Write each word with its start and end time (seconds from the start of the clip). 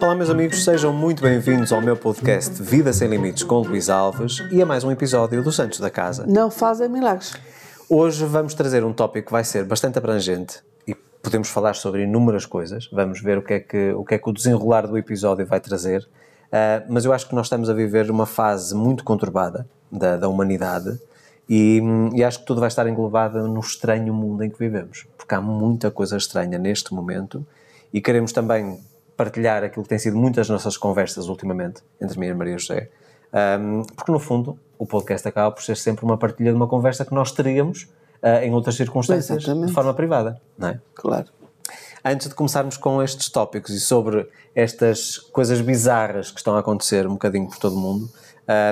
Olá, 0.00 0.14
meus 0.14 0.30
amigos, 0.30 0.64
sejam 0.64 0.90
muito 0.90 1.22
bem-vindos 1.22 1.70
ao 1.70 1.82
meu 1.82 1.94
podcast 1.94 2.62
Vida 2.62 2.94
Sem 2.94 3.08
Limites 3.08 3.42
com 3.42 3.60
Luís 3.60 3.90
Alves 3.90 4.38
e 4.50 4.62
a 4.62 4.64
mais 4.64 4.82
um 4.82 4.90
episódio 4.90 5.42
do 5.42 5.52
Santos 5.52 5.80
da 5.80 5.90
Casa. 5.90 6.24
Não 6.26 6.50
fazem 6.50 6.88
milagres. 6.88 7.34
Hoje 7.90 8.24
vamos 8.24 8.54
trazer 8.54 8.82
um 8.84 8.92
tópico 8.94 9.26
que 9.26 9.32
vai 9.32 9.44
ser 9.44 9.64
bastante 9.64 9.98
abrangente 9.98 10.62
podemos 11.28 11.50
falar 11.50 11.74
sobre 11.74 12.04
inúmeras 12.04 12.46
coisas. 12.46 12.88
Vamos 12.90 13.20
ver 13.20 13.36
o 13.36 13.42
que 13.42 13.52
é 13.52 13.60
que 13.60 13.92
o, 13.92 14.02
que 14.02 14.14
é 14.14 14.18
que 14.18 14.30
o 14.30 14.32
desenrolar 14.32 14.86
do 14.86 14.96
episódio 14.96 15.44
vai 15.46 15.60
trazer. 15.60 16.08
Uh, 16.46 16.88
mas 16.88 17.04
eu 17.04 17.12
acho 17.12 17.28
que 17.28 17.34
nós 17.34 17.46
estamos 17.46 17.68
a 17.68 17.74
viver 17.74 18.10
uma 18.10 18.24
fase 18.24 18.74
muito 18.74 19.04
conturbada 19.04 19.68
da, 19.92 20.16
da 20.16 20.28
humanidade 20.28 20.98
e, 21.46 21.82
e, 22.14 22.24
acho 22.24 22.40
que 22.40 22.46
tudo 22.46 22.60
vai 22.60 22.68
estar 22.68 22.86
englobado 22.86 23.46
no 23.46 23.60
estranho 23.60 24.14
mundo 24.14 24.42
em 24.42 24.48
que 24.48 24.58
vivemos, 24.58 25.06
porque 25.16 25.34
há 25.34 25.40
muita 25.40 25.90
coisa 25.90 26.16
estranha 26.16 26.58
neste 26.58 26.94
momento 26.94 27.46
e 27.92 28.00
queremos 28.00 28.32
também 28.32 28.80
partilhar 29.14 29.62
aquilo 29.62 29.82
que 29.82 29.88
tem 29.90 29.98
sido 29.98 30.16
muitas 30.16 30.48
nossas 30.48 30.78
conversas 30.78 31.28
ultimamente 31.28 31.82
entre 32.00 32.18
mim 32.18 32.26
e 32.26 32.34
Maria 32.34 32.56
José, 32.58 32.90
um, 33.60 33.82
porque 33.94 34.12
no 34.12 34.18
fundo 34.18 34.58
o 34.78 34.86
podcast 34.86 35.28
acaba 35.28 35.50
por 35.50 35.62
ser 35.62 35.76
sempre 35.76 36.04
uma 36.04 36.16
partilha 36.16 36.50
de 36.50 36.56
uma 36.56 36.66
conversa 36.66 37.04
que 37.04 37.14
nós 37.14 37.32
teríamos 37.32 37.88
uh, 38.22 38.42
em 38.42 38.52
outras 38.52 38.76
circunstâncias 38.76 39.44
Exatamente. 39.44 39.68
de 39.68 39.72
forma 39.72 39.94
privada, 39.94 40.40
não 40.56 40.68
é? 40.68 40.80
Claro. 40.94 41.26
Antes 42.04 42.28
de 42.28 42.34
começarmos 42.34 42.76
com 42.76 43.02
estes 43.02 43.28
tópicos 43.28 43.74
e 43.74 43.80
sobre 43.80 44.28
estas 44.54 45.18
coisas 45.18 45.60
bizarras 45.60 46.30
que 46.30 46.38
estão 46.38 46.56
a 46.56 46.60
acontecer 46.60 47.06
um 47.06 47.12
bocadinho 47.12 47.48
por 47.48 47.58
todo 47.58 47.76
o 47.76 47.78
mundo, 47.78 48.08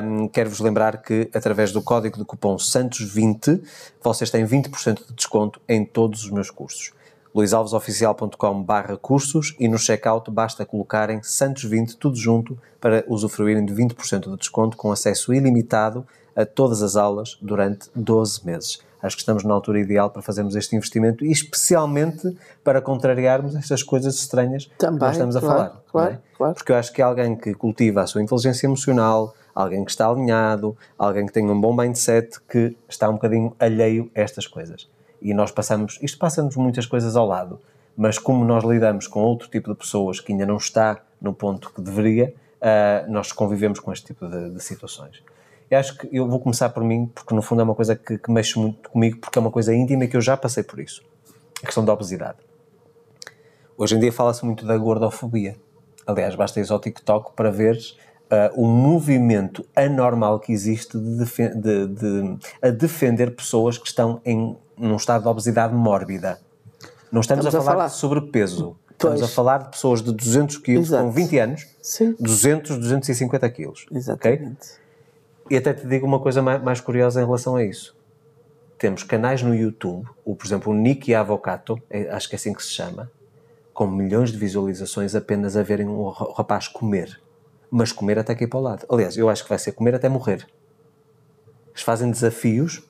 um, 0.05 0.29
quero-vos 0.29 0.61
lembrar 0.61 1.03
que 1.03 1.29
através 1.35 1.73
do 1.73 1.83
código 1.83 2.17
de 2.17 2.25
cupom 2.25 2.57
SANTOS20 2.57 3.62
vocês 4.03 4.31
têm 4.31 4.47
20% 4.47 5.07
de 5.07 5.12
desconto 5.12 5.61
em 5.69 5.85
todos 5.85 6.25
os 6.25 6.31
meus 6.31 6.51
cursos 6.51 6.92
luisalvesoficial.com 7.37 8.63
barra 8.63 8.97
cursos 8.97 9.55
e 9.61 9.69
no 9.69 9.79
checkout 9.79 10.31
basta 10.31 10.65
colocarem 10.65 11.20
Santos20 11.20 11.95
tudo 11.98 12.17
junto 12.17 12.59
para 12.81 13.05
usufruírem 13.07 13.67
de 13.67 13.75
20% 13.75 14.31
de 14.31 14.37
desconto 14.39 14.75
com 14.75 14.91
acesso 14.91 15.35
ilimitado 15.35 16.07
a 16.35 16.47
todas 16.47 16.83
as 16.83 16.97
aulas 16.97 17.37
durante 17.42 17.91
12 17.95 18.47
meses. 18.47 18.79
Acho 19.02 19.16
que 19.16 19.22
estamos 19.22 19.44
na 19.44 19.55
altura 19.55 19.80
ideal 19.80 20.11
para 20.11 20.22
fazermos 20.22 20.56
este 20.56 20.75
investimento 20.75 21.25
e 21.25 21.30
especialmente 21.30 22.36
para 22.64 22.80
contrariarmos 22.80 23.55
estas 23.55 23.83
coisas 23.83 24.16
estranhas 24.16 24.70
Também, 24.78 24.98
que 24.98 25.05
nós 25.05 25.12
estamos 25.12 25.36
claro, 25.36 25.48
a 25.48 25.56
falar. 25.56 25.83
Claro, 25.91 26.12
é? 26.14 26.19
claro. 26.36 26.55
Porque 26.55 26.72
eu 26.72 26.77
acho 26.77 26.92
que 26.92 27.02
alguém 27.02 27.36
que 27.36 27.55
cultiva 27.55 28.02
a 28.02 28.06
sua 28.06 28.22
inteligência 28.22 28.67
emocional, 28.67 29.34
alguém 29.55 29.84
que 29.84 29.91
está 29.91 30.08
alinhado, 30.08 30.77
alguém 30.98 31.27
que 31.27 31.33
tem 31.33 31.48
um 31.48 31.61
bom 31.61 31.74
mindset, 31.74 32.41
que 32.48 32.77
está 32.89 33.08
um 33.08 33.14
bocadinho 33.14 33.55
alheio 33.58 34.11
a 34.14 34.20
estas 34.20 34.47
coisas 34.47 34.89
e 35.20 35.34
nós 35.34 35.50
passamos, 35.50 35.98
isto 36.02 36.19
passa-nos 36.19 36.56
muitas 36.56 36.86
coisas 36.86 37.17
ao 37.17 37.27
lado, 37.27 37.61
mas 37.97 38.19
como 38.19 38.44
nós 38.44 38.64
lidamos 38.64 39.06
com 39.06 39.20
outro 39.20 39.48
tipo 39.48 39.72
de 39.72 39.77
pessoas 39.77 40.20
que 40.20 40.33
ainda 40.33 40.47
não 40.47 40.56
está 40.56 41.00
no 41.20 41.33
ponto 41.33 41.72
que 41.72 41.80
deveria, 41.80 42.34
uh, 42.61 43.11
nós 43.11 43.33
convivemos 43.33 43.80
com 43.80 43.92
este 43.92 44.06
tipo 44.06 44.28
de, 44.28 44.50
de, 44.50 44.62
situações. 44.62 45.22
Eu 45.70 45.78
acho 45.78 45.97
que 45.98 46.09
eu 46.12 46.28
vou 46.28 46.39
começar 46.41 46.69
por 46.69 46.84
mim, 46.84 47.11
porque 47.12 47.34
no 47.34 47.42
fundo 47.42 47.61
é 47.61 47.64
uma 47.64 47.75
coisa 47.75 47.97
que, 47.97 48.19
que 48.19 48.31
mexe 48.31 48.59
muito 48.59 48.89
comigo, 48.91 49.19
porque 49.19 49.39
é 49.39 49.41
uma 49.41 49.50
coisa 49.50 49.75
íntima 49.75 50.05
e 50.05 50.08
que 50.08 50.17
eu 50.17 50.20
já 50.20 50.36
passei 50.36 50.62
por 50.62 50.78
isso. 50.78 51.03
A 51.62 51.67
questão 51.67 51.84
da 51.84 51.92
obesidade. 51.92 52.39
Hoje 53.77 53.97
em 53.97 54.00
dia 54.00 54.12
fala-se 54.12 54.45
muito 54.45 54.64
da 54.64 54.77
gordofobia. 54.77 55.56
Aliás, 56.06 56.34
basta 56.34 56.61
ir 56.61 56.70
ao 56.70 56.78
TikTok 56.78 57.33
para 57.34 57.50
ver 57.50 57.77
uh, 57.77 58.61
o 58.61 58.67
movimento 58.67 59.67
anormal 59.75 60.39
que 60.39 60.53
existe 60.53 60.97
de, 60.97 61.25
de, 61.25 61.86
de, 61.89 62.39
a 62.62 62.70
defender 62.70 63.35
pessoas 63.35 63.77
que 63.77 63.89
estão 63.89 64.20
em 64.24 64.57
num 64.79 64.96
estado 64.96 65.23
de 65.23 65.29
obesidade 65.29 65.74
mórbida. 65.74 66.39
Não 67.11 67.20
estamos, 67.20 67.46
estamos 67.46 67.46
a, 67.46 67.51
falar 67.51 67.61
a, 67.61 67.74
falar 67.74 67.86
de 67.89 67.95
sobrepeso. 67.95 68.77
Pois. 68.98 69.14
Estamos 69.14 69.23
a 69.23 69.29
falar 69.29 69.58
de 69.58 69.70
pessoas 69.70 70.02
de 70.02 70.12
200 70.12 70.58
quilos 70.58 70.89
Exato. 70.89 71.05
com 71.05 71.11
20 71.11 71.39
anos, 71.39 71.67
Sim. 71.83 72.14
200, 72.18 72.79
250 72.79 73.51
quilos. 73.51 73.86
Exatamente. 73.91 74.45
Okay? 74.45 74.86
E 75.51 75.57
até 75.57 75.73
te 75.73 75.86
digo 75.86 76.07
uma 76.07 76.20
coisa 76.20 76.42
mais, 76.42 76.62
mais, 76.62 76.80
curiosa 76.80 77.20
em 77.20 77.24
relação 77.24 77.57
a 77.57 77.64
isso. 77.64 77.96
Temos 78.79 79.02
canais 79.02 79.42
no 79.42 79.55
YouTube, 79.55 80.07
o, 80.24 80.34
por 80.34 80.46
exemplo, 80.46 80.73
o 80.73 80.74
Nicky 80.74 81.14
Avocato, 81.14 81.80
é, 81.89 82.11
acho 82.11 82.29
que 82.29 82.34
é 82.34 82.36
assim 82.36 82.52
que 82.52 82.62
se 82.62 82.70
chama, 82.70 83.11
com 83.73 83.86
milhões 83.86 84.33
de 84.33 84.39
visualizações 84.39 85.14
apenas 85.14 85.56
a 85.56 85.62
verem 85.62 85.89
um 85.89 86.08
rapaz 86.08 86.68
comer. 86.68 87.20
Mas 87.70 87.92
comer 87.92 88.18
até 88.18 88.35
cair 88.35 88.48
para 88.48 88.58
o 88.58 88.62
lado. 88.62 88.86
Aliás, 88.89 89.17
eu 89.17 89.29
acho 89.29 89.42
que 89.42 89.48
vai 89.48 89.58
ser 89.58 89.73
comer 89.73 89.95
até 89.95 90.08
morrer. 90.08 90.46
Eles 91.68 91.83
fazem 91.83 92.11
desafios 92.11 92.83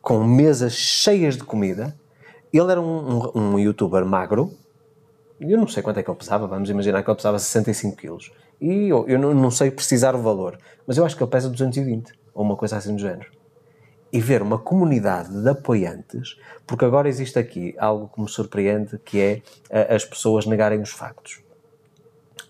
com 0.00 0.22
mesas 0.24 0.72
cheias 0.72 1.36
de 1.36 1.44
comida. 1.44 1.94
Ele 2.52 2.70
era 2.70 2.80
um, 2.80 3.30
um, 3.34 3.38
um 3.38 3.58
youtuber 3.58 4.04
magro, 4.04 4.56
eu 5.40 5.58
não 5.58 5.66
sei 5.66 5.82
quanto 5.82 5.98
é 5.98 6.02
que 6.02 6.10
ele 6.10 6.18
pesava, 6.18 6.46
vamos 6.46 6.70
imaginar 6.70 7.02
que 7.02 7.10
ele 7.10 7.16
pesava 7.16 7.38
65 7.38 7.96
quilos. 7.96 8.32
E 8.60 8.88
eu, 8.88 9.06
eu 9.08 9.18
não, 9.18 9.34
não, 9.34 9.50
sei 9.50 9.70
precisar 9.70 10.14
o 10.14 10.22
valor, 10.22 10.58
mas 10.86 10.96
eu 10.96 11.04
acho 11.04 11.16
que 11.16 11.22
ele 11.22 11.30
pesa 11.30 11.48
220, 11.48 12.12
ou 12.32 12.44
uma 12.44 12.56
coisa 12.56 12.76
assim 12.76 12.94
do 12.94 13.00
género. 13.00 13.30
E 14.12 14.20
ver 14.20 14.42
uma 14.42 14.58
comunidade 14.58 15.42
de 15.42 15.48
apoiantes, 15.48 16.38
porque 16.66 16.84
agora 16.84 17.08
existe 17.08 17.38
aqui 17.38 17.74
algo 17.78 18.08
que 18.14 18.20
me 18.20 18.28
surpreende, 18.28 18.98
que 18.98 19.20
é 19.20 19.42
a, 19.70 19.94
as 19.94 20.04
pessoas 20.04 20.46
negarem 20.46 20.80
os 20.80 20.90
factos. 20.90 21.42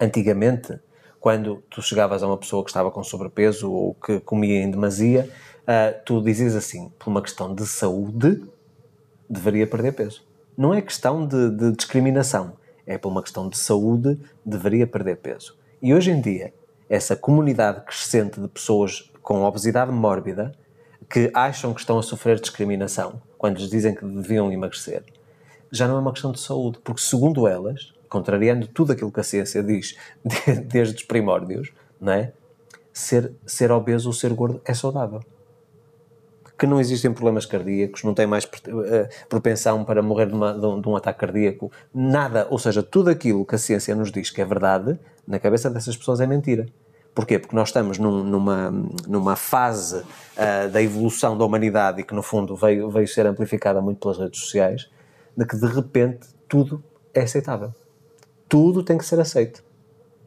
Antigamente, 0.01 0.79
quando 1.21 1.63
tu 1.71 1.81
chegavas 1.81 2.23
a 2.23 2.27
uma 2.27 2.37
pessoa 2.37 2.63
que 2.63 2.69
estava 2.69 2.91
com 2.91 3.03
sobrepeso 3.03 3.73
ou 3.73 3.95
que 3.95 4.21
comia 4.21 4.63
em 4.63 4.71
demasia, 4.71 5.29
uh, 5.63 5.99
tu 6.05 6.21
dizes 6.21 6.55
assim, 6.55 6.93
por 6.99 7.09
uma 7.09 7.23
questão 7.23 7.55
de 7.55 7.67
saúde, 7.67 8.43
deveria 9.29 9.67
perder 9.67 9.93
peso. 9.93 10.23
Não 10.57 10.75
é 10.75 10.83
questão 10.83 11.27
de, 11.27 11.51
de 11.51 11.73
discriminação, 11.73 12.59
é 12.87 12.99
por 12.99 13.09
uma 13.09 13.23
questão 13.23 13.49
de 13.49 13.57
saúde, 13.57 14.21
deveria 14.45 14.87
perder 14.87 15.17
peso. 15.17 15.57
E 15.85 15.93
hoje 15.93 16.11
em 16.11 16.19
dia, 16.19 16.51
essa 16.89 17.15
comunidade 17.15 17.83
crescente 17.83 18.41
de 18.41 18.49
pessoas 18.49 19.13
com 19.21 19.45
obesidade 19.45 19.93
mórbida 19.93 20.53
que 21.11 21.31
acham 21.35 21.75
que 21.75 21.81
estão 21.81 21.99
a 21.99 22.03
sofrer 22.03 22.41
discriminação 22.41 23.21
quando 23.37 23.59
lhes 23.59 23.69
dizem 23.69 23.95
que 23.95 24.03
deviam 24.03 24.51
emagrecer, 24.51 25.05
já 25.71 25.87
não 25.87 25.97
é 25.97 26.01
uma 26.01 26.13
questão 26.15 26.33
de 26.33 26.41
saúde, 26.41 26.79
porque 26.83 27.03
segundo 27.03 27.47
elas, 27.47 27.93
contrariando 28.09 28.67
tudo 28.67 28.93
aquilo 28.93 29.13
que 29.13 29.21
a 29.21 29.23
ciência 29.23 29.63
diz 29.63 29.95
desde 30.65 30.95
os 30.95 31.03
primórdios, 31.03 31.71
não 32.01 32.15
é? 32.15 32.33
Ser, 32.91 33.35
ser 33.45 33.71
obeso 33.71 34.09
ou 34.09 34.15
ser 34.15 34.33
gordo 34.33 34.63
é 34.65 34.73
saudável 34.73 35.21
que 36.59 36.67
não 36.67 36.81
existem 36.81 37.13
problemas 37.13 37.45
cardíacos, 37.45 38.05
não 38.05 38.15
tem 38.15 38.27
mais 38.27 38.49
eh, 38.87 39.09
propensão 39.29 39.85
para 39.85 40.01
morrer 40.01 40.27
de, 40.27 40.35
uma, 40.35 40.53
de, 40.55 40.65
um, 40.65 40.81
de, 40.81 40.89
um, 40.89 40.97
ataque 40.97 41.19
cardíaco, 41.19 41.71
nada, 41.93 42.47
ou 42.49 42.59
seja, 42.61 42.81
tudo 42.81 43.11
aquilo 43.11 43.45
que 43.45 43.57
a 43.57 43.59
ciência 43.59 43.95
nos 43.95 44.13
diz 44.13 44.31
que 44.31 44.41
é 44.41 44.45
verdade, 44.45 44.99
na 45.27 45.39
cabeça 45.39 45.71
dessas 45.71 45.97
pessoas 45.97 46.21
é 46.21 46.27
mentira. 46.27 46.67
Porquê? 47.15 47.39
Porque 47.39 47.55
nós 47.55 47.69
estamos 47.69 47.97
num, 47.97 48.25
numa, 48.25 48.73
numa 49.07 49.37
fase 49.37 49.99
uh, 49.99 50.69
da 50.71 50.83
evolução 50.83 51.39
da 51.39 51.45
humanidade 51.45 52.01
e 52.01 52.05
que, 52.05 52.13
no 52.13 52.23
fundo, 52.23 52.57
veio, 52.57 52.91
veio 52.91 53.07
ser 53.07 53.25
amplificada 53.27 53.81
muito 53.81 54.01
pelas 54.01 54.19
redes 54.19 54.41
sociais, 54.41 54.91
de 55.37 55.47
que, 55.47 55.57
de 55.57 55.67
repente, 55.67 56.27
tudo 56.49 56.83
é 57.13 57.23
aceitável. 57.23 57.73
Tudo 58.49 58.83
tem 58.83 58.99
que 58.99 59.05
ser 59.05 59.21
aceito. 59.21 59.63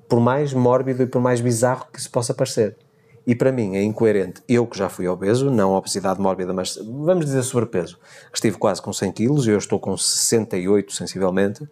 Por 0.08 0.22
mais 0.22 0.54
mórbido 0.54 1.04
e 1.04 1.08
por 1.08 1.22
mais 1.22 1.42
bizarro 1.42 1.88
que 1.92 2.00
isso 2.00 2.10
possa 2.10 2.34
parecer. 2.34 2.78
E 3.26 3.36
para 3.36 3.52
mim 3.52 3.76
é 3.76 3.84
incoerente. 3.84 4.42
Eu 4.48 4.66
que 4.66 4.78
já 4.78 4.88
fui 4.88 5.06
obeso, 5.06 5.52
não 5.52 5.74
obesidade 5.74 6.22
mórbida, 6.22 6.54
mas 6.54 6.78
vamos 6.78 7.26
dizer 7.26 7.44
sobrepeso, 7.44 8.00
estive 8.34 8.58
quase 8.58 8.82
com 8.82 8.94
100 8.94 9.12
quilos, 9.12 9.46
eu 9.46 9.58
estou 9.58 9.78
com 9.78 9.98
68 9.98 10.94
sensivelmente. 10.94 11.68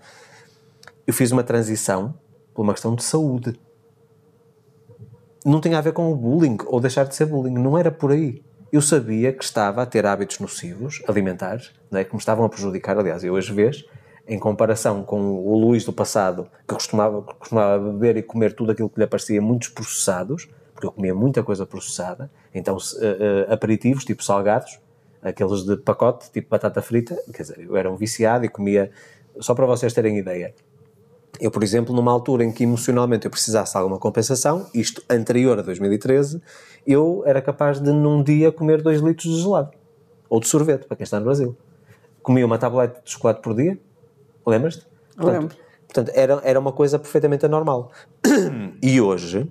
Eu 1.08 1.14
fiz 1.14 1.32
uma 1.32 1.44
transição 1.44 2.14
por 2.56 2.64
uma 2.64 2.74
questão 2.74 2.96
de 2.96 3.04
saúde. 3.04 3.60
Não 5.46 5.62
tinha 5.62 5.78
a 5.78 5.82
ver 5.82 5.92
com 5.92 6.12
o 6.12 6.16
bullying 6.16 6.58
ou 6.66 6.80
deixar 6.80 7.04
de 7.04 7.14
ser 7.14 7.26
bullying, 7.26 7.54
não 7.54 7.78
era 7.78 7.92
por 7.92 8.12
aí. 8.12 8.42
Eu 8.72 8.82
sabia 8.82 9.32
que 9.32 9.44
estava 9.44 9.84
a 9.84 9.86
ter 9.86 10.06
hábitos 10.06 10.40
nocivos, 10.40 11.04
alimentares, 11.08 11.72
não 11.92 12.00
é? 12.00 12.04
que 12.04 12.14
me 12.14 12.20
estavam 12.20 12.46
a 12.46 12.50
prejudicar. 12.50 12.98
Aliás, 12.98 13.24
eu 13.24 13.36
às 13.36 13.48
vezes, 13.48 13.86
em 14.28 14.40
comparação 14.40 15.04
com 15.04 15.22
o 15.22 15.58
Luís 15.58 15.86
do 15.86 15.94
passado, 15.94 16.50
que 16.68 16.74
costumava, 16.74 17.22
costumava 17.22 17.92
beber 17.92 18.18
e 18.18 18.24
comer 18.24 18.56
tudo 18.56 18.72
aquilo 18.72 18.90
que 18.90 19.00
lhe 19.00 19.06
parecia 19.06 19.42
muitos 19.42 19.70
processados, 19.70 20.50
porque 20.74 20.88
eu 20.88 20.92
comia 20.92 21.14
muita 21.14 21.44
coisa 21.44 21.66
processada, 21.66 22.30
então 22.54 22.76
uh, 22.76 22.80
uh, 22.80 23.54
aperitivos, 23.54 24.04
tipo 24.04 24.24
salgados, 24.24 24.80
aqueles 25.22 25.64
de 25.64 25.78
pacote, 25.78 26.32
tipo 26.32 26.50
batata 26.50 26.82
frita, 26.82 27.16
quer 27.34 27.44
dizer, 27.44 27.60
eu 27.60 27.78
era 27.78 27.90
um 27.90 27.96
viciado 27.96 28.46
e 28.46 28.50
comia, 28.50 28.92
só 29.40 29.54
para 29.54 29.66
vocês 29.66 29.94
terem 29.94 30.18
ideia. 30.18 30.54
Eu, 31.40 31.52
por 31.52 31.64
exemplo, 31.64 31.94
numa 31.94 32.12
altura 32.12 32.44
em 32.44 32.52
que 32.52 32.64
emocionalmente 32.64 33.26
eu 33.26 33.32
precisasse 33.32 33.74
de 33.74 33.78
alguma 33.78 34.00
compensação, 34.00 34.68
isto 34.74 35.04
anterior 35.10 35.60
a 35.60 35.62
2013, 35.62 36.42
eu 36.86 37.24
era 37.26 37.42
capaz 37.42 37.80
de 37.80 37.92
num 37.92 38.24
dia 38.24 38.52
comer 38.52 38.82
2 38.82 39.02
litros 39.02 39.36
de 39.36 39.42
gelado. 39.42 39.72
Ou 40.30 40.40
de 40.40 40.48
sorvete, 40.48 40.86
para 40.86 40.98
quem 40.98 41.04
está 41.04 41.20
no 41.20 41.26
Brasil. 41.26 41.56
Comia 42.22 42.46
uma 42.46 42.58
tablete 42.58 43.02
de 43.04 43.12
chocolate 43.12 43.42
por 43.42 43.56
dia, 43.56 43.78
lembras-te? 44.46 44.86
Lembro. 45.18 45.56
Portanto, 45.88 46.12
era, 46.16 46.42
era 46.44 46.60
uma 46.60 46.72
coisa 46.72 46.98
perfeitamente 46.98 47.46
anormal. 47.46 47.92
E 48.82 49.00
hoje, 49.00 49.48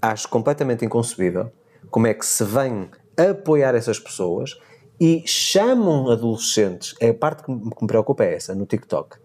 acho 0.00 0.28
completamente 0.28 0.84
inconcebível 0.84 1.50
como 1.90 2.06
é 2.06 2.14
que 2.14 2.24
se 2.24 2.44
vem 2.44 2.90
apoiar 3.16 3.74
essas 3.74 3.98
pessoas 3.98 4.58
e 5.00 5.22
chamam 5.26 6.10
adolescentes, 6.10 6.94
é 7.00 7.10
a 7.10 7.14
parte 7.14 7.42
que 7.42 7.50
me, 7.50 7.70
que 7.70 7.82
me 7.82 7.86
preocupa 7.86 8.24
é 8.24 8.34
essa, 8.34 8.54
no 8.54 8.66
TikTok, 8.66 9.16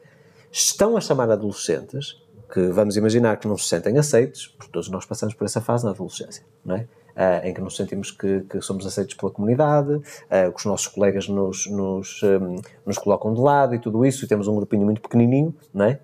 estão 0.51 0.97
a 0.97 1.01
chamar 1.01 1.31
adolescentes 1.31 2.21
que 2.51 2.67
vamos 2.67 2.97
imaginar 2.97 3.37
que 3.37 3.47
não 3.47 3.57
se 3.57 3.67
sentem 3.67 3.97
aceitos, 3.97 4.47
porque 4.57 4.71
todos 4.71 4.89
nós 4.89 5.05
passamos 5.05 5.33
por 5.33 5.45
essa 5.45 5.61
fase 5.61 5.85
na 5.85 5.91
adolescência, 5.91 6.43
não 6.65 6.75
é? 6.75 6.87
Uh, 7.11 7.47
em 7.47 7.53
que 7.53 7.59
nos 7.59 7.75
sentimos 7.75 8.09
que, 8.09 8.41
que, 8.41 8.61
somos 8.61 8.85
aceitos 8.85 9.15
pela 9.15 9.31
comunidade, 9.31 9.93
uh, 9.95 10.51
que 10.51 10.57
os 10.57 10.65
nossos 10.65 10.87
colegas 10.87 11.27
nos, 11.27 11.67
nos, 11.67 12.21
um, 12.23 12.55
nos 12.85 12.97
colocam 12.97 13.33
de 13.33 13.39
lado 13.39 13.75
e 13.75 13.79
tudo 13.79 14.05
isso, 14.05 14.23
e 14.23 14.27
temos 14.27 14.47
um 14.47 14.55
grupinho 14.55 14.83
muito 14.83 15.01
pequenininho, 15.01 15.53
não 15.73 15.85
é? 15.85 15.99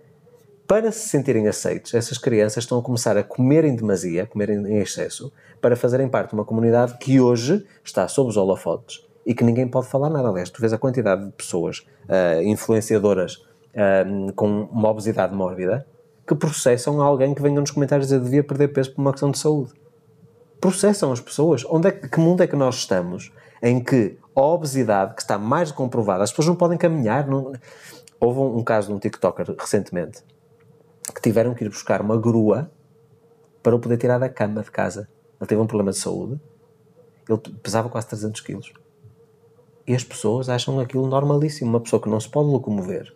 Para 0.68 0.92
se 0.92 1.08
sentirem 1.08 1.48
aceitos, 1.48 1.94
essas 1.94 2.18
crianças 2.18 2.66
estão 2.66 2.78
a 2.78 2.82
começar 2.82 3.18
a 3.18 3.24
comer 3.24 3.64
em 3.64 3.74
demasia, 3.74 4.24
a 4.24 4.26
comer 4.26 4.50
em 4.50 4.80
excesso, 4.80 5.32
para 5.62 5.78
fazerem 5.78 6.10
parte 6.10 6.32
de 6.32 6.36
uma 6.36 6.44
comunidade 6.44 6.98
que 6.98 7.22
hoje 7.22 7.66
está 7.84 8.06
sob 8.10 8.30
os 8.30 8.36
holofotes 8.36 9.06
e 9.26 9.34
que 9.34 9.46
ninguém 9.46 9.68
pode 9.68 9.88
falar 9.88 10.10
nada. 10.10 10.28
Aliás, 10.28 10.50
tu 10.50 10.60
vês 10.60 10.74
a 10.74 10.78
quantidade 10.78 11.26
de 11.26 11.32
pessoas 11.32 11.88
uh, 12.10 12.42
influenciadoras 12.44 13.48
com 14.36 14.64
uma 14.72 14.90
obesidade 14.90 15.36
mórbida 15.36 15.86
que 16.28 16.36
processam 16.36 17.02
alguém 17.02 17.34
que 17.34 17.42
venha 17.42 17.60
nos 17.60 17.72
comentários 17.72 18.08
dizer 18.08 18.20
devia 18.20 18.44
perder 18.44 18.70
peso 18.70 18.94
por 18.94 19.02
uma 19.02 19.12
questão 19.12 19.32
de 19.32 19.38
saúde. 19.38 19.72
Processam 20.60 21.12
as 21.12 21.22
pessoas. 21.22 21.64
Onde 21.70 21.88
é 21.88 21.92
que, 21.92 22.10
que 22.10 22.20
mundo 22.20 22.42
é 22.44 22.48
que 22.48 22.56
nós 22.56 22.76
estamos 22.76 23.32
em 23.62 23.82
que 23.82 24.18
a 24.36 24.42
obesidade, 24.42 25.16
que 25.16 25.22
está 25.22 25.38
mais 25.38 25.72
comprovada, 25.72 26.24
as 26.24 26.32
pessoas 26.32 26.48
não 26.48 26.56
podem 26.56 26.78
caminhar. 26.78 27.28
Não... 27.28 27.54
Houve 28.20 28.40
um, 28.40 28.58
um 28.58 28.64
caso 28.64 28.88
de 28.88 28.94
um 28.94 29.00
TikToker 29.00 29.56
recentemente 29.58 30.24
que 31.14 31.22
tiveram 31.22 31.54
que 31.54 31.64
ir 31.64 31.70
buscar 31.70 32.02
uma 32.02 32.18
grua 32.18 32.70
para 33.64 33.76
o 33.76 33.80
poder 33.80 33.98
tirar 33.98 34.18
da 34.18 34.28
cama 34.28 34.62
de 34.62 34.72
casa. 34.72 35.08
Ele 35.40 35.48
teve 35.48 35.62
um 35.62 35.68
problema 35.68 35.92
de 35.92 35.98
saúde, 35.98 36.40
ele 37.30 37.40
pesava 37.62 37.90
quase 37.90 38.08
300 38.08 38.42
quilos. 38.42 38.74
E 39.86 39.96
as 39.96 40.04
pessoas 40.04 40.50
acham 40.50 40.80
aquilo 40.80 41.08
normalíssimo. 41.08 41.70
Uma 41.70 41.80
pessoa 41.80 42.02
que 42.02 42.10
não 42.10 42.20
se 42.20 42.30
pode 42.30 42.50
locomover, 42.50 43.14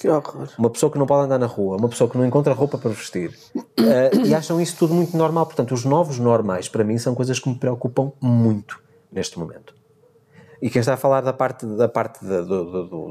que 0.00 0.08
horror. 0.08 0.48
Uma 0.58 0.70
pessoa 0.70 0.90
que 0.90 0.98
não 0.98 1.06
pode 1.06 1.26
andar 1.26 1.38
na 1.38 1.44
rua, 1.44 1.76
uma 1.76 1.88
pessoa 1.88 2.08
que 2.08 2.16
não 2.16 2.24
encontra 2.24 2.54
roupa 2.54 2.78
para 2.78 2.90
vestir. 2.90 3.38
Uh, 3.54 4.26
e 4.26 4.34
acham 4.34 4.58
isso 4.58 4.74
tudo 4.78 4.94
muito 4.94 5.14
normal. 5.14 5.44
Portanto, 5.44 5.74
os 5.74 5.84
novos 5.84 6.18
normais, 6.18 6.70
para 6.70 6.82
mim, 6.82 6.96
são 6.96 7.14
coisas 7.14 7.38
que 7.38 7.50
me 7.50 7.54
preocupam 7.54 8.10
muito 8.18 8.80
neste 9.12 9.38
momento. 9.38 9.74
E 10.62 10.70
quem 10.70 10.80
está 10.80 10.94
a 10.94 10.96
falar 10.96 11.20
da 11.20 11.34
parte, 11.34 11.66
da 11.66 11.86
parte 11.86 12.24
de, 12.24 12.42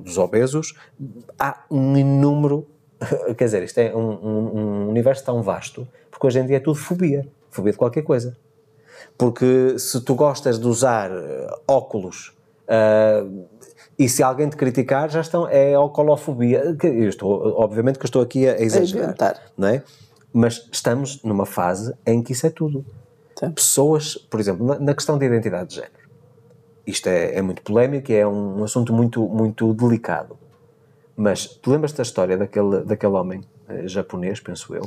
dos 0.01 0.17
obesos, 0.17 0.73
há 1.37 1.63
um 1.69 1.95
inúmero. 1.95 2.65
Quer 3.37 3.45
dizer, 3.45 3.63
isto 3.63 3.77
é 3.77 3.95
um, 3.95 4.09
um, 4.09 4.59
um, 4.59 4.89
universo 4.89 5.23
tão 5.23 5.43
vasto, 5.43 5.87
porque 6.09 6.25
hoje 6.25 6.39
em 6.39 6.45
dia 6.47 6.57
é 6.57 6.59
tudo 6.59 6.79
fobia. 6.79 7.27
Fobia 7.51 7.71
de 7.71 7.77
qualquer 7.77 8.01
coisa. 8.01 8.35
Porque 9.15 9.77
se 9.77 10.01
tu 10.01 10.15
gostas 10.15 10.59
de 10.59 10.67
usar 10.67 11.11
óculos. 11.67 12.33
Uh, 12.67 13.47
e 13.99 14.07
se 14.07 14.23
alguém 14.23 14.47
te 14.47 14.55
criticar, 14.55 15.09
já 15.09 15.19
estão, 15.19 15.45
é 15.49 15.77
ocolofobia. 15.77 16.77
Eu 16.81 17.09
estou, 17.09 17.59
obviamente 17.59 17.99
que 17.99 18.05
eu 18.05 18.07
estou 18.07 18.21
aqui 18.21 18.47
a 18.47 18.57
exagerar, 18.57 19.41
não 19.57 19.67
é? 19.67 19.83
Mas 20.31 20.69
estamos 20.71 21.21
numa 21.21 21.45
fase 21.45 21.93
em 22.05 22.23
que 22.23 22.31
isso 22.31 22.47
é 22.47 22.49
tudo. 22.49 22.85
Sim. 23.37 23.51
Pessoas, 23.51 24.15
por 24.15 24.39
exemplo, 24.39 24.65
na, 24.65 24.79
na, 24.79 24.93
questão 24.93 25.17
de 25.17 25.25
identidade 25.25 25.71
de 25.71 25.75
género, 25.75 26.09
isto 26.87 27.07
é, 27.07 27.35
é 27.35 27.41
muito 27.41 27.61
polémico 27.61 28.09
e 28.09 28.15
é 28.15 28.25
um, 28.25 28.61
um, 28.61 28.63
assunto 28.63 28.93
muito, 28.93 29.27
muito 29.27 29.73
delicado. 29.73 30.37
Mas 31.17 31.45
tu 31.45 31.69
lembras 31.69 31.91
da 31.91 32.03
história 32.03 32.37
daquele, 32.37 32.81
daquele 32.83 33.13
homem 33.13 33.41
eh, 33.67 33.85
japonês, 33.85 34.39
penso 34.39 34.73
eu? 34.73 34.83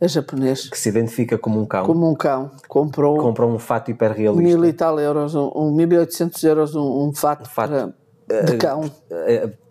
É 0.00 0.06
japonês. 0.06 0.68
Que 0.68 0.78
se 0.78 0.88
identifica 0.88 1.36
como 1.36 1.60
um 1.60 1.66
cão. 1.66 1.86
Como 1.86 2.08
um 2.08 2.14
cão. 2.14 2.52
Comprou, 2.68 3.16
comprou 3.16 3.50
um 3.50 3.58
fato 3.58 3.90
hiperrealista. 3.90 4.42
Mil 4.42 4.64
e 4.64 4.72
tal 4.72 5.00
euros, 5.00 5.34
um, 5.34 5.50
um 5.56 5.74
1800 5.74 6.44
euros 6.44 6.76
um, 6.76 7.08
um 7.08 7.12
fato, 7.12 7.42
um 7.42 7.46
fato 7.46 7.70
para 7.70 8.03
de 8.28 8.56
cão. 8.56 8.90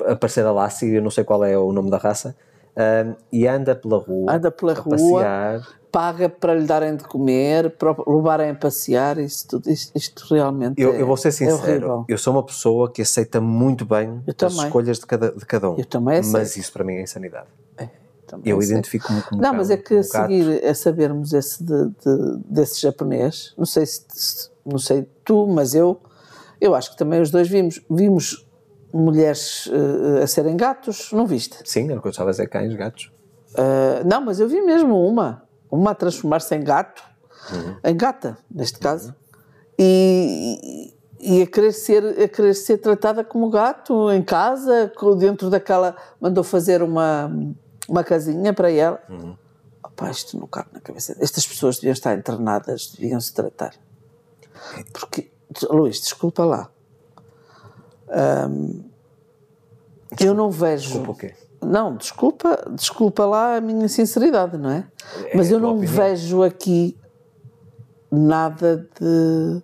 Aparecer 0.06 0.46
a 0.46 0.52
Lassie, 0.52 0.96
eu 0.96 1.02
não 1.02 1.12
sei 1.12 1.24
qual 1.24 1.44
é 1.44 1.58
o 1.58 1.72
nome 1.72 1.90
da 1.90 1.98
raça, 1.98 2.36
e 3.32 3.48
anda 3.48 3.76
pela 3.76 3.98
rua. 3.98 4.34
Anda 4.34 4.52
pela 4.52 4.74
rua, 4.74 4.98
passear. 4.98 5.68
paga 5.92 6.30
para 6.30 6.56
lhe 6.56 6.66
darem 6.66 6.96
de 6.96 7.04
comer, 7.04 7.72
para 7.72 7.96
levarem 8.08 8.50
a 8.52 8.56
passear, 8.56 9.18
isso 9.18 9.48
tudo, 9.48 9.70
isto, 9.70 9.92
isto 9.96 10.34
realmente 10.34 10.82
eu, 10.82 10.94
é, 10.94 11.02
eu 11.02 11.06
vou 11.06 11.18
ser 11.18 11.30
é 11.30 11.32
sincero, 11.32 12.06
eu 12.08 12.18
sou 12.18 12.34
uma 12.34 12.44
pessoa 12.44 12.92
que 12.92 13.02
aceita 13.02 13.40
muito 13.40 13.86
bem 13.86 14.22
eu 14.26 14.32
as 14.32 14.36
também. 14.36 14.66
escolhas 14.66 15.00
de 15.00 15.06
cada, 15.06 15.32
de 15.32 15.46
cada 15.46 15.70
um. 15.70 15.78
Eu 15.78 15.86
também 15.86 16.18
aceito. 16.18 16.34
Mas 16.34 16.58
isso 16.58 16.72
para 16.74 16.84
mim 16.84 16.94
é 16.94 17.02
insanidade. 17.02 17.48
É, 17.78 17.90
eu 18.44 18.62
identifico-me 18.62 19.22
como 19.22 19.42
Não, 19.42 19.54
mas 19.54 19.70
é 19.70 19.78
que 19.78 19.96
a 19.96 20.04
seguir 20.04 20.66
a 20.66 20.74
sabermos 20.74 21.34
esse 21.34 21.64
de, 21.64 21.86
de, 21.90 22.38
desse 22.46 22.82
japonês, 22.82 23.54
não 23.58 23.66
sei 23.66 23.86
se 23.86 24.52
não 24.66 24.78
sei 24.80 25.06
tu, 25.24 25.46
mas 25.46 25.76
eu 25.76 26.00
eu 26.64 26.74
acho 26.74 26.92
que 26.92 26.98
também 26.98 27.22
os 27.22 27.30
dois 27.30 27.50
vimos. 27.50 27.82
Vimos 27.90 28.48
mulheres 28.94 29.66
uh, 29.66 30.24
a 30.24 30.28
serem 30.28 30.56
gatos, 30.56 31.12
não 31.12 31.28
viste? 31.28 31.58
Sim, 31.66 31.92
eu 31.92 32.10
estava 32.10 32.30
a 32.30 32.32
dizer, 32.32 32.48
cães, 32.48 32.74
gatos. 32.74 33.12
Uh, 33.52 34.08
não, 34.08 34.22
mas 34.22 34.40
eu 34.40 34.48
vi 34.48 34.62
mesmo 34.62 35.06
uma. 35.06 35.44
Uma 35.70 35.92
a 35.92 35.96
transformar-se 35.96 36.56
em 36.56 36.64
gato, 36.64 37.04
uhum. 37.52 37.76
em 37.84 37.98
gata, 37.98 38.38
neste 38.50 38.78
caso, 38.78 39.10
uhum. 39.10 39.16
e, 39.80 40.94
e 41.20 41.42
a, 41.42 41.48
querer 41.48 41.72
ser, 41.72 42.06
a 42.22 42.28
querer 42.28 42.54
ser 42.54 42.78
tratada 42.78 43.24
como 43.24 43.50
gato 43.50 44.12
em 44.12 44.22
casa, 44.22 44.92
dentro 45.18 45.50
daquela. 45.50 45.98
mandou 46.22 46.44
fazer 46.44 46.84
uma, 46.84 47.32
uma 47.90 48.04
casinha 48.04 48.54
para 48.54 48.72
ela. 48.72 49.02
Uhum. 49.10 49.36
Opa, 49.84 50.12
isto 50.12 50.40
não 50.40 50.48
cabe 50.48 50.70
na 50.74 50.80
cabeça. 50.80 51.18
Estas 51.20 51.46
pessoas 51.46 51.78
deviam 51.78 51.94
estar 51.94 52.16
internadas, 52.16 52.94
deviam 52.96 53.20
se 53.20 53.34
tratar. 53.34 53.74
Porque 54.94 55.33
Luís, 55.70 56.00
desculpa 56.00 56.44
lá. 56.44 56.70
Um, 58.10 58.84
desculpa, 60.10 60.24
eu 60.24 60.34
não 60.34 60.52
vejo. 60.52 60.90
Desculpa 60.90 61.12
o 61.12 61.16
quê? 61.16 61.34
Não, 61.62 61.96
desculpa, 61.96 62.72
desculpa 62.72 63.26
lá 63.26 63.58
a 63.58 63.62
minha 63.62 63.88
sinceridade, 63.88 64.58
não 64.58 64.70
é? 64.70 64.88
é 65.26 65.38
Mas 65.38 65.50
eu 65.50 65.60
não 65.60 65.78
opinião. 65.78 65.94
vejo 65.94 66.44
aqui 66.44 66.98
nada 68.12 68.88
de, 69.00 69.62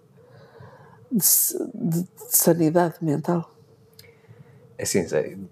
de, 1.12 2.02
de 2.02 2.08
sanidade 2.30 2.96
mental. 3.02 3.50
É 4.78 4.84
assim, 4.84 5.06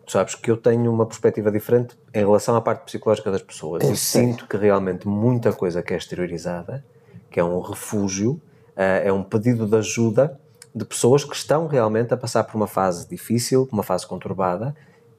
tu 0.06 0.12
sabes 0.12 0.36
que 0.36 0.50
eu 0.50 0.56
tenho 0.56 0.89
uma 0.89 1.06
perspectiva 1.06 1.51
diferente 1.51 1.98
em 2.13 2.19
relação 2.19 2.56
à 2.56 2.62
parte 2.62 2.86
psicológica 2.86 3.30
das 3.30 3.42
pessoas. 3.42 3.84
Eu 3.84 3.92
e 3.92 3.98
sinto 3.98 4.48
que 4.48 4.56
realmente 4.56 5.06
muita 5.06 5.51
coisa 5.51 5.84
que 5.84 5.94
é 5.94 5.98
exteriorizada, 5.98 6.84
que 7.29 7.38
é 7.38 7.44
um 7.44 7.60
refúgio, 7.60 8.41
é 8.77 9.12
um 9.12 9.24
pedido 9.24 9.65
de 9.65 9.75
ajuda 9.75 10.39
de 10.74 10.86
pessoas 10.86 11.24
que 11.24 11.36
estão 11.36 11.67
realmente 11.67 12.13
a 12.13 12.17
passar 12.17 12.43
por 12.43 12.55
uma 12.55 12.67
fase 12.67 13.10
difícil, 13.10 13.67
uma 13.72 13.81
fase 13.81 14.05
conturbada, 14.05 14.75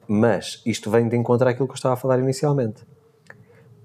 mas 0.07 0.61
isto 0.65 0.89
vem 0.89 1.07
de 1.07 1.17
encontrar 1.17 1.49
aquilo 1.49 1.67
que 1.67 1.73
eu 1.73 1.75
estava 1.75 1.93
a 1.93 1.97
falar 1.97 2.19
inicialmente. 2.19 2.83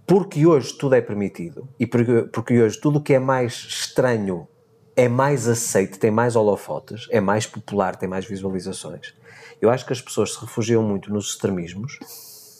Porque 0.06 0.46
hoje 0.46 0.72
tudo 0.74 0.94
é 0.94 1.00
permitido 1.00 1.68
e 1.78 1.86
porque, 1.86 2.22
porque 2.32 2.62
hoje 2.62 2.80
tudo 2.80 2.98
o 2.98 3.02
que 3.02 3.14
é 3.14 3.18
mais 3.18 3.54
estranho 3.68 4.46
é 4.94 5.08
mais 5.08 5.48
aceito, 5.48 5.98
tem 5.98 6.10
mais 6.10 6.36
holofotes, 6.36 7.08
é 7.10 7.20
mais 7.20 7.46
popular, 7.46 7.96
tem 7.96 8.08
mais 8.08 8.24
visualizações. 8.24 9.12
Eu 9.60 9.70
acho 9.70 9.84
que 9.84 9.92
as 9.92 10.00
pessoas 10.00 10.34
se 10.34 10.40
refugiam 10.40 10.82
muito 10.82 11.12
nos 11.12 11.30
extremismos 11.30 11.98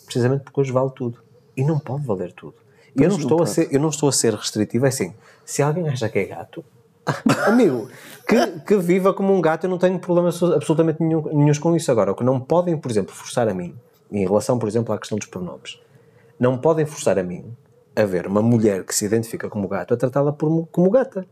precisamente 0.04 0.44
porque 0.44 0.61
hoje 0.61 0.73
vale 0.73 0.90
tudo. 0.90 1.23
E 1.56 1.64
não 1.64 1.78
pode 1.78 2.06
valer 2.06 2.33
tudo. 2.33 2.54
Eu 2.97 3.09
não, 3.09 3.18
estou 3.18 3.42
a 3.42 3.47
ser, 3.47 3.68
eu 3.73 3.80
não 3.80 3.88
estou 3.88 4.09
a 4.09 4.12
ser 4.12 4.35
restritivo, 4.35 4.87
é 4.87 4.88
assim, 4.88 5.14
se 5.44 5.62
alguém 5.62 5.88
acha 5.88 6.09
que 6.09 6.18
é 6.18 6.25
gato, 6.26 6.64
Amigo, 7.46 7.88
que, 8.26 8.61
que, 8.61 8.76
viva 8.76 9.12
como 9.12 9.34
um 9.34 9.40
gato, 9.40 9.64
eu 9.64 9.70
não 9.70 9.78
tenho 9.78 9.99
problema 9.99 10.28
absolutamente 10.28 11.02
nenhum, 11.02 11.23
nenhum 11.32 11.61
com 11.61 11.76
isso. 11.76 11.90
Agora, 11.90 12.12
o 12.12 12.14
que 12.14 12.25
não 12.25 12.40
podem, 12.40 12.76
por 12.76 12.90
exemplo, 12.90 13.14
forçar 13.14 13.49
a 13.49 13.54
mim, 13.54 13.75
em 14.11 14.26
relação, 14.26 14.58
por 14.58 14.68
exemplo, 14.68 14.94
à 14.94 14.99
questão 14.99 15.18
dos 15.18 15.26
pronomes, 15.26 15.80
não 16.38 16.58
podem 16.58 16.87
forçar 16.87 17.18
a 17.18 17.23
mim 17.23 17.44
a 17.94 18.04
ver 18.04 18.26
uma 18.26 18.42
mulher 18.42 18.84
que 18.84 18.94
se 18.94 19.04
identifica 19.04 19.49
como 19.49 19.68
gato 19.68 19.94
a 19.94 19.96
tratá-la 19.96 20.32
como 20.32 20.90
gata. 20.90 21.26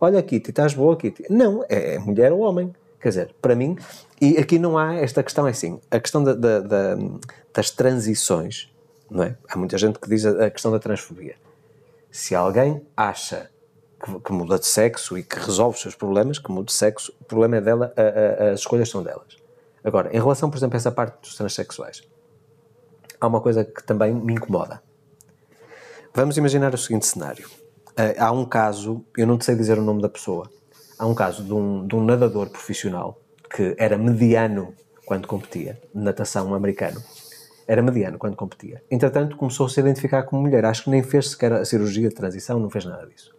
Olha, 0.00 0.22
Kitty, 0.22 0.50
estás 0.50 0.74
boa, 0.74 0.96
Kitty. 0.96 1.26
Não, 1.30 1.64
é, 1.68 1.94
é 1.94 1.98
mulher 1.98 2.32
ou 2.32 2.40
homem. 2.40 2.74
Quer 3.00 3.08
dizer, 3.08 3.34
para 3.42 3.54
mim, 3.54 3.76
e 4.20 4.38
aqui 4.38 4.58
não 4.58 4.78
há 4.78 4.94
esta 4.94 5.22
questão, 5.22 5.46
é 5.46 5.50
assim, 5.50 5.80
a 5.90 5.98
questão 5.98 6.22
da, 6.22 6.34
da, 6.34 6.60
da, 6.60 6.96
das 7.52 7.70
transições, 7.70 8.72
não 9.10 9.24
é? 9.24 9.36
Há 9.48 9.58
muita 9.58 9.76
gente 9.76 9.98
que 9.98 10.08
diz 10.08 10.24
a, 10.24 10.46
a 10.46 10.50
questão 10.50 10.70
da 10.70 10.78
transfobia. 10.78 11.34
Se 12.10 12.34
alguém 12.34 12.80
acha 12.96 13.50
que, 14.02 14.20
que, 14.20 14.32
muda 14.32 14.58
de 14.58 14.66
sexo 14.66 15.16
e 15.16 15.22
que 15.22 15.38
resolve 15.38 15.76
os 15.76 15.82
seus 15.82 15.94
problemas, 15.94 16.38
que 16.38 16.50
muda 16.50 16.66
de 16.66 16.72
sexo, 16.72 17.12
o 17.20 17.24
problema 17.24 17.56
é 17.56 17.60
dela, 17.60 17.92
a, 17.96 18.44
a, 18.44 18.50
as 18.50 18.60
escolhas 18.60 18.88
são 18.88 19.02
delas. 19.02 19.36
Agora, 19.84 20.10
em 20.14 20.18
relação, 20.18 20.50
por 20.50 20.56
exemplo, 20.56 20.76
a 20.76 20.78
essa 20.78 20.90
parte 20.90 21.20
dos 21.20 21.36
transexuais, 21.36 22.02
há 23.20 23.26
uma 23.26 23.40
coisa 23.40 23.64
que 23.64 23.82
também 23.84 24.12
me 24.12 24.34
incomoda. 24.34 24.82
Vamos 26.14 26.36
imaginar 26.36 26.74
o 26.74 26.78
seguinte 26.78 27.06
cenário. 27.06 27.48
Uh, 27.92 28.18
há 28.18 28.32
um 28.32 28.44
caso, 28.44 29.04
eu 29.16 29.26
não 29.26 29.40
sei 29.40 29.54
dizer 29.54 29.78
o 29.78 29.82
nome 29.82 30.02
da 30.02 30.08
pessoa, 30.08 30.50
há 30.98 31.06
um 31.06 31.14
caso 31.14 31.44
de 31.44 31.52
um, 31.52 31.86
de 31.86 31.94
um 31.94 32.04
nadador 32.04 32.48
profissional 32.48 33.18
que 33.54 33.74
era 33.78 33.98
mediano 33.98 34.74
quando 35.04 35.28
competia, 35.28 35.80
natação 35.94 36.54
americano, 36.54 37.02
Era 37.66 37.82
mediano 37.82 38.18
quando 38.18 38.36
competia. 38.36 38.82
Entretanto, 38.90 39.36
começou 39.36 39.66
a 39.66 39.68
se 39.68 39.78
identificar 39.80 40.24
como 40.24 40.42
mulher. 40.42 40.64
Acho 40.64 40.84
que 40.84 40.90
nem 40.90 41.02
fez 41.02 41.30
sequer 41.30 41.52
a 41.52 41.64
cirurgia 41.64 42.08
de 42.08 42.14
transição, 42.14 42.58
não 42.58 42.68
fez 42.68 42.84
nada 42.84 43.06
disso. 43.06 43.34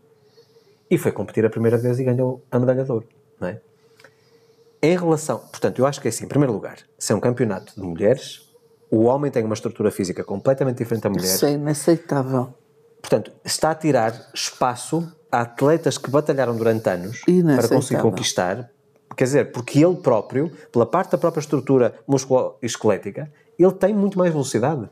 E 0.94 0.98
foi 1.00 1.12
competir 1.12 1.44
a 1.44 1.50
primeira 1.50 1.76
vez 1.76 2.00
e 2.00 2.04
ganhou 2.04 2.46
a 2.52 2.60
medalha 2.60 2.84
de 2.84 2.92
ouro. 2.92 3.08
Não 3.40 3.48
é? 3.48 3.60
Em 4.80 4.96
relação. 4.96 5.40
Portanto, 5.40 5.80
eu 5.80 5.88
acho 5.88 6.00
que 6.00 6.08
é 6.08 6.10
assim, 6.10 6.26
em 6.26 6.28
primeiro 6.28 6.54
lugar, 6.54 6.78
se 7.00 7.12
é 7.12 7.16
um 7.16 7.20
campeonato 7.20 7.74
de 7.74 7.82
mulheres, 7.82 8.48
o 8.92 9.06
homem 9.06 9.32
tem 9.32 9.44
uma 9.44 9.56
estrutura 9.56 9.90
física 9.90 10.24
completamente 10.24 10.78
diferente 10.78 11.02
da 11.02 11.10
mulher. 11.10 11.34
Isso 11.34 11.48
é 11.48 11.54
inaceitável. 11.54 12.54
Portanto, 13.02 13.32
está 13.44 13.72
a 13.72 13.76
tirar 13.76 14.14
espaço 14.36 15.12
a 15.32 15.42
atletas 15.42 15.98
que 15.98 16.12
batalharam 16.12 16.56
durante 16.56 16.88
anos 16.88 17.22
para 17.56 17.68
conseguir 17.70 18.00
conquistar. 18.00 18.70
Quer 19.18 19.24
dizer, 19.24 19.52
porque 19.52 19.84
ele 19.84 19.96
próprio, 19.96 20.52
pela 20.72 20.86
parte 20.86 21.14
da 21.14 21.18
própria 21.18 21.42
estrutura 21.42 21.96
musculoesquelética, 22.08 23.34
ele 23.58 23.72
tem 23.72 23.96
muito 23.96 24.16
mais 24.16 24.32
velocidade. 24.32 24.88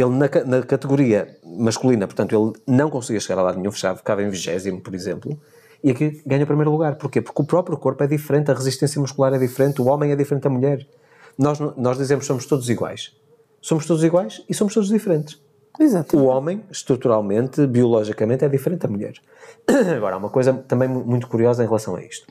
Ele, 0.00 0.10
na, 0.10 0.28
na 0.46 0.62
categoria 0.62 1.36
masculina, 1.44 2.06
portanto, 2.06 2.32
ele 2.34 2.52
não 2.76 2.88
conseguia 2.88 3.20
chegar 3.20 3.40
a 3.40 3.44
lado 3.44 3.58
nenhum, 3.58 3.72
fechava, 3.72 3.98
ficava 3.98 4.22
em 4.22 4.30
vigésimo, 4.30 4.80
por 4.80 4.94
exemplo, 4.94 5.38
e 5.82 5.90
aqui 5.90 6.22
ganha 6.24 6.44
o 6.44 6.46
primeiro 6.46 6.70
lugar. 6.70 6.96
Porquê? 6.96 7.20
Porque 7.20 7.42
o 7.42 7.44
próprio 7.44 7.76
corpo 7.76 8.02
é 8.04 8.06
diferente, 8.06 8.50
a 8.50 8.54
resistência 8.54 9.00
muscular 9.00 9.32
é 9.34 9.38
diferente, 9.38 9.80
o 9.82 9.86
homem 9.86 10.12
é 10.12 10.16
diferente 10.16 10.44
da 10.44 10.50
mulher. 10.50 10.86
Nós, 11.38 11.58
nós 11.76 11.96
dizemos 11.98 12.24
que 12.24 12.28
somos 12.28 12.46
todos 12.46 12.68
iguais. 12.68 13.16
Somos 13.60 13.86
todos 13.86 14.02
iguais 14.04 14.42
e 14.48 14.54
somos 14.54 14.72
todos 14.74 14.88
diferentes. 14.88 15.40
Exato. 15.78 16.18
O 16.18 16.24
homem, 16.26 16.62
estruturalmente, 16.70 17.66
biologicamente, 17.66 18.44
é 18.44 18.48
diferente 18.48 18.80
da 18.82 18.88
mulher. 18.88 19.14
Agora, 19.96 20.16
há 20.16 20.18
uma 20.18 20.30
coisa 20.30 20.52
também 20.52 20.88
mu- 20.88 21.04
muito 21.04 21.26
curiosa 21.28 21.62
em 21.62 21.66
relação 21.66 21.94
a 21.96 22.02
isto, 22.02 22.26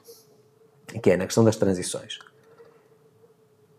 que 1.02 1.10
é 1.12 1.18
na 1.18 1.26
questão 1.26 1.44
das 1.44 1.56
transições. 1.56 2.20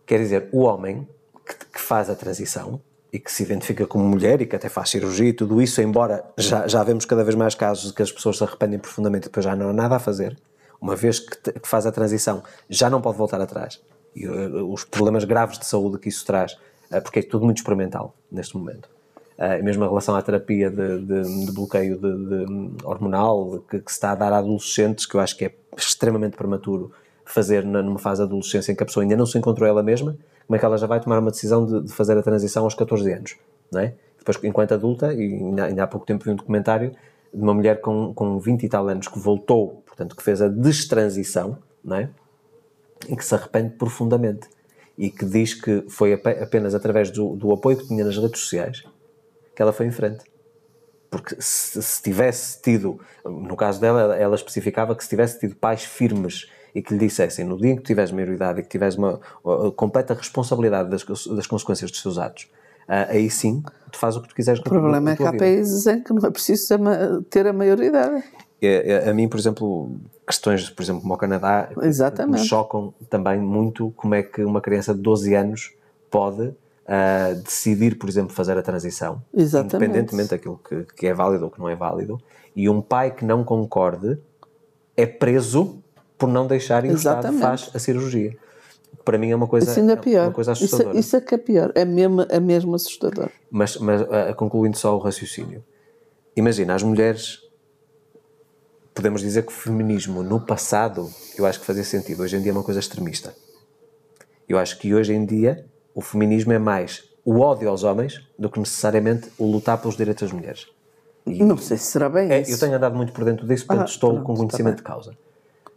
Quer 0.06 0.18
dizer, 0.18 0.48
o 0.52 0.60
homem 0.62 1.06
que, 1.46 1.54
que 1.72 1.80
faz 1.80 2.10
a 2.10 2.14
transição 2.14 2.80
e 3.12 3.18
que 3.18 3.30
se 3.32 3.42
identifica 3.42 3.86
como 3.86 4.04
mulher 4.04 4.40
e 4.40 4.46
que 4.46 4.54
até 4.54 4.68
faz 4.68 4.90
cirurgia 4.90 5.28
e 5.28 5.32
tudo 5.32 5.60
isso, 5.60 5.80
embora 5.82 6.24
já, 6.38 6.66
já 6.68 6.82
vemos 6.84 7.04
cada 7.04 7.24
vez 7.24 7.34
mais 7.34 7.54
casos 7.54 7.88
de 7.88 7.92
que 7.94 8.02
as 8.02 8.12
pessoas 8.12 8.38
se 8.38 8.44
arrependem 8.44 8.78
profundamente 8.78 9.26
e 9.26 9.28
depois 9.28 9.44
já 9.44 9.56
não 9.56 9.70
há 9.70 9.72
nada 9.72 9.96
a 9.96 9.98
fazer, 9.98 10.36
uma 10.80 10.94
vez 10.94 11.18
que, 11.18 11.36
te- 11.36 11.58
que 11.58 11.66
faz 11.68 11.86
a 11.86 11.92
transição, 11.92 12.42
já 12.68 12.88
não 12.88 13.00
pode 13.00 13.18
voltar 13.18 13.40
atrás. 13.40 13.80
E 14.14 14.26
uh, 14.28 14.72
os 14.72 14.84
problemas 14.84 15.24
graves 15.24 15.58
de 15.58 15.66
saúde 15.66 15.98
que 15.98 16.08
isso 16.08 16.24
traz, 16.24 16.52
uh, 16.90 17.00
porque 17.02 17.18
é 17.18 17.22
tudo 17.22 17.44
muito 17.44 17.58
experimental 17.58 18.14
neste 18.30 18.56
momento. 18.56 18.88
Uh, 19.38 19.62
mesmo 19.64 19.84
em 19.84 19.88
relação 19.88 20.14
à 20.14 20.22
terapia 20.22 20.70
de, 20.70 20.98
de- 21.00 21.46
de 21.46 21.52
bloqueio 21.52 21.96
de 21.98 22.70
hormonal 22.84 23.62
que, 23.70 23.78
que 23.80 23.90
se 23.90 23.96
está 23.96 24.12
a 24.12 24.14
dar 24.14 24.32
a 24.32 24.38
adolescentes, 24.38 25.06
que 25.06 25.14
eu 25.16 25.20
acho 25.20 25.36
que 25.36 25.46
é 25.46 25.54
extremamente 25.76 26.36
prematuro 26.36 26.92
fazer 27.24 27.64
na- 27.64 27.82
numa 27.82 27.98
fase 27.98 28.20
de 28.20 28.26
adolescência 28.26 28.72
em 28.72 28.74
que 28.76 28.82
a 28.82 28.86
pessoa 28.86 29.02
ainda 29.02 29.16
não 29.16 29.26
se 29.26 29.38
encontrou 29.38 29.68
ela 29.68 29.82
mesma, 29.82 30.16
como 30.50 30.56
é 30.56 30.58
que 30.58 30.64
ela 30.64 30.76
já 30.76 30.88
vai 30.88 30.98
tomar 30.98 31.20
uma 31.20 31.30
decisão 31.30 31.64
de, 31.64 31.82
de 31.82 31.92
fazer 31.92 32.18
a 32.18 32.22
transição 32.24 32.64
aos 32.64 32.74
14 32.74 33.12
anos, 33.12 33.36
não 33.70 33.82
é? 33.82 33.94
Depois, 34.18 34.36
enquanto 34.42 34.74
adulta, 34.74 35.14
e 35.14 35.34
ainda, 35.34 35.64
ainda 35.66 35.84
há 35.84 35.86
pouco 35.86 36.04
tempo 36.04 36.24
vi 36.24 36.30
um 36.32 36.34
documentário 36.34 36.90
de 37.32 37.40
uma 37.40 37.54
mulher 37.54 37.80
com, 37.80 38.12
com 38.12 38.36
20 38.36 38.64
e 38.64 38.68
tal 38.68 38.88
anos 38.88 39.06
que 39.06 39.16
voltou, 39.16 39.80
portanto, 39.86 40.16
que 40.16 40.22
fez 40.24 40.42
a 40.42 40.48
destransição, 40.48 41.56
não 41.84 41.98
é? 41.98 42.10
em 43.08 43.14
que 43.14 43.24
se 43.24 43.32
arrepende 43.32 43.76
profundamente 43.76 44.48
e 44.98 45.08
que 45.08 45.24
diz 45.24 45.54
que 45.54 45.84
foi 45.88 46.14
ape- 46.14 46.42
apenas 46.42 46.74
através 46.74 47.12
do, 47.12 47.36
do 47.36 47.52
apoio 47.52 47.76
que 47.76 47.86
tinha 47.86 48.04
nas 48.04 48.18
redes 48.18 48.40
sociais 48.40 48.82
que 49.54 49.62
ela 49.62 49.72
foi 49.72 49.86
em 49.86 49.92
frente. 49.92 50.24
Porque 51.08 51.36
se, 51.38 51.80
se 51.80 52.02
tivesse 52.02 52.60
tido, 52.60 52.98
no 53.24 53.54
caso 53.54 53.80
dela, 53.80 54.00
ela, 54.00 54.16
ela 54.16 54.34
especificava 54.34 54.96
que 54.96 55.04
se 55.04 55.10
tivesse 55.10 55.38
tido 55.38 55.54
pais 55.54 55.84
firmes 55.84 56.50
e 56.74 56.82
que 56.82 56.94
lhe 56.94 57.00
dissessem 57.00 57.44
no 57.44 57.56
dia 57.56 57.72
em 57.72 57.76
que 57.76 57.82
tiveres 57.82 58.12
maioridade 58.12 58.60
e 58.60 58.62
que 58.62 58.68
tiveres 58.68 58.96
uma, 58.96 59.20
completa 59.76 60.14
responsabilidade 60.14 60.90
das, 60.90 61.04
das 61.04 61.46
consequências 61.46 61.90
dos 61.90 62.00
seus 62.00 62.18
atos, 62.18 62.48
ah, 62.88 63.06
aí 63.10 63.30
sim 63.30 63.62
tu 63.90 63.98
fazes 63.98 64.18
o 64.18 64.22
que 64.22 64.28
tu 64.28 64.34
quiseres 64.34 64.60
O 64.60 64.64
problema 64.64 65.12
é 65.12 65.16
que 65.16 65.24
há 65.24 65.32
países 65.32 65.86
em 65.86 66.02
que 66.02 66.12
não 66.12 66.26
é 66.26 66.30
preciso 66.30 66.76
ter 67.28 67.46
a 67.46 67.52
maioridade. 67.52 68.22
É, 68.62 68.92
é, 68.92 69.10
a 69.10 69.14
mim, 69.14 69.28
por 69.28 69.38
exemplo, 69.38 69.96
questões, 70.26 70.68
por 70.68 70.82
exemplo, 70.82 71.00
como 71.00 71.14
o 71.14 71.16
Canadá, 71.16 71.70
me 72.28 72.38
chocam 72.38 72.92
também 73.08 73.40
muito 73.40 73.92
como 73.96 74.14
é 74.14 74.22
que 74.22 74.44
uma 74.44 74.60
criança 74.60 74.94
de 74.94 75.00
12 75.00 75.34
anos 75.34 75.72
pode 76.10 76.52
ah, 76.86 77.34
decidir, 77.44 77.96
por 77.96 78.08
exemplo, 78.08 78.34
fazer 78.34 78.58
a 78.58 78.62
transição, 78.62 79.22
Exatamente. 79.32 79.76
independentemente 79.76 80.30
daquilo 80.30 80.60
que, 80.68 80.84
que 80.96 81.06
é 81.06 81.14
válido 81.14 81.44
ou 81.44 81.50
que 81.50 81.58
não 81.58 81.68
é 81.68 81.76
válido, 81.76 82.20
e 82.54 82.68
um 82.68 82.82
pai 82.82 83.12
que 83.12 83.24
não 83.24 83.44
concorde 83.44 84.18
é 84.96 85.06
preso 85.06 85.79
por 86.20 86.28
não 86.28 86.46
deixar 86.46 86.84
e 86.84 86.90
o 86.90 86.94
Estado 86.94 87.32
faz 87.38 87.70
a 87.74 87.78
cirurgia. 87.78 88.36
Para 89.04 89.16
mim 89.16 89.30
é 89.30 89.34
uma 89.36 89.46
coisa, 89.48 89.70
Isso 89.70 89.80
ainda 89.80 89.92
é 89.94 89.96
é 89.96 89.98
pior. 89.98 90.26
uma 90.26 90.32
coisa 90.32 90.52
Isso, 90.52 90.64
assustadora. 90.66 90.98
isso 90.98 91.16
é 91.16 91.20
que 91.20 91.34
é 91.34 91.38
pior. 91.38 91.72
É 91.74 91.84
mesmo, 91.84 92.20
é 92.28 92.38
mesmo 92.38 92.74
assustador. 92.74 93.30
Mas, 93.50 93.76
mas 93.78 94.02
ah, 94.02 94.34
concluindo 94.34 94.76
só 94.76 94.94
o 94.94 94.98
raciocínio, 94.98 95.64
imagina, 96.36 96.74
as 96.74 96.82
mulheres, 96.82 97.38
podemos 98.94 99.22
dizer 99.22 99.42
que 99.42 99.48
o 99.48 99.54
feminismo 99.54 100.22
no 100.22 100.38
passado, 100.40 101.08
eu 101.38 101.46
acho 101.46 101.58
que 101.60 101.66
fazia 101.66 101.84
sentido, 101.84 102.22
hoje 102.22 102.36
em 102.36 102.42
dia 102.42 102.52
é 102.52 102.54
uma 102.54 102.62
coisa 102.62 102.78
extremista. 102.80 103.34
Eu 104.48 104.58
acho 104.58 104.78
que 104.78 104.94
hoje 104.94 105.14
em 105.14 105.24
dia 105.24 105.64
o 105.94 106.00
feminismo 106.02 106.52
é 106.52 106.58
mais 106.58 107.04
o 107.24 107.38
ódio 107.40 107.68
aos 107.68 107.84
homens 107.84 108.20
do 108.38 108.50
que 108.50 108.58
necessariamente 108.58 109.30
o 109.38 109.46
lutar 109.50 109.78
pelos 109.78 109.96
direitos 109.96 110.22
das 110.22 110.32
mulheres. 110.32 110.66
Não 111.24 111.56
sei 111.56 111.76
se 111.76 111.84
será 111.84 112.08
bem 112.08 112.30
É, 112.30 112.40
isso. 112.40 112.52
eu 112.52 112.58
tenho 112.58 112.74
andado 112.74 112.96
muito 112.96 113.12
por 113.12 113.24
dentro 113.24 113.46
disso, 113.46 113.66
portanto 113.66 113.86
Ah, 113.86 113.90
estou 113.90 114.10
pronto, 114.14 114.26
com 114.26 114.36
conhecimento 114.36 114.76
de 114.78 114.82
causa, 114.82 115.16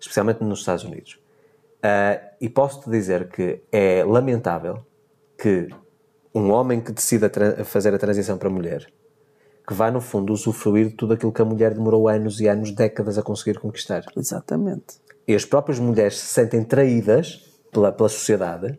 especialmente 0.04 0.44
nos 0.44 0.60
Estados 0.60 0.84
Unidos. 0.84 1.18
Ah, 1.82 2.20
e 2.40 2.50
posso-te 2.50 2.90
dizer 2.90 3.30
que 3.30 3.62
é 3.72 4.04
lamentável 4.04 4.86
que 5.38 5.70
um 6.36 6.52
homem 6.52 6.82
que 6.82 6.92
decida 6.92 7.32
fazer 7.64 7.94
a 7.94 7.98
transição 7.98 8.38
para 8.38 8.50
mulher, 8.50 8.86
que 9.66 9.74
vai 9.74 9.92
no 9.92 10.02
fundo 10.02 10.34
usufruir 10.34 10.90
de 10.90 10.96
tudo 10.96 11.14
aquilo 11.14 11.32
que 11.32 11.42
a 11.42 11.46
mulher 11.46 11.74
demorou 11.74 12.10
anos 12.10 12.42
e 12.42 12.48
anos, 12.48 12.72
décadas 12.72 13.18
a 13.18 13.24
conseguir 13.24 13.60
conquistar. 13.60 14.04
Exatamente. 14.16 15.02
E 15.28 15.34
as 15.34 15.46
próprias 15.46 15.80
mulheres 15.80 16.20
se 16.20 16.28
sentem 16.28 16.64
traídas 16.64 17.50
pela, 17.72 17.92
pela 17.92 18.10
sociedade 18.10 18.78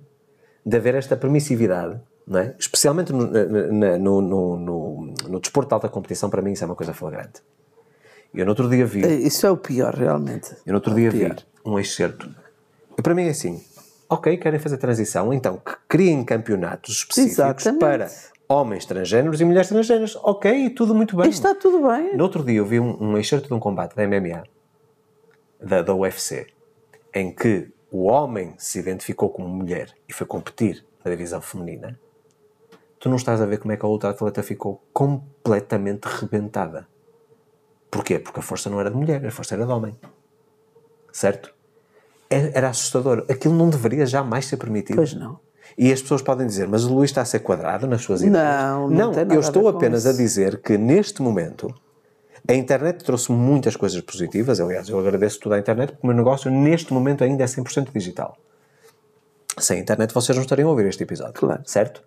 de 0.65 0.77
haver 0.77 0.95
esta 0.95 1.17
permissividade, 1.17 2.01
não 2.27 2.41
é? 2.41 2.55
especialmente 2.59 3.13
no, 3.13 3.27
no, 3.27 4.21
no, 4.21 4.57
no, 4.57 5.15
no 5.29 5.41
desporto 5.41 5.69
de 5.69 5.75
alta 5.75 5.89
competição, 5.89 6.29
para 6.29 6.43
mim 6.43 6.53
isso 6.53 6.65
é 6.65 6.67
uma 6.67 6.77
coisa 6.77 6.93
flagrante. 6.93 7.43
Eu 8.35 8.45
no 8.45 8.51
outro 8.51 8.69
dia 8.69 8.85
vi, 8.85 9.05
É, 9.05 9.15
Isso 9.15 9.47
é 9.47 9.51
o 9.51 9.57
pior, 9.57 9.95
realmente. 9.95 10.51
eu 10.67 10.73
no 10.73 10.75
outro 10.75 10.93
É 10.93 10.97
dia 10.97 11.11
vi 11.11 11.35
um 11.65 11.79
excerto. 11.79 12.29
E 12.99 13.03
para 13.03 13.15
mim 13.15 13.27
é 13.27 13.31
assim, 13.31 13.63
ok, 14.09 14.37
querem 14.37 14.59
fazer 14.59 14.77
transição, 14.79 15.33
então 15.33 15.57
que 15.59 15.75
criem 15.89 16.25
campeonatos 16.25 16.97
específicos 16.99 17.39
Exatamente. 17.39 17.81
para 17.81 18.11
homens 18.49 18.85
transgêneros 18.87 19.41
e 19.41 19.45
mulheres 19.45 19.69
transgêneras. 19.69 20.17
Ok, 20.23 20.51
e 20.67 20.71
tudo 20.71 20.95
muito 20.95 21.17
bem. 21.17 21.29
Está 21.29 21.55
tudo 21.55 21.87
bem. 21.89 22.17
No 22.17 22.25
outro 22.25 22.43
dia 22.45 22.59
eu 22.59 22.67
vi 22.67 22.81
um, 22.81 22.97
um 23.03 23.19
excerto 23.19 23.49
de 23.49 23.55
um 23.55 23.61
combate 23.61 23.95
da 23.95 24.07
MMA, 24.07 24.43
da, 25.61 25.83
da 25.83 25.95
UFC, 25.95 26.47
em 27.15 27.33
que 27.33 27.69
o 27.91 28.05
homem 28.05 28.55
se 28.59 28.79
identificou 28.79 29.31
como 29.31 29.49
mulher 29.49 29.95
e 30.09 30.13
foi 30.13 30.27
competir 30.27 30.85
na 31.05 31.11
divisão 31.11 31.41
feminina. 31.41 31.99
Tu 32.99 33.09
não 33.09 33.17
estás 33.17 33.41
a 33.41 33.47
ver 33.47 33.59
como 33.59 33.73
é 33.73 33.77
que 33.77 33.85
a 33.85 33.89
outra 33.89 34.11
atleta 34.11 34.43
ficou 34.43 34.83
completamente 34.93 36.07
rebentada. 36.07 36.89
Porquê? 37.95 38.19
Porque 38.19 38.41
a 38.41 38.43
força 38.43 38.69
não 38.69 38.81
era 38.81 38.91
de 38.91 38.97
mulher, 38.97 39.25
a 39.25 39.31
força 39.31 39.55
era 39.55 39.65
de 39.65 39.71
homem. 39.71 39.95
Certo? 41.13 41.55
É- 42.29 42.51
Era 42.59 42.69
assustador. 42.71 43.25
Aquilo 43.31 43.55
não 43.55 43.71
deveria 43.71 44.05
jamais 44.05 44.47
ser 44.47 44.57
permitido. 44.57 44.97
Pois 44.97 45.15
não. 45.15 45.39
E 45.79 45.93
as 45.93 46.03
pessoas 46.03 46.21
podem 46.21 46.45
dizer, 46.45 46.67
mas 46.67 46.85
o 46.85 46.93
Luís 46.93 47.11
está 47.11 47.23
a 47.23 47.25
ser 47.25 47.39
quadrado 47.39 47.87
nas 47.87 48.03
suas 48.03 48.21
ideias. 48.23 48.45
Não, 48.45 48.91
não 48.91 49.13
nada 49.13 49.33
eu 49.33 49.39
a 49.39 49.41
estou 49.41 49.63
com 49.63 49.69
apenas 49.69 50.07
a 50.07 50.11
isso. 50.11 50.19
dizer 50.19 50.61
que 50.61 50.77
neste 50.77 51.23
momento 51.23 51.73
a 52.49 52.53
internet 52.55 53.05
trouxe 53.05 53.31
muitas 53.31 53.77
coisas 53.77 54.01
positivas. 54.01 54.59
Aliás, 54.59 54.89
eu 54.89 54.99
agradeço 54.99 55.39
tudo 55.39 55.55
à 55.55 55.59
internet 55.61 55.93
porque 55.93 56.05
o 56.05 56.09
meu 56.09 56.17
negócio 56.17 56.51
neste 56.51 56.93
momento 56.93 57.23
ainda 57.23 57.45
é 57.45 57.47
100% 57.47 57.93
digital. 57.95 58.37
Sem 59.57 59.79
internet 59.79 60.13
vocês 60.13 60.35
não 60.37 60.43
estariam 60.43 60.69
a 60.69 60.73
ouvir 60.73 60.87
este 60.87 61.05
episódio. 61.05 61.35
Claro. 61.35 61.63
Certo? 61.65 62.03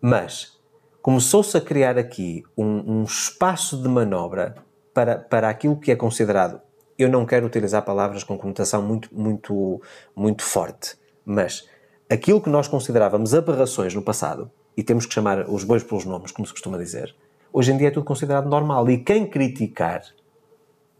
Mas 0.00 0.56
começou-se 1.02 1.56
a 1.56 1.60
criar 1.60 1.98
aqui 1.98 2.44
um, 2.56 3.00
um 3.00 3.02
espaço 3.02 3.76
de 3.82 3.88
manobra 3.88 4.54
para, 4.94 5.18
para 5.18 5.48
aquilo 5.48 5.76
que 5.76 5.90
é 5.90 5.96
considerado. 5.96 6.60
Eu 6.98 7.08
não 7.08 7.24
quero 7.24 7.46
utilizar 7.46 7.82
palavras 7.82 8.24
com 8.24 8.36
conotação 8.36 8.82
muito, 8.82 9.08
muito, 9.12 9.80
muito 10.14 10.42
forte, 10.42 10.96
mas 11.24 11.68
aquilo 12.08 12.40
que 12.40 12.50
nós 12.50 12.68
considerávamos 12.68 13.34
aberrações 13.34 13.94
no 13.94 14.02
passado, 14.02 14.50
e 14.76 14.82
temos 14.82 15.06
que 15.06 15.14
chamar 15.14 15.48
os 15.48 15.64
bois 15.64 15.82
pelos 15.82 16.04
nomes, 16.04 16.32
como 16.32 16.46
se 16.46 16.52
costuma 16.52 16.78
dizer, 16.78 17.14
hoje 17.52 17.72
em 17.72 17.76
dia 17.76 17.88
é 17.88 17.90
tudo 17.90 18.04
considerado 18.04 18.48
normal. 18.48 18.88
E 18.90 18.98
quem 18.98 19.26
criticar 19.26 20.02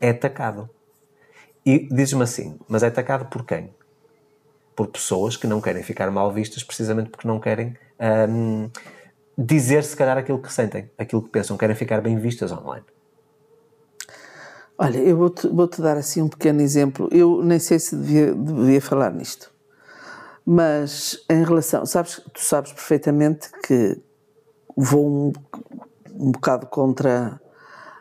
é 0.01 0.11
atacado. 0.11 0.69
E 1.65 1.89
diz-me 1.91 2.23
assim, 2.23 2.59
mas 2.69 2.83
é 2.83 2.87
atacado 2.87 3.27
por 3.27 3.45
quem? 3.45 3.71
Por 4.75 4.89
pessoas 4.89 5.37
que 5.37 5.47
não 5.47 5.61
querem 5.61 5.83
ficar 5.83 6.11
mal 6.11 6.33
vistas 6.33 6.63
precisamente 6.63 7.11
porque 7.11 7.29
não 7.29 7.39
querem 7.39 7.77
hum, 8.29 8.71
dizer 9.37 9.85
se 9.85 9.97
calhar 9.97 10.17
aquilo 10.17 10.41
que 10.41 10.53
sentem, 10.53 10.91
aquilo 10.99 11.23
que 11.23 11.29
pensam, 11.29 11.57
querem 11.57 11.77
ficar 11.77 12.01
bem 12.01 12.19
vistas 12.19 12.51
online. 12.51 12.85
Olha, 14.83 14.97
eu 14.97 15.15
vou-te 15.15 15.47
vou-te 15.47 15.83
dar 15.83 15.99
assim 15.99 16.23
um 16.23 16.29
pequeno 16.29 16.63
exemplo. 16.63 17.07
Eu 17.13 17.45
nem 17.45 17.59
sei 17.59 17.79
se 17.79 17.95
devia, 17.95 18.35
devia 18.35 18.81
falar 18.81 19.13
nisto. 19.13 19.53
Mas 20.43 21.23
em 21.29 21.45
relação, 21.45 21.85
sabes, 21.85 22.19
tu 22.33 22.41
sabes 22.41 22.73
perfeitamente 22.73 23.51
que 23.67 24.01
vou 24.75 25.07
um, 25.07 25.33
um 26.15 26.33
bocado 26.33 26.65
contra 26.65 27.39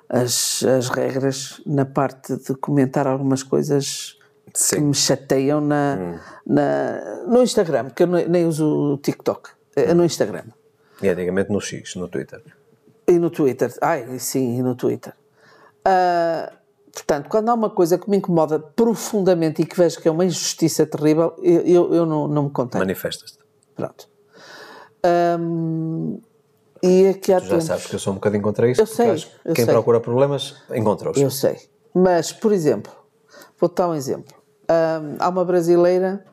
as, 0.08 0.64
as 0.64 0.88
regras 0.88 1.62
na 1.66 1.84
parte 1.84 2.38
de 2.38 2.56
comentar 2.56 3.06
algumas 3.08 3.44
coisas 3.44 4.18
Sim. 4.54 4.76
que 4.78 4.82
me 4.82 4.96
chateiam 4.96 5.60
na, 5.60 6.22
na, 6.48 7.26
no 7.28 7.44
Instagram, 7.44 7.90
que 7.90 8.04
eu 8.04 8.08
nem 8.08 8.48
uso 8.48 8.94
o 8.94 8.98
TikTok, 8.98 9.50
é 9.76 9.94
no 9.94 10.06
Instagram. 10.06 10.46
E 11.04 11.10
antigamente 11.10 11.52
no 11.52 11.60
X, 11.60 11.96
no 11.96 12.08
Twitter. 12.08 12.42
E 13.06 13.20
no 13.20 13.30
Twitter. 13.30 13.70
Ai, 13.82 14.18
sim, 14.18 14.60
e 14.60 14.64
no 14.64 14.76
Twitter. 14.76 15.14
Ah, 15.84 16.54
portanto, 17.04 17.30
quando 17.30 17.50
há 17.50 17.54
uma 17.54 17.70
coisa 17.70 17.98
que 17.98 18.10
me 18.10 18.18
incomoda 18.18 18.60
profundamente 18.60 19.62
e 19.62 19.66
que 19.66 19.76
vejo 19.76 20.00
que 20.00 20.08
é 20.08 20.12
uma 20.12 20.26
injustiça 20.26 20.86
terrível, 20.86 21.34
eu, 21.42 21.62
eu, 21.62 21.94
eu 21.94 22.06
não, 22.06 22.28
não 22.28 22.44
me 22.44 22.50
contenho. 22.50 22.84
Manifestas-te. 22.84 23.40
Pronto. 23.76 24.10
E 26.82 27.08
aqui 27.08 27.34
há 27.34 27.40
Já 27.40 27.50
tempos... 27.50 27.66
sabes 27.66 27.86
que 27.88 27.96
eu 27.96 28.00
sou 28.00 28.14
um 28.14 28.16
bocadinho 28.16 28.42
contra 28.42 28.70
isso. 28.70 28.82
Eu 28.82 28.86
sei, 28.86 29.12
eu 29.46 29.54
quem 29.54 29.66
sei. 29.66 29.74
procura 29.74 30.00
problemas 30.00 30.56
encontra-os. 30.74 31.18
Eu 31.18 31.30
sei. 31.30 31.58
Mas, 31.94 32.32
por 32.32 32.52
exemplo, 32.52 32.92
vou-te 33.60 33.76
dar 33.76 33.90
um 33.90 33.96
exemplo. 33.96 34.34
Há 35.20 35.30
uma 35.30 35.44
brasileira 35.44 36.24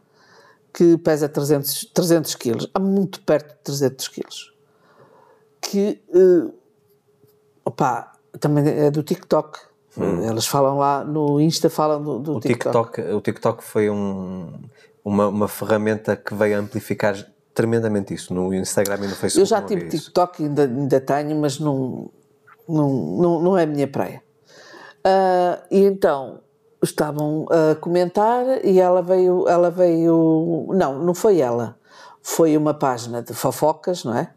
que 0.72 0.98
pesa 0.98 1.28
300, 1.28 1.86
300 1.94 2.34
quilos, 2.34 2.70
há 2.74 2.78
muito 2.78 3.22
perto 3.22 3.48
de 3.48 3.62
300 3.62 4.08
quilos, 4.08 4.54
que, 5.62 6.02
eh, 6.14 6.52
opá, 7.64 8.12
também 8.38 8.68
é 8.68 8.90
do 8.90 9.02
TikTok. 9.02 9.58
Elas 10.02 10.46
falam 10.46 10.78
lá 10.78 11.04
no 11.04 11.40
Insta, 11.40 11.70
falam 11.70 12.02
do, 12.02 12.18
do 12.18 12.32
Hum. 12.32 12.36
O 12.36 12.40
TikTok. 12.40 12.92
TikTok, 12.92 13.14
o 13.14 13.20
TikTok 13.20 13.64
foi 13.64 13.90
um, 13.90 14.52
uma, 15.04 15.28
uma 15.28 15.48
ferramenta 15.48 16.16
que 16.16 16.34
veio 16.34 16.58
amplificar 16.58 17.16
tremendamente 17.54 18.12
isso 18.12 18.34
no 18.34 18.52
Instagram 18.52 18.96
e 19.04 19.08
no 19.08 19.16
Facebook. 19.16 19.40
Eu 19.40 19.46
já 19.46 19.62
tive. 19.62 19.88
TikTok, 19.88 20.42
ainda, 20.42 20.64
ainda 20.64 21.00
tenho, 21.00 21.36
mas 21.40 21.58
não, 21.58 22.10
não, 22.68 22.90
não, 22.90 23.42
não 23.42 23.58
é 23.58 23.62
a 23.62 23.66
minha 23.66 23.88
praia. 23.88 24.22
Ah, 25.02 25.62
e 25.70 25.84
então 25.84 26.40
estavam 26.82 27.46
a 27.48 27.76
comentar 27.76 28.64
e 28.64 28.80
ela 28.80 29.02
veio, 29.02 29.48
ela 29.48 29.70
veio, 29.70 30.66
não, 30.70 30.98
não 30.98 31.14
foi 31.14 31.38
ela, 31.38 31.78
foi 32.20 32.56
uma 32.56 32.74
página 32.74 33.22
de 33.22 33.32
fofocas, 33.32 34.04
não 34.04 34.16
é? 34.16 34.30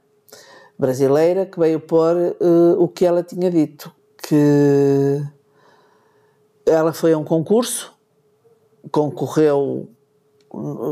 Brasileira 0.78 1.46
que 1.46 1.60
veio 1.60 1.80
pôr 1.80 2.16
eh, 2.18 2.76
o 2.78 2.88
que 2.88 3.06
ela 3.06 3.22
tinha 3.22 3.52
dito, 3.52 3.92
que 4.22 5.22
ela 6.70 6.94
foi 6.94 7.14
a 7.14 7.18
um 7.18 7.24
concurso, 7.24 7.94
concorreu, 8.92 9.90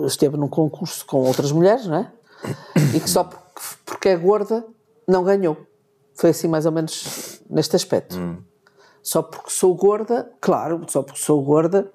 esteve 0.06 0.38
num 0.38 0.48
concurso 0.48 1.06
com 1.06 1.22
outras 1.22 1.52
mulheres, 1.52 1.88
não 1.88 1.98
é? 1.98 2.12
E 2.96 3.00
que 3.00 3.10
só 3.10 3.24
porque, 3.24 3.62
porque 3.86 4.10
é 4.10 4.16
gorda 4.16 4.66
não 5.08 5.24
ganhou. 5.24 5.58
Foi 6.14 6.32
assim 6.32 6.48
mais 6.48 6.66
ou 6.66 6.72
menos 6.72 7.42
neste 7.50 7.76
aspecto. 7.76 8.18
Só 9.02 9.22
porque 9.22 9.50
sou 9.50 9.74
gorda, 9.76 10.32
claro, 10.42 10.86
só 10.90 11.02
porque 11.02 11.20
sou 11.20 11.42
gorda, 11.42 11.92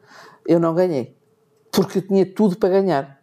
eu 0.46 0.58
não 0.58 0.74
ganhei. 0.74 1.16
Porque 1.70 1.98
eu 1.98 2.02
tinha 2.06 2.24
tudo 2.24 2.56
para 2.56 2.70
ganhar. 2.70 3.22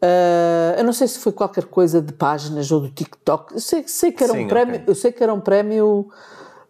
Ah, 0.00 0.74
eu 0.78 0.84
não 0.84 0.92
sei 0.92 1.08
se 1.08 1.18
foi 1.18 1.32
qualquer 1.32 1.64
coisa 1.64 2.00
de 2.00 2.12
páginas 2.12 2.70
ou 2.70 2.80
do 2.80 2.90
TikTok. 2.90 3.54
Eu 3.54 3.60
sei, 3.60 3.86
sei 3.88 4.12
que 4.12 4.22
era 4.22 4.32
Sim, 4.32 4.44
um 4.44 4.48
prémio. 4.48 4.76
ok. 4.76 4.84
Eu 4.86 4.94
sei 4.94 5.12
que 5.12 5.22
era 5.22 5.32
um 5.32 5.40
prémio, 5.40 6.08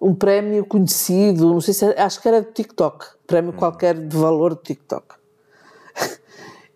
um 0.01 0.15
prémio 0.15 0.65
conhecido. 0.65 1.53
Não 1.53 1.61
sei 1.61 1.75
se 1.75 1.85
era- 1.85 2.05
acho 2.05 2.21
que 2.21 2.29
era 2.29 2.43
do 2.43 2.53
TikTok. 2.53 3.05
Prémio 3.27 3.53
qualquer 3.53 3.95
de 3.95 4.17
valor 4.17 4.55
do 4.55 4.61
TikTok. 4.63 5.17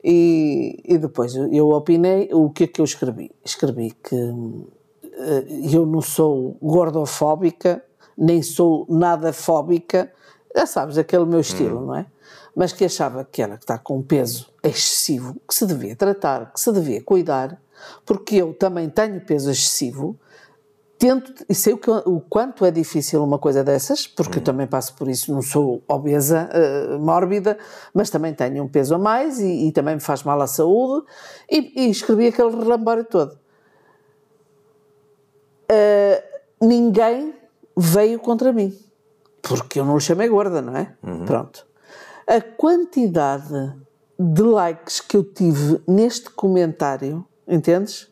E, 0.02 0.80
e 0.84 0.96
depois 0.98 1.34
eu 1.34 1.68
opinei. 1.70 2.30
O 2.32 2.50
que 2.50 2.64
é 2.64 2.66
que 2.66 2.80
eu 2.80 2.84
escrevi? 2.84 3.30
Escrevi 3.44 3.90
que 4.02 4.16
eh, 4.16 5.44
eu 5.74 5.84
não 5.84 6.00
sou 6.00 6.56
gordofóbica, 6.62 7.84
nem 8.16 8.42
sou 8.42 8.86
nada 8.88 9.32
fóbica. 9.32 10.10
Já 10.56 10.66
sabes, 10.66 10.96
aquele 10.98 11.26
meu 11.26 11.40
estilo, 11.40 11.84
não 11.86 11.94
é? 11.94 12.06
Mas 12.56 12.72
que 12.72 12.84
achava 12.84 13.24
que 13.30 13.40
era 13.42 13.56
que 13.56 13.62
está 13.62 13.78
com 13.78 13.98
um 13.98 14.02
peso 14.02 14.48
excessivo, 14.62 15.36
que 15.46 15.54
se 15.54 15.66
devia 15.66 15.94
tratar, 15.94 16.52
que 16.52 16.60
se 16.60 16.72
devia 16.72 17.00
cuidar, 17.02 17.60
porque 18.04 18.36
eu 18.36 18.52
também 18.54 18.88
tenho 18.88 19.20
peso 19.20 19.50
excessivo, 19.50 20.16
tento, 21.00 21.32
e 21.48 21.54
sei 21.54 21.72
o, 21.72 21.78
que- 21.78 21.90
o 21.90 22.20
quanto 22.20 22.64
é 22.64 22.70
difícil 22.70 23.24
uma 23.24 23.38
coisa 23.38 23.64
dessas, 23.64 24.06
porque 24.06 24.38
eu 24.38 24.42
também 24.44 24.66
passo 24.66 24.94
por 24.94 25.08
isso, 25.08 25.32
não 25.32 25.40
sou 25.40 25.82
obesa, 25.88 26.48
eh, 26.52 26.98
mórbida, 26.98 27.56
mas 27.94 28.10
também 28.10 28.34
tenho 28.34 28.62
um 28.62 28.68
peso 28.68 28.94
a 28.94 28.98
mais 28.98 29.40
e, 29.40 29.66
e 29.68 29.72
também 29.72 29.94
me 29.94 30.00
faz 30.00 30.22
mal 30.22 30.38
à 30.40 30.46
saúde, 30.46 31.06
e, 31.50 31.86
e 31.86 31.90
escrevi 31.90 32.26
aquele 32.28 32.50
relambório 32.54 33.04
todo. 33.04 33.38
Eh, 35.68 36.22
ninguém 36.60 37.34
veio 37.76 38.18
contra 38.18 38.52
mim, 38.52 38.76
porque 39.40 39.80
eu 39.80 39.84
não 39.84 39.94
lhe 39.94 40.00
chamei 40.00 40.28
gorda, 40.28 40.60
não 40.60 40.76
é? 40.76 40.94
Pronto. 41.24 41.66
A 42.26 42.40
quantidade 42.40 43.74
de 44.18 44.42
likes 44.42 45.00
que 45.00 45.16
eu 45.16 45.24
tive 45.24 45.80
neste 45.88 46.28
comentário, 46.30 47.24
entendes? 47.48 48.10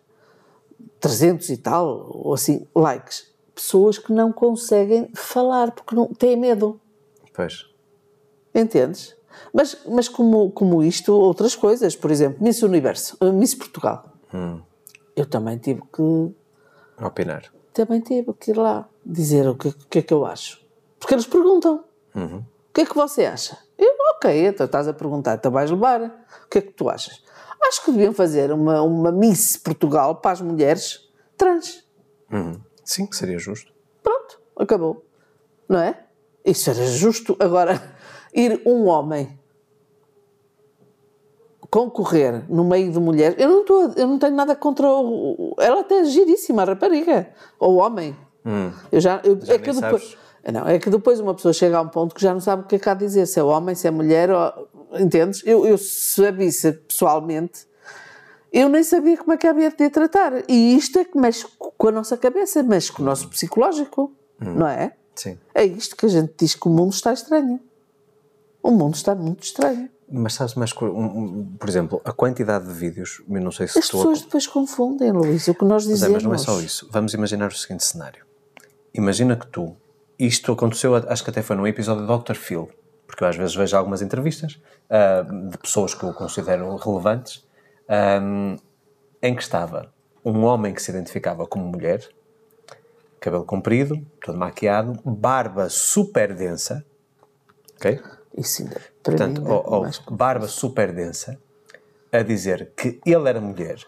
300 1.00 1.48
e 1.50 1.56
tal, 1.56 2.10
ou 2.12 2.34
assim, 2.34 2.66
likes. 2.74 3.32
Pessoas 3.54 3.98
que 3.98 4.12
não 4.12 4.32
conseguem 4.32 5.10
falar 5.14 5.72
porque 5.72 5.94
não, 5.94 6.06
têm 6.06 6.36
medo. 6.36 6.80
Pois. 7.32 7.66
Entendes? 8.54 9.16
Mas, 9.52 9.78
mas 9.86 10.08
como, 10.08 10.50
como 10.50 10.82
isto, 10.82 11.12
outras 11.12 11.54
coisas. 11.54 11.94
Por 11.96 12.10
exemplo, 12.10 12.42
Miss 12.42 12.62
Universo, 12.62 13.16
eh, 13.20 13.30
Miss 13.30 13.54
Portugal. 13.54 14.12
Eu 15.16 15.26
também 15.26 15.58
tive 15.58 15.82
que 15.92 16.34
Opinar. 17.04 17.44
também 17.72 18.00
tive 18.00 18.32
que 18.34 18.50
ir 18.50 18.56
lá 18.56 18.88
dizer 19.04 19.48
o 19.48 19.56
que, 19.56 19.72
que 19.88 19.98
é 20.00 20.02
que 20.02 20.12
eu 20.12 20.24
acho. 20.26 20.60
Porque 20.98 21.14
eles 21.14 21.26
perguntam: 21.26 21.84
o 22.14 22.72
que 22.72 22.82
é 22.82 22.86
que 22.86 22.94
você 22.94 23.24
acha? 23.24 23.58
Eu, 23.78 23.94
ok, 24.16 24.46
então 24.48 24.66
estás 24.66 24.88
a 24.88 24.92
perguntar, 24.92 25.34
então 25.34 25.50
vais 25.50 25.70
levar. 25.70 26.02
O 26.02 26.48
que 26.48 26.58
é 26.58 26.60
que 26.60 26.72
tu 26.72 26.88
achas? 26.88 27.22
Acho 27.62 27.84
que 27.84 27.90
deviam 27.92 28.12
fazer 28.12 28.50
uma, 28.52 28.80
uma 28.82 29.12
Miss 29.12 29.56
Portugal 29.56 30.16
para 30.16 30.32
as 30.32 30.40
mulheres 30.40 31.08
trans. 31.36 31.84
Uhum. 32.32 32.58
Sim, 32.84 33.06
que 33.06 33.16
seria 33.16 33.38
justo. 33.38 33.72
Pronto, 34.02 34.40
acabou. 34.56 35.04
Não 35.68 35.78
é? 35.78 36.04
Isso 36.44 36.70
era 36.70 36.86
justo. 36.86 37.36
Agora, 37.38 37.80
ir 38.34 38.62
um 38.64 38.86
homem 38.86 39.38
concorrer 41.70 42.44
no 42.48 42.64
meio 42.64 42.90
de 42.90 42.98
mulheres, 42.98 43.36
eu 43.38 43.48
não, 43.48 43.60
estou, 43.60 43.92
eu 43.94 44.06
não 44.06 44.18
tenho 44.18 44.34
nada 44.34 44.56
contra 44.56 44.88
o. 44.90 45.54
Ela 45.58 45.80
até 45.80 45.98
é 46.00 46.04
giríssima, 46.04 46.62
a 46.62 46.64
rapariga. 46.64 47.28
Ou 47.58 47.76
homem. 47.76 48.16
Eu 48.90 49.00
já, 49.00 49.20
eu- 49.24 49.34
é, 49.46 49.58
que 49.58 49.72
depois, 49.72 49.76
sabes. 49.78 50.16
não, 50.50 50.66
é 50.66 50.78
que 50.78 50.88
depois 50.88 51.20
uma 51.20 51.34
pessoa 51.34 51.52
chega 51.52 51.76
a 51.76 51.82
um 51.82 51.88
ponto 51.88 52.14
que 52.14 52.22
já 52.22 52.32
não 52.32 52.40
sabe 52.40 52.62
o 52.62 52.66
que 52.66 52.76
é 52.76 52.78
que 52.78 52.88
há 52.88 52.92
a 52.92 52.94
dizer, 52.94 53.26
se 53.26 53.38
é 53.38 53.42
homem, 53.42 53.74
se 53.74 53.86
é 53.86 53.90
mulher, 53.90 54.30
ou, 54.30 54.68
entendes? 54.94 55.42
Eu, 55.44 55.66
eu 55.66 55.76
se 55.78 56.24
a 56.26 56.30
visse 56.30 56.72
pessoalmente, 56.72 57.66
eu 58.52 58.68
nem 58.68 58.82
sabia 58.82 59.16
como 59.16 59.32
é 59.32 59.36
que 59.36 59.46
havia 59.46 59.70
de 59.70 59.84
a 59.84 59.90
tratar. 59.90 60.32
E 60.48 60.76
isto 60.76 60.98
é 60.98 61.04
que 61.04 61.18
mexe 61.18 61.46
com 61.58 61.88
a 61.88 61.92
nossa 61.92 62.16
cabeça, 62.16 62.62
mexe 62.62 62.90
com 62.92 63.02
o 63.02 63.04
nosso 63.04 63.28
psicológico, 63.28 64.12
não 64.40 64.66
é? 64.66 64.94
Sim. 65.14 65.38
É 65.54 65.64
isto 65.64 65.96
que 65.96 66.06
a 66.06 66.08
gente 66.08 66.32
diz 66.38 66.54
que 66.54 66.66
o 66.68 66.70
mundo 66.70 66.92
está 66.92 67.12
estranho. 67.12 67.60
O 68.62 68.70
mundo 68.70 68.94
está 68.94 69.14
muito 69.14 69.42
estranho. 69.44 69.88
Mas 70.10 70.34
sabes 70.34 70.54
um- 70.96 71.44
por 71.58 71.68
exemplo, 71.68 72.00
a 72.04 72.12
quantidade 72.12 72.66
de 72.66 72.72
vídeos, 72.72 73.20
eu 73.28 73.40
não 73.42 73.50
sei 73.52 73.68
se 73.68 73.78
As 73.78 73.84
estou 73.84 74.00
pessoas 74.00 74.22
depois 74.22 74.46
confundem, 74.46 75.12
Luís, 75.12 75.46
o 75.48 75.54
que 75.54 75.64
nós 75.64 75.84
Mas, 75.84 75.90
é, 75.90 75.94
dizemos. 76.06 76.14
mas 76.14 76.22
não 76.24 76.34
é 76.34 76.38
só 76.38 76.60
isso. 76.60 76.88
Vamos 76.90 77.12
imaginar 77.12 77.48
o 77.50 77.54
seguinte 77.54 77.84
cenário. 77.84 78.24
Imagina 78.94 79.36
que 79.36 79.46
tu, 79.46 79.76
isto 80.18 80.50
aconteceu, 80.52 80.94
acho 80.96 81.22
que 81.22 81.30
até 81.30 81.42
foi 81.42 81.56
num 81.56 81.66
episódio 81.66 82.06
do 82.06 82.18
Dr. 82.18 82.34
Phil, 82.36 82.70
porque 83.08 83.24
eu 83.24 83.28
às 83.28 83.34
vezes 83.36 83.56
vejo 83.56 83.76
algumas 83.76 84.02
entrevistas 84.02 84.60
ah, 84.88 85.22
de 85.50 85.58
pessoas 85.58 85.94
que 85.94 86.04
eu 86.04 86.12
considero 86.12 86.76
relevantes, 86.76 87.44
ah, 87.88 88.20
em 89.20 89.34
que 89.34 89.42
estava 89.42 89.92
um 90.24 90.44
homem 90.44 90.72
que 90.74 90.82
se 90.82 90.90
identificava 90.92 91.46
como 91.46 91.64
mulher, 91.66 92.06
cabelo 93.18 93.44
comprido, 93.44 94.00
todo 94.24 94.38
maquiado, 94.38 94.92
barba 95.04 95.68
super 95.68 96.34
densa, 96.34 96.84
ok? 97.76 98.00
Isso 98.36 98.62
ainda, 98.62 98.80
Portanto, 99.02 99.40
mim, 99.42 99.48
ou- 99.50 99.64
é 99.64 99.88
ou 100.10 100.14
barba 100.14 100.46
super 100.46 100.92
densa, 100.92 101.36
a 102.12 102.22
dizer 102.22 102.72
que 102.76 103.00
ele 103.04 103.28
era 103.28 103.40
mulher 103.40 103.78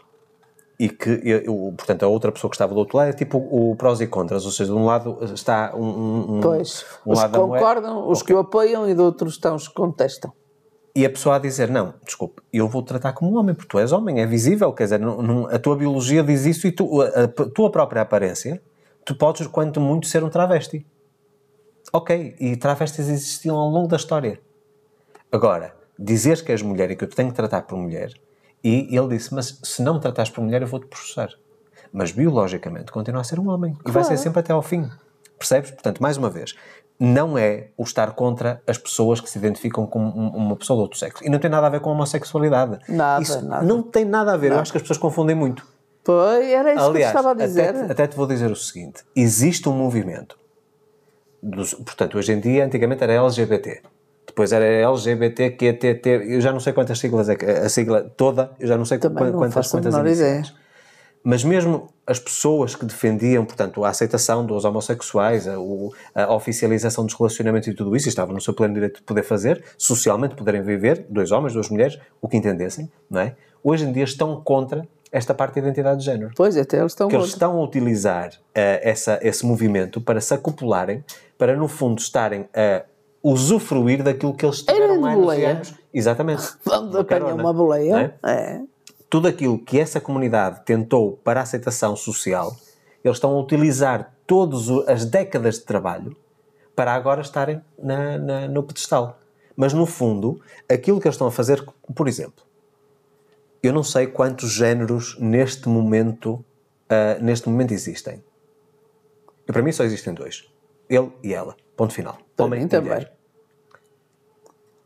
e 0.82 0.88
que, 0.88 1.10
eu, 1.24 1.74
portanto, 1.76 2.02
a 2.04 2.08
outra 2.08 2.32
pessoa 2.32 2.50
que 2.50 2.54
estava 2.54 2.72
do 2.72 2.78
outro 2.80 2.96
lado 2.96 3.10
é 3.10 3.12
tipo 3.12 3.36
o 3.36 3.76
prós 3.76 4.00
e 4.00 4.06
contras, 4.06 4.46
ou 4.46 4.50
seja, 4.50 4.72
de 4.72 4.78
um 4.78 4.86
lado 4.86 5.18
está 5.34 5.72
um, 5.76 6.36
um, 6.36 6.40
Pois, 6.40 6.86
um 7.06 7.12
os 7.12 7.18
lado 7.18 7.32
que 7.32 7.38
da 7.38 7.46
moeda 7.46 7.64
concordam, 7.66 8.08
os 8.08 8.22
que 8.22 8.32
o 8.32 8.38
apoiam 8.38 8.88
e 8.88 8.94
de 8.94 9.00
outros 9.02 9.34
estão 9.34 9.54
os 9.56 9.68
que 9.68 9.74
contestam. 9.74 10.32
e 10.96 11.04
a 11.04 11.10
pessoa 11.10 11.36
a 11.36 11.38
dizer, 11.38 11.68
não, 11.70 11.92
desculpe, 12.04 12.40
eu 12.52 12.66
vou 12.66 12.82
tratar 12.82 13.12
como 13.12 13.38
homem, 13.38 13.54
porque 13.54 13.68
tu 13.68 13.78
és 13.78 13.92
homem, 13.92 14.20
é 14.22 14.26
visível, 14.26 14.72
quer 14.72 14.84
dizer, 14.84 14.98
não- 14.98 15.20
não- 15.22 15.46
a 15.48 15.58
tua 15.58 15.76
biologia 15.76 16.22
diz 16.22 16.46
isso 16.46 16.66
e 16.66 16.72
tu, 16.72 17.02
a, 17.02 17.06
a 17.24 17.28
tua 17.28 17.70
própria 17.70 18.00
aparência, 18.02 18.60
tu 19.04 19.14
podes, 19.14 19.46
quanto 19.46 19.80
muito, 19.80 20.06
ser 20.06 20.24
um 20.24 20.30
travesti. 20.30 20.84
Ok, 21.92 22.34
e 22.40 22.56
travestis 22.56 23.08
existiam 23.08 23.56
ao 23.56 23.68
longo 23.68 23.86
da 23.88 23.96
história. 23.96 24.40
Agora, 25.30 25.74
dizeres 25.98 26.40
que 26.40 26.50
és 26.52 26.62
mulher 26.62 26.90
e 26.90 26.96
que 26.96 27.04
eu 27.04 27.08
te 27.08 27.16
tenho 27.16 27.28
que 27.28 27.34
tratar 27.36 27.62
por 27.62 27.76
mulher, 27.76 28.12
E 28.62 28.94
ele 28.96 29.08
disse: 29.16 29.34
Mas 29.34 29.58
se 29.62 29.82
não 29.82 29.94
me 29.94 30.00
tratares 30.00 30.30
por 30.30 30.42
mulher, 30.42 30.62
eu 30.62 30.68
vou-te 30.68 30.86
processar. 30.86 31.30
Mas 31.92 32.12
biologicamente 32.12 32.92
continua 32.92 33.20
a 33.22 33.24
ser 33.24 33.38
um 33.40 33.48
homem. 33.48 33.76
E 33.86 33.90
vai 33.90 34.04
ser 34.04 34.16
sempre 34.16 34.40
até 34.40 34.52
ao 34.52 34.62
fim. 34.62 34.88
Percebes? 35.38 35.70
Portanto, 35.70 36.00
mais 36.02 36.16
uma 36.16 36.28
vez, 36.30 36.54
não 36.98 37.36
é 37.38 37.68
o 37.76 37.82
estar 37.82 38.12
contra 38.12 38.62
as 38.66 38.76
pessoas 38.78 39.20
que 39.20 39.28
se 39.28 39.38
identificam 39.38 39.86
como 39.86 40.06
um- 40.06 40.28
uma 40.36 40.54
pessoa 40.56 40.76
do 40.76 40.82
outro 40.82 40.98
sexo. 40.98 41.24
E 41.24 41.30
não 41.30 41.38
tem 41.38 41.50
nada 41.50 41.66
a 41.66 41.70
ver 41.70 41.80
com 41.80 41.88
a 41.88 41.92
homossexualidade. 41.94 42.78
Nada, 42.88 43.22
Isso 43.22 43.44
nada. 43.44 43.64
Não 43.66 43.82
tem 43.82 44.04
nada 44.04 44.34
a 44.34 44.36
ver. 44.36 44.52
Eu 44.52 44.58
acho 44.58 44.70
que 44.70 44.76
as 44.78 44.82
pessoas 44.82 44.98
confundem 44.98 45.34
muito. 45.34 45.66
Pois, 46.04 46.46
era 46.46 46.70
isso 46.70 46.78
que 46.78 46.84
eu 46.84 46.90
Aliás, 46.90 47.14
estava 47.16 47.30
a 47.30 47.34
dizer. 47.34 47.68
Até, 47.70 47.92
até 47.92 48.06
te 48.06 48.16
vou 48.16 48.26
dizer 48.26 48.50
o 48.50 48.56
seguinte: 48.56 49.02
existe 49.16 49.68
um 49.68 49.72
movimento. 49.72 50.38
dos- 51.42 51.72
portanto, 51.72 52.18
hoje 52.18 52.32
em 52.34 52.38
dia, 52.40 52.64
antigamente 52.66 53.02
era 53.02 53.14
LGBT. 53.14 53.80
Depois 54.40 54.52
era 54.52 54.64
LGBTQTT. 54.64 56.08
Eu 56.26 56.40
já 56.40 56.50
não 56.50 56.60
sei 56.60 56.72
quantas 56.72 56.98
siglas 56.98 57.28
é. 57.28 57.34
A 57.62 57.68
sigla 57.68 58.00
toda, 58.16 58.52
eu 58.58 58.66
já 58.66 58.78
não 58.78 58.86
sei 58.86 58.96
Também 58.96 59.30
quantas, 59.32 59.70
não 59.70 59.82
quantas, 59.82 59.94
iniciais. 59.94 60.54
Mas 61.22 61.44
mesmo 61.44 61.88
as 62.06 62.18
pessoas 62.18 62.74
que 62.74 62.86
defendiam, 62.86 63.44
portanto, 63.44 63.84
a 63.84 63.90
aceitação 63.90 64.46
dos 64.46 64.64
homossexuais, 64.64 65.46
a, 65.46 65.56
a 66.14 66.34
oficialização 66.34 67.04
dos 67.04 67.14
relacionamentos 67.14 67.68
e 67.68 67.74
tudo 67.74 67.94
isso, 67.94 68.08
estavam 68.08 68.32
no 68.32 68.40
seu 68.40 68.54
pleno 68.54 68.72
direito 68.72 68.96
de 68.96 69.02
poder 69.02 69.24
fazer, 69.24 69.62
socialmente 69.76 70.34
poderem 70.34 70.62
viver, 70.62 71.04
dois 71.10 71.30
homens, 71.30 71.52
duas 71.52 71.68
mulheres, 71.68 71.98
o 72.22 72.26
que 72.26 72.38
entendessem, 72.38 72.90
não 73.10 73.20
é? 73.20 73.36
Hoje 73.62 73.84
em 73.84 73.92
dia 73.92 74.04
estão 74.04 74.40
contra 74.40 74.88
esta 75.12 75.34
parte 75.34 75.56
da 75.56 75.66
identidade 75.66 75.98
de 75.98 76.06
género 76.06 76.30
Pois, 76.34 76.56
até 76.56 76.78
eles 76.78 76.92
estão 76.92 77.08
que 77.08 77.16
eles 77.16 77.28
estão 77.28 77.58
a 77.58 77.62
utilizar 77.62 78.30
eh, 78.54 78.80
essa, 78.82 79.18
esse 79.20 79.44
movimento 79.44 80.00
para 80.00 80.20
se 80.20 80.32
acoplarem, 80.32 81.04
para 81.36 81.54
no 81.56 81.68
fundo 81.68 81.98
estarem 81.98 82.48
a 82.54 82.84
usufruir 83.22 84.02
daquilo 84.02 84.34
que 84.34 84.44
eles 84.44 84.62
tiveram 84.62 84.96
e 85.10 85.14
boleia. 85.14 85.50
anos. 85.52 85.74
Exatamente. 85.92 86.42
Vamos 86.64 86.94
Uma 86.94 87.00
apanhar 87.00 87.34
uma 87.34 87.52
boleia. 87.52 88.18
é? 88.22 88.30
É. 88.30 88.60
Tudo 89.08 89.26
aquilo 89.28 89.58
que 89.58 89.78
essa 89.78 90.00
comunidade 90.00 90.64
tentou 90.64 91.16
para 91.24 91.40
a 91.40 91.42
aceitação 91.42 91.96
social, 91.96 92.54
eles 93.04 93.16
estão 93.16 93.32
a 93.36 93.40
utilizar 93.40 94.14
todas 94.26 94.68
as 94.88 95.04
décadas 95.04 95.56
de 95.56 95.64
trabalho 95.64 96.16
para 96.76 96.94
agora 96.94 97.20
estarem 97.20 97.60
na- 97.78 98.16
na- 98.18 98.48
no 98.48 98.62
pedestal. 98.62 99.18
Mas 99.56 99.72
no 99.72 99.84
fundo, 99.84 100.40
aquilo 100.68 101.00
que 101.00 101.06
eles 101.08 101.14
estão 101.16 101.26
a 101.26 101.30
fazer, 101.32 101.62
por 101.94 102.06
exemplo, 102.08 102.44
eu 103.62 103.72
não 103.72 103.82
sei 103.82 104.06
quantos 104.06 104.50
géneros 104.52 105.18
neste 105.18 105.68
momento, 105.68 106.42
ah, 106.88 107.18
neste 107.20 107.48
momento 107.48 107.72
existem. 107.72 108.22
E 109.46 109.52
para 109.52 109.60
mim 109.60 109.72
só 109.72 109.82
existem 109.84 110.14
dois. 110.14 110.48
Ele 110.88 111.10
e 111.22 111.34
ela. 111.34 111.56
Ponto 111.76 111.92
final. 111.92 112.16
Homem 112.44 112.62
e 112.64 112.68
também. 112.68 112.90
mulher. 112.92 113.12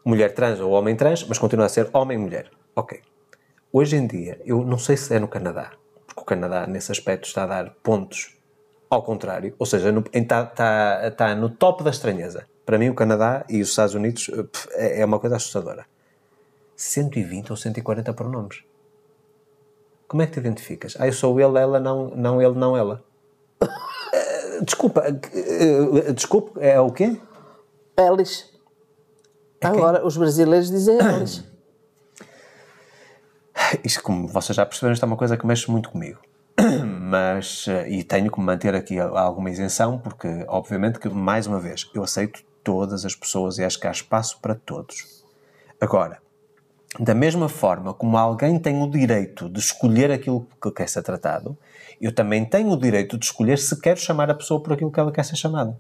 Mulher 0.05 0.35
trans 0.35 0.61
ou 0.61 0.71
homem 0.73 0.95
trans, 0.97 1.25
mas 1.27 1.38
continua 1.38 1.67
a 1.67 1.69
ser 1.69 1.88
homem 1.93 2.19
e 2.19 2.21
mulher. 2.21 2.51
Ok. 2.77 3.01
Hoje 3.73 3.97
em 3.97 4.07
dia, 4.07 4.40
eu 4.45 4.64
não 4.64 4.79
sei 4.79 4.97
se 4.97 5.14
é 5.14 5.19
no 5.19 5.27
Canadá, 5.29 5.73
porque 6.07 6.21
o 6.21 6.25
Canadá, 6.25 6.67
nesse 6.67 6.93
aspecto, 6.93 7.27
está 7.27 7.45
a 7.45 7.47
dar 7.47 7.71
pontos 7.83 8.37
ao 8.90 9.03
contrário, 9.03 9.55
ou 9.59 9.67
seja, 9.67 9.90
no- 9.90 10.05
está, 10.12 10.43
está, 10.45 11.01
está 11.09 11.35
no 11.35 11.49
top 11.49 11.83
da 11.83 11.90
estranheza. 11.90 12.47
Para 12.67 12.79
mim, 12.79 12.88
o 12.90 12.95
Canadá 12.95 13.45
e 13.49 13.61
os 13.61 13.71
Estados 13.71 13.95
Unidos 13.95 14.31
eh, 14.33 14.43
pff, 14.45 14.69
é 14.75 15.01
é 15.01 15.05
uma 15.05 15.19
coisa 15.19 15.37
assustadora. 15.37 15.85
120 16.77 17.51
ou 17.51 17.57
140 17.57 18.12
pronomes. 18.12 18.62
Como 20.07 20.23
é 20.23 20.27
que 20.27 20.33
te 20.33 20.38
identificas? 20.38 20.97
Ah, 20.99 21.07
eu 21.07 21.12
sou 21.12 21.40
ele, 21.40 21.59
ela, 21.59 21.81
não, 21.81 22.09
não 22.11 22.40
ele, 22.43 22.55
não 22.55 22.77
ela. 22.77 23.03
Eh, 24.12 24.61
Desculpa, 24.62 25.03
eh, 25.07 26.12
desculpe, 26.12 26.61
é 26.61 26.79
o 26.79 26.93
quê? 26.93 27.21
Eles. 27.96 28.52
É 29.61 29.66
Agora, 29.66 30.07
os 30.07 30.16
brasileiros 30.16 30.70
dizem 30.70 30.98
eles. 31.16 31.44
Isto, 33.83 34.02
como 34.02 34.28
vocês 34.28 34.54
já 34.57 34.66
perceberam, 34.66 34.92
isto 34.92 35.02
é 35.02 35.07
uma 35.07 35.16
coisa 35.16 35.37
que 35.37 35.46
mexe 35.46 35.70
muito 35.70 35.90
comigo. 35.90 36.20
Mas, 36.85 37.66
eh, 37.68 37.88
e 37.88 38.04
tenho 38.04 38.30
que 38.30 38.40
manter 38.40 38.74
aqui 38.74 38.98
alguma 38.98 39.50
isenção, 39.50 39.98
porque, 39.98 40.28
obviamente, 40.48 40.98
que, 40.98 41.09
mais 41.09 41.46
uma 41.46 41.61
vez, 41.61 41.88
eu 41.94 42.02
aceito 42.02 42.42
todas 42.62 43.04
as 43.04 43.14
pessoas 43.14 43.59
e 43.59 43.64
acho 43.64 43.78
que 43.78 43.87
há 43.87 43.90
espaço 43.90 44.38
para 44.40 44.54
todos. 44.54 45.24
Agora, 45.80 46.18
da 46.98 47.14
mesma 47.14 47.48
forma 47.48 47.92
como 47.92 48.16
alguém 48.16 48.59
tem 48.59 48.83
o 48.83 48.88
direito 48.88 49.48
de 49.48 49.59
escolher 49.59 50.11
aquilo 50.11 50.46
que 50.62 50.70
quer 50.70 50.88
ser 50.88 51.02
tratado, 51.02 51.59
eu 52.00 52.14
também 52.14 52.44
tenho 52.44 52.70
o 52.70 52.78
direito 52.78 53.18
de 53.18 53.26
escolher 53.26 53.59
se 53.59 53.80
quero 53.80 53.98
chamar 53.98 54.30
a 54.30 54.35
pessoa 54.35 54.62
por 54.62 54.72
aquilo 54.72 54.90
que 54.90 55.00
ela 55.00 55.12
quer 55.12 55.24
ser 55.24 55.37
chamada. 55.37 55.76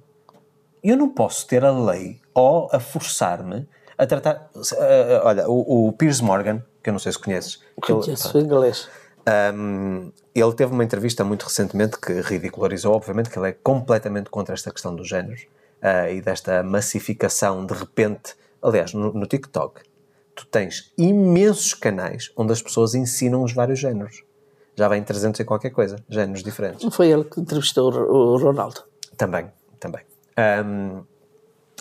Eu 0.84 0.96
não 0.96 1.08
posso 1.08 1.46
ter 1.46 1.64
a 1.64 1.72
lei 1.72 2.20
ou 2.34 2.68
a 2.70 2.78
forçar-me 2.78 3.66
a 3.96 4.06
tratar. 4.06 4.50
eh, 4.78 5.20
olha, 5.24 5.48
o, 5.48 5.88
o 5.88 5.92
Piers 5.92 6.20
Morgan, 6.20 6.62
que 6.82 6.90
eu 6.90 6.92
não 6.92 6.98
sei 7.00 7.10
se 7.12 7.18
conheces, 7.18 7.56
que 7.82 7.90
ele- 7.90 8.02
Conheço 8.02 8.36
o 8.36 8.40
inglês. 8.40 8.88
um, 9.54 10.12
ele 10.34 10.52
teve 10.52 10.72
uma 10.72 10.84
entrevista 10.84 11.24
muito 11.24 11.44
recentemente 11.44 11.98
que 11.98 12.12
ridicularizou, 12.20 12.94
obviamente, 12.94 13.30
que 13.30 13.38
ele 13.38 13.48
é 13.48 13.52
completamente 13.52 14.28
contra 14.30 14.52
esta 14.54 14.70
questão 14.70 14.94
dos 14.94 15.08
géneros 15.08 15.46
ah, 15.80 16.10
e 16.10 16.20
desta 16.20 16.62
massificação 16.62 17.64
de 17.64 17.72
repente. 17.74 18.34
Aliás, 18.60 18.92
no, 18.92 19.12
no 19.12 19.26
TikTok, 19.26 19.80
tu 20.34 20.44
tens 20.46 20.92
imensos 20.98 21.72
canais 21.74 22.30
onde 22.36 22.52
as 22.52 22.60
pessoas 22.60 22.94
ensinam 22.94 23.42
os 23.42 23.52
vários 23.52 23.78
géneros. 23.78 24.22
Já 24.76 24.88
vem 24.88 25.02
300 25.04 25.38
e 25.40 25.44
qualquer 25.44 25.70
coisa, 25.70 25.96
géneros 26.08 26.42
diferentes. 26.42 26.92
Foi 26.94 27.08
ele 27.08 27.22
que 27.24 27.40
entrevistou 27.40 27.92
o 27.94 28.36
Ronaldo. 28.38 28.82
Também, 29.16 29.46
também. 29.78 30.02
Ahm, 30.36 31.04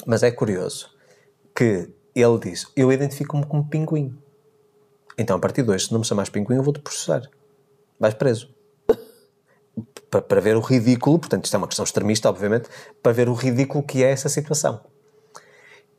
mas 0.06 0.24
é 0.24 0.32
curioso 0.32 0.90
que 1.56 1.90
ele 2.16 2.40
diz: 2.40 2.68
Eu 2.76 2.92
identifico-me 2.92 3.46
como 3.46 3.68
pinguim. 3.68 4.18
Então, 5.18 5.36
a 5.36 5.40
partir 5.40 5.64
de 5.64 5.72
hoje, 5.72 5.86
se 5.86 5.92
não 5.92 6.00
me 6.00 6.06
chamares 6.06 6.30
pinguim, 6.30 6.56
eu 6.56 6.64
vou-te 6.64 6.80
processar. 6.80 7.22
Vais 8.00 8.14
preso. 8.14 8.54
Pa- 10.10 10.22
para 10.22 10.42
ver 10.42 10.56
o 10.56 10.60
ridículo, 10.60 11.20
portanto, 11.20 11.46
isto 11.46 11.56
é 11.56 11.58
uma 11.58 11.68
questão 11.68 11.84
extremista, 11.84 12.30
obviamente, 12.30 12.70
para 13.02 13.12
ver 13.12 13.30
o 13.30 13.34
ridículo 13.34 13.84
que 13.84 14.04
é 14.04 14.12
essa 14.12 14.30
situação. 14.30 14.82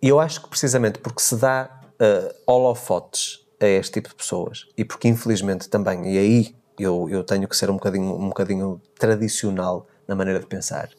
E 0.01 0.09
eu 0.09 0.21
acho 0.21 0.43
que 0.43 0.49
precisamente 0.49 0.99
porque 0.99 1.21
se 1.21 1.37
dá 1.37 1.81
uh, 1.95 2.35
holofotes 2.47 3.45
a 3.61 3.67
este 3.67 3.95
tipo 3.95 4.11
de 4.11 4.15
pessoas 4.17 4.67
e 4.77 4.85
porque 4.85 5.09
infelizmente 5.09 5.69
também, 5.69 6.13
e 6.13 6.19
aí 6.19 6.57
eu, 6.79 7.09
eu 7.09 7.25
tenho 7.25 7.49
que 7.49 7.57
ser 7.57 7.71
um 7.71 7.75
bocadinho, 7.75 8.15
um 8.15 8.29
bocadinho 8.29 8.81
tradicional 8.99 9.87
na 10.07 10.15
maneira 10.15 10.41
de 10.41 10.47
pensar, 10.47 10.91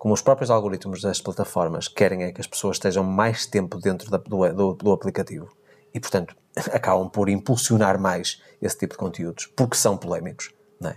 como 0.00 0.14
os 0.14 0.22
próprios 0.22 0.50
algoritmos 0.50 1.02
das 1.02 1.20
plataformas 1.20 1.86
querem 1.86 2.22
é 2.22 2.32
que 2.32 2.40
as 2.40 2.46
pessoas 2.46 2.76
estejam 2.76 3.04
mais 3.04 3.44
tempo 3.44 3.78
dentro 3.78 4.10
da- 4.10 4.16
do, 4.16 4.48
do, 4.50 4.72
do 4.72 4.92
aplicativo 4.92 5.54
e, 5.92 6.00
portanto, 6.00 6.34
acabam 6.72 7.06
por 7.10 7.28
impulsionar 7.28 8.00
mais 8.00 8.40
esse 8.62 8.78
tipo 8.78 8.94
de 8.94 8.98
conteúdos, 8.98 9.52
porque 9.54 9.76
são 9.76 9.98
polémicos, 9.98 10.54
é? 10.82 10.96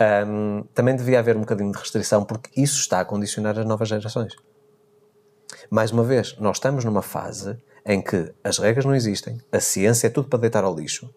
Ahm, 0.00 0.64
também 0.74 0.96
devia 0.96 1.20
haver 1.20 1.36
um 1.36 1.42
bocadinho 1.42 1.70
de 1.70 1.78
restrição, 1.78 2.24
porque 2.24 2.50
isso 2.60 2.80
está 2.80 2.98
a 2.98 3.04
condicionar 3.04 3.56
as 3.56 3.64
novas 3.64 3.88
gerações. 3.88 4.34
Mais 5.70 5.92
uma 5.92 6.02
vez, 6.02 6.36
nós 6.40 6.56
estamos 6.56 6.84
numa 6.84 7.02
fase 7.02 7.56
em 7.86 8.02
que 8.02 8.34
as 8.42 8.58
regras 8.58 8.84
não 8.84 8.96
existem, 8.96 9.40
a 9.52 9.60
ciência 9.60 10.08
é 10.08 10.10
tudo 10.10 10.28
para 10.28 10.40
deitar 10.40 10.64
ao 10.64 10.74
lixo, 10.74 11.08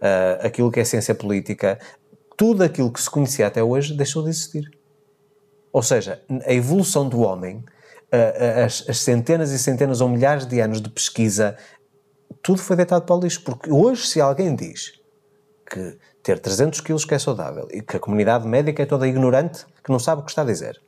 ah, 0.00 0.44
aquilo 0.44 0.72
que 0.72 0.80
é 0.80 0.84
ciência 0.84 1.14
política, 1.14 1.78
tudo 2.36 2.64
aquilo 2.64 2.92
que 2.92 3.00
se 3.00 3.08
conhecia 3.08 3.46
até 3.46 3.62
hoje 3.62 3.96
deixou 3.96 4.24
de 4.24 4.30
existir. 4.30 4.68
Ou 5.74 5.82
seja, 5.82 6.22
a 6.46 6.52
evolução 6.52 7.08
do 7.08 7.20
homem, 7.22 7.64
as, 8.64 8.84
as 8.88 8.98
centenas 8.98 9.50
e 9.50 9.58
centenas 9.58 10.00
ou 10.00 10.08
milhares 10.08 10.46
de 10.46 10.60
anos 10.60 10.80
de 10.80 10.88
pesquisa, 10.88 11.56
tudo 12.40 12.62
foi 12.62 12.76
deitado 12.76 13.04
para 13.04 13.16
o 13.16 13.18
lixo. 13.18 13.42
Porque 13.42 13.72
hoje, 13.72 14.06
se 14.06 14.20
alguém 14.20 14.54
diz 14.54 14.92
que 15.68 15.98
ter 16.22 16.38
300 16.38 16.80
quilos 16.80 17.04
que 17.04 17.12
é 17.12 17.18
saudável 17.18 17.66
e 17.72 17.82
que 17.82 17.96
a 17.96 17.98
comunidade 17.98 18.46
médica 18.46 18.84
é 18.84 18.86
toda 18.86 19.08
ignorante, 19.08 19.66
que 19.82 19.90
não 19.90 19.98
sabe 19.98 20.22
o 20.22 20.24
que 20.24 20.30
está 20.30 20.42
a 20.42 20.44
dizer. 20.44 20.80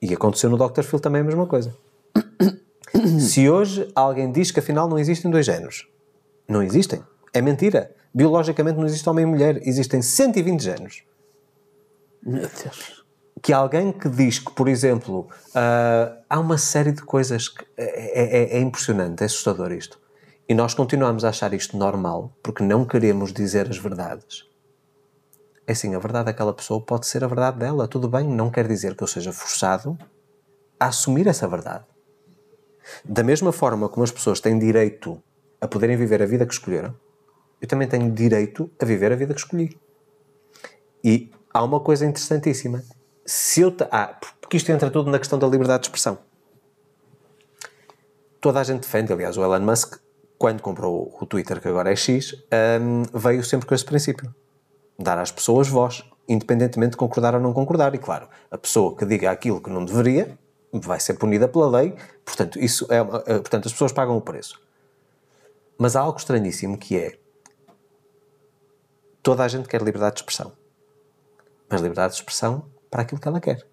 E 0.00 0.14
aconteceu 0.14 0.48
no 0.48 0.56
Dr. 0.56 0.84
Phil 0.84 1.00
também 1.00 1.20
a 1.20 1.24
mesma 1.24 1.46
coisa. 1.46 1.76
Se 3.20 3.46
hoje 3.50 3.92
alguém 3.94 4.32
diz 4.32 4.50
que 4.50 4.60
afinal 4.60 4.88
não 4.88 4.98
existem 4.98 5.30
dois 5.30 5.44
géneros, 5.44 5.86
não 6.48 6.62
existem. 6.62 7.04
É 7.34 7.42
mentira. 7.42 7.94
Biologicamente 8.14 8.78
não 8.78 8.86
existe 8.86 9.06
homem 9.06 9.24
e 9.24 9.26
mulher, 9.26 9.60
existem 9.68 10.00
120 10.00 10.62
géneros 10.62 11.02
Meu 12.22 12.48
Deus. 12.48 12.97
Que 13.42 13.52
alguém 13.52 13.92
que 13.92 14.08
diz 14.08 14.38
que, 14.38 14.52
por 14.52 14.68
exemplo, 14.68 15.28
ah, 15.54 16.16
há 16.28 16.40
uma 16.40 16.58
série 16.58 16.92
de 16.92 17.02
coisas 17.02 17.48
que 17.48 17.64
é, 17.76 18.54
é- 18.54 18.56
é 18.56 18.60
impressionante, 18.60 19.22
é 19.22 19.26
assustador 19.26 19.72
isto. 19.72 20.00
E 20.48 20.54
nós 20.54 20.72
continuamos 20.74 21.24
a 21.24 21.28
achar 21.28 21.52
isto 21.52 21.76
normal 21.76 22.32
porque 22.42 22.62
não 22.62 22.84
queremos 22.84 23.32
dizer 23.32 23.68
as 23.68 23.76
verdades. 23.76 24.44
É 25.66 25.72
assim, 25.72 25.94
a 25.94 25.98
verdade 25.98 26.26
daquela 26.26 26.54
pessoa 26.54 26.80
pode 26.80 27.06
ser 27.06 27.22
a 27.22 27.26
verdade 27.26 27.58
dela, 27.58 27.86
tudo 27.86 28.08
bem, 28.08 28.26
não 28.26 28.50
quer 28.50 28.66
dizer 28.66 28.96
que 28.96 29.02
eu 29.02 29.06
seja 29.06 29.32
forçado 29.32 29.98
a 30.80 30.86
assumir 30.86 31.26
essa 31.26 31.46
verdade. 31.46 31.84
Da 33.04 33.22
mesma 33.22 33.52
forma 33.52 33.88
como 33.88 34.02
as 34.02 34.10
pessoas 34.10 34.40
têm 34.40 34.58
direito 34.58 35.22
a 35.60 35.68
poderem 35.68 35.96
viver 35.96 36.22
a 36.22 36.26
vida 36.26 36.46
que 36.46 36.54
escolheram, 36.54 36.94
eu 37.60 37.68
também 37.68 37.86
tenho 37.86 38.10
direito 38.10 38.70
a 38.80 38.84
viver 38.86 39.12
a 39.12 39.16
vida 39.16 39.34
que 39.34 39.40
escolhi. 39.40 39.78
E 41.04 41.30
há 41.52 41.62
uma 41.62 41.80
coisa 41.80 42.06
interessantíssima. 42.06 42.82
Se 43.30 43.60
eu. 43.60 43.76
Ah, 43.90 44.18
porque 44.40 44.56
isto 44.56 44.72
entra 44.72 44.90
tudo 44.90 45.10
na 45.10 45.18
questão 45.18 45.38
da 45.38 45.46
liberdade 45.46 45.82
de 45.82 45.88
expressão. 45.88 46.16
Toda 48.40 48.58
a 48.58 48.64
gente 48.64 48.80
defende, 48.80 49.12
aliás, 49.12 49.36
o 49.36 49.42
Elon 49.44 49.60
Musk 49.60 49.96
quando 50.38 50.62
comprou 50.62 51.14
o 51.20 51.26
Twitter, 51.26 51.60
que 51.60 51.68
agora 51.68 51.92
é 51.92 51.96
X, 51.96 52.32
hum, 52.80 53.02
veio 53.12 53.44
sempre 53.44 53.66
com 53.66 53.74
esse 53.74 53.84
princípio. 53.84 54.34
Dar 54.98 55.18
às 55.18 55.30
pessoas 55.30 55.68
voz, 55.68 56.02
independentemente 56.26 56.92
de 56.92 56.96
concordar 56.96 57.34
ou 57.34 57.40
não 57.40 57.52
concordar. 57.52 57.94
E 57.94 57.98
claro, 57.98 58.28
a 58.50 58.56
pessoa 58.56 58.96
que 58.96 59.04
diga 59.04 59.30
aquilo 59.30 59.60
que 59.60 59.68
não 59.68 59.84
deveria 59.84 60.38
vai 60.72 60.98
ser 61.00 61.14
punida 61.14 61.46
pela 61.48 61.68
lei. 61.68 61.94
Portanto, 62.24 62.58
isso 62.58 62.86
é, 62.88 63.02
uma- 63.02 63.22
eh, 63.26 63.34
portanto 63.40 63.66
as 63.66 63.72
pessoas 63.72 63.92
pagam 63.92 64.16
o 64.16 64.22
preço. 64.22 64.58
Mas 65.76 65.96
há 65.96 66.00
algo 66.00 66.18
estranhíssimo 66.18 66.78
que 66.78 66.96
é 66.96 67.18
toda 69.22 69.44
a 69.44 69.48
gente 69.48 69.68
quer 69.68 69.82
liberdade 69.82 70.14
de 70.16 70.20
expressão. 70.22 70.52
Mas 71.68 71.82
liberdade 71.82 72.14
de 72.14 72.20
expressão 72.20 72.64
para 72.90 73.02
aquilo 73.02 73.20
que 73.20 73.28
ela 73.28 73.40
quer. 73.40 73.66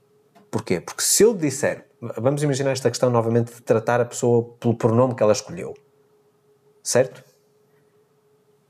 Porquê? 0.49 0.79
Porque 0.79 1.01
se 1.01 1.23
eu 1.23 1.33
disser, 1.33 1.87
vamos 2.17 2.41
imaginar 2.43 2.71
esta 2.71 2.89
questão 2.89 3.09
novamente 3.09 3.53
de 3.53 3.61
tratar 3.61 3.99
a 3.99 4.05
pessoa 4.05 4.55
pelo 4.59 4.75
pronome 4.75 5.15
que 5.15 5.23
ela 5.23 5.33
escolheu, 5.33 5.73
certo? 6.83 7.23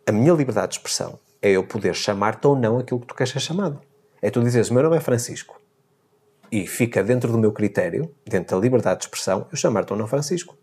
A 0.07 0.11
minha 0.11 0.33
liberdade 0.33 0.73
de 0.73 0.77
expressão 0.77 1.19
é 1.41 1.51
eu 1.51 1.63
poder 1.65 1.93
chamar-te 1.93 2.47
ou 2.47 2.55
não 2.55 2.79
aquilo 2.79 2.99
que 2.99 3.07
tu 3.07 3.15
queres 3.15 3.31
ser 3.31 3.39
chamado. 3.39 3.79
É 4.21 4.29
tu 4.31 4.41
dizeres, 4.41 4.69
o 4.69 4.73
meu 4.73 4.83
nome 4.83 4.97
é 4.97 4.99
Francisco. 4.99 5.61
E 6.51 6.65
fica 6.65 7.03
dentro 7.03 7.31
do 7.31 7.37
meu 7.37 7.51
critério, 7.51 8.13
dentro 8.25 8.55
da 8.55 8.61
liberdade 8.61 8.99
de 8.99 9.05
expressão, 9.05 9.47
eu 9.51 9.57
chamar-te 9.57 9.91
ou 9.91 9.99
não 9.99 10.07
Francisco. 10.07 10.57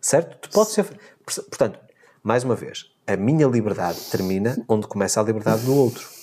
Certo? 0.00 0.36
Tu 0.38 0.50
podes 0.50 0.72
ser. 0.72 0.86
Portanto, 1.24 1.78
mais 2.22 2.44
uma 2.44 2.54
vez, 2.54 2.90
a 3.06 3.16
minha 3.16 3.46
liberdade 3.46 3.98
termina 4.10 4.56
onde 4.68 4.86
começa 4.86 5.20
a 5.20 5.24
liberdade 5.24 5.64
do 5.64 5.74
outro. 5.74 6.17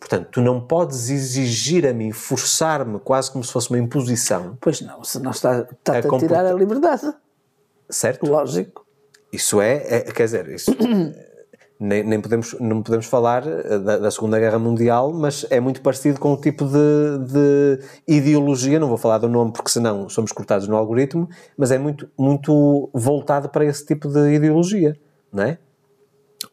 Portanto, 0.00 0.28
tu 0.30 0.40
não 0.40 0.60
podes 0.60 1.10
exigir 1.10 1.86
a 1.86 1.92
mim, 1.92 2.12
forçar-me 2.12 2.98
quase 3.00 3.30
como 3.32 3.42
se 3.42 3.52
fosse 3.52 3.68
uma 3.70 3.78
imposição, 3.78 4.56
Pois 4.60 4.80
não, 4.80 5.02
se 5.02 5.18
não 5.18 5.32
está, 5.32 5.60
está 5.60 5.94
a, 5.94 5.98
A 5.98 6.02
comporta- 6.02 6.26
tirar 6.26 6.46
a 6.46 6.52
liberdade. 6.52 7.12
certo? 7.90 8.26
Lógico. 8.26 8.86
Isso 9.32 9.60
é, 9.60 9.74
é- 9.96 10.00
quer 10.02 10.24
dizer, 10.24 10.48
isso 10.48 10.70
nem, 11.80 12.02
nem 12.04 12.20
podemos, 12.20 12.54
não 12.60 12.82
podemos 12.82 13.06
falar 13.06 13.46
eh, 13.46 13.78
da, 13.78 13.98
da 13.98 14.10
Segunda 14.10 14.38
Guerra 14.38 14.58
Mundial, 14.58 15.12
mas 15.12 15.44
é 15.50 15.58
muito 15.60 15.82
parecido 15.82 16.18
com 16.20 16.32
o 16.32 16.36
tipo 16.40 16.64
de, 16.64 17.18
de 17.32 17.78
ideologia, 18.06 18.78
não 18.80 18.88
vou 18.88 18.96
falar 18.98 19.18
do 19.18 19.28
nome 19.28 19.52
porque 19.52 19.70
senão 19.70 20.08
somos 20.08 20.32
cortados 20.32 20.66
no 20.68 20.76
algoritmo, 20.76 21.28
mas 21.56 21.70
é 21.70 21.76
muito, 21.78 22.08
muito 22.16 22.88
voltado 22.94 23.48
para 23.48 23.64
esse 23.64 23.84
tipo 23.84 24.08
de 24.08 24.32
ideologia, 24.34 24.96
não 25.32 25.42
é? 25.42 25.58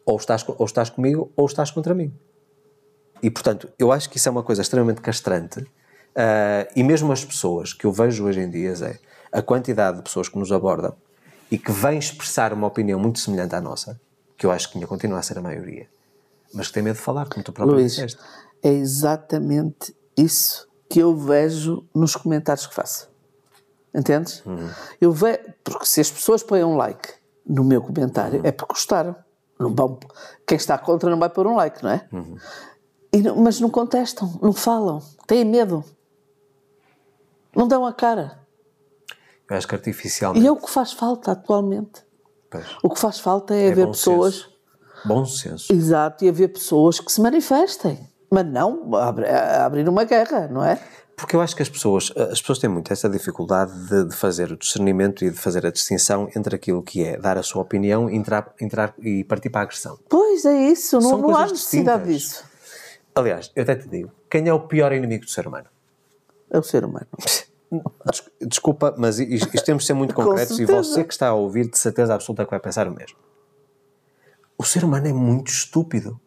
Ou 0.04 0.16
estás, 0.16 0.44
ou 0.48 0.66
estás 0.66 0.90
comigo 0.90 1.32
ou 1.36 1.46
estás 1.46 1.70
contra 1.70 1.94
mim. 1.94 2.12
E, 3.26 3.30
portanto, 3.30 3.68
eu 3.76 3.90
acho 3.90 4.08
que 4.08 4.18
isso 4.18 4.28
é 4.28 4.32
uma 4.32 4.42
coisa 4.44 4.62
extremamente 4.62 5.00
castrante. 5.00 5.66
ah, 6.14 6.66
e 6.76 6.82
mesmo 6.84 7.10
as 7.12 7.24
pessoas 7.24 7.72
que 7.72 7.84
eu 7.84 7.92
vejo 7.92 8.24
hoje 8.24 8.40
em 8.40 8.48
dia, 8.48 8.72
Zé, 8.74 8.98
a 9.32 9.42
quantidade 9.42 9.96
de 9.98 10.02
pessoas 10.04 10.28
que 10.28 10.38
nos 10.38 10.50
abordam 10.52 10.94
e 11.50 11.58
que 11.58 11.72
vêm 11.72 11.98
expressar 11.98 12.52
uma 12.52 12.66
opinião 12.68 12.98
muito 13.00 13.18
semelhante 13.18 13.54
à 13.54 13.60
nossa, 13.60 14.00
que 14.36 14.46
eu 14.46 14.50
acho 14.52 14.70
que 14.70 14.78
ainda 14.78 14.86
continua 14.86 15.18
a 15.18 15.22
ser 15.22 15.36
a 15.38 15.42
maioria, 15.42 15.86
mas 16.54 16.68
que 16.68 16.74
tem 16.74 16.82
medo 16.84 16.96
de 16.96 17.02
falar, 17.02 17.26
como 17.28 17.42
tu 17.44 17.52
próprio 17.52 17.76
Luís, 17.78 17.92
disseste. 17.96 18.18
é 18.62 18.70
exatamente 18.70 19.94
isso 20.16 20.66
que 20.88 21.00
eu 21.00 21.16
vejo 21.16 21.84
nos 21.94 22.14
comentários 22.16 22.66
que 22.66 22.74
faço. 22.74 23.08
Entendes? 23.94 24.42
Uhum. 24.46 24.68
Eu 25.00 25.10
vejo, 25.12 25.40
porque 25.64 25.84
se 25.86 26.00
as 26.00 26.10
pessoas 26.10 26.42
põem 26.42 26.62
um 26.64 26.76
like 26.76 27.08
no 27.46 27.64
meu 27.64 27.82
comentário, 27.82 28.38
Uhum. 28.40 28.46
é 28.46 28.52
porque 28.52 28.72
gostaram. 28.74 29.16
Não 29.58 29.74
vão, 29.74 29.98
quem 30.46 30.56
está 30.56 30.76
contra 30.78 31.08
não 31.10 31.18
vai 31.18 31.30
pôr 31.30 31.46
um 31.46 31.56
like, 31.56 31.82
não 31.82 31.90
é? 31.90 32.06
Uhum. 32.12 32.36
E 33.16 33.22
mas 33.32 33.60
não 33.60 33.70
contestam, 33.70 34.38
não 34.42 34.52
falam, 34.52 35.00
têm 35.26 35.44
medo. 35.44 35.84
Não 37.54 37.66
dão 37.66 37.86
a 37.86 37.92
cara. 37.92 38.38
Eu 39.48 39.56
acho 39.56 39.66
que 39.66 39.74
E 39.74 39.76
artificialmente. 39.76 40.46
é 40.46 40.50
o 40.50 40.56
que 40.56 40.70
faz 40.70 40.92
falta 40.92 41.32
atualmente. 41.32 42.04
Pois, 42.50 42.66
O 42.82 42.90
que 42.90 43.00
faz 43.00 43.18
falta 43.18 43.54
é, 43.54 43.68
é 43.68 43.72
haver 43.72 43.86
bom 43.86 43.92
pessoas. 43.92 44.34
senso. 44.34 44.56
Bom 45.04 45.24
senso. 45.24 45.72
Exato, 45.72 46.24
e 46.24 46.28
haver 46.28 46.48
pessoas 46.48 47.00
que 47.00 47.10
se 47.12 47.20
manifestem. 47.20 47.98
Mas 48.30 48.44
não 48.44 48.90
abrir 48.94 49.88
uma 49.88 50.04
guerra, 50.04 50.48
não 50.48 50.64
é? 50.64 50.80
Porque 51.16 51.34
eu 51.34 51.40
acho 51.40 51.56
que 51.56 51.62
as 51.62 51.68
pessoas, 51.68 52.12
as 52.14 52.40
pessoas 52.40 52.58
têm 52.58 52.68
muito 52.68 52.92
essa 52.92 53.08
dificuldade 53.08 53.72
de, 53.88 54.04
de 54.06 54.14
fazer 54.14 54.52
o 54.52 54.56
discernimento 54.56 55.24
e 55.24 55.30
de 55.30 55.36
fazer 55.38 55.64
a 55.64 55.70
distinção 55.70 56.28
entre 56.36 56.56
aquilo 56.56 56.82
que 56.82 57.02
é 57.04 57.16
dar 57.16 57.38
a 57.38 57.42
sua 57.42 57.62
opinião 57.62 58.10
e 58.10 58.16
entrar, 58.16 58.52
entrar 58.60 58.92
e 58.98 59.24
partir 59.24 59.48
para 59.48 59.62
a 59.62 59.64
agressão. 59.64 59.98
Pois 60.10 60.44
é 60.44 60.68
isso, 60.68 61.00
não, 61.00 61.16
não 61.18 61.34
há 61.36 61.46
necessidade 61.46 62.12
disso. 62.12 62.44
Aliás, 63.16 63.50
eu 63.56 63.62
até 63.62 63.74
te 63.74 63.88
digo, 63.88 64.12
quem 64.30 64.46
é 64.46 64.52
o 64.52 64.60
pior 64.60 64.92
inimigo 64.92 65.24
do 65.24 65.30
ser 65.30 65.46
humano? 65.48 65.66
É 66.50 66.58
o 66.58 66.62
ser 66.62 66.84
humano. 66.84 67.06
Des- 67.18 68.30
Desculpa, 68.42 68.94
mas 68.96 69.18
isto, 69.18 69.48
isto 69.54 69.64
temos 69.64 69.82
de 69.82 69.86
ser 69.88 69.94
muito 69.94 70.14
concretos 70.14 70.58
e 70.60 70.66
você 70.66 71.02
que 71.02 71.12
está 71.12 71.28
a 71.28 71.34
ouvir, 71.34 71.68
de 71.70 71.78
certeza 71.78 72.14
absoluta 72.14 72.44
que 72.44 72.50
vai 72.50 72.60
pensar 72.60 72.86
o 72.86 72.94
mesmo. 72.94 73.16
O 74.58 74.62
ser 74.64 74.84
humano 74.84 75.06
é 75.08 75.12
muito 75.12 75.48
estúpido. 75.50 76.20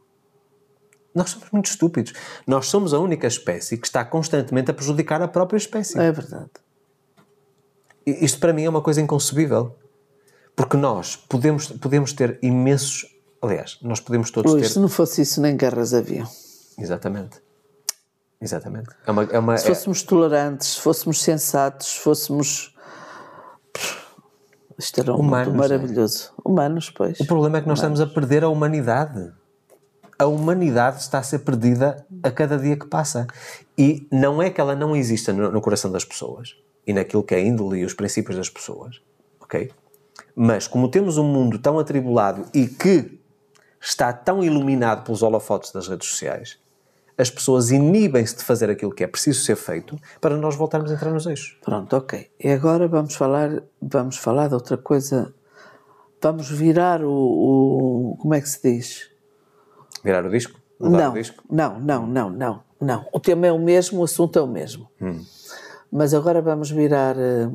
Nós 1.14 1.30
somos 1.32 1.50
muito 1.52 1.68
estúpidos. 1.68 2.14
Nós 2.46 2.66
somos 2.68 2.94
a 2.94 3.00
única 3.00 3.28
espécie 3.28 3.78
que 3.78 3.86
está 3.88 4.04
constantemente 4.04 4.70
a 4.72 4.74
prejudicar 4.74 5.22
a 5.22 5.28
própria 5.28 5.58
espécie. 5.58 5.98
É 6.00 6.12
verdade. 6.12 6.50
Isto 8.06 8.40
para 8.40 8.52
mim 8.54 8.64
é 8.66 8.70
uma 8.70 8.82
coisa 8.82 9.00
inconcebível. 9.02 9.76
Porque 10.56 10.76
nós 10.76 11.16
podemos, 11.16 11.68
podemos 11.68 12.14
ter 12.14 12.38
imensos. 12.42 13.16
Aliás, 13.42 13.78
nós 13.82 14.00
podemos 14.00 14.30
todos 14.32 14.52
Luís, 14.52 14.68
ter. 14.68 14.74
se 14.74 14.80
não 14.80 14.90
fosse 14.90 15.22
isso, 15.22 15.40
nem 15.42 15.56
guerras 15.56 15.94
havia. 15.94 16.26
Exatamente. 16.80 17.42
Exatamente. 18.42 18.90
É 19.06 19.12
uma, 19.12 19.24
é 19.24 19.40
uma, 19.40 19.58
Se 19.58 19.66
é- 19.66 19.68
fôssemos 19.68 20.02
tolerantes, 20.04 20.70
se 20.70 20.80
fôssemos 20.82 21.22
sensatos, 21.22 21.88
se 21.88 22.00
fôssemos. 22.00 22.74
Isto 24.78 25.02
era 25.02 25.14
um 25.14 25.20
Humanos, 25.20 25.48
mundo 25.50 25.56
é? 25.56 25.68
maravilhoso. 25.68 26.32
Humanos, 26.44 26.90
pois. 26.90 27.20
O 27.20 27.26
problema 27.26 27.58
é 27.58 27.62
que 27.62 27.68
nós 27.68 27.80
estamos 27.80 28.00
a 28.00 28.08
perder 28.08 28.44
a 28.46 28.50
humanidade. 28.50 29.34
A 30.18 30.26
humanidade 30.26 31.02
está 31.02 31.20
a 31.20 31.24
ser 31.24 31.40
perdida 31.40 32.06
a 32.24 32.32
cada 32.32 32.58
dia 32.58 32.78
que 32.78 32.88
passa. 32.88 33.28
E 33.78 34.08
não 34.12 34.42
é 34.42 34.50
que 34.50 34.60
ela 34.62 34.76
não 34.76 34.96
exista 34.96 35.34
no, 35.34 35.52
no 35.52 35.62
coração 35.62 35.92
das 35.92 36.06
pessoas 36.06 36.56
e 36.88 36.94
naquilo 36.94 37.24
que 37.24 37.36
é 37.36 37.38
a 37.38 37.42
índole 37.42 37.80
e 37.80 37.86
os 37.86 37.94
princípios 37.94 38.38
das 38.38 38.50
pessoas, 38.50 39.02
ok? 39.42 39.70
Mas 40.36 40.66
como 40.68 40.90
temos 40.90 41.18
um 41.18 41.24
mundo 41.24 41.60
tão 41.60 41.78
atribulado 41.78 42.46
e 42.54 42.68
que 42.68 43.20
está 43.82 44.12
tão 44.12 44.44
iluminado 44.44 45.04
pelos 45.04 45.22
holofotes 45.22 45.72
das 45.72 45.88
redes 45.88 46.08
sociais, 46.08 46.58
as 47.20 47.30
pessoas 47.30 47.70
inibem-se 47.70 48.38
de 48.38 48.44
fazer 48.46 48.70
aquilo 48.70 48.92
que 48.94 49.04
é 49.04 49.08
preciso 49.08 49.42
ser 49.42 49.56
feito 49.58 50.00
para 50.22 50.38
nós 50.38 50.56
voltarmos 50.56 50.90
a 50.90 50.94
entrar 50.96 51.12
nos 51.12 51.26
eixos. 51.26 51.58
Pronto, 51.62 51.94
ok. 51.96 52.32
E 52.40 52.50
agora 52.50 52.88
vamos 52.88 53.14
falar, 53.14 53.62
vamos 53.82 54.16
falar 54.18 54.48
de 54.48 54.54
outra 54.54 54.78
coisa. 54.78 55.34
Vamos 56.22 56.50
virar 56.50 57.04
o. 57.04 57.12
o- 57.12 58.18
como 58.18 58.34
é 58.34 58.42
que 58.42 58.48
se 58.50 58.62
diz? 58.64 59.10
Virar 60.04 60.26
o 60.26 60.30
disco? 60.30 60.60
Mudar 60.80 60.98
Não, 60.98 61.12
o 61.12 61.14
disco? 61.14 61.44
não, 61.50 61.80
não, 61.80 62.08
não, 62.08 62.30
não, 62.30 62.64
não. 62.80 63.06
O 63.12 63.20
tema 63.20 63.48
é 63.48 63.52
o 63.52 63.60
mesmo, 63.60 64.00
o 64.00 64.04
assunto 64.06 64.40
é 64.40 64.42
o 64.42 64.48
mesmo. 64.48 64.90
Hum. 65.02 65.22
Mas 65.92 66.14
agora 66.14 66.42
vamos 66.42 66.72
virar 66.72 67.18
eh, 67.18 67.50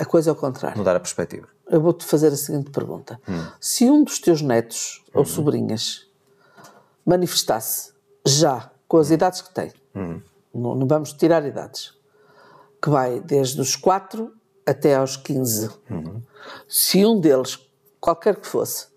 a 0.00 0.04
coisa 0.04 0.30
ao 0.30 0.36
contrário. 0.36 0.78
Mudar 0.78 0.96
a 0.96 1.00
perspectiva. 1.00 1.46
Eu 1.68 1.80
vou-te 1.80 2.04
fazer 2.04 2.28
a 2.28 2.36
seguinte 2.36 2.70
pergunta: 2.70 3.20
Hum. 3.28 3.46
se 3.60 3.88
um 3.88 4.02
dos 4.02 4.18
teus 4.18 4.42
netos 4.42 5.04
Uhum. 5.14 5.20
ou 5.20 5.24
sobrinhas 5.24 6.08
manifestasse 7.06 7.92
já 8.26 8.70
com 8.90 8.96
Hum. 8.96 9.00
as 9.00 9.10
idades 9.12 9.40
que 9.40 9.54
tem, 9.54 9.72
não, 10.52 10.74
não 10.74 10.84
vamos 10.86 11.12
tirar 11.12 11.46
idades, 11.46 11.94
que 12.82 12.90
vai 12.90 13.20
desde 13.20 13.60
os 13.60 13.76
4 13.76 14.32
até 14.66 14.96
aos 14.96 15.16
15, 15.16 15.70
Uhum. 15.88 16.20
se 16.68 17.06
um 17.06 17.20
deles, 17.20 17.56
qualquer 18.00 18.34
que 18.36 18.48
fosse, 18.48 18.88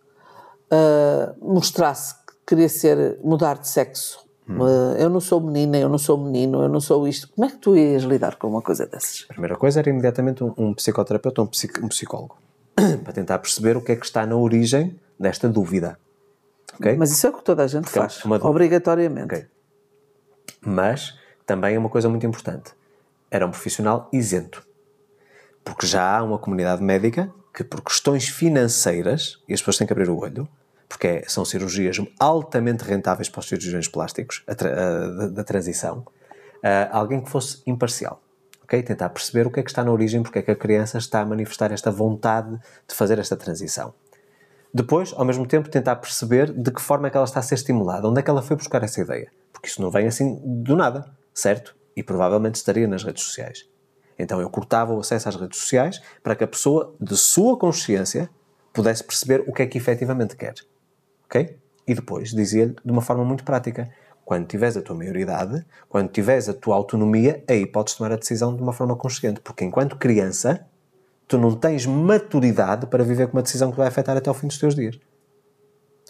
ah, 0.71 1.33
mostrasse 1.39 2.15
que 2.25 2.33
queria 2.47 2.67
ser, 2.69 3.19
mudar 3.23 3.59
de 3.59 3.67
sexo, 3.67 4.25
Hum. 4.49 4.63
ah, 4.63 4.95
eu 4.97 5.09
não 5.11 5.19
sou 5.19 5.39
menina, 5.39 5.77
eu 5.77 5.87
não 5.87 5.99
sou 5.99 6.17
menino, 6.17 6.63
eu 6.63 6.69
não 6.69 6.79
sou 6.81 7.07
isto, 7.07 7.29
como 7.35 7.45
é 7.47 7.51
que 7.51 7.57
tu 7.57 7.77
ias 7.77 8.01
lidar 8.03 8.35
com 8.37 8.47
uma 8.47 8.61
coisa 8.63 8.87
dessas? 8.87 9.25
A 9.29 9.33
primeira 9.33 9.55
coisa 9.55 9.79
era 9.79 9.89
imediatamente 9.91 10.43
um, 10.43 10.53
um 10.57 10.73
psicoterapeuta 10.73 11.39
ou 11.41 11.45
um, 11.47 11.49
psic- 11.49 11.83
um 11.83 11.87
psicólogo 11.87 12.35
para 13.03 13.13
tentar 13.13 13.37
perceber 13.37 13.77
o 13.77 13.81
que 13.81 13.91
é 13.91 13.95
que 13.95 14.05
está 14.05 14.25
na 14.25 14.35
origem 14.35 14.99
desta 15.19 15.47
dúvida. 15.47 15.99
Ok? 16.79 16.97
Mas 16.97 17.11
isso 17.11 17.27
é 17.27 17.29
o 17.29 17.33
que 17.33 17.43
toda 17.43 17.63
a 17.63 17.67
gente 17.67 17.85
é 17.85 17.91
faz, 17.91 18.17
dúvida. 18.23 18.47
obrigatoriamente. 18.47 19.35
Ok. 19.35 19.45
Mas 20.65 21.17
também 21.45 21.75
é 21.75 21.79
uma 21.79 21.89
coisa 21.89 22.09
muito 22.09 22.25
importante. 22.25 22.71
Era 23.29 23.45
um 23.45 23.51
profissional 23.51 24.09
isento. 24.11 24.65
Porque 25.63 25.87
já 25.87 26.17
há 26.17 26.23
uma 26.23 26.37
comunidade 26.37 26.81
médica 26.83 27.31
que, 27.53 27.63
por 27.63 27.81
questões 27.81 28.27
financeiras, 28.27 29.39
e 29.47 29.53
as 29.53 29.61
pessoas 29.61 29.77
têm 29.77 29.87
que 29.87 29.93
abrir 29.93 30.09
o 30.09 30.17
olho, 30.17 30.47
porque 30.89 31.07
é- 31.07 31.23
são 31.27 31.43
cirurgias 31.45 31.97
altamente 32.19 32.83
rentáveis 32.83 33.29
para 33.29 33.39
os 33.39 33.47
cirurgiões 33.47 33.87
plásticos 33.87 34.43
a 34.47 34.55
tra- 34.55 34.69
a- 34.71 35.27
da, 35.27 35.43
transição, 35.43 36.05
ah, 36.63 36.89
alguém 36.91 37.21
que 37.21 37.29
fosse 37.29 37.61
imparcial. 37.65 38.21
ok? 38.63 38.81
Tentar 38.81 39.09
perceber 39.09 39.45
o 39.45 39.51
que 39.51 39.59
é 39.59 39.63
que 39.63 39.69
está 39.69 39.83
na 39.83 39.91
origem, 39.91 40.23
porque 40.23 40.39
é 40.39 40.41
que 40.41 40.49
a 40.51 40.55
criança 40.55 40.97
está 40.97 41.19
a 41.21 41.25
manifestar 41.25 41.71
esta 41.71 41.91
vontade 41.91 42.57
de 42.87 42.95
fazer 42.95 43.19
esta 43.19 43.35
transição. 43.35 43.93
Depois, 44.73 45.13
ao 45.15 45.25
mesmo 45.25 45.45
tempo, 45.45 45.69
tentar 45.69 45.97
perceber 45.97 46.51
de 46.51 46.71
que 46.71 46.81
forma 46.81 47.07
é 47.07 47.09
que 47.11 47.17
ela 47.17 47.25
está 47.25 47.39
a 47.39 47.43
ser 47.43 47.55
estimulada, 47.55 48.07
onde 48.07 48.19
é 48.19 48.23
que 48.23 48.29
ela 48.29 48.41
foi 48.41 48.55
buscar 48.55 48.81
essa 48.83 49.01
ideia. 49.01 49.29
Porque 49.53 49.69
isso 49.69 49.81
não 49.81 49.89
vem 49.89 50.07
assim 50.07 50.41
do 50.43 50.75
nada, 50.75 51.05
certo? 51.33 51.75
E 51.95 52.03
provavelmente 52.03 52.55
estaria 52.55 52.87
nas 52.87 53.03
redes 53.03 53.23
sociais. 53.23 53.69
Então 54.17 54.41
eu 54.41 54.49
cortava 54.49 54.93
o 54.93 54.99
acesso 54.99 55.29
às 55.29 55.35
redes 55.35 55.59
sociais 55.59 56.01
para 56.21 56.35
que 56.35 56.43
a 56.43 56.47
pessoa, 56.47 56.93
de 56.99 57.15
sua 57.15 57.57
consciência, 57.57 58.29
pudesse 58.73 59.03
perceber 59.03 59.43
o 59.47 59.53
que 59.53 59.61
é 59.61 59.67
que 59.67 59.77
efetivamente 59.77 60.35
quer. 60.35 60.55
Ok? 61.25 61.57
E 61.87 61.93
depois 61.93 62.31
dizia-lhe 62.31 62.75
de 62.83 62.91
uma 62.91 63.01
forma 63.01 63.23
muito 63.23 63.43
prática: 63.43 63.89
quando 64.25 64.47
tiveres 64.47 64.75
a 64.77 64.81
tua 64.81 64.95
maioridade, 64.95 65.65
quando 65.89 66.09
tiveres 66.09 66.49
a 66.49 66.53
tua 66.53 66.75
autonomia, 66.75 67.43
aí 67.47 67.65
podes 67.65 67.93
tomar 67.93 68.11
a 68.11 68.15
decisão 68.15 68.55
de 68.55 68.61
uma 68.61 68.73
forma 68.73 68.95
consciente. 68.95 69.39
Porque 69.41 69.63
enquanto 69.63 69.97
criança, 69.97 70.65
tu 71.27 71.37
não 71.37 71.55
tens 71.55 71.85
maturidade 71.85 72.87
para 72.87 73.03
viver 73.03 73.27
com 73.27 73.37
uma 73.37 73.43
decisão 73.43 73.71
que 73.71 73.77
vai 73.77 73.87
afetar 73.87 74.15
até 74.17 74.29
ao 74.29 74.33
fim 74.33 74.47
dos 74.47 74.57
teus 74.57 74.75
dias. 74.75 74.99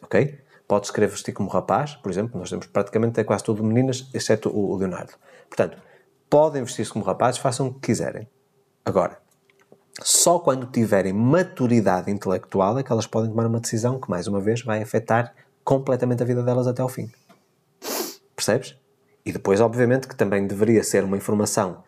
Ok? 0.02 0.40
Podes 0.68 0.92
querer 0.92 1.08
vestir 1.08 1.34
como 1.34 1.50
rapaz, 1.50 1.96
por 1.96 2.12
exemplo, 2.12 2.40
nós 2.40 2.50
temos 2.50 2.68
praticamente 2.68 3.20
é 3.20 3.24
quase 3.24 3.44
tudo 3.44 3.64
meninas, 3.64 4.10
exceto 4.14 4.50
o 4.50 4.76
Leonardo. 4.76 5.14
Portanto, 5.50 5.78
podem 6.30 6.64
vestir-se 6.64 6.92
como 6.92 7.06
rapazes, 7.06 7.40
façam 7.40 7.68
o 7.68 7.74
que 7.74 7.82
quiserem. 7.82 8.28
Agora, 8.86 9.20
só 10.02 10.40
quando 10.40 10.66
tiverem 10.66 11.14
maturidade 11.14 12.10
intelectual 12.10 12.80
é 12.80 12.84
que 12.84 12.92
elas 12.92 13.06
podem 13.06 13.30
tomar 13.30 13.46
uma 13.46 13.60
decisão 13.60 14.00
que, 14.00 14.10
mais 14.10 14.28
uma 14.28 14.40
vez, 14.40 14.62
vai 14.62 14.82
afetar 14.82 15.34
completamente 15.64 16.24
a 16.24 16.26
vida 16.26 16.42
delas 16.42 16.66
até 16.66 16.82
ao 16.82 16.90
fim. 16.90 17.12
Percebes? 18.36 18.76
E 19.26 19.32
depois, 19.32 19.62
obviamente, 19.62 20.08
que 20.08 20.16
também 20.16 20.48
deveria 20.48 20.84
ser 20.84 21.04
uma 21.04 21.16
informação 21.16 21.84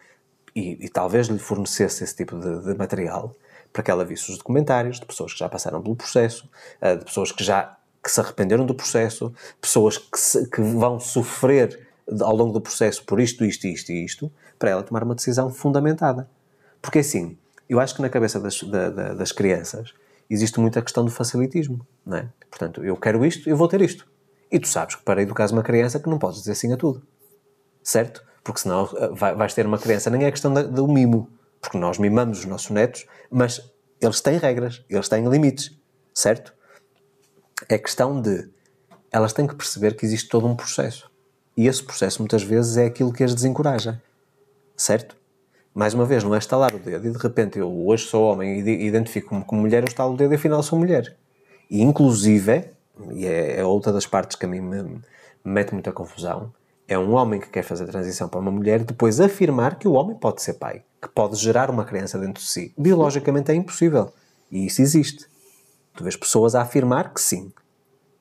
e, 0.56 0.86
e 0.86 0.90
talvez 0.90 1.28
lhe 1.28 1.40
fornecesse 1.40 2.04
esse 2.04 2.16
tipo 2.16 2.40
de, 2.40 2.62
de, 2.62 2.78
material 2.78 3.36
para 3.74 3.84
que 3.84 3.92
ela 3.92 4.06
visse 4.06 4.32
os 4.32 4.38
documentários 4.38 5.00
de 5.00 5.06
pessoas 5.06 5.34
que 5.34 5.40
já 5.40 5.50
passaram 5.50 5.82
pelo 5.82 5.96
processo, 5.96 6.50
eh, 6.80 6.96
de 6.96 7.04
pessoas 7.04 7.32
que 7.32 7.44
já 7.44 7.76
que 8.06 8.12
se 8.12 8.20
arrependeram 8.20 8.68
do 8.68 8.76
processo, 8.76 9.34
pessoas 9.60 9.98
que, 9.98 10.20
se, 10.20 10.48
que 10.48 10.62
vão 10.62 11.00
sofrer 11.00 11.88
ao 12.22 12.36
longo 12.36 12.54
do 12.54 12.62
processo 12.62 13.04
por 13.04 13.20
isto, 13.20 13.44
isto, 13.44 13.66
isto 13.66 13.92
e 13.92 14.06
isto, 14.06 14.32
para 14.60 14.70
ela 14.70 14.84
tomar 14.84 15.04
uma 15.04 15.16
decisão 15.16 15.50
fundamentada. 15.50 16.30
Porque 16.80 17.00
assim, 17.00 17.36
eu 17.68 17.80
acho 17.80 17.96
que 17.96 18.04
na 18.04 18.10
cabeça 18.10 18.40
das, 18.40 18.62
da, 18.62 18.92
da, 18.92 19.14
das 19.16 19.32
crianças 19.32 19.92
existe 20.30 20.60
muita 20.60 20.84
questão 20.84 21.04
do 21.04 21.10
facilitismo, 21.10 21.84
não 22.06 22.18
é? 22.18 22.30
Portanto, 22.48 22.86
eu 22.86 22.96
quero 22.96 23.26
isto, 23.26 23.50
eu 23.50 23.58
vou 23.58 23.68
ter 23.68 23.82
isto. 23.82 24.08
E 24.52 24.60
tu 24.60 24.68
sabes 24.68 24.94
que 24.94 25.02
para 25.02 25.24
educar 25.24 25.50
uma 25.52 25.64
criança 25.64 26.00
que 26.00 26.08
não 26.08 26.20
podes 26.20 26.42
dizer 26.42 26.54
sim 26.54 26.72
a 26.72 26.78
tudo. 26.78 27.02
Certo? 27.82 28.24
Porque 28.44 28.60
senão 28.60 28.88
eh, 28.98 29.34
vais 29.34 29.56
ter 29.56 29.66
uma 29.66 29.80
criança, 29.80 30.12
nem 30.12 30.26
é 30.26 30.32
questão 30.32 30.54
do 30.54 30.88
mimo, 30.88 31.28
porque 31.60 31.80
nós 31.80 31.98
mimamos 31.98 32.38
os 32.38 32.46
nossos 32.46 32.70
netos, 32.70 33.08
mas 33.32 33.68
eles 34.00 34.22
têm 34.22 34.38
regras, 34.38 34.86
eles 34.88 35.10
têm 35.10 35.28
limites, 35.28 35.76
certo? 36.14 36.54
É 37.70 37.78
questão 37.78 38.22
de 38.22 38.50
elas 39.12 39.32
têm 39.32 39.48
que 39.48 39.56
perceber 39.56 39.96
que 39.96 40.06
existe 40.06 40.28
todo 40.28 40.46
um 40.46 40.56
processo. 40.56 41.10
E 41.56 41.68
esse 41.68 41.82
processo 41.82 42.22
muitas 42.22 42.44
vezes 42.44 42.76
é 42.76 42.86
aquilo 42.86 43.14
que 43.14 43.24
as 43.24 43.34
desencoraja, 43.34 44.02
certo? 44.76 45.16
Mais 45.74 45.94
uma 45.94 46.06
vez, 46.06 46.24
não 46.24 46.36
é 46.36 46.38
estalar 46.38 46.76
o 46.76 46.80
dedo 46.80 47.08
e 47.08 47.12
de 47.12 47.18
repente 47.18 47.58
eu 47.58 47.88
hoje 47.88 48.08
sou 48.08 48.30
homem 48.30 48.60
e 48.60 48.86
identifico-me 48.86 49.44
como 49.46 49.62
mulher, 49.62 49.84
eu 49.84 49.88
estalo 49.88 50.14
o 50.14 50.18
dedo 50.18 50.34
e 50.34 50.36
afinal 50.36 50.62
sou 50.62 50.78
mulher. 50.78 51.16
E 51.70 51.82
inclusive, 51.82 52.66
e 53.12 53.26
é, 53.26 53.60
é 53.60 53.66
outra 53.66 53.94
das 53.94 54.06
partes 54.06 54.38
que 54.38 54.46
a 54.46 54.50
mim 54.50 54.60
me, 54.60 54.84
me 54.84 55.02
mete 55.46 55.72
muita 55.72 55.94
confusão, 55.94 56.54
é 56.88 57.00
um 57.00 57.14
homem 57.14 57.40
que 57.40 57.50
quer 57.50 57.64
fazer 57.64 57.86
a 57.86 57.88
transição 57.88 58.28
para 58.28 58.40
uma 58.40 58.52
mulher 58.52 58.84
depois 58.84 59.20
afirmar 59.20 59.80
que 59.80 59.88
o 59.88 59.94
homem 59.94 60.16
pode 60.16 60.42
ser 60.42 60.54
pai, 60.56 60.84
que 61.02 61.08
pode 61.08 61.36
gerar 61.38 61.70
uma 61.70 61.86
criança 61.86 62.20
dentro 62.20 62.44
de 62.44 62.50
si. 62.50 62.74
Biologicamente 62.78 63.52
é 63.52 63.56
impossível. 63.56 64.14
E 64.52 64.68
isso 64.68 64.82
existe. 64.82 65.26
Tu 65.96 66.04
vês 66.04 66.16
pessoas 66.16 66.56
a 66.56 66.62
afirmar 66.62 67.14
que 67.14 67.22
sim. 67.22 67.52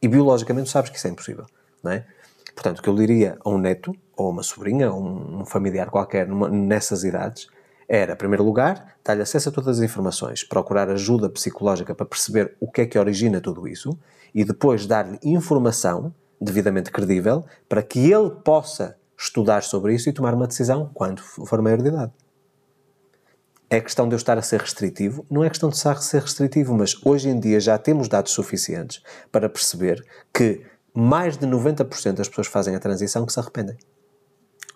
E 0.01 0.09
biologicamente 0.09 0.71
sabes 0.71 0.91
que 0.91 0.97
isso 0.97 1.07
é 1.07 1.11
impossível. 1.11 1.47
Não 1.83 1.93
é? 1.93 2.07
Portanto, 2.55 2.79
o 2.79 2.83
que 2.83 2.89
eu 2.89 2.95
diria 2.95 3.37
a 3.45 3.51
um 3.51 3.59
neto, 3.59 3.95
ou 4.17 4.31
uma 4.31 4.43
sobrinha, 4.43 4.93
ou 4.93 5.03
um 5.03 5.45
familiar 5.45 5.91
qualquer 5.91 6.27
numa, 6.29 6.49
nessas 6.49 7.03
idades, 7.03 7.49
era, 7.89 8.13
em 8.13 8.17
primeiro 8.17 8.45
lugar, 8.45 8.97
dar-lhe 9.05 9.23
acesso 9.23 9.49
a 9.49 9.53
todas 9.53 9.79
as 9.79 9.85
informações, 9.85 10.45
procurar 10.45 10.89
ajuda 10.89 11.29
psicológica 11.29 11.95
para 11.95 12.07
perceber 12.07 12.57
o 12.61 12.71
que 12.71 12.83
é 12.83 12.87
que 12.87 12.99
origina 12.99 13.41
tudo 13.41 13.67
isso, 13.69 13.99
e 14.35 14.45
depois 14.45 14.87
dar-lhe 14.87 15.19
informação 15.23 16.15
devidamente 16.41 16.91
credível 16.91 17.45
para 17.69 17.83
que 17.83 18.11
ele 18.11 18.31
possa 18.31 18.97
estudar 19.19 19.63
sobre 19.63 19.95
isso 19.95 20.09
e 20.09 20.13
tomar 20.13 20.35
uma 20.35 20.47
decisão 20.47 20.91
quando 20.95 21.23
for 21.23 21.61
maior 21.61 21.81
de 21.81 21.89
idade. 21.89 22.13
É 23.75 23.81
questão 23.81 24.09
de 24.09 24.15
eu 24.15 24.17
estar 24.17 24.39
a 24.39 24.43
ser 24.43 24.61
restritivo? 24.61 25.27
Não 25.29 25.43
é 25.43 25.49
questão 25.49 25.69
de 25.69 25.75
estar 25.75 25.91
a 25.91 25.97
ser 25.97 26.23
restritivo, 26.23 26.73
mas 26.73 26.95
hoje 27.05 27.29
em 27.29 27.41
dia 27.41 27.59
já 27.59 27.77
temos 27.77 28.07
dados 28.07 28.31
suficientes 28.31 29.03
para 29.33 29.49
perceber 29.49 30.07
que 30.33 30.65
mais 30.95 31.37
de 31.37 31.45
90% 31.45 32.13
das 32.13 32.29
pessoas 32.29 32.47
que 32.47 32.53
fazem 32.53 32.77
a 32.77 32.79
transição 32.79 33.27
que 33.27 33.33
se 33.33 33.41
arrependem. 33.41 33.77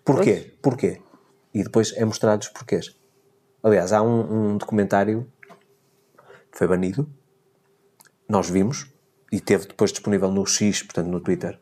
Porquê? 0.04 0.34
Pois. 0.34 0.58
Porquê? 0.60 1.02
E 1.54 1.62
depois 1.62 1.92
é 1.92 2.04
mostrado 2.04 2.42
os 2.42 2.48
porquês. 2.48 2.92
Aliás, 3.62 3.92
há 3.92 4.02
um, 4.02 4.54
um 4.54 4.56
documentário 4.56 5.30
que 6.50 6.58
foi 6.58 6.66
banido, 6.66 7.08
nós 8.28 8.50
vimos, 8.50 8.92
e 9.30 9.38
teve 9.38 9.68
depois 9.68 9.92
disponível 9.92 10.32
no 10.32 10.44
X, 10.44 10.82
portanto 10.82 11.06
no 11.06 11.20
Twitter, 11.20 11.56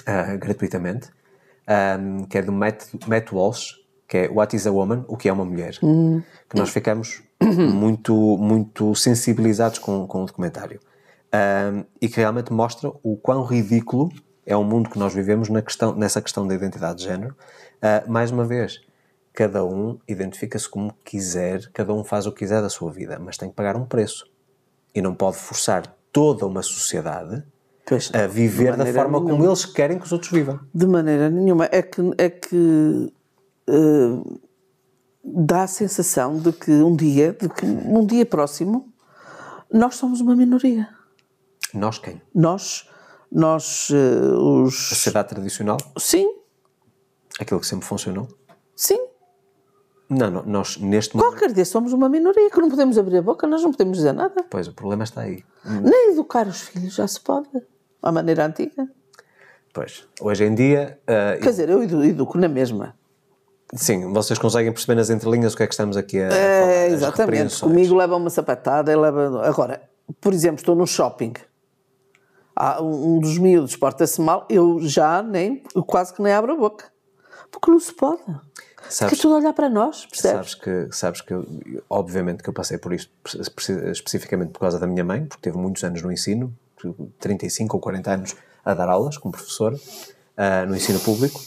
uh, 0.00 0.38
gratuitamente, 0.38 1.10
um, 2.00 2.24
que 2.24 2.38
é 2.38 2.42
do 2.42 2.52
Matt, 2.52 2.86
Matt 3.06 3.32
Walsh, 3.32 3.86
que 4.08 4.16
é 4.16 4.28
What 4.28 4.56
is 4.56 4.66
a 4.66 4.72
Woman? 4.72 5.04
O 5.06 5.16
que 5.16 5.28
é 5.28 5.32
uma 5.32 5.44
mulher? 5.44 5.78
Hum. 5.82 6.22
Que 6.48 6.56
nós 6.56 6.70
ficamos 6.70 7.22
muito, 7.40 8.14
muito 8.38 8.94
sensibilizados 8.94 9.78
com, 9.78 10.06
com 10.06 10.22
o 10.22 10.26
documentário 10.26 10.80
um, 11.32 11.84
e 12.00 12.08
que 12.08 12.16
realmente 12.16 12.52
mostra 12.52 12.90
o 13.02 13.16
quão 13.16 13.44
ridículo 13.44 14.10
é 14.46 14.56
o 14.56 14.64
mundo 14.64 14.88
que 14.88 14.98
nós 14.98 15.12
vivemos 15.12 15.48
na 15.50 15.60
questão, 15.60 15.94
nessa 15.94 16.22
questão 16.22 16.46
da 16.46 16.54
identidade 16.54 16.98
de 16.98 17.04
género. 17.04 17.36
Uh, 17.76 18.10
mais 18.10 18.30
uma 18.30 18.46
vez, 18.46 18.80
cada 19.34 19.62
um 19.64 19.98
identifica-se 20.08 20.68
como 20.68 20.94
quiser, 21.04 21.70
cada 21.72 21.92
um 21.92 22.02
faz 22.02 22.26
o 22.26 22.32
que 22.32 22.38
quiser 22.38 22.62
da 22.62 22.70
sua 22.70 22.90
vida, 22.90 23.18
mas 23.18 23.36
tem 23.36 23.50
que 23.50 23.54
pagar 23.54 23.76
um 23.76 23.84
preço. 23.84 24.24
E 24.94 25.02
não 25.02 25.14
pode 25.14 25.36
forçar 25.36 25.86
toda 26.10 26.46
uma 26.46 26.62
sociedade 26.62 27.44
pois, 27.84 28.10
a 28.14 28.26
viver 28.26 28.74
da 28.74 28.86
forma 28.86 29.18
nenhuma. 29.18 29.30
como 29.30 29.44
eles 29.46 29.66
querem 29.66 29.98
que 29.98 30.06
os 30.06 30.12
outros 30.12 30.32
vivam. 30.32 30.58
De 30.74 30.86
maneira 30.86 31.28
nenhuma. 31.28 31.68
É 31.70 31.82
que, 31.82 32.00
é 32.16 32.30
que 32.30 33.12
uh, 33.68 34.40
dá 35.22 35.62
a 35.64 35.66
sensação 35.66 36.38
de 36.38 36.52
que 36.52 36.70
um 36.70 36.96
dia, 36.96 37.32
de 37.32 37.48
que 37.48 37.66
um 37.66 38.04
dia 38.06 38.24
próximo, 38.24 38.92
nós 39.72 39.96
somos 39.96 40.20
uma 40.20 40.34
minoria. 40.34 40.88
Nós 41.74 41.98
quem? 41.98 42.22
Nós, 42.34 42.88
nós 43.30 43.90
uh, 43.90 44.64
os... 44.64 44.74
A 44.74 44.94
sociedade 44.94 45.28
tradicional? 45.28 45.76
Sim. 45.98 46.26
Aquilo 47.38 47.60
que 47.60 47.66
sempre 47.66 47.86
funcionou? 47.86 48.26
Sim. 48.74 48.98
Não, 50.08 50.30
não, 50.30 50.42
nós 50.44 50.78
neste 50.78 51.14
momento... 51.14 51.30
Qualquer 51.30 51.52
dia 51.52 51.66
somos 51.66 51.92
uma 51.92 52.08
minoria, 52.08 52.50
que 52.50 52.58
não 52.58 52.70
podemos 52.70 52.96
abrir 52.96 53.18
a 53.18 53.22
boca, 53.22 53.46
nós 53.46 53.62
não 53.62 53.70
podemos 53.70 53.98
dizer 53.98 54.12
nada. 54.12 54.42
Pois, 54.48 54.66
o 54.66 54.72
problema 54.72 55.04
está 55.04 55.20
aí. 55.20 55.44
Nem 55.64 56.12
educar 56.12 56.48
os 56.48 56.62
filhos 56.62 56.94
já 56.94 57.06
se 57.06 57.20
pode, 57.20 57.48
à 58.02 58.10
maneira 58.10 58.46
antiga. 58.46 58.88
Pois, 59.74 60.08
hoje 60.18 60.44
em 60.44 60.54
dia... 60.54 60.98
Uh, 61.02 61.42
Quer 61.42 61.50
dizer, 61.50 61.68
eu 61.68 61.82
educo 61.82 62.38
na 62.38 62.48
mesma. 62.48 62.97
Sim, 63.74 64.12
vocês 64.12 64.38
conseguem 64.38 64.72
perceber 64.72 64.94
nas 64.94 65.10
entrelinhas 65.10 65.52
o 65.52 65.56
que 65.56 65.62
é 65.62 65.66
que 65.66 65.74
estamos 65.74 65.96
aqui 65.96 66.18
a, 66.18 66.28
é, 66.28 66.60
falar, 66.60 66.86
Exatamente, 66.86 67.60
comigo 67.60 67.94
leva 67.94 68.16
uma 68.16 68.30
sapatada, 68.30 68.98
leva... 68.98 69.46
Agora, 69.46 69.82
por 70.20 70.32
exemplo, 70.32 70.56
estou 70.56 70.74
num 70.74 70.86
shopping 70.86 71.34
um 72.80 73.20
dos 73.20 73.38
miúdos 73.38 73.76
porta-se 73.76 74.20
mal, 74.20 74.46
eu 74.50 74.80
já 74.80 75.22
nem, 75.22 75.62
quase 75.86 76.12
que 76.12 76.22
nem 76.22 76.32
abro 76.32 76.52
a 76.52 76.56
boca. 76.56 76.86
Porque 77.50 77.70
não 77.70 77.78
se 77.78 77.94
pode. 77.94 78.20
Sabes, 78.88 79.14
Fica 79.14 79.22
tudo 79.22 79.34
a 79.34 79.38
olhar 79.38 79.52
para 79.52 79.68
nós, 79.68 80.06
percebes? 80.06 80.36
Sabes 80.36 80.54
que, 80.54 80.88
sabes 80.92 81.20
que 81.20 81.32
eu, 81.32 81.46
obviamente 81.88 82.42
que 82.42 82.48
eu 82.48 82.52
passei 82.52 82.78
por 82.78 82.92
isto 82.92 83.10
especificamente 83.92 84.50
por 84.50 84.60
causa 84.60 84.78
da 84.78 84.86
minha 84.86 85.04
mãe, 85.04 85.24
porque 85.24 85.42
teve 85.42 85.56
muitos 85.56 85.82
anos 85.84 86.02
no 86.02 86.12
ensino, 86.12 86.54
35 87.18 87.76
ou 87.76 87.80
40 87.80 88.10
anos 88.10 88.36
a 88.64 88.74
dar 88.74 88.88
aulas 88.88 89.16
como 89.16 89.32
professora 89.32 89.76
uh, 89.76 90.66
no 90.66 90.76
ensino 90.76 91.00
público. 91.00 91.40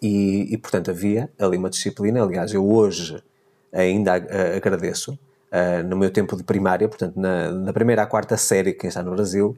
E, 0.00 0.52
e, 0.52 0.56
portanto 0.58 0.90
havia 0.90 1.30
ali 1.38 1.56
uma 1.56 1.70
disciplina, 1.70 2.22
aliás, 2.22 2.52
eu 2.52 2.68
hoje 2.68 3.22
ainda 3.72 4.14
agradeço, 4.56 5.12
uh, 5.12 5.86
no 5.86 5.96
meu 5.96 6.10
tempo 6.10 6.36
de 6.36 6.42
primária, 6.42 6.88
portanto 6.88 7.18
na, 7.18 7.50
na 7.50 7.72
primeira 7.72 8.02
à 8.02 8.06
quarta 8.06 8.36
série, 8.36 8.72
quem 8.72 8.88
está 8.88 9.02
no 9.02 9.12
Brasil, 9.12 9.56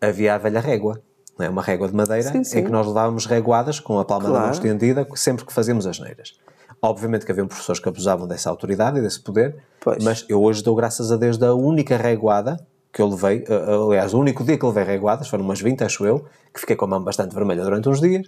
havia 0.00 0.34
a 0.34 0.38
velha 0.38 0.60
régua. 0.60 1.00
É? 1.38 1.48
Uma 1.48 1.62
régua 1.62 1.88
de 1.88 1.94
madeira 1.94 2.30
sim, 2.30 2.44
sim. 2.44 2.58
em 2.58 2.64
que 2.64 2.70
nós 2.70 2.86
levávamos 2.86 3.24
reguadas 3.24 3.80
com 3.80 3.98
a 3.98 4.04
palma 4.04 4.28
claro. 4.28 4.38
da 4.38 4.40
mão 4.42 4.52
estendida 4.52 5.06
sempre 5.14 5.46
que 5.46 5.52
fazíamos 5.52 5.86
as 5.86 5.98
neiras. 5.98 6.38
Obviamente 6.80 7.24
que 7.24 7.32
haviam 7.32 7.46
professores 7.46 7.80
que 7.80 7.88
abusavam 7.88 8.26
dessa 8.28 8.50
autoridade 8.50 8.98
e 8.98 9.02
desse 9.02 9.20
poder, 9.20 9.56
pois. 9.80 10.04
mas 10.04 10.26
eu 10.28 10.42
hoje 10.42 10.62
dou 10.62 10.74
graças 10.74 11.10
a 11.10 11.16
Deus 11.16 11.38
da 11.38 11.54
única 11.54 11.96
reguada 11.96 12.58
que 12.92 13.00
eu 13.00 13.08
levei, 13.08 13.44
aliás, 13.48 14.12
o 14.12 14.20
único 14.20 14.44
dia 14.44 14.58
que 14.58 14.66
levei 14.66 14.84
reguadas, 14.84 15.26
foram 15.26 15.42
umas 15.42 15.60
20, 15.60 15.82
acho 15.82 16.04
eu, 16.04 16.26
que 16.52 16.60
fiquei 16.60 16.76
com 16.76 16.84
a 16.84 16.88
mão 16.88 17.02
bastante 17.02 17.34
vermelha 17.34 17.64
durante 17.64 17.88
uns 17.88 18.00
dias, 18.00 18.26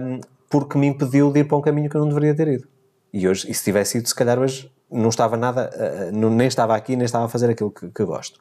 um, 0.00 0.20
porque 0.48 0.78
me 0.78 0.86
impediu 0.86 1.32
de 1.32 1.40
ir 1.40 1.44
para 1.44 1.56
um 1.56 1.60
caminho 1.60 1.90
que 1.90 1.96
eu 1.96 2.00
não 2.00 2.08
deveria 2.08 2.34
ter 2.34 2.48
ido. 2.48 2.68
E 3.12 3.28
hoje, 3.28 3.50
e 3.50 3.54
se 3.54 3.62
tivesse 3.62 3.98
ido, 3.98 4.08
se 4.08 4.14
calhar 4.14 4.38
hoje 4.38 4.72
não 4.90 5.08
estava 5.08 5.36
nada, 5.36 5.70
uh, 6.12 6.30
nem 6.30 6.46
estava 6.46 6.74
aqui, 6.74 6.96
nem 6.96 7.04
estava 7.04 7.24
a 7.24 7.28
fazer 7.28 7.50
aquilo 7.50 7.70
que, 7.70 7.88
que 7.88 8.04
gosto. 8.04 8.38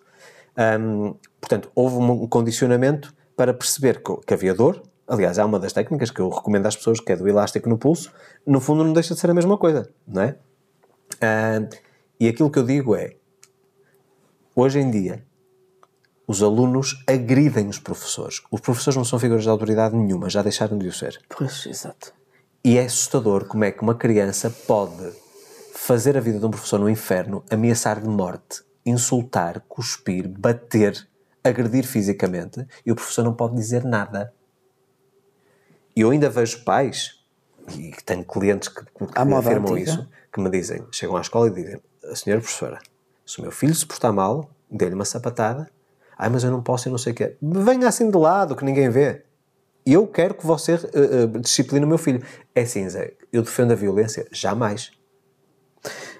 Um, 0.57 1.15
portanto, 1.39 1.71
houve 1.73 1.95
um 1.97 2.27
condicionamento 2.27 3.13
para 3.35 3.53
perceber 3.53 4.01
que, 4.01 4.15
que 4.25 4.33
havia 4.33 4.53
dor. 4.53 4.81
Aliás, 5.07 5.39
há 5.39 5.45
uma 5.45 5.59
das 5.59 5.73
técnicas 5.73 6.11
que 6.11 6.19
eu 6.19 6.29
recomendo 6.29 6.65
às 6.65 6.75
pessoas, 6.75 6.99
que 6.99 7.11
é 7.11 7.15
do 7.15 7.27
elástico 7.27 7.67
no 7.67 7.77
pulso. 7.77 8.11
No 8.45 8.59
fundo, 8.59 8.83
não 8.83 8.93
deixa 8.93 9.13
de 9.13 9.19
ser 9.19 9.29
a 9.29 9.33
mesma 9.33 9.57
coisa, 9.57 9.89
não 10.07 10.21
é? 10.21 10.35
e 12.19 12.27
aquilo 12.27 12.49
que 12.49 12.59
eu 12.59 12.65
digo 12.65 12.95
é: 12.95 13.15
Hoje 14.55 14.79
em 14.79 14.91
dia, 14.91 15.23
os 16.27 16.41
alunos 16.41 17.03
agridem 17.07 17.67
os 17.67 17.79
professores. 17.79 18.41
Os 18.49 18.61
professores 18.61 18.95
não 18.95 19.03
são 19.03 19.19
figuras 19.19 19.43
de 19.43 19.49
autoridade 19.49 19.95
nenhuma, 19.95 20.29
já 20.29 20.41
deixaram 20.41 20.77
de 20.77 20.87
o 20.87 20.93
ser. 20.93 21.19
Pois, 21.29 21.65
exato. 21.65 22.13
E 22.63 22.77
é 22.77 22.85
assustador 22.85 23.45
como 23.45 23.65
é 23.65 23.71
que 23.71 23.81
uma 23.81 23.95
criança 23.95 24.49
pode 24.49 25.11
fazer 25.73 26.15
a 26.15 26.21
vida 26.21 26.39
de 26.39 26.45
um 26.45 26.49
professor 26.49 26.79
no 26.79 26.89
inferno, 26.89 27.43
ameaçar 27.51 27.99
de 27.99 28.07
morte, 28.07 28.63
insultar, 28.85 29.59
cuspir, 29.67 30.27
bater, 30.29 31.07
agredir 31.43 31.85
fisicamente 31.85 32.65
e 32.85 32.91
o 32.91 32.95
professor 32.95 33.23
não 33.23 33.33
pode 33.33 33.55
dizer 33.55 33.83
nada. 33.83 34.33
E 35.95 36.01
eu 36.01 36.09
ainda 36.09 36.29
vejo 36.29 36.63
pais, 36.63 37.19
e 37.77 37.91
tenho 38.05 38.23
clientes 38.23 38.69
que, 38.69 38.83
que 38.83 39.03
afirmam 39.35 39.77
isso, 39.77 40.07
que 40.31 40.39
me 40.41 40.49
dizem, 40.49 40.85
chegam 40.91 41.17
à 41.17 41.21
escola 41.21 41.47
e 41.47 41.51
dizem, 41.51 41.81
a 42.05 42.15
senhora 42.15 42.41
professora, 42.41 42.79
se 43.25 43.39
o 43.39 43.41
meu 43.41 43.51
filho 43.51 43.75
se 43.75 43.85
portar 43.85 44.13
mal, 44.13 44.49
dê-lhe 44.71 44.95
uma 44.95 45.05
sapatada, 45.05 45.69
ai, 46.23 46.29
mas 46.29 46.43
eu 46.43 46.51
não 46.51 46.61
posso 46.61 46.87
e 46.87 46.91
não 46.91 46.97
sei 46.97 47.11
o 47.13 47.15
quê. 47.15 47.35
Venha 47.41 47.87
assim 47.87 48.09
de 48.09 48.17
lado, 48.17 48.55
que 48.55 48.63
ninguém 48.65 48.89
vê. 48.89 49.23
E 49.85 49.93
eu 49.93 50.07
quero 50.07 50.33
que 50.33 50.45
você 50.45 50.73
eh, 50.73 50.79
eh, 50.93 51.39
discipline 51.39 51.83
o 51.85 51.87
meu 51.87 51.97
filho. 51.97 52.23
É 52.55 52.61
assim, 52.61 52.87
Zé, 52.87 53.13
eu 53.31 53.41
defendo 53.41 53.71
a 53.71 53.75
violência? 53.75 54.25
Jamais. 54.31 54.91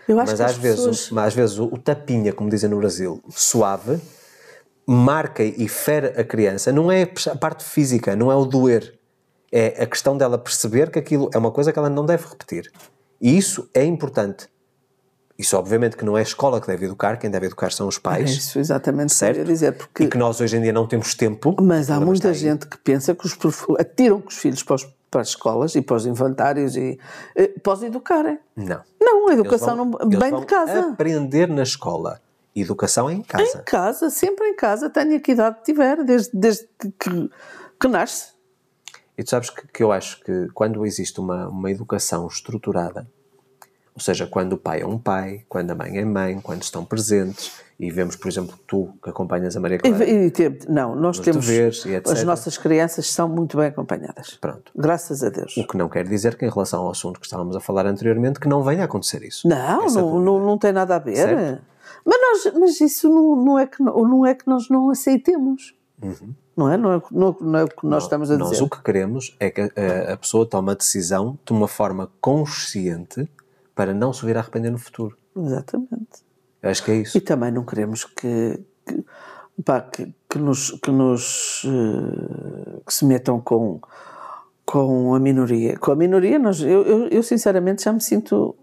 Eu 0.08 0.20
acho 0.20 0.32
Mas 0.32 0.40
que 0.40 0.46
às 0.46 0.58
vezes, 0.58 0.80
pessoas... 0.80 1.12
o- 1.12 1.16
mas 1.16 1.28
às 1.28 1.34
vezes 1.34 1.58
o, 1.60 1.66
o 1.66 1.78
tapinha, 1.78 2.34
como 2.34 2.50
dizem 2.50 2.70
no 2.70 2.78
Brasil, 2.78 3.24
suave, 3.30 4.02
marca 4.86 5.44
e 5.44 5.68
fere 5.70 6.08
a 6.20 6.24
criança. 6.26 6.72
Não 6.74 6.92
é 6.92 7.04
a 7.32 7.36
parte 7.38 7.64
física, 7.64 8.16
não 8.16 8.30
é 8.32 8.36
o 8.36 8.46
doer. 8.46 9.00
É 9.52 9.84
a 9.84 9.86
questão 9.86 10.18
dela 10.18 10.38
perceber 10.38 10.90
que 10.92 11.00
aquilo 11.00 11.30
é 11.34 11.38
uma 11.38 11.52
coisa 11.52 11.72
que 11.72 11.80
ela 11.80 11.90
não 11.90 12.06
deve 12.06 12.28
repetir. 12.28 12.72
E 13.22 13.38
isso 13.38 13.70
é 13.74 13.86
importante. 13.86 14.50
Isso, 15.38 15.58
obviamente, 15.58 15.98
que 15.98 16.06
não 16.06 16.16
é 16.16 16.20
a 16.20 16.24
escola 16.24 16.62
que 16.62 16.68
deve 16.68 16.86
educar, 16.86 17.18
quem 17.18 17.30
deve 17.30 17.48
educar 17.48 17.72
são 17.72 17.88
os 17.88 17.98
É 17.98 18.00
pais. 18.00 18.30
isso 18.32 18.60
exatamente 18.60 19.10
que 19.10 19.16
certo? 19.16 19.44
dizer, 19.44 19.72
porque... 19.74 20.04
E 20.04 20.08
que 20.08 20.18
nós 20.18 20.40
hoje 20.40 20.58
em 20.58 20.62
dia 20.62 20.72
não 20.72 20.88
temos 20.88 21.16
tempo. 21.16 21.56
Mas 21.60 21.90
há 21.90 22.00
muita 22.00 22.14
está 22.14 22.30
aí. 22.30 22.36
gente 22.36 22.68
que 22.68 22.78
pensa 22.78 23.16
que 23.16 23.26
os 23.26 23.36
atiram 23.80 24.22
com 24.22 24.30
os 24.30 24.38
filhos 24.38 24.62
para, 24.62 24.76
os- 24.76 24.88
para 25.10 25.22
as 25.22 25.30
escolas 25.30 25.74
e 25.76 25.82
para 25.82 25.96
os 25.96 26.06
inventários 26.06 26.76
e 26.76 27.00
eh, 27.36 27.48
para 27.48 27.74
os 27.74 27.82
educarem. 27.84 28.38
Não. 28.56 28.82
Não, 29.02 29.28
a 29.30 29.34
educação 29.34 29.76
vão- 29.76 29.86
não, 30.00 30.08
bem 30.20 30.40
de 30.40 30.46
casa. 30.46 30.90
aprender 30.92 31.48
na 31.50 31.64
escola. 31.64 32.22
Educação 32.56 33.10
é 33.10 33.14
em 33.14 33.24
casa. 33.24 33.58
Em 33.60 33.64
casa, 33.64 34.10
sempre 34.12 34.46
em 34.48 34.56
casa, 34.56 34.88
tenha 34.88 35.20
que 35.20 35.32
idade 35.32 35.58
tiver, 35.64 36.04
desde, 36.04 36.30
desde 36.38 36.68
que, 36.80 36.92
que, 36.92 37.30
que 37.82 37.88
nasce. 37.88 38.34
E 39.18 39.24
tu 39.24 39.32
sabes 39.32 39.50
que, 39.50 39.68
que 39.68 39.82
eu 39.84 39.92
acho 39.92 40.24
que 40.24 40.48
quando 40.54 40.86
existe 40.86 41.20
uma, 41.20 41.48
uma 41.48 41.72
educação 41.72 42.28
estruturada, 42.28 43.08
ou 43.96 44.02
seja, 44.02 44.26
quando 44.28 44.54
o 44.54 44.58
pai 44.58 44.82
é 44.82 44.86
um 44.88 44.98
pai, 44.98 45.44
quando 45.48 45.72
a 45.72 45.76
mãe 45.76 45.98
é 45.98 46.06
mãe, 46.06 46.40
quando 46.42 46.64
estão 46.64 46.84
presentes, 46.84 47.52
e 47.80 47.92
vemos, 47.92 48.16
por 48.16 48.28
exemplo, 48.30 48.58
tu 48.68 48.94
que 49.04 49.10
acompanhas 49.10 49.56
a 49.58 49.60
Maria 49.60 49.78
Clara, 49.80 50.04
E, 50.06 50.28
e 50.28 50.32
ter- 50.32 50.60
não, 50.70 50.96
nós 50.96 51.20
temos. 51.20 51.46
deveres. 51.46 51.84
As 52.08 52.24
nossas 52.24 52.58
crianças 52.58 53.10
são 53.12 53.28
muito 53.28 53.58
bem 53.58 53.68
acompanhadas. 53.68 54.38
pronto. 54.40 54.72
Graças 54.76 55.24
a 55.24 55.30
Deus. 55.30 55.58
O 55.58 55.68
que 55.68 55.76
não 55.78 55.90
quer 55.90 56.08
dizer 56.08 56.36
que 56.38 56.46
em 56.46 56.50
relação 56.50 56.82
ao 56.84 56.92
assunto 56.92 57.20
que 57.20 57.26
estávamos 57.26 57.56
a 57.56 57.60
falar 57.60 57.86
anteriormente, 57.86 58.40
que 58.40 58.48
não 58.48 58.64
venha 58.64 58.84
a 58.84 58.86
acontecer 58.86 59.24
isso. 59.24 59.48
Não, 59.48 59.86
Essa 59.86 60.00
não, 60.02 60.20
não, 60.20 60.40
não 60.40 60.58
tem 60.58 60.72
nada 60.72 60.96
a 60.96 61.00
ver. 61.00 61.16
Certo. 61.16 61.62
Mas, 62.06 62.18
nós, 62.46 62.54
mas 62.60 62.82
isso 62.82 63.10
não, 63.10 63.36
não, 63.36 63.60
é 63.60 63.66
que, 63.66 63.82
não, 63.84 63.94
não 64.08 64.26
é 64.26 64.34
que 64.36 64.48
nós 64.48 64.70
não 64.70 64.90
aceitemos. 64.90 65.74
Não 66.56 66.72
é? 66.72 66.78
Não 66.78 66.94
é, 66.94 67.02
não, 67.12 67.36
não 67.42 67.60
é 67.60 67.64
o 67.64 67.68
que 67.68 67.86
nós 67.88 68.04
estamos 68.04 68.30
a 68.30 68.34
Uhum. 68.34 68.40
Nós 68.40 68.50
dizer. 68.52 68.64
o 68.64 68.70
que 68.70 68.82
queremos 68.84 69.36
é 69.40 69.50
que 69.50 69.62
a, 69.62 70.14
a 70.14 70.18
pessoa 70.18 70.46
tome 70.46 70.72
a 70.72 70.76
decisão 70.76 71.38
de 71.46 71.52
uma 71.54 71.68
forma 71.68 72.10
consciente 72.22 73.28
para 73.76 73.94
não 73.94 74.12
se 74.14 74.26
vir 74.26 74.38
a 74.38 74.40
arrepender 74.42 74.72
no 74.72 74.78
futuro. 74.78 75.18
Exatamente. 75.36 76.24
Eu 76.62 76.70
acho 76.70 76.84
que 76.84 76.92
é 76.92 76.96
isso. 76.96 77.18
E 77.18 77.22
também 77.22 77.52
não 77.52 77.66
queremos 77.66 78.06
que, 78.06 78.60
que, 78.86 79.04
pá, 79.66 79.82
que, 79.82 80.14
que 80.30 80.38
nos, 80.40 80.72
que, 80.72 80.92
nos 80.92 81.64
eh, 81.66 82.80
que 82.86 82.94
se 82.94 83.06
metam 83.06 83.40
com, 83.42 83.82
com 84.66 85.14
a 85.16 85.20
minoria. 85.20 85.78
Com 85.78 85.92
a 85.92 85.96
minoria, 85.96 86.40
nós, 86.40 86.62
eu, 86.62 86.84
eu, 86.84 87.08
eu 87.08 87.24
sinceramente 87.24 87.84
já 87.84 87.92
me 87.92 88.00
sinto 88.02 88.56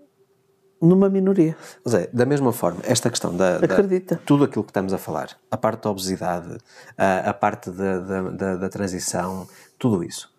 numa 0.80 1.10
minoria. 1.10 1.54
Zé, 1.86 2.08
da 2.10 2.24
mesma 2.24 2.52
forma, 2.54 2.80
esta 2.84 3.10
questão 3.10 3.36
da, 3.36 3.58
da- 3.58 3.66
Acredita. 3.66 4.18
tudo 4.24 4.44
aquilo 4.44 4.64
que 4.64 4.70
estamos 4.70 4.94
a 4.94 4.98
falar, 4.98 5.36
a 5.50 5.56
parte 5.58 5.82
da 5.82 5.90
obesidade, 5.90 6.56
a, 6.96 7.30
a 7.30 7.34
parte 7.34 7.70
da, 7.70 7.98
da, 7.98 8.22
da, 8.30 8.56
da 8.56 8.68
transição, 8.70 9.46
tudo 9.78 10.02
isso. 10.02 10.29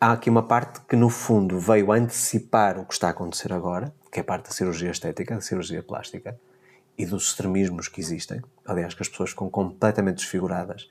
Há 0.00 0.12
aqui 0.12 0.30
uma 0.30 0.44
parte 0.44 0.80
que, 0.88 0.94
no 0.94 1.10
fundo, 1.10 1.58
veio 1.58 1.90
antecipar 1.90 2.78
o 2.78 2.84
que 2.84 2.92
está 2.92 3.08
a 3.08 3.10
acontecer 3.10 3.52
agora, 3.52 3.92
que 4.12 4.20
é 4.20 4.22
a 4.22 4.24
parte 4.24 4.44
da 4.44 4.52
cirurgia 4.52 4.92
estética, 4.92 5.34
da 5.34 5.40
cirurgia 5.40 5.82
plástica 5.82 6.38
e 6.96 7.04
dos 7.04 7.28
extremismos 7.28 7.88
que 7.88 8.00
existem. 8.00 8.40
Aliás, 8.64 8.94
que 8.94 9.02
as 9.02 9.08
pessoas 9.08 9.30
ficam 9.30 9.50
completamente 9.50 10.18
desfiguradas 10.18 10.88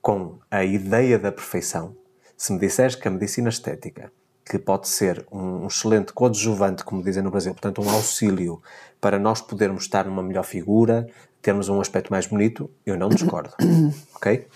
com 0.00 0.38
a 0.48 0.62
ideia 0.64 1.18
da 1.18 1.32
perfeição. 1.32 1.96
Se 2.36 2.52
me 2.52 2.60
disseres 2.60 2.94
que 2.94 3.08
a 3.08 3.10
medicina 3.10 3.48
estética, 3.48 4.12
que 4.44 4.58
pode 4.58 4.86
ser 4.86 5.26
um, 5.32 5.66
excelente 5.66 6.12
coadjuvante, 6.12 6.84
como 6.84 7.02
dizem 7.02 7.24
no 7.24 7.32
Brasil, 7.32 7.52
portanto, 7.54 7.82
um 7.82 7.90
auxílio 7.90 8.62
para 9.00 9.18
nós 9.18 9.40
podermos 9.40 9.82
estar 9.82 10.04
numa 10.04 10.22
melhor 10.22 10.44
figura, 10.44 11.08
termos 11.42 11.68
um 11.68 11.80
aspecto 11.80 12.12
mais 12.12 12.26
bonito, 12.26 12.70
eu 12.86 12.96
não 12.96 13.08
discordo. 13.08 13.52
ok? 14.14 14.46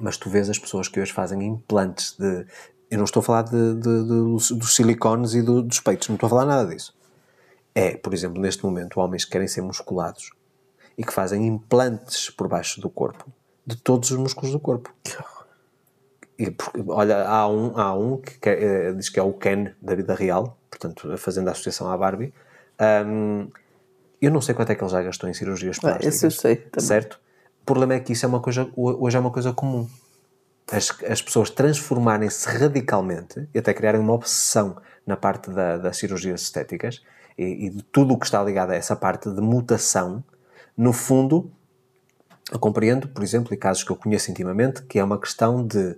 Mas 0.00 0.16
tu 0.16 0.30
vês 0.30 0.48
as 0.48 0.58
pessoas 0.58 0.88
que 0.88 1.00
hoje 1.00 1.12
fazem 1.12 1.42
implantes 1.42 2.16
de. 2.18 2.46
Eu 2.94 2.98
não 2.98 3.04
estou 3.06 3.20
a 3.20 3.24
falar 3.24 3.42
de, 3.42 3.74
de- 3.74 3.80
de- 3.80 4.06
dos, 4.06 4.52
dos 4.52 4.76
silicones 4.76 5.34
e 5.34 5.42
do- 5.42 5.62
dos 5.62 5.80
peitos, 5.80 6.06
não 6.08 6.14
estou 6.14 6.28
a 6.28 6.30
falar 6.30 6.44
nada 6.44 6.64
disso. 6.72 6.94
É, 7.74 7.96
por 7.96 8.14
exemplo, 8.14 8.40
neste 8.40 8.64
momento, 8.64 9.00
homens 9.00 9.24
que 9.24 9.32
querem 9.32 9.48
ser 9.48 9.62
musculados 9.62 10.30
e 10.96 11.02
que 11.04 11.12
fazem 11.12 11.44
implantes 11.44 12.30
por 12.30 12.46
baixo 12.46 12.80
do 12.80 12.88
corpo 12.88 13.26
de 13.66 13.74
todos 13.76 14.12
os 14.12 14.16
músculos 14.16 14.52
do 14.52 14.60
corpo. 14.60 14.94
E, 16.38 16.52
por- 16.52 16.72
olha, 16.88 17.26
há 17.26 17.48
um, 17.48 17.76
há 17.76 17.92
um 17.94 18.16
que, 18.18 18.38
que 18.38 18.48
é, 18.48 18.62
eh, 18.90 18.92
diz 18.92 19.08
que 19.08 19.18
é 19.18 19.22
o 19.24 19.32
Ken 19.32 19.72
da 19.82 19.96
vida 19.96 20.14
real, 20.14 20.56
portanto, 20.70 21.18
fazendo 21.18 21.48
a 21.48 21.50
associação 21.50 21.90
à 21.90 21.96
Barbie. 21.98 22.32
Ahm, 22.78 23.48
eu 24.22 24.30
não 24.30 24.40
sei 24.40 24.54
quanto 24.54 24.70
é 24.70 24.76
que 24.76 24.84
ele 24.84 24.90
já 24.92 25.02
gastou 25.02 25.28
em 25.28 25.34
cirurgias 25.34 25.78
Ah, 25.78 25.80
plásticas. 25.80 26.14
esse 26.14 26.26
eu 26.26 26.30
sei 26.30 26.56
também. 26.56 26.86
Certo? 26.86 27.20
O 27.60 27.64
problema 27.64 27.94
é 27.94 27.98
que 28.00 28.12
isso 28.12 28.24
é 28.24 28.28
uma 28.28 28.40
coisa, 28.40 28.70
hoje 28.76 29.16
é 29.16 29.20
uma 29.20 29.32
coisa 29.32 29.52
comum. 29.52 29.88
As, 30.70 30.90
as 31.08 31.20
pessoas 31.20 31.50
transformarem-se 31.50 32.48
radicalmente 32.48 33.48
e 33.54 33.58
até 33.58 33.74
criarem 33.74 34.00
uma 34.00 34.14
obsessão 34.14 34.76
na 35.06 35.16
parte 35.16 35.50
da, 35.50 35.76
das 35.76 35.96
cirurgias 35.96 36.42
estéticas 36.42 37.02
e, 37.36 37.66
e 37.66 37.70
de 37.70 37.82
tudo 37.84 38.14
o 38.14 38.18
que 38.18 38.24
está 38.24 38.42
ligado 38.42 38.70
a 38.70 38.74
essa 38.74 38.96
parte 38.96 39.30
de 39.30 39.40
mutação, 39.40 40.24
no 40.76 40.92
fundo, 40.92 41.50
eu 42.50 42.58
compreendo, 42.58 43.08
por 43.08 43.22
exemplo, 43.22 43.52
e 43.52 43.56
casos 43.56 43.84
que 43.84 43.90
eu 43.90 43.96
conheço 43.96 44.30
intimamente, 44.30 44.82
que 44.82 44.98
é 44.98 45.04
uma 45.04 45.20
questão 45.20 45.66
de 45.66 45.96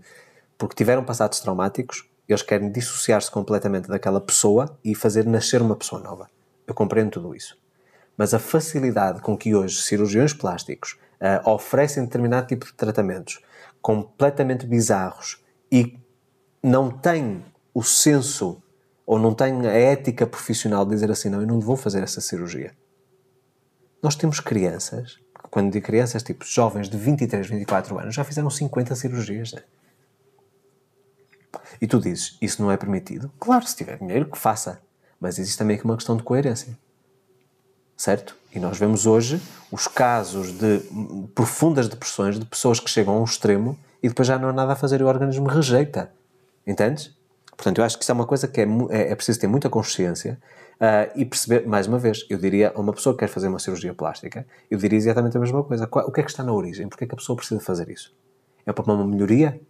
porque 0.59 0.75
tiveram 0.75 1.05
passados 1.05 1.41
traumáticos, 1.41 2.09
eles 2.29 2.43
querem 2.43 2.71
dissociar-se 2.73 3.31
completamente 3.31 3.89
daquela 3.89 4.21
pessoa 4.21 4.77
e 4.83 4.95
fazer 4.95 5.27
nascer 5.27 5.61
uma 5.61 5.77
pessoa 5.77 6.01
nova. 6.01 6.29
Eu 6.67 6.75
compreendo 6.75 7.11
tudo 7.11 7.35
isso. 7.35 7.57
Mas 8.17 8.33
a 8.33 8.39
facilidade 8.39 9.21
com 9.21 9.37
que 9.37 9.55
hoje 9.55 9.83
cirurgiões 9.83 10.33
plásticos 10.33 10.99
ah, 11.21 11.43
oferecem 11.45 12.05
determinado 12.05 12.47
tipo 12.47 12.67
de 12.67 12.73
tratamentos 12.73 13.41
completamente 13.87 14.67
bizarros 14.67 15.41
e 15.71 15.97
não 16.61 16.91
têm 16.91 17.45
o 17.73 17.85
senso 17.85 18.61
ou 19.07 19.17
não 19.17 19.33
têm 19.33 19.65
a 19.65 19.71
ética 19.71 20.27
profissional 20.27 20.85
de 20.85 20.91
dizer 20.91 21.09
assim, 21.09 21.29
não, 21.29 21.41
eu 21.41 21.47
não 21.47 21.61
vou 21.61 21.77
fazer 21.77 22.03
essa 22.03 22.21
cirurgia. 22.21 22.77
Nós 24.03 24.17
temos 24.17 24.41
crianças, 24.41 25.21
quando 25.53 25.71
digo 25.71 25.87
crianças, 25.87 26.25
tipo 26.25 26.45
jovens 26.45 26.89
de 26.89 26.99
23, 26.99 27.47
24 27.47 27.97
anos, 28.01 28.13
já 28.13 28.25
fizeram 28.25 28.51
50 28.51 28.93
cirurgias. 28.97 29.53
Né? 29.53 29.63
E 31.81 31.87
tu 31.87 32.01
dizes, 32.01 32.37
isso 32.43 32.61
não 32.61 32.73
é 32.73 32.77
permitido? 32.77 33.31
Claro, 33.39 33.65
se 33.65 33.77
tiver 33.77 33.99
dinheiro, 33.99 34.29
que 34.29 34.37
faça. 34.37 34.83
Mas 35.21 35.39
existe 35.39 35.59
também 35.59 35.77
aqui 35.77 35.85
uma 35.85 35.95
questão 35.95 36.17
de 36.17 36.25
coerência. 36.25 36.77
Certo? 37.97 38.37
E 38.57 38.59
nós 38.59 38.79
vemos 38.79 39.05
hoje 39.05 39.39
os 39.71 39.87
casos 39.87 40.51
de 40.51 40.81
profundas 41.35 41.91
depressões 41.91 42.39
de 42.39 42.47
pessoas 42.47 42.81
que 42.81 42.89
chegam 42.89 43.15
a 43.15 43.21
um 43.21 43.25
extremo 43.25 43.79
e 44.03 44.09
depois 44.09 44.27
já 44.27 44.39
não 44.39 44.49
há 44.49 44.53
nada 44.55 44.73
a 44.73 44.77
fazer 44.77 44.99
e 44.99 45.05
o 45.05 45.07
organismo 45.07 45.47
rejeita. 45.47 46.11
Entendes? 46.67 47.15
Portanto, 47.55 47.79
eu 47.79 47.85
acho 47.85 47.99
que 47.99 48.03
isso 48.03 48.11
é 48.11 48.15
uma 48.15 48.27
coisa 48.27 48.49
que 48.49 48.63
é, 48.63 48.65
é, 48.89 49.13
é 49.13 49.15
preciso 49.15 49.39
ter 49.39 49.47
muita 49.47 49.69
consciência 49.69 50.41
ah, 50.81 51.07
e 51.15 51.27
perceber, 51.27 51.67
mais 51.67 51.87
uma 51.87 51.99
vez, 51.99 52.25
eu 52.31 52.39
diria 52.39 52.73
a 52.75 52.81
uma 52.81 52.95
pessoa 52.95 53.15
que 53.15 53.19
quer 53.21 53.29
fazer 53.29 53.49
uma 53.49 53.59
cirurgia 53.59 53.93
plástica, 53.93 54.47
eu 54.71 54.79
diria 54.79 54.97
exatamente 54.97 55.37
a 55.37 55.41
mesma 55.41 55.63
coisa. 55.63 55.87
Qual- 55.87 56.07
o 56.07 56.11
que 56.11 56.21
é 56.21 56.23
que 56.23 56.31
está 56.31 56.43
na 56.43 56.55
origem? 56.55 56.89
Porquê 56.89 57.05
é 57.05 57.07
que 57.07 57.15
a 57.15 57.19
pessoa 57.19 57.37
precisa 57.37 57.61
fazer 57.61 57.91
isso? 57.91 58.17
É 58.65 58.73
para 58.73 58.91
uma 58.91 59.07
melhoria? 59.07 59.61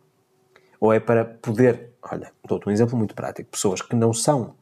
Ou 0.78 0.93
é 0.93 1.01
para 1.01 1.24
poder, 1.24 1.91
olha, 2.03 2.30
dou-te 2.47 2.68
um 2.68 2.70
exemplo 2.70 2.97
muito 2.97 3.16
prático, 3.16 3.51
pessoas 3.51 3.82
que 3.82 3.97
não 3.97 4.12
são 4.12 4.55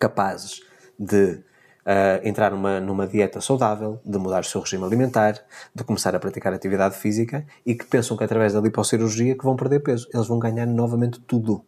capazes 0.00 0.60
de 0.98 1.40
ah, 1.86 2.20
entrar 2.24 2.50
numa, 2.50 2.80
numa 2.80 3.06
dieta 3.06 3.40
saudável, 3.40 4.00
de 4.04 4.18
mudar 4.18 4.40
o 4.40 4.44
seu 4.44 4.60
regime 4.60 4.84
alimentar, 4.84 5.34
de 5.74 5.84
começar 5.84 6.14
a 6.14 6.18
praticar 6.18 6.52
atividade 6.52 6.96
física 6.96 7.46
e 7.64 7.74
que 7.74 7.84
pensam 7.84 8.16
que 8.16 8.24
através 8.24 8.54
da 8.54 8.60
lipocirurgia 8.60 9.36
que 9.36 9.44
vão 9.44 9.56
perder 9.56 9.80
peso. 9.80 10.08
Eles 10.12 10.26
vão 10.26 10.38
ganhar 10.38 10.66
novamente 10.66 11.20
tudo. 11.20 11.64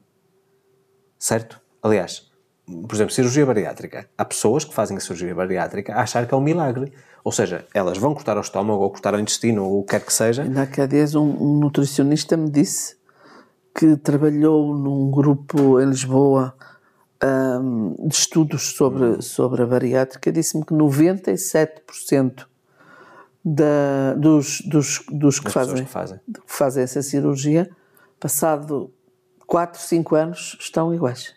Certo? 1.19 1.61
Aliás, 1.83 2.31
por 2.67 2.95
exemplo, 2.95 3.13
cirurgia 3.13 3.47
bariátrica. 3.47 4.09
Há 4.17 4.25
pessoas 4.25 4.65
que 4.65 4.75
fazem 4.75 4.97
a 4.97 5.01
cirurgia 5.01 5.35
bariátrica 5.35 5.95
a 5.95 6.03
achar 6.03 6.27
que 6.27 6.35
é 6.35 6.37
um 6.37 6.41
milagre. 6.41 6.93
Ou 7.23 7.31
seja, 7.31 7.67
elas 7.75 7.99
vão 7.99 8.15
cortar 8.15 8.37
o 8.37 8.41
estômago 8.41 8.83
ou 8.83 8.91
cortar 8.91 9.15
o 9.15 9.21
intestino 9.21 9.65
ou 9.65 9.81
o 9.81 9.83
que 9.85 9.91
quer 9.91 10.01
que 10.05 10.13
seja. 10.13 10.45
Há 10.45 10.87
dias 10.87 11.15
um, 11.15 11.29
um 11.29 11.59
nutricionista 11.59 12.37
me 12.37 12.51
disse 12.51 12.97
que 13.75 13.97
trabalhou 13.97 14.75
num 14.75 15.11
grupo 15.11 15.81
em 15.81 15.87
Lisboa 15.87 16.55
um, 17.25 17.95
de 18.09 18.15
estudos 18.15 18.75
sobre, 18.77 19.23
sobre 19.23 19.63
a 19.63 19.67
bariátrica, 19.67 20.31
disse-me 20.33 20.65
que 20.65 20.75
97% 20.75 22.47
da, 23.45 24.15
dos, 24.15 24.61
dos, 24.63 25.05
dos 25.11 25.41
que, 25.41 25.51
fazem, 25.51 25.85
que, 25.85 25.91
fazem. 25.91 26.19
que 26.27 26.41
fazem 26.47 26.83
essa 26.83 27.01
cirurgia, 27.03 27.71
passado 28.19 28.93
4, 29.47 29.81
5 29.81 30.15
anos, 30.15 30.57
estão 30.61 30.93
iguais. 30.95 31.35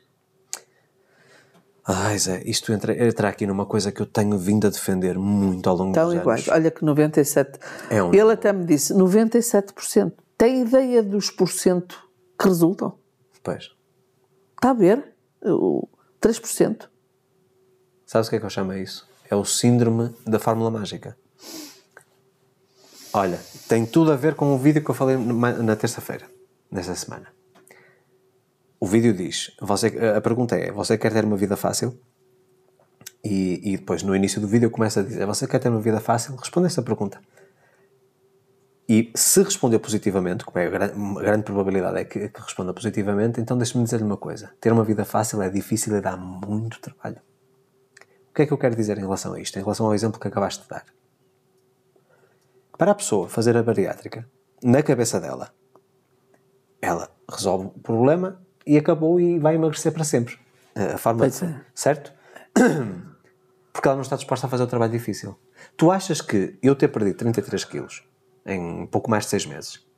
Ai 1.86 2.20
Zé, 2.20 2.44
isto 2.46 2.72
entra, 2.72 2.94
entra 3.08 3.30
aqui 3.30 3.48
numa 3.48 3.66
coisa 3.66 3.92
que 3.92 4.00
eu 4.02 4.06
tenho 4.06 4.38
vindo 4.38 4.68
a 4.68 4.70
defender 4.70 5.18
muito 5.18 5.68
ao 5.68 5.76
longo 5.76 5.90
Estão 5.92 6.06
dos 6.10 6.16
iguais. 6.16 6.48
anos. 6.48 6.60
Olha 6.60 6.70
que 6.72 6.84
97%. 6.86 7.60
É 7.90 8.04
um- 8.04 8.14
Ele 8.14 8.32
até 8.32 8.54
me 8.54 8.64
disse 8.64 8.94
97%. 8.94 10.14
Tem 10.38 10.62
ideia 10.62 11.02
dos 11.02 11.32
porcento 11.32 12.08
que 12.38 12.48
resultam? 12.48 12.94
Pois. 13.44 13.72
Está 14.56 14.70
a 14.70 14.74
ver? 14.74 15.04
O 15.44 15.88
3%. 16.22 16.90
Sabes 18.06 18.28
o 18.28 18.30
que 18.30 18.36
é 18.36 18.40
que 18.40 18.46
eu 18.46 18.50
chamo 18.50 18.74
isso? 18.74 19.08
É 19.30 19.36
o 19.36 19.46
síndrome 19.46 20.14
da 20.26 20.40
fórmula 20.40 20.72
mágica. 20.72 21.18
Olha, 23.14 23.40
tem 23.68 23.86
tudo 23.86 24.12
a 24.12 24.16
ver 24.16 24.36
com 24.36 24.54
o 24.54 24.58
vídeo 24.58 24.84
que 24.84 24.90
eu 24.90 24.96
falei 24.96 25.18
na 25.18 25.76
terça-feira, 25.76 26.28
nesta 26.72 26.96
semana. 26.96 27.28
O 28.80 28.88
vídeo 28.88 29.14
diz: 29.14 29.52
você, 29.60 29.88
a 30.16 30.22
pergunta 30.22 30.56
é, 30.56 30.72
você 30.72 30.98
quer 30.98 31.12
ter 31.12 31.26
uma 31.26 31.38
vida 31.38 31.58
fácil? 31.58 32.00
E, 33.24 33.74
e 33.74 33.78
depois, 33.78 34.04
no 34.04 34.16
início 34.16 34.40
do 34.40 34.48
vídeo, 34.48 34.72
começa 34.72 35.02
a 35.02 35.04
dizer: 35.04 35.26
Você 35.26 35.48
quer 35.48 35.60
ter 35.60 35.70
uma 35.70 35.82
vida 35.82 36.00
fácil? 36.00 36.36
Responda 36.36 36.68
esta 36.68 36.82
pergunta. 36.82 37.20
E 38.90 39.12
se 39.14 39.44
responder 39.44 39.78
positivamente, 39.78 40.44
como 40.44 40.58
é 40.58 40.66
a 40.66 40.70
gran- 40.72 40.94
uma 40.96 41.22
grande 41.22 41.44
probabilidade 41.44 42.00
é 42.00 42.04
que, 42.04 42.28
que 42.28 42.42
responda 42.42 42.74
positivamente, 42.74 43.40
então 43.40 43.56
deixe-me 43.56 43.84
dizer-lhe 43.84 44.04
uma 44.04 44.18
coisa: 44.18 44.52
ter 44.60 44.74
uma 44.74 44.84
vida 44.84 45.06
fácil 45.06 45.44
é 45.44 45.50
difícil 45.50 45.96
e 45.96 46.02
dá 46.02 46.18
muito 46.18 46.82
trabalho. 46.82 47.22
O 48.32 48.34
que 48.34 48.42
é 48.42 48.46
que 48.48 48.52
eu 48.52 48.58
quero 48.58 48.76
dizer 48.76 48.98
em 48.98 49.02
relação 49.02 49.34
a 49.34 49.40
isto? 49.40 49.60
Em 49.60 49.62
relação 49.62 49.86
ao 49.86 49.94
exemplo 49.94 50.20
que 50.20 50.28
acabaste 50.28 50.64
de 50.64 50.70
dar. 50.70 50.86
Para 52.80 52.92
a 52.92 52.96
pessoa 52.96 53.30
fazer 53.30 53.56
a 53.56 53.62
bariátrica, 53.62 54.28
na 54.64 54.82
cabeça 54.82 55.20
dela, 55.20 55.54
ela 56.82 57.12
resolve 57.32 57.68
o 57.68 57.80
problema 57.82 58.42
e 58.66 58.76
acabou 58.76 59.20
e 59.20 59.38
vai 59.38 59.54
emagrecer 59.54 59.92
para 59.92 60.04
sempre. 60.04 60.40
A 60.76 60.98
forma 60.98 61.28
é. 61.28 61.30
certo? 61.76 62.12
Porque 63.72 63.88
ela 63.88 63.96
não 63.98 64.02
está 64.02 64.16
disposta 64.16 64.48
a 64.48 64.50
fazer 64.50 64.64
o 64.64 64.68
trabalho 64.68 64.92
difícil. 64.92 65.38
Tu 65.78 65.92
achas 65.92 66.22
que 66.22 66.58
eu 66.64 66.76
ter 66.76 66.88
perdido 66.88 67.18
33 67.18 67.66
quilos 67.66 68.09
em 68.46 68.86
pouco 68.88 69.10
mais 69.10 69.26
de 69.26 69.30
6 69.32 69.46
meses 69.46 69.90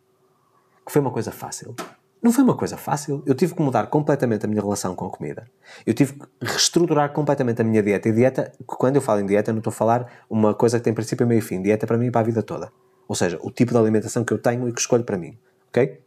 que 0.86 0.92
foi 0.92 1.02
uma 1.02 1.12
coisa 1.12 1.32
fácil? 1.32 1.76
Não 2.22 2.32
foi 2.32 2.44
uma 2.44 2.56
coisa 2.56 2.78
fácil. 2.78 3.24
Eu 3.26 3.34
tive 3.34 3.56
que 3.56 3.62
mudar 3.62 3.88
completamente 3.88 4.46
a 4.46 4.50
minha 4.50 4.62
relação 4.62 4.94
com 4.94 5.06
a 5.06 5.10
comida. 5.10 5.50
Eu 5.86 5.94
tive 5.94 6.14
que 6.14 6.28
reestruturar 6.42 7.12
completamente 7.12 7.62
a 7.62 7.64
minha 7.64 7.82
dieta. 7.82 8.10
E 8.10 8.12
dieta, 8.12 8.52
quando 8.66 8.98
eu 8.98 9.02
falo 9.02 9.22
em 9.22 9.26
dieta, 9.26 9.52
não 9.52 9.60
estou 9.60 9.72
a 9.72 9.74
falar 9.74 10.26
uma 10.30 10.54
coisa 10.54 10.78
que 10.78 10.84
tem 10.84 10.94
princípio, 10.94 11.26
meio 11.26 11.40
e 11.40 11.42
fim. 11.42 11.62
Dieta 11.62 11.88
para 11.88 11.98
mim 11.98 12.08
e 12.08 12.12
para 12.12 12.22
a 12.22 12.24
vida 12.24 12.44
toda. 12.44 12.72
Ou 13.08 13.16
seja, 13.16 13.40
o 13.42 13.50
tipo 13.50 13.72
de 13.72 13.78
alimentação 13.78 14.24
que 14.24 14.32
eu 14.32 14.38
tenho 14.38 14.68
e 14.70 14.74
que 14.74 14.80
escolho 14.80 15.04
para 15.04 15.18
mim. 15.18 15.36
Ok? 15.70 16.00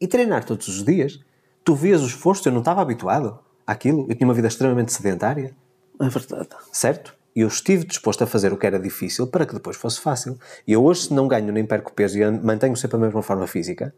E 0.00 0.06
treinar 0.06 0.44
todos 0.44 0.68
os 0.68 0.84
dias. 0.84 1.18
Tu 1.64 1.74
vias 1.74 2.02
o 2.02 2.06
esforço, 2.06 2.46
eu 2.46 2.52
não 2.52 2.60
estava 2.60 2.80
habituado 2.80 3.38
àquilo. 3.66 4.06
Eu 4.08 4.14
tinha 4.14 4.28
uma 4.28 4.34
vida 4.34 4.46
extremamente 4.48 4.92
sedentária 4.92 5.56
É 6.00 6.08
verdade. 6.08 6.48
certo? 6.70 7.16
Eu 7.34 7.48
estive 7.48 7.84
disposto 7.84 8.22
a 8.22 8.26
fazer 8.26 8.52
o 8.52 8.56
que 8.56 8.66
era 8.66 8.78
difícil 8.78 9.26
para 9.26 9.44
que 9.44 9.54
depois 9.54 9.76
fosse 9.76 10.00
fácil. 10.00 10.38
E 10.66 10.72
eu 10.72 10.84
hoje, 10.84 11.02
se 11.08 11.14
não 11.14 11.26
ganho 11.26 11.52
nem 11.52 11.64
perco 11.66 11.92
peso 11.92 12.16
e 12.18 12.22
an- 12.22 12.40
mantenho 12.42 12.76
sempre 12.76 12.96
a 12.96 13.00
mesma 13.00 13.22
forma 13.22 13.46
física, 13.46 13.92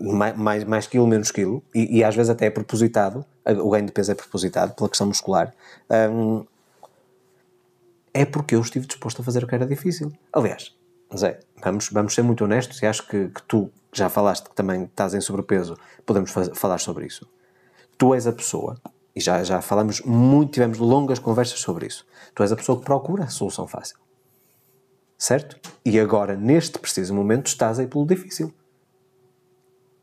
mais, 0.00 0.36
mais, 0.36 0.64
mais 0.64 0.86
quilo, 0.86 1.06
menos 1.06 1.30
quilo, 1.30 1.62
e, 1.74 1.98
e 1.98 2.04
às 2.04 2.14
vezes 2.14 2.30
até 2.30 2.46
é 2.46 2.50
propositado, 2.50 3.24
o 3.44 3.70
ganho 3.70 3.86
de 3.86 3.92
peso 3.92 4.12
é 4.12 4.14
propositado 4.14 4.74
pela 4.74 4.88
questão 4.88 5.06
muscular, 5.06 5.52
hum, 6.10 6.44
é 8.14 8.24
porque 8.24 8.54
eu 8.54 8.60
estive 8.60 8.86
disposto 8.86 9.20
a 9.22 9.24
fazer 9.24 9.42
o 9.44 9.46
que 9.46 9.54
era 9.54 9.66
difícil. 9.66 10.12
Aliás, 10.32 10.74
Zé, 11.16 11.40
vamos, 11.62 11.88
vamos 11.90 12.14
ser 12.14 12.22
muito 12.22 12.44
honestos 12.44 12.80
e 12.82 12.86
acho 12.86 13.06
que, 13.06 13.28
que 13.28 13.42
tu 13.42 13.70
já 13.92 14.08
falaste 14.08 14.48
que 14.48 14.54
também 14.54 14.84
estás 14.84 15.14
em 15.14 15.20
sobrepeso, 15.20 15.76
podemos 16.06 16.30
faz- 16.30 16.50
falar 16.54 16.78
sobre 16.78 17.06
isso. 17.06 17.28
Tu 17.98 18.14
és 18.14 18.26
a 18.26 18.32
pessoa, 18.32 18.78
e 19.14 19.20
já, 19.20 19.42
já 19.44 19.60
falamos 19.60 20.00
muito, 20.02 20.52
tivemos 20.52 20.78
longas 20.78 21.18
conversas 21.18 21.60
sobre 21.60 21.86
isso. 21.86 22.06
Tu 22.34 22.42
és 22.42 22.52
a 22.52 22.56
pessoa 22.56 22.78
que 22.78 22.84
procura 22.84 23.24
a 23.24 23.28
solução 23.28 23.66
fácil. 23.66 23.96
Certo? 25.18 25.56
E 25.84 26.00
agora, 26.00 26.34
neste 26.34 26.78
preciso 26.78 27.14
momento, 27.14 27.46
estás 27.46 27.78
aí 27.78 27.86
pelo 27.86 28.06
difícil. 28.06 28.52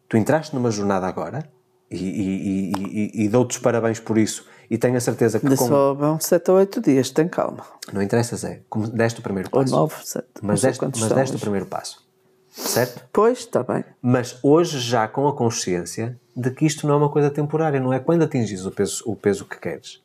Tu 0.07 0.17
entraste 0.17 0.55
numa 0.55 0.71
jornada 0.71 1.07
agora 1.07 1.49
e, 1.89 1.97
e, 1.97 2.71
e, 2.77 3.25
e, 3.25 3.29
dou-te 3.29 3.51
os 3.51 3.57
parabéns 3.57 3.99
por 3.99 4.17
isso. 4.17 4.45
E 4.69 4.77
tenho 4.77 4.95
a 4.95 5.01
certeza 5.01 5.39
que 5.39 5.47
com... 5.47 5.67
só 5.67 5.93
vão 5.93 6.19
7 6.19 6.51
ou 6.51 6.57
8 6.57 6.81
dias, 6.81 7.09
tem 7.09 7.27
calma. 7.27 7.65
não 7.91 8.01
interessa, 8.01 8.35
Zé, 8.37 8.61
como 8.69 8.87
deste 8.87 9.19
o 9.19 9.23
primeiro 9.23 9.49
Ou 9.51 9.61
passo. 9.61 9.75
9, 9.75 9.95
7. 10.03 10.27
mas 10.41 10.61
deste, 10.61 10.85
mas 10.85 11.09
deste 11.09 11.35
o 11.35 11.39
primeiro 11.39 11.65
passo. 11.65 12.07
Certo? 12.51 13.03
Pois, 13.11 13.39
está 13.39 13.63
bem. 13.63 13.83
Mas 14.01 14.37
hoje 14.43 14.79
já 14.79 15.07
com 15.07 15.27
a 15.27 15.35
consciência 15.35 16.19
de 16.39 16.51
que 16.51 16.65
isto 16.65 16.87
não 16.87 16.93
é 16.93 16.97
uma 16.97 17.09
coisa 17.09 17.29
temporária, 17.29 17.79
não 17.79 17.91
é 17.91 17.99
quando 17.99 18.23
atingis 18.23 18.65
o 18.65 18.71
peso, 18.71 19.03
o 19.05 19.15
peso 19.15 19.45
que 19.45 19.59
queres 19.59 20.01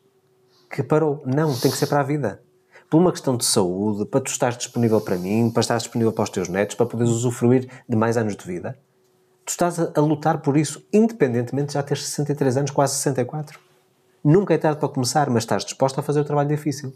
que 0.74 0.82
parou. 0.82 1.22
Não, 1.24 1.54
tem 1.56 1.70
que 1.70 1.76
ser 1.76 1.86
para 1.86 2.00
a 2.00 2.02
vida. 2.02 2.42
Por 2.90 2.98
uma 2.98 3.12
questão 3.12 3.36
de 3.36 3.44
saúde, 3.44 4.04
para 4.06 4.20
tu 4.20 4.30
estares 4.30 4.58
disponível 4.58 5.00
para 5.00 5.16
mim, 5.16 5.50
para 5.50 5.60
estares 5.60 5.84
disponível 5.84 6.12
para 6.12 6.24
os 6.24 6.30
teus 6.30 6.48
netos, 6.48 6.74
para 6.74 6.86
poderes 6.86 7.12
usufruir 7.12 7.68
de 7.88 7.96
mais 7.96 8.16
anos 8.16 8.36
de 8.36 8.44
vida. 8.44 8.76
Tu 9.44 9.50
estás 9.50 9.78
a, 9.78 9.92
a 9.94 10.00
lutar 10.00 10.38
por 10.38 10.56
isso, 10.56 10.84
independentemente 10.92 11.68
de 11.68 11.74
já 11.74 11.82
teres 11.82 12.04
63 12.04 12.56
anos, 12.56 12.70
quase 12.70 12.94
64. 12.94 13.58
Nunca 14.22 14.54
é 14.54 14.58
tarde 14.58 14.80
para 14.80 14.88
começar, 14.88 15.30
mas 15.30 15.44
estás 15.44 15.64
disposto 15.64 15.98
a 16.00 16.02
fazer 16.02 16.20
o 16.20 16.24
trabalho 16.24 16.48
difícil. 16.48 16.92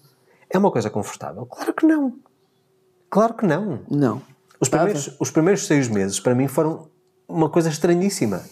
É 0.51 0.59
uma 0.59 0.71
coisa 0.71 0.91
confortável? 0.91 1.47
Claro 1.47 1.73
que 1.75 1.87
não. 1.87 2.15
Claro 3.11 3.35
que 3.35 3.47
não. 3.47 3.81
Não. 3.89 4.23
Os 4.61 4.69
primeiros, 4.69 5.17
os 5.21 5.31
primeiros 5.31 5.67
seis 5.67 5.89
meses, 5.89 6.19
para 6.19 6.35
mim, 6.35 6.49
foram 6.49 6.89
uma 7.29 7.49
coisa 7.49 7.69
estranhíssima. 7.69 8.43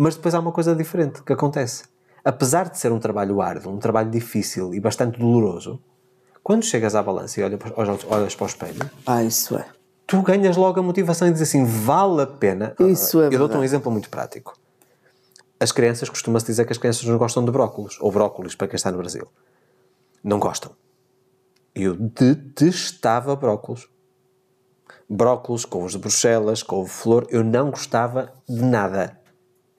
Mas 0.00 0.14
depois 0.14 0.32
há 0.32 0.38
uma 0.38 0.52
coisa 0.52 0.76
diferente 0.76 1.24
que 1.24 1.32
acontece. 1.32 1.82
Apesar 2.24 2.68
de 2.70 2.78
ser 2.78 2.92
um 2.92 3.00
trabalho 3.00 3.42
árduo, 3.42 3.72
um 3.72 3.78
trabalho 3.78 4.08
difícil 4.10 4.72
e 4.72 4.78
bastante 4.78 5.18
doloroso, 5.18 5.80
quando 6.40 6.64
chegas 6.64 6.94
à 6.94 7.02
balança 7.02 7.40
e 7.40 7.42
olhas 7.42 7.58
para, 7.58 7.72
olhas- 7.76 8.06
olhas 8.08 8.34
para 8.36 8.44
o 8.44 8.46
espelho, 8.46 8.90
Ah, 9.04 9.24
isso 9.24 9.56
é. 9.56 9.66
tu 10.06 10.22
ganhas 10.22 10.56
logo 10.56 10.78
a 10.78 10.82
motivação 10.84 11.26
e 11.26 11.32
dizes 11.32 11.48
assim, 11.48 11.64
vale 11.64 12.22
a 12.22 12.26
pena. 12.28 12.76
Isso 12.78 13.20
é 13.20 13.26
Eu 13.26 13.38
dou-te 13.38 13.56
um 13.56 13.64
exemplo 13.64 13.90
muito 13.90 14.08
prático. 14.08 14.56
As 15.58 15.72
crianças, 15.72 16.08
costuma-se 16.08 16.46
dizer 16.46 16.64
que 16.64 16.72
as 16.72 16.78
crianças 16.78 17.02
não 17.04 17.18
gostam 17.18 17.44
de 17.44 17.50
brócolos, 17.50 17.98
ou 18.00 18.12
brócolis, 18.12 18.54
para 18.54 18.68
quem 18.68 18.76
está 18.76 18.92
no 18.92 18.98
Brasil. 18.98 19.26
Não 20.22 20.38
gostam. 20.38 20.70
Eu 21.74 21.96
detestava 21.96 23.34
brócolos. 23.34 23.88
Brócolos, 25.10 25.64
couves 25.64 25.92
de 25.92 25.98
Bruxelas, 25.98 26.62
couve-flor, 26.62 27.26
eu 27.30 27.42
não 27.42 27.70
gostava 27.70 28.32
de 28.48 28.62
nada. 28.62 29.17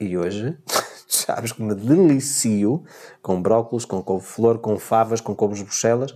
E 0.00 0.16
hoje, 0.16 0.56
sabes 1.06 1.52
que 1.52 1.62
me 1.62 1.74
delicio 1.74 2.82
com 3.20 3.40
brócolos, 3.40 3.84
com 3.84 4.02
couve-flor, 4.02 4.58
com 4.58 4.78
favas, 4.78 5.20
com 5.20 5.34
couves 5.34 5.60
Bruxelas. 5.60 6.14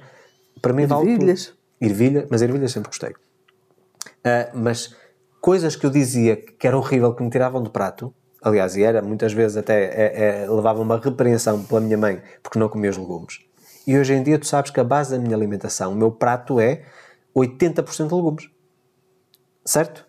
Para 0.62 0.72
mim 0.72 0.87
vale 0.87 1.03
tudo. 1.03 1.12
Ervilhas. 1.12 1.53
Ervilha, 1.80 2.26
mas 2.30 2.41
ervilhas 2.41 2.72
sempre 2.72 2.89
gostei. 2.89 3.14
Ah, 4.24 4.51
mas 4.55 4.97
coisas 5.41 5.76
que 5.76 5.85
eu 5.85 5.91
dizia 5.91 6.37
que 6.37 6.66
era 6.66 6.78
horrível, 6.78 7.14
que 7.14 7.22
me 7.22 7.28
tiravam 7.28 7.62
do 7.62 7.68
prato, 7.68 8.14
aliás, 8.41 8.74
e 8.76 8.82
era 8.82 9.03
muitas 9.03 9.35
vezes 9.35 9.59
até 9.59 9.85
é, 9.85 10.43
é, 10.45 10.51
levava 10.51 10.80
uma 10.80 10.99
repreensão 10.99 11.62
pela 11.62 11.80
minha 11.82 11.99
mãe 11.99 12.22
porque 12.43 12.59
não 12.59 12.70
comia 12.70 12.91
os 12.91 12.97
legumes. 12.97 13.41
E 13.87 13.99
hoje 13.99 14.14
em 14.14 14.22
dia 14.22 14.39
tu 14.39 14.47
sabes 14.47 14.70
que 14.70 14.80
a 14.80 14.85
base 14.85 15.11
da 15.11 15.22
minha 15.22 15.37
alimentação, 15.37 15.93
o 15.93 15.95
meu 15.95 16.11
prato 16.11 16.59
é 16.59 16.85
80% 17.37 18.09
de 18.09 18.14
legumes. 18.14 18.49
Certo? 19.62 20.07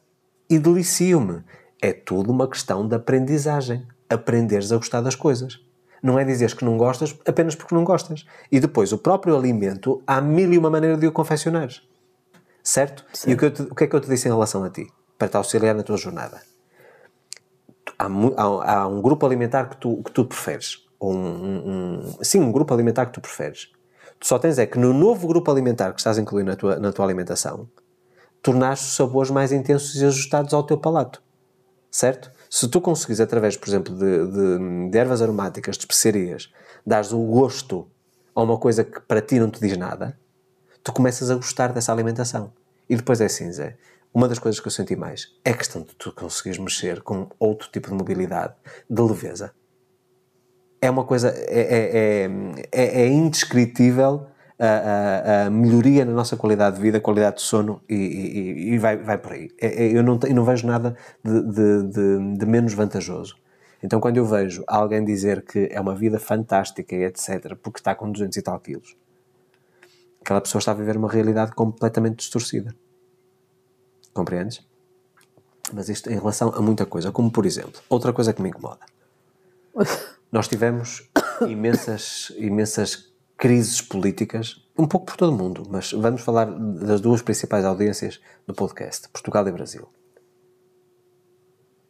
E 0.50 0.58
delicio-me. 0.58 1.44
É 1.82 1.94
tudo 1.94 2.32
uma 2.32 2.48
questão 2.48 2.88
de 2.88 2.96
aprendizagem. 2.96 3.86
Aprenderes 4.10 4.72
a 4.72 4.78
gostar 4.78 5.02
das 5.02 5.16
coisas. 5.16 5.60
Não 6.02 6.20
é 6.20 6.24
dizeres 6.24 6.54
que 6.54 6.64
não 6.64 6.78
gostas 6.78 7.16
apenas 7.28 7.56
porque 7.56 7.74
não 7.74 7.84
gostas. 7.84 8.26
E 8.52 8.60
depois, 8.60 8.92
o 8.92 8.98
próprio 8.98 9.36
alimento, 9.36 10.02
há 10.06 10.22
mil 10.22 10.54
e 10.54 10.58
uma 10.58 10.70
maneira 10.70 10.96
de 10.98 11.08
o 11.08 11.12
confeccionares. 11.12 11.82
Certo? 12.64 13.06
E 13.28 13.34
o 13.34 13.38
que, 13.38 13.50
te- 13.50 13.62
o 13.64 13.76
que 13.76 13.84
é 13.84 13.88
que 13.88 13.96
eu 13.96 14.02
te 14.02 14.08
disse 14.10 14.28
em 14.28 14.32
relação 14.32 14.64
a 14.64 14.70
ti? 14.70 14.88
Para 15.18 15.28
te 15.28 15.38
auxiliar 15.38 15.74
na 15.76 15.84
tua 15.84 15.98
jornada. 15.98 16.42
Há, 17.98 18.06
há- 18.06 18.74
há 18.82 18.88
um 18.88 19.02
grupo 19.02 19.26
alimentar 19.26 19.70
que 19.70 19.78
tu, 19.78 20.02
que 20.04 20.12
tu 20.12 20.26
preferes. 20.26 20.86
Ou 21.00 21.14
um, 21.14 21.18
um- 21.18 21.70
um- 22.20 22.24
sim, 22.24 22.40
um 22.40 22.52
grupo 22.52 22.74
alimentar 22.74 23.06
que 23.08 23.14
tu 23.14 23.22
preferes. 23.22 23.72
Tu 24.20 24.28
só 24.28 24.40
tens 24.40 24.58
é 24.58 24.66
que 24.66 24.78
no 24.80 24.94
novo 24.94 25.28
grupo 25.28 25.52
alimentar 25.52 25.92
que 25.94 26.00
estás 26.00 26.18
a 26.18 26.22
incluir 26.22 26.44
na 26.44 26.56
tua, 26.56 26.78
na 26.78 26.92
tua 26.92 27.06
alimentação, 27.06 27.68
tornares 28.42 28.82
os 28.82 28.96
sabores 28.96 29.30
mais 29.30 29.52
intensos 29.52 29.96
e 30.02 30.06
ajustados 30.06 30.54
ao 30.54 30.64
teu 30.64 30.78
palato. 30.78 31.22
Certo? 31.96 32.30
Se 32.50 32.68
tu 32.68 32.82
conseguires, 32.82 33.22
através, 33.22 33.56
por 33.56 33.70
exemplo, 33.70 33.96
de, 33.96 34.28
de- 34.28 34.90
de 34.90 34.98
ervas 34.98 35.22
aromáticas, 35.22 35.78
de 35.78 35.84
especiarias, 35.84 36.52
dares 36.86 37.14
o 37.14 37.20
gosto 37.20 37.88
a 38.36 38.44
uma 38.44 38.58
coisa 38.58 38.84
que 38.84 39.00
para 39.00 39.22
ti 39.22 39.40
não 39.40 39.50
te 39.50 39.62
diz 39.62 39.78
nada, 39.78 40.20
tu 40.84 40.92
começas 40.92 41.32
a 41.32 41.36
gostar 41.36 41.72
dessa 41.72 41.94
alimentação. 41.94 42.52
E 42.90 42.98
depois 42.98 43.22
é 43.22 43.26
assim, 43.28 43.50
Zé. 43.50 43.78
Uma 44.14 44.28
das 44.28 44.40
coisas 44.40 44.60
que 44.60 44.68
eu 44.68 44.72
senti 44.74 44.94
mais 44.94 45.30
é 45.46 45.52
a 45.52 45.58
questão 45.58 45.84
de 45.84 45.96
tu 45.96 46.12
conseguires 46.12 46.60
mexer 46.60 47.02
com 47.02 47.30
outro 47.40 47.70
tipo 47.72 47.88
de 47.88 47.94
mobilidade, 47.96 48.54
de 48.90 49.02
leveza. 49.02 49.54
É 50.82 50.90
uma 50.90 51.06
coisa, 51.06 51.30
é, 51.30 52.26
é, 52.26 52.30
é, 52.74 53.02
é 53.04 53.08
indescritível 53.08 54.28
a, 54.58 54.66
a, 54.66 55.46
a, 55.46 55.50
melhoria 55.50 56.06
na 56.06 56.14
nossa 56.14 56.38
qualidade 56.38 56.78
de 56.78 56.82
vida, 56.82 57.00
qualidade 57.00 57.38
de 57.38 57.42
sono 57.42 57.82
e, 57.90 57.96
e, 57.96 58.74
e 58.74 58.78
vai, 58.78 58.98
vai 58.98 59.18
por 59.18 59.34
aí. 59.34 59.50
É, 59.60 59.86
é, 59.86 59.98
eu, 59.98 60.02
não, 60.02 60.20
eu 60.24 60.34
não 60.34 60.46
vejo 60.46 60.66
nada 60.66 60.96
de, 61.24 61.42
de, 61.42 61.84
de, 61.88 62.38
de, 62.38 62.46
menos 62.46 62.74
vantajoso. 62.74 63.36
Então, 63.84 64.00
quando 64.00 64.18
eu 64.18 64.26
vejo 64.26 64.64
alguém 64.68 65.04
dizer 65.04 65.44
que 65.44 65.68
é 65.72 65.80
uma 65.80 65.94
vida 65.94 66.20
fantástica 66.20 66.96
e 66.96 67.04
etc., 67.04 67.56
porque 67.62 67.80
está 67.80 67.94
com 67.94 68.12
200 68.12 68.38
e 68.38 68.42
tal 68.42 68.60
quilos, 68.60 68.96
aquela 70.22 70.42
pessoa 70.42 70.60
está 70.60 70.72
a 70.72 70.76
viver 70.76 70.98
uma 70.98 71.10
realidade 71.10 71.52
completamente 71.52 72.18
distorcida. 72.18 72.74
Compreendes? 74.14 74.66
Mas 75.74 75.90
isto 75.90 76.10
em 76.10 76.16
relação 76.16 76.50
a 76.50 76.62
muita 76.62 76.86
coisa, 76.86 77.12
como 77.12 77.30
por 77.30 77.46
exemplo, 77.46 77.82
outra 77.90 78.14
coisa 78.14 78.32
que 78.32 78.42
me 78.42 78.50
incomoda. 78.50 78.86
Nós 80.32 80.48
tivemos 80.48 81.10
imensas, 81.48 82.32
imensas 82.38 83.15
crises 83.38 83.82
políticas, 83.82 84.66
um 84.78 84.88
pouco 84.88 85.08
por 85.08 85.18
todo 85.18 85.34
o 85.34 85.38
mundo, 85.38 85.64
mas 85.70 85.92
vamos 85.92 86.22
falar 86.22 86.46
das 86.46 87.02
duas 87.02 87.22
principais 87.22 87.66
audiências 87.66 88.22
do 88.48 88.54
podcast, 88.54 89.10
Portugal 89.10 89.48
e 89.48 89.52
Brasil. 89.52 89.88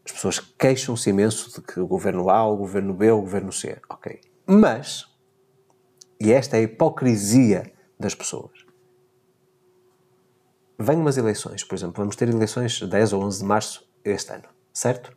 As 0.05 0.11
pessoas 0.11 0.39
queixam-se 0.39 1.09
imenso 1.09 1.51
de 1.53 1.65
que 1.65 1.79
o 1.79 1.87
governo 1.87 2.29
A, 2.29 2.45
o 2.45 2.55
governo 2.55 2.93
B, 2.93 3.09
o 3.11 3.21
governo 3.21 3.51
C. 3.51 3.79
Ok. 3.89 4.21
Mas, 4.45 5.07
e 6.19 6.31
esta 6.31 6.57
é 6.57 6.59
a 6.59 6.63
hipocrisia 6.63 7.73
das 7.99 8.13
pessoas, 8.13 8.65
vêm 10.77 10.97
umas 10.97 11.17
eleições, 11.17 11.63
por 11.63 11.75
exemplo, 11.75 11.95
vamos 11.97 12.15
ter 12.15 12.29
eleições 12.29 12.81
10 12.81 13.13
ou 13.13 13.23
11 13.23 13.39
de 13.39 13.45
março 13.45 13.89
este 14.03 14.33
ano, 14.33 14.47
certo? 14.73 15.15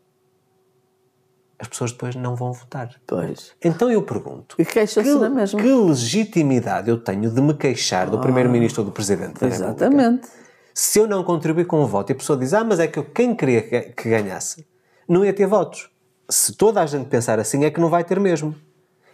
As 1.59 1.69
pessoas 1.69 1.93
depois 1.93 2.15
não 2.15 2.37
vão 2.37 2.53
votar. 2.53 2.95
Pois. 3.07 3.53
Então 3.63 3.91
eu 3.91 4.03
pergunto: 4.03 4.55
e 4.59 4.65
queixam-se 4.65 5.15
na 5.17 5.29
mesma. 5.29 5.61
Que 5.61 5.69
legitimidade 5.69 6.89
eu 6.89 6.99
tenho 6.99 7.31
de 7.31 7.41
me 7.41 7.55
queixar 7.55 8.09
do 8.09 8.17
ah, 8.17 8.21
Primeiro-Ministro 8.21 8.83
ou 8.83 8.87
do 8.87 8.93
Presidente 8.93 9.41
da 9.41 9.47
Exatamente. 9.47 10.03
República? 10.03 10.29
Se 10.73 11.01
eu 11.01 11.09
não 11.09 11.25
contribuir 11.25 11.67
com 11.67 11.83
o 11.83 11.87
voto 11.87 12.11
e 12.11 12.13
a 12.13 12.17
pessoa 12.17 12.39
diz: 12.39 12.55
Ah, 12.55 12.63
mas 12.63 12.79
é 12.79 12.87
que 12.87 12.99
eu, 12.99 13.05
quem 13.05 13.35
queria 13.35 13.63
que 13.91 14.09
ganhasse 14.09 14.65
não 15.09 15.25
ia 15.25 15.33
ter 15.33 15.47
votos. 15.47 15.91
Se 16.31 16.53
toda 16.53 16.81
a 16.81 16.87
gente 16.87 17.09
pensar 17.09 17.39
assim, 17.41 17.65
é 17.65 17.71
que 17.71 17.81
não 17.81 17.89
vai 17.89 18.05
ter 18.05 18.21
mesmo. 18.21 18.55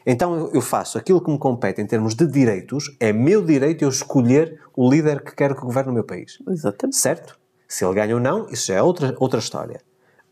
Então 0.06 0.50
eu 0.52 0.60
faço 0.60 0.98
aquilo 0.98 1.20
que 1.22 1.30
me 1.30 1.38
compete 1.38 1.80
em 1.80 1.86
termos 1.86 2.14
de 2.14 2.26
direitos, 2.26 2.94
é 3.00 3.12
meu 3.12 3.42
direito 3.42 3.82
eu 3.82 3.88
escolher 3.88 4.60
o 4.76 4.90
líder 4.90 5.22
que 5.22 5.34
quero 5.34 5.54
que 5.54 5.62
governe 5.62 5.90
o 5.90 5.94
meu 5.94 6.04
país. 6.04 6.38
Exatamente. 6.46 6.96
Certo? 6.96 7.38
Se 7.66 7.84
ele 7.84 7.94
ganha 7.94 8.14
ou 8.14 8.20
não, 8.20 8.46
isso 8.50 8.66
já 8.66 8.74
é 8.74 8.82
outra, 8.82 9.14
outra 9.18 9.38
história. 9.38 9.80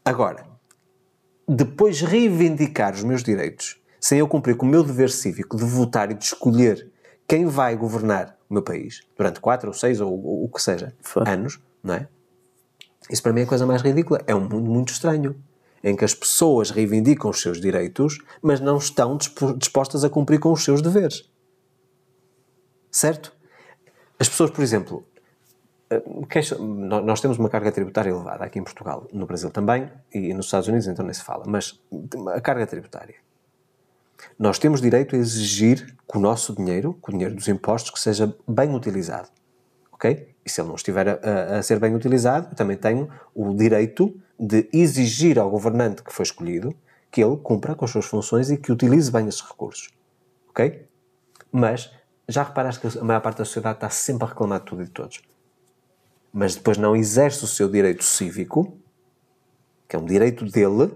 Agora, 0.04 0.44
depois 1.48 2.00
reivindicar 2.00 2.94
os 2.94 3.02
meus 3.02 3.22
direitos, 3.22 3.80
sem 4.00 4.18
eu 4.18 4.28
cumprir 4.28 4.56
com 4.56 4.66
o 4.66 4.68
meu 4.68 4.82
dever 4.82 5.10
cívico 5.10 5.56
de 5.56 5.64
votar 5.64 6.10
e 6.10 6.14
de 6.14 6.24
escolher 6.24 6.90
quem 7.26 7.46
vai 7.46 7.76
governar 7.76 8.36
o 8.48 8.54
meu 8.54 8.62
país 8.62 9.02
durante 9.16 9.40
4 9.40 9.68
ou 9.68 9.74
6 9.74 10.00
ou, 10.00 10.12
ou, 10.12 10.44
o 10.44 10.48
que 10.48 10.60
seja, 10.60 10.94
anos, 11.26 11.60
não 11.82 11.94
é? 11.94 12.08
Isso 13.10 13.22
para 13.22 13.32
mim 13.32 13.40
é 13.40 13.44
a 13.44 13.46
coisa 13.46 13.66
mais 13.66 13.82
ridícula. 13.82 14.20
É 14.26 14.34
um 14.34 14.40
mundo 14.40 14.70
muito 14.70 14.92
estranho 14.92 15.36
em 15.82 15.96
que 15.96 16.04
as 16.04 16.14
pessoas 16.14 16.70
reivindicam 16.70 17.30
os 17.30 17.40
seus 17.40 17.60
direitos, 17.60 18.18
mas 18.40 18.60
não 18.60 18.76
estão 18.76 19.18
dispostas 19.56 20.04
a 20.04 20.10
cumprir 20.10 20.38
com 20.38 20.52
os 20.52 20.62
seus 20.62 20.80
deveres. 20.80 21.28
Certo? 22.90 23.32
As 24.18 24.28
pessoas, 24.28 24.50
por 24.50 24.62
exemplo, 24.62 25.04
Queixa, 26.28 26.56
nós 26.58 27.20
temos 27.20 27.38
uma 27.38 27.48
carga 27.48 27.72
tributária 27.72 28.10
elevada 28.10 28.44
aqui 28.44 28.58
em 28.58 28.62
Portugal, 28.62 29.06
no 29.12 29.26
Brasil 29.26 29.50
também, 29.50 29.90
e 30.12 30.32
nos 30.32 30.46
Estados 30.46 30.68
Unidos 30.68 30.86
então 30.86 31.04
nem 31.04 31.14
se 31.14 31.22
fala, 31.22 31.44
mas 31.46 31.80
a 32.34 32.40
carga 32.40 32.66
tributária. 32.66 33.16
Nós 34.38 34.58
temos 34.58 34.80
direito 34.80 35.16
a 35.16 35.18
exigir 35.18 35.94
que 36.08 36.16
o 36.16 36.20
nosso 36.20 36.54
dinheiro, 36.54 36.94
que 37.02 37.10
o 37.10 37.12
dinheiro 37.12 37.34
dos 37.34 37.48
impostos, 37.48 37.90
que 37.90 38.00
seja 38.00 38.34
bem 38.46 38.74
utilizado. 38.74 39.28
Ok? 39.92 40.34
E 40.44 40.50
se 40.50 40.60
ele 40.60 40.68
não 40.68 40.74
estiver 40.74 41.08
a, 41.08 41.58
a 41.58 41.62
ser 41.62 41.78
bem 41.78 41.94
utilizado, 41.94 42.48
eu 42.50 42.56
também 42.56 42.76
tenho 42.76 43.08
o 43.34 43.54
direito 43.54 44.14
de 44.38 44.68
exigir 44.72 45.38
ao 45.38 45.50
governante 45.50 46.02
que 46.02 46.12
foi 46.12 46.24
escolhido 46.24 46.74
que 47.10 47.22
ele 47.22 47.36
cumpra 47.36 47.74
com 47.74 47.84
as 47.84 47.90
suas 47.90 48.06
funções 48.06 48.50
e 48.50 48.56
que 48.56 48.72
utilize 48.72 49.10
bem 49.10 49.28
esses 49.28 49.42
recursos. 49.42 49.90
Ok? 50.48 50.86
Mas 51.50 51.92
já 52.28 52.42
reparaste 52.42 52.80
que 52.80 52.98
a 52.98 53.04
maior 53.04 53.20
parte 53.20 53.38
da 53.38 53.44
sociedade 53.44 53.76
está 53.76 53.90
sempre 53.90 54.24
a 54.24 54.28
reclamar 54.28 54.60
de 54.60 54.66
tudo 54.66 54.82
e 54.82 54.86
de 54.86 54.90
todos 54.90 55.22
mas 56.32 56.54
depois 56.54 56.78
não 56.78 56.96
exerce 56.96 57.44
o 57.44 57.46
seu 57.46 57.68
direito 57.68 58.04
cívico, 58.04 58.76
que 59.88 59.96
é 59.96 59.98
um 59.98 60.04
direito 60.04 60.44
dele, 60.44 60.90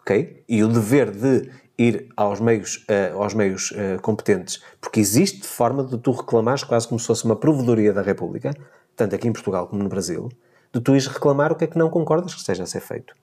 ok? 0.00 0.42
E 0.48 0.64
o 0.64 0.68
dever 0.68 1.10
de 1.10 1.50
ir 1.76 2.08
aos 2.16 2.40
meios, 2.40 2.86
uh, 2.88 3.20
aos 3.20 3.34
meios 3.34 3.70
uh, 3.72 4.00
competentes, 4.00 4.62
porque 4.80 5.00
existe 5.00 5.46
forma 5.46 5.84
de 5.84 5.98
tu 5.98 6.12
reclamares 6.12 6.64
quase 6.64 6.88
como 6.88 6.98
se 6.98 7.06
fosse 7.06 7.24
uma 7.24 7.36
provedoria 7.36 7.92
da 7.92 8.02
República, 8.02 8.54
tanto 8.96 9.14
aqui 9.14 9.28
em 9.28 9.32
Portugal 9.32 9.66
como 9.66 9.82
no 9.82 9.88
Brasil, 9.88 10.28
de 10.72 10.80
tu 10.80 10.92
ires 10.92 11.06
reclamar 11.06 11.52
o 11.52 11.56
que 11.56 11.64
é 11.64 11.66
que 11.66 11.78
não 11.78 11.90
concordas 11.90 12.32
que 12.32 12.40
esteja 12.40 12.62
a 12.62 12.66
ser 12.66 12.80
feito. 12.80 13.14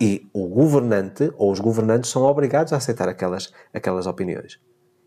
E 0.00 0.28
o 0.32 0.48
governante 0.48 1.30
ou 1.36 1.52
os 1.52 1.60
governantes 1.60 2.10
são 2.10 2.22
obrigados 2.22 2.72
a 2.72 2.76
aceitar 2.76 3.08
aquelas, 3.08 3.52
aquelas 3.72 4.06
opiniões. 4.06 4.58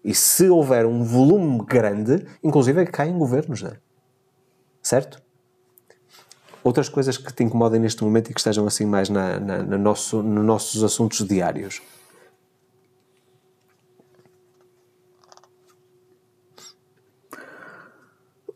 E 0.03 0.13
se 0.13 0.47
houver 0.49 0.85
um 0.85 1.03
volume 1.03 1.65
grande, 1.65 2.25
inclusive 2.43 2.81
é 2.81 2.85
que 2.85 2.91
caem 2.91 3.17
governos, 3.17 3.61
não 3.63 3.71
é? 3.71 3.77
Certo? 4.81 5.24
Outras 6.65 6.89
coisas 6.89 7.15
que 7.15 7.31
te 7.31 7.43
incomodem 7.43 7.79
neste 7.79 8.03
momento 8.03 8.31
e 8.31 8.33
que 8.33 8.39
estejam 8.39 8.65
assim 8.65 8.87
mais 8.87 9.07
na, 9.07 9.39
na, 9.39 9.61
na 9.61 9.77
nosso, 9.77 10.23
nos 10.23 10.43
nossos 10.43 10.83
assuntos 10.83 11.23
diários? 11.23 11.79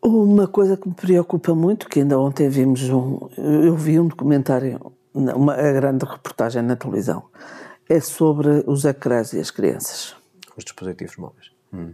Uma 0.02 0.48
coisa 0.48 0.76
que 0.76 0.90
me 0.90 0.96
preocupa 0.96 1.54
muito, 1.54 1.88
que 1.88 2.00
ainda 2.00 2.18
ontem 2.18 2.50
vimos 2.50 2.90
um, 2.90 3.30
eu 3.38 3.76
vi 3.76 4.00
um 4.00 4.08
documentário, 4.08 4.92
uma 5.14 5.56
grande 5.56 6.04
reportagem 6.04 6.64
na 6.64 6.76
televisão, 6.76 7.26
é 7.88 8.00
sobre 8.00 8.64
os 8.66 8.86
ecrãs 8.86 9.34
e 9.34 9.40
as 9.40 9.52
crianças. 9.52 10.16
Os 10.58 10.64
dispositivos 10.64 11.16
móveis. 11.16 11.52
Hum. 11.72 11.94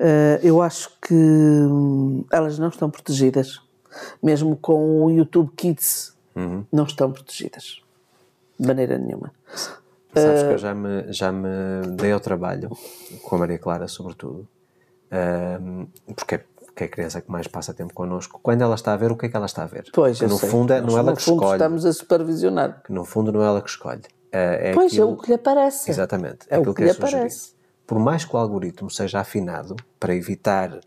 Uh, 0.00 0.40
eu 0.42 0.62
acho 0.62 0.88
que 1.02 1.12
hum, 1.12 2.24
elas 2.30 2.58
não 2.58 2.68
estão 2.68 2.90
protegidas 2.90 3.60
mesmo 4.22 4.56
com 4.56 5.04
o 5.04 5.10
YouTube 5.10 5.50
Kids, 5.56 6.14
uhum. 6.34 6.64
não 6.72 6.84
estão 6.84 7.12
protegidas. 7.12 7.80
De 8.58 8.66
maneira 8.66 8.98
nenhuma. 8.98 9.32
Sabes 10.14 10.42
uh, 10.42 10.46
que 10.48 10.54
eu 10.54 10.58
já 10.58 10.74
me, 10.74 11.12
já 11.12 11.32
me 11.32 11.48
dei 11.96 12.12
ao 12.12 12.20
trabalho, 12.20 12.70
com 13.22 13.36
a 13.36 13.38
Maria 13.38 13.58
Clara, 13.58 13.88
sobretudo, 13.88 14.46
uh, 15.10 15.88
porque 16.14 16.36
é 16.36 16.44
que 16.74 16.84
é 16.84 16.86
a 16.86 16.90
criança 16.90 17.20
que 17.20 17.30
mais 17.30 17.46
passa 17.46 17.74
tempo 17.74 17.92
connosco, 17.92 18.40
quando 18.42 18.62
ela 18.62 18.74
está 18.74 18.94
a 18.94 18.96
ver, 18.96 19.12
o 19.12 19.16
que 19.16 19.26
é 19.26 19.28
que 19.28 19.36
ela 19.36 19.46
está 19.46 19.64
a 19.64 19.66
ver? 19.66 19.84
Pois, 19.92 20.18
que 20.18 20.26
no 20.26 20.38
sei. 20.38 20.48
fundo 20.48 20.72
é, 20.72 20.80
não 20.80 20.96
é 20.96 21.00
ela 21.00 21.14
que 21.14 21.20
escolhe. 21.20 21.52
estamos 21.52 21.84
a 21.84 21.92
supervisionar. 21.92 22.82
Que 22.82 22.92
no 22.92 23.04
fundo 23.04 23.30
não 23.30 23.42
é 23.42 23.46
ela 23.46 23.60
que 23.60 23.68
escolhe. 23.68 24.02
É, 24.30 24.70
é 24.70 24.72
pois, 24.72 24.92
aquilo, 24.92 25.10
é 25.10 25.12
o 25.12 25.16
que 25.16 25.28
lhe 25.28 25.34
aparece. 25.34 25.90
Exatamente. 25.90 26.46
É, 26.48 26.54
é 26.54 26.58
aquilo 26.58 26.74
que, 26.74 26.82
que 26.82 26.84
lhe 26.84 26.90
é 26.90 26.92
aparece. 26.92 27.52
Por 27.86 27.98
mais 27.98 28.24
que 28.24 28.34
o 28.34 28.38
algoritmo 28.38 28.90
seja 28.90 29.20
afinado 29.20 29.76
para 30.00 30.14
evitar 30.14 30.80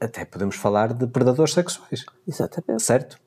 até 0.00 0.24
podemos 0.24 0.56
falar 0.56 0.92
de 0.92 1.06
predadores 1.06 1.54
sexuais. 1.54 2.04
Exatamente. 2.26 2.82
Certo? 2.82 3.18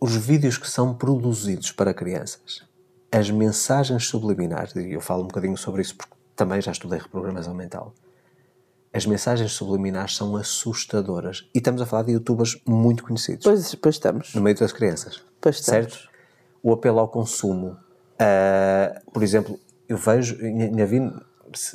Os 0.00 0.16
vídeos 0.16 0.58
que 0.58 0.68
são 0.68 0.94
produzidos 0.94 1.72
para 1.72 1.94
crianças, 1.94 2.64
as 3.10 3.30
mensagens 3.30 4.06
subliminares, 4.06 4.74
e 4.74 4.92
eu 4.92 5.00
falo 5.00 5.22
um 5.22 5.26
bocadinho 5.26 5.56
sobre 5.56 5.82
isso 5.82 5.96
porque 5.96 6.14
também 6.34 6.60
já 6.60 6.72
estudei 6.72 6.98
reprogramação 6.98 7.54
mental. 7.54 7.94
As 8.92 9.06
mensagens 9.06 9.52
subliminares 9.52 10.16
são 10.16 10.36
assustadoras. 10.36 11.48
E 11.54 11.58
estamos 11.58 11.80
a 11.82 11.86
falar 11.86 12.04
de 12.04 12.12
youtubers 12.12 12.60
muito 12.66 13.02
conhecidos. 13.02 13.44
Pois, 13.44 13.74
pois 13.74 13.94
estamos. 13.96 14.34
No 14.34 14.40
meio 14.40 14.56
das 14.56 14.72
crianças. 14.72 15.22
Pois 15.40 15.56
estamos. 15.56 15.92
Certo? 15.92 16.08
O 16.62 16.72
apelo 16.72 17.00
ao 17.00 17.08
consumo. 17.08 17.76
Uh, 18.14 19.10
por 19.10 19.22
exemplo, 19.22 19.58
eu 19.88 19.96
vejo, 19.96 20.38
ainda 20.40 20.86
vi 20.86 21.00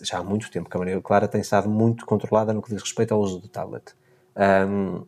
já 0.03 0.19
há 0.19 0.23
muito 0.23 0.49
tempo 0.51 0.69
que 0.69 0.75
a 0.75 0.80
Maria 0.80 1.01
Clara 1.01 1.27
tem 1.27 1.41
estado 1.41 1.69
muito 1.69 2.05
controlada 2.05 2.53
no 2.53 2.61
que 2.61 2.69
diz 2.69 2.82
respeito 2.82 3.13
ao 3.13 3.19
uso 3.19 3.39
do 3.39 3.47
tablet. 3.47 3.93
Um, 4.36 5.03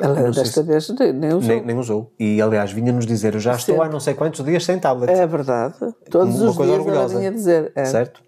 ela 0.00 0.30
desta 0.30 0.44
se, 0.44 0.62
vez 0.62 0.88
nem 0.90 1.34
usou. 1.34 1.48
Nem, 1.48 1.64
nem, 1.64 1.78
usou. 1.78 2.12
E 2.18 2.40
aliás, 2.40 2.70
vinha-nos 2.70 3.04
dizer: 3.04 3.34
Eu 3.34 3.40
já 3.40 3.54
estou 3.54 3.82
há 3.82 3.88
não 3.88 3.98
sei 3.98 4.14
quantos 4.14 4.44
dias 4.44 4.64
sem 4.64 4.78
tablet. 4.78 5.10
É 5.10 5.26
verdade. 5.26 5.74
Todos 6.08 6.40
Uma 6.40 6.50
os 6.50 6.56
dias 6.56 6.68
orgulhosa, 6.68 7.14
ela 7.14 7.20
vinha 7.20 7.32
dizer. 7.32 7.72
É. 7.74 7.84
Certo? 7.84 8.22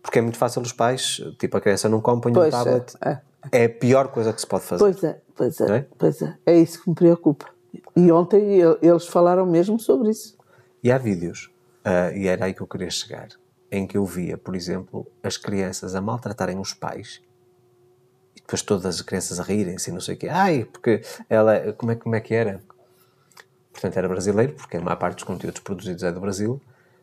Porque 0.00 0.20
é 0.20 0.22
muito 0.22 0.38
fácil 0.38 0.62
os 0.62 0.72
pais, 0.72 1.20
tipo, 1.38 1.56
a 1.56 1.60
criança 1.60 1.88
não 1.88 2.00
compra 2.00 2.30
um 2.30 2.50
tablet. 2.50 2.94
É, 3.04 3.10
é. 3.10 3.62
é, 3.62 3.64
a 3.64 3.68
pior 3.68 4.08
coisa 4.08 4.32
que 4.32 4.40
se 4.40 4.46
pode 4.46 4.64
fazer. 4.64 4.84
Pois 4.84 5.02
é, 5.02 5.20
pois 5.34 5.60
é, 5.60 5.76
é, 5.76 5.86
pois 5.98 6.22
é. 6.22 6.34
É 6.46 6.56
isso 6.56 6.80
que 6.80 6.88
me 6.88 6.94
preocupa. 6.94 7.46
E 7.96 8.12
ontem 8.12 8.60
eles 8.80 9.06
falaram 9.08 9.44
mesmo 9.44 9.80
sobre 9.80 10.10
isso. 10.10 10.36
E 10.82 10.92
há 10.92 10.98
vídeos 10.98 11.50
Ah, 11.84 12.12
e 12.12 12.28
era 12.28 12.44
aí 12.44 12.54
que 12.54 12.60
eu 12.60 12.66
queria 12.66 12.90
chegar. 12.90 13.28
Em 13.70 13.86
que 13.86 13.96
eu 13.96 14.04
via, 14.04 14.38
por 14.38 14.54
exemplo, 14.54 15.06
as 15.22 15.36
crianças 15.36 15.94
a 15.94 16.00
maltratarem 16.00 16.58
os 16.58 16.72
pais 16.72 17.20
e 18.36 18.40
depois 18.40 18.62
todas 18.62 18.86
as 18.86 19.02
crianças 19.02 19.40
a 19.40 19.42
rirem-se 19.42 19.90
e 19.90 19.92
não 19.92 20.00
sei 20.00 20.14
o 20.14 20.18
quê. 20.18 20.28
Ai, 20.28 20.64
porque 20.64 21.02
ela. 21.28 21.72
Como 21.72 21.92
é, 21.92 21.96
como 21.96 22.14
é 22.14 22.20
que 22.20 22.34
era? 22.34 22.62
Portanto, 23.72 23.96
era 23.96 24.08
brasileiro, 24.08 24.52
porque 24.54 24.76
a 24.76 24.80
maior 24.80 24.96
parte 24.96 25.16
dos 25.16 25.24
conteúdos 25.24 25.60
produzidos 25.60 26.02
é 26.02 26.12
do 26.12 26.20
Brasil, 26.20 26.60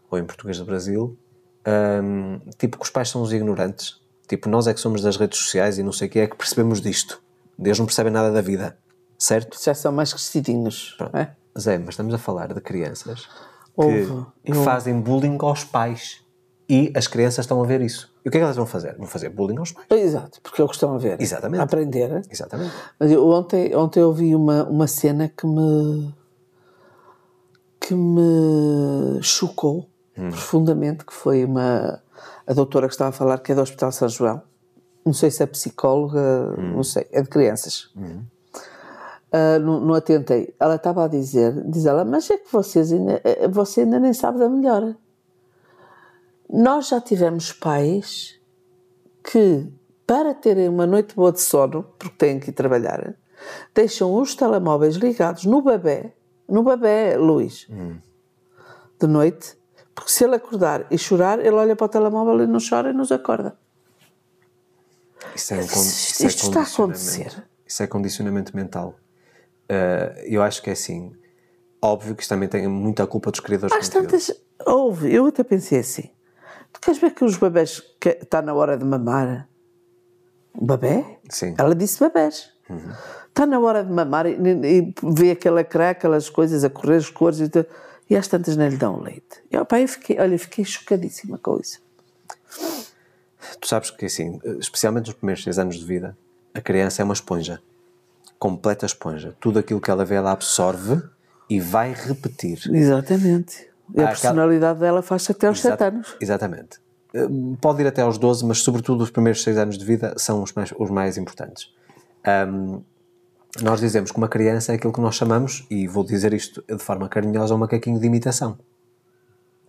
ou 0.09 0.17
em 0.17 0.25
português 0.25 0.57
do 0.57 0.65
Brasil. 0.65 1.17
Ahm, 1.65 2.39
tipo, 2.57 2.77
que 2.77 2.83
os 2.83 2.89
pais 2.89 3.09
são 3.09 3.21
os 3.21 3.31
ignorantes. 3.33 4.01
Tipo, 4.27 4.49
nós 4.49 4.67
é 4.67 4.73
que 4.73 4.79
somos 4.79 5.01
das 5.01 5.17
redes 5.17 5.37
sociais 5.39 5.77
e 5.77 5.83
não 5.83 5.91
sei 5.91 6.07
o 6.07 6.11
que 6.11 6.19
é 6.19 6.27
que 6.27 6.35
percebemos 6.35 6.81
disto. 6.81 7.21
Deus 7.57 7.77
não 7.77 7.85
percebem 7.85 8.11
nada 8.11 8.31
da 8.31 8.41
vida. 8.41 8.77
Certo? 9.17 9.61
Já 9.61 9.73
são 9.73 9.91
mais 9.91 10.11
crescidinhos. 10.13 10.97
É? 11.13 11.29
Zé, 11.59 11.77
mas 11.77 11.89
estamos 11.89 12.13
a 12.13 12.17
falar 12.17 12.53
de 12.53 12.61
crianças 12.61 13.27
que, 13.75 14.51
que 14.51 14.57
fazem 14.63 14.99
bullying 14.99 15.37
aos 15.39 15.63
pais. 15.63 16.22
E 16.73 16.91
as 16.95 17.05
crianças 17.05 17.45
estão 17.45 17.61
a 17.61 17.65
ver 17.67 17.81
isso. 17.81 18.11
E 18.25 18.29
o 18.29 18.31
que 18.31 18.37
é 18.37 18.39
que 18.39 18.43
elas 18.43 18.55
vão 18.55 18.65
fazer? 18.65 18.95
Vão 18.97 19.05
fazer 19.05 19.29
bullying 19.29 19.57
aos 19.57 19.71
pais. 19.71 19.85
Exato, 19.91 20.41
porque 20.41 20.59
é 20.59 20.65
o 20.65 20.67
que 20.67 20.73
estão 20.73 20.95
a 20.95 20.97
ver. 20.97 21.21
Exatamente. 21.21 21.59
A 21.59 21.63
aprender. 21.63 22.25
Exatamente. 22.31 22.73
Mas 22.99 23.11
eu, 23.11 23.29
ontem, 23.29 23.75
ontem 23.75 23.99
eu 23.99 24.11
vi 24.11 24.33
uma, 24.35 24.63
uma 24.63 24.87
cena 24.87 25.29
que 25.29 25.45
me 25.45 26.11
que 27.79 27.93
me 27.93 29.21
chocou 29.21 29.87
profundamente, 30.15 31.05
que 31.05 31.13
foi 31.13 31.45
uma 31.45 32.01
a 32.47 32.53
doutora 32.53 32.87
que 32.87 32.93
estava 32.93 33.09
a 33.09 33.13
falar 33.13 33.37
que 33.37 33.51
é 33.51 33.55
do 33.55 33.61
Hospital 33.61 33.91
São 33.91 34.09
João. 34.09 34.41
Não 35.05 35.13
sei 35.13 35.29
se 35.29 35.43
é 35.43 35.45
psicóloga, 35.45 36.55
não 36.57 36.81
sei, 36.81 37.05
é 37.11 37.21
de 37.21 37.29
crianças. 37.29 37.91
Ah, 39.31 39.59
não, 39.59 39.79
não 39.79 39.93
atentei. 39.93 40.55
Ela 40.59 40.75
estava 40.75 41.05
a 41.05 41.07
dizer, 41.07 41.53
diz 41.69 41.85
ela, 41.85 42.03
mas 42.03 42.29
é 42.31 42.37
que 42.37 42.51
vocês 42.51 42.91
ainda, 42.91 43.21
eh, 43.23 43.47
você 43.47 43.81
ainda 43.81 43.99
nem 43.99 44.13
sabe 44.13 44.39
da 44.39 44.49
melhor. 44.49 44.95
Nós 46.55 46.89
já 46.89 47.01
tivemos 47.01 47.51
pais 47.51 48.39
que, 49.23 49.67
para 50.05 50.35
terem 50.35 50.69
uma 50.69 50.85
noite 50.85 51.15
boa 51.15 51.31
de 51.31 51.41
sono, 51.41 51.81
porque 51.97 52.15
têm 52.15 52.39
que 52.39 52.51
ir 52.51 52.53
trabalhar, 52.53 53.15
deixam 53.73 54.13
os 54.13 54.35
telemóveis 54.35 54.95
ligados 54.95 55.45
no 55.45 55.63
bebê, 55.63 56.11
no 56.47 56.61
bebê, 56.61 57.17
Luís, 57.17 57.67
de 58.99 59.07
noite, 59.07 59.57
porque 59.95 60.11
se 60.11 60.23
ele 60.23 60.35
acordar 60.35 60.85
e 60.91 60.97
chorar, 60.97 61.39
ele 61.39 61.55
olha 61.55 61.75
para 61.75 61.85
o 61.85 61.89
telemóvel 61.89 62.43
e 62.43 62.47
não 62.47 62.59
chora 62.59 62.91
e 62.91 62.93
nos 62.93 63.11
acorda. 63.11 63.57
Isso, 65.35 65.53
é 65.53 65.57
um 65.57 65.59
con- 65.61 65.65
Isto- 65.79 65.79
isso 65.79 66.23
é 66.23 66.27
está 66.27 66.59
a 66.59 66.63
acontecer. 66.63 67.43
Isso 67.65 67.81
é 67.81 67.87
condicionamento 67.87 68.55
mental. 68.55 68.95
Ah, 69.67 70.13
eu 70.25 70.43
acho 70.43 70.61
que 70.61 70.69
é 70.69 70.73
assim. 70.73 71.11
Óbvio 71.81 72.13
que 72.15 72.21
isto 72.21 72.29
também 72.29 72.47
tem 72.47 72.67
muita 72.67 73.07
culpa 73.07 73.31
dos 73.31 73.39
criadores 73.39 73.75
Às 73.75 73.87
conteúdo. 73.89 74.05
tantas, 74.11 74.31
houve, 74.65 75.11
eu 75.13 75.25
até 75.25 75.43
pensei 75.43 75.79
assim, 75.79 76.09
queres 76.79 76.99
ver 76.99 77.11
que 77.11 77.23
os 77.23 77.37
bebés, 77.37 77.81
que 77.99 78.09
está 78.09 78.41
na 78.41 78.53
hora 78.53 78.77
de 78.77 78.85
mamar? 78.85 79.47
Um 80.59 80.65
bebê? 80.65 81.05
Sim. 81.29 81.55
Ela 81.57 81.73
disse 81.75 81.99
bebés. 81.99 82.51
Está 83.27 83.45
na 83.45 83.59
hora 83.59 83.83
de 83.83 83.91
mamar 83.91 84.25
e, 84.25 84.35
e 84.35 84.93
vê 85.03 85.31
aquele 85.31 85.59
ecrã, 85.59 85.89
aquelas 85.89 86.29
coisas 86.29 86.63
a 86.63 86.69
correr, 86.69 86.97
as 86.97 87.09
cores 87.09 87.39
e 87.39 87.49
tudo, 87.49 87.67
e 88.09 88.15
às 88.15 88.27
tantas 88.27 88.55
não 88.55 88.67
lhe 88.67 88.77
dão 88.77 89.01
leite. 89.01 89.41
E, 89.51 89.57
opa, 89.57 89.79
eu 89.79 89.87
fiquei, 89.87 90.19
olha, 90.19 90.37
fiquei 90.37 90.63
chocadíssima 90.63 91.37
com 91.37 91.59
isso. 91.59 91.81
Tu 93.59 93.67
sabes 93.67 93.89
que, 93.91 94.05
assim, 94.05 94.39
especialmente 94.59 95.07
nos 95.07 95.15
primeiros 95.15 95.43
seis 95.43 95.59
anos 95.59 95.75
de 95.75 95.85
vida, 95.85 96.17
a 96.53 96.61
criança 96.61 97.01
é 97.01 97.05
uma 97.05 97.13
esponja. 97.13 97.61
Completa 98.39 98.85
esponja. 98.85 99.35
Tudo 99.39 99.59
aquilo 99.59 99.81
que 99.81 99.89
ela 99.89 100.05
vê, 100.05 100.15
ela 100.15 100.31
absorve 100.31 101.01
e 101.49 101.59
vai 101.59 101.93
repetir. 101.93 102.59
Exatamente. 102.71 103.72
E 103.95 103.99
a 103.99 104.03
Ah, 104.05 104.09
aquela- 104.09 104.09
personalidade 104.11 104.79
dela 104.79 105.01
faz-se 105.01 105.31
até 105.31 105.47
aos 105.47 105.59
Exata- 105.59 105.85
7 105.85 105.93
anos. 105.95 106.15
Exatamente. 106.19 106.79
Eh, 107.13 107.27
Pode 107.61 107.81
ir 107.81 107.87
até 107.87 108.01
aos 108.01 108.17
12, 108.17 108.45
mas 108.45 108.59
sobretudo 108.59 109.01
os 109.03 109.11
primeiros 109.11 109.43
6 109.43 109.57
anos 109.57 109.77
de 109.77 109.85
vida 109.85 110.13
são 110.17 110.41
os 110.41 110.51
mais, 110.53 110.73
os 110.77 110.89
mais 110.89 111.15
importantes. 111.17 111.71
Ahm, 112.25 112.81
nós 113.61 113.79
dizemos 113.79 114.11
que 114.11 114.17
uma 114.17 114.27
criança 114.27 114.71
é 114.71 114.75
aquilo 114.75 114.91
que 114.91 114.99
nós 115.01 115.13
chamamos, 115.15 115.65
e 115.69 115.87
vou 115.87 116.03
dizer 116.03 116.33
isto 116.33 116.63
de 116.67 116.79
forma 116.81 117.07
carinhosa, 117.07 117.53
um 117.53 117.57
macaquinho 117.59 117.99
de 117.99 118.07
imitação. 118.07 118.57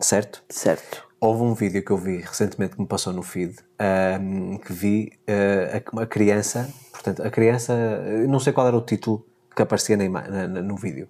Certo? 0.01 0.43
Certo. 0.49 1.05
Houve 1.21 1.43
um 1.43 1.55
vídeo 1.55 1.83
que 1.85 1.91
eu 1.91 1.97
vi 1.97 2.19
recentemente 2.19 2.75
que 2.77 2.81
me 2.81 2.87
passou 2.87 3.13
no 3.13 3.23
feed, 3.23 3.57
ahm, 3.79 4.57
que 4.59 4.73
vi 4.73 5.13
eh, 5.27 5.83
a- 5.97 6.07
criança, 6.07 6.69
portanto, 6.93 7.23
a 7.23 7.31
criança, 7.31 7.73
eu 7.75 8.29
não 8.29 8.39
sei 8.39 8.53
qual 8.53 8.67
era 8.67 8.77
o 8.77 8.81
título 8.83 9.25
que 9.55 9.63
aparecia 9.63 9.97
na- 9.97 10.09
na- 10.09 10.63
no 10.63 10.77
vídeo, 10.77 11.09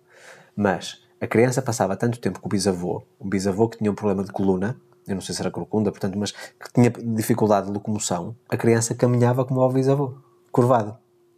mas 0.57 1.03
a 1.25 1.27
criança 1.27 1.63
passava 1.63 1.97
tanto 1.97 2.21
tempo 2.21 2.39
com 2.39 2.47
o 2.47 2.51
bisavô, 2.51 3.03
um 3.19 3.29
bisavô 3.29 3.67
que 3.67 3.79
tinha 3.79 3.91
um 3.91 3.95
problema 3.95 4.23
de 4.23 4.31
coluna, 4.31 4.77
eu 5.09 5.15
não 5.15 5.23
sei 5.23 5.35
se 5.35 5.41
era 5.41 5.51
corcunda, 5.51 5.91
portanto, 5.91 6.19
mas 6.19 6.33
que 6.33 6.73
tinha 6.75 6.91
dificuldade 6.91 7.67
de 7.67 7.73
locomoção, 7.73 8.37
a 8.47 8.57
criança 8.59 8.95
caminhava 8.95 9.43
como 9.45 9.61
o 9.61 9.69
bisavô, 9.73 10.15
curvado. 10.53 10.97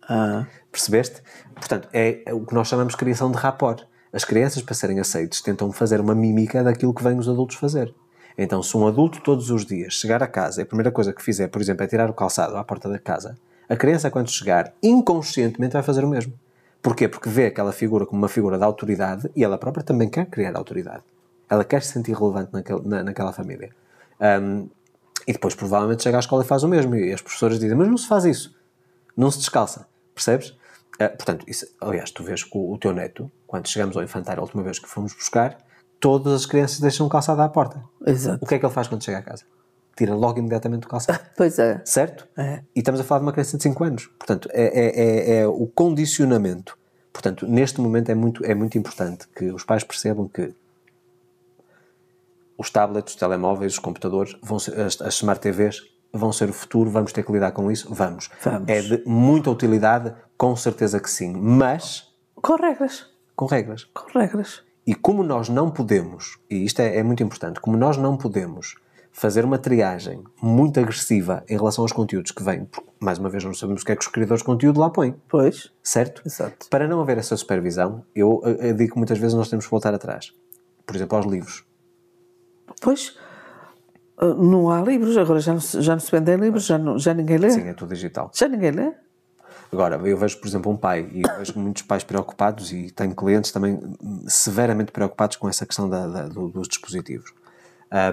Ah, 0.08 0.44
Percebeste? 0.72 1.22
Portanto, 1.54 1.88
é 1.92 2.22
o 2.32 2.44
que 2.44 2.52
nós 2.52 2.66
chamamos 2.66 2.94
de 2.94 2.96
criação 2.96 3.30
de 3.30 3.38
rapport. 3.38 3.84
As 4.12 4.24
crianças, 4.24 4.60
para 4.62 4.74
serem 4.74 4.98
aceites, 4.98 5.40
tentam 5.40 5.70
fazer 5.70 6.00
uma 6.00 6.14
mímica 6.14 6.64
daquilo 6.64 6.92
que 6.92 7.02
vêm 7.02 7.18
os 7.18 7.28
adultos 7.28 7.56
fazer. 7.56 7.94
Então, 8.36 8.62
se 8.62 8.76
um 8.76 8.86
adulto 8.86 9.20
todos 9.20 9.50
os 9.50 9.64
dias 9.64 9.94
chegar 9.94 10.22
a 10.22 10.26
casa 10.26 10.60
e 10.60 10.64
a 10.64 10.66
primeira 10.66 10.90
coisa 10.90 11.12
que 11.12 11.22
fizer, 11.22 11.48
por 11.48 11.62
exemplo, 11.62 11.84
é 11.84 11.86
tirar 11.86 12.10
o 12.10 12.14
calçado 12.14 12.56
à 12.56 12.64
porta 12.64 12.88
da 12.88 12.98
casa, 12.98 13.36
a 13.68 13.76
criança, 13.76 14.10
quando 14.10 14.30
chegar, 14.30 14.72
inconscientemente 14.82 15.74
vai 15.74 15.82
fazer 15.82 16.04
o 16.04 16.08
mesmo. 16.08 16.32
Porquê? 16.86 17.08
Porque 17.08 17.28
vê 17.28 17.46
aquela 17.46 17.72
figura 17.72 18.06
como 18.06 18.22
uma 18.22 18.28
figura 18.28 18.56
de 18.56 18.62
autoridade 18.62 19.28
e 19.34 19.42
ela 19.42 19.58
própria 19.58 19.82
também 19.82 20.08
quer 20.08 20.26
criar 20.26 20.56
autoridade. 20.56 21.02
Ela 21.50 21.64
quer 21.64 21.82
se 21.82 21.92
sentir 21.92 22.12
relevante 22.14 22.52
naquele- 22.52 22.82
na, 22.86 23.02
naquela 23.02 23.32
família. 23.32 23.70
Ahm, 24.20 24.68
e 25.26 25.32
depois, 25.32 25.52
provavelmente, 25.56 26.04
chega 26.04 26.16
à 26.18 26.20
escola 26.20 26.44
e 26.44 26.46
faz 26.46 26.62
o 26.62 26.68
mesmo. 26.68 26.94
E 26.94 27.12
as 27.12 27.20
professoras 27.20 27.58
dizem: 27.58 27.76
Mas 27.76 27.88
não 27.88 27.96
se 27.98 28.06
faz 28.06 28.24
isso 28.24 28.54
não 29.16 29.30
se 29.30 29.38
descalça, 29.38 29.88
percebes? 30.14 30.54
Ah, 31.00 31.08
portanto, 31.08 31.44
isso, 31.48 31.66
aliás, 31.80 32.10
tu 32.10 32.22
vês 32.22 32.44
que 32.44 32.56
o, 32.56 32.74
o 32.74 32.78
teu 32.78 32.92
neto, 32.92 33.30
quando 33.46 33.66
chegamos 33.66 33.96
ao 33.96 34.02
infantário 34.02 34.40
a 34.40 34.44
última 34.44 34.62
vez 34.62 34.78
que 34.78 34.88
fomos 34.88 35.12
buscar, 35.14 35.58
todas 35.98 36.32
as 36.34 36.46
crianças 36.46 36.78
deixam 36.80 37.06
o 37.06 37.08
calçado 37.10 37.40
à 37.42 37.48
porta. 37.48 37.82
exato. 38.06 38.44
O 38.44 38.46
que 38.46 38.54
é 38.54 38.58
que 38.58 38.66
ele 38.66 38.72
faz 38.72 38.86
quando 38.86 39.02
chega 39.02 39.18
a 39.18 39.22
casa? 39.22 39.44
Tira 39.96 40.14
logo 40.14 40.38
imediatamente 40.38 40.86
o 40.86 40.88
calçado. 40.90 41.20
Pois 41.36 41.58
é. 41.58 41.80
certo? 41.84 42.28
É. 42.36 42.60
E 42.74 42.80
estamos 42.80 43.00
a 43.00 43.04
falar 43.04 43.20
de 43.20 43.26
uma 43.26 43.32
criança 43.32 43.56
de 43.56 43.62
5 43.62 43.84
anos. 43.84 44.06
Portanto, 44.18 44.48
é, 44.52 44.64
é, 44.64 45.00
é, 45.00 45.40
é 45.40 45.46
o 45.46 45.66
condicionamento. 45.66 46.78
Portanto, 47.12 47.46
neste 47.46 47.80
momento 47.80 48.10
é 48.10 48.14
muito, 48.14 48.44
é 48.44 48.54
muito 48.54 48.76
importante 48.76 49.26
que 49.34 49.46
os 49.46 49.64
pais 49.64 49.82
percebam 49.82 50.28
que 50.28 50.54
os 52.58 52.70
tablets, 52.70 53.14
os 53.14 53.18
telemóveis, 53.18 53.72
os 53.72 53.78
computadores, 53.78 54.36
vão 54.42 54.58
ser, 54.58 54.78
as, 54.78 55.00
as 55.00 55.14
smart 55.14 55.40
TVs 55.40 55.82
vão 56.12 56.32
ser 56.32 56.48
o 56.48 56.52
futuro, 56.52 56.90
vamos 56.90 57.12
ter 57.12 57.24
que 57.24 57.32
lidar 57.32 57.52
com 57.52 57.70
isso? 57.70 57.92
Vamos. 57.92 58.30
Vamos. 58.42 58.68
É 58.68 58.80
de 58.80 59.02
muita 59.06 59.50
utilidade, 59.50 60.12
com 60.36 60.56
certeza 60.56 61.00
que 61.00 61.10
sim, 61.10 61.32
mas 61.32 62.12
Com 62.34 62.56
regras. 62.56 63.06
com 63.34 63.46
regras. 63.46 63.84
Com 63.84 64.18
regras. 64.18 64.62
E 64.86 64.94
como 64.94 65.22
nós 65.22 65.48
não 65.48 65.70
podemos, 65.70 66.38
e 66.48 66.64
isto 66.64 66.80
é, 66.80 66.96
é 66.96 67.02
muito 67.02 67.22
importante, 67.22 67.60
como 67.60 67.76
nós 67.76 67.96
não 67.96 68.16
podemos 68.16 68.76
fazer 69.18 69.46
uma 69.46 69.56
triagem 69.56 70.22
muito 70.42 70.78
agressiva 70.78 71.42
em 71.48 71.56
relação 71.56 71.82
aos 71.82 71.90
conteúdos 71.92 72.32
que 72.32 72.42
vêm, 72.42 72.66
porque, 72.66 72.86
mais 73.00 73.18
uma 73.18 73.30
vez, 73.30 73.42
não 73.42 73.54
sabemos 73.54 73.80
o 73.80 73.84
que 73.86 73.92
é 73.92 73.96
que 73.96 74.02
os 74.02 74.08
criadores 74.08 74.42
de 74.42 74.44
conteúdo 74.44 74.78
lá 74.78 74.90
põem, 74.90 75.14
Pois. 75.26 75.72
certo? 75.82 76.20
Exato. 76.26 76.68
Para 76.68 76.86
não 76.86 77.00
haver 77.00 77.16
essa 77.16 77.34
supervisão, 77.34 78.04
eu, 78.14 78.42
eu, 78.60 78.74
digo 78.74 78.92
que 78.92 78.98
muitas 78.98 79.16
vezes 79.18 79.32
nós 79.34 79.48
temos 79.48 79.64
que 79.64 79.70
voltar 79.70 79.94
atrás. 79.94 80.34
Por 80.84 80.94
exemplo, 80.94 81.16
aos 81.16 81.24
livros. 81.26 81.64
Pois. 82.82 83.16
ah, 84.18 84.26
Não 84.34 84.70
há 84.70 84.82
livros, 84.82 85.16
agora 85.16 85.40
já 85.40 85.54
não, 85.54 85.60
se- 85.60 85.80
já 85.80 85.94
não 85.94 86.00
se 86.00 86.10
vendem 86.10 86.36
livros, 86.36 86.66
já, 86.66 86.76
não, 86.76 86.98
já 86.98 87.14
ninguém 87.14 87.38
lê. 87.38 87.50
Sim, 87.50 87.68
é 87.68 87.72
tudo 87.72 87.94
digital. 87.94 88.30
Já 88.34 88.46
ninguém 88.46 88.70
lê? 88.70 88.92
Agora, 89.72 89.96
eu 89.96 90.16
vejo, 90.18 90.38
por 90.38 90.46
exemplo, 90.46 90.70
um 90.70 90.76
pai 90.76 91.08
e 91.10 91.22
vejo 91.38 91.58
muitos 91.58 91.82
pais 91.82 92.04
preocupados 92.04 92.70
e 92.70 92.90
tenho 92.90 93.14
clientes 93.16 93.50
também 93.50 93.80
severamente 94.28 94.92
preocupados 94.92 95.36
com 95.38 95.48
essa 95.48 95.64
questão 95.66 95.88
da- 95.88 96.06
da- 96.06 96.28
do- 96.28 96.48
dos 96.48 96.68
dispositivos. 96.68 97.32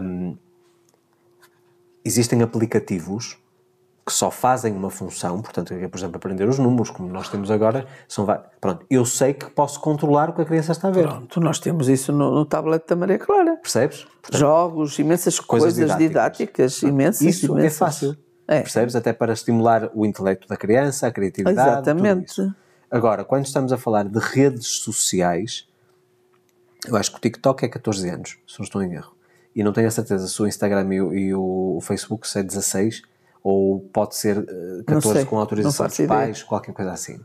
Hum, 0.02 0.36
existem 2.04 2.42
aplicativos 2.42 3.38
que 4.06 4.12
só 4.12 4.30
fazem 4.30 4.74
uma 4.74 4.90
função, 4.90 5.42
portanto, 5.42 5.74
é, 5.74 5.88
por 5.88 5.98
exemplo, 5.98 6.18
aprender 6.18 6.48
os 6.48 6.60
números, 6.60 6.90
como 6.90 7.08
nós 7.08 7.30
temos 7.30 7.50
agora, 7.50 7.86
são 8.06 8.26
Pronto, 8.60 8.86
eu 8.90 9.06
sei 9.06 9.34
que 9.34 9.50
posso 9.50 9.80
controlar 9.80 10.30
o 10.30 10.34
que 10.34 10.42
a 10.42 10.46
criança 10.46 10.74
está 10.74 10.90
a 10.90 10.92
ver. 10.92 11.08
Pronto, 11.08 11.40
nós 11.40 11.58
temos 11.58 11.88
isso 11.88 12.12
no, 12.12 12.30
no 12.32 12.46
tablet 12.46 12.86
da 12.86 12.98
Maria 12.98 13.18
Clara. 13.18 13.56
Percebes? 13.62 14.06
Jogos, 14.34 15.00
imensas 15.00 15.40
Coisas 15.40 15.74
coisas, 15.74 15.98
didáticas. 15.98 16.78
didáticas, 16.78 16.84
imensas. 16.84 17.22
Isso 17.22 17.46
é 17.46 17.60
imensas. 17.60 17.78
fácil. 17.78 18.18
É. 18.46 18.60
Percebes? 18.60 18.94
Até 18.96 19.14
para 19.14 19.32
estimular 19.32 19.90
o 19.94 20.06
intelecto 20.06 20.50
da 20.50 20.58
criança, 20.58 21.08
a 21.08 21.12
criatividade. 21.12 21.70
Exatamente. 21.70 22.54
Agora, 22.92 23.24
quando 23.24 23.46
estamos 23.46 23.72
a 23.72 23.78
falar 23.78 24.04
de 24.04 24.20
redes 24.20 24.68
sociais, 24.68 25.66
eu 26.86 26.96
acho 26.98 27.10
que 27.12 27.18
o 27.18 27.22
TikTok 27.22 27.64
é 27.64 27.70
14 27.70 28.10
anos, 28.10 28.38
se 28.46 28.60
não 28.60 28.66
estou 28.66 28.84
em 28.84 28.94
erro. 28.94 29.14
E 29.56 29.64
não 29.64 29.72
tenho 29.74 29.88
a 29.88 29.92
certeza 29.92 30.28
se 30.28 30.42
o 30.42 30.48
Instagram 30.48 30.94
e 30.94 31.02
o, 31.02 31.14
e 31.14 31.34
o 31.36 31.80
Facebook 31.82 32.28
se 32.28 32.40
é 32.40 32.44
16 32.44 33.02
ou 33.44 33.82
pode 33.92 34.16
ser 34.16 34.38
eh, 34.38 34.84
14 34.88 35.14
sei, 35.14 35.26
com 35.26 35.38
autorização 35.38 35.86
dos 35.86 35.96
ideia. 36.00 36.08
pais, 36.08 36.44
qualquer 36.44 36.74
coisa 36.74 36.92
assim. 36.92 37.20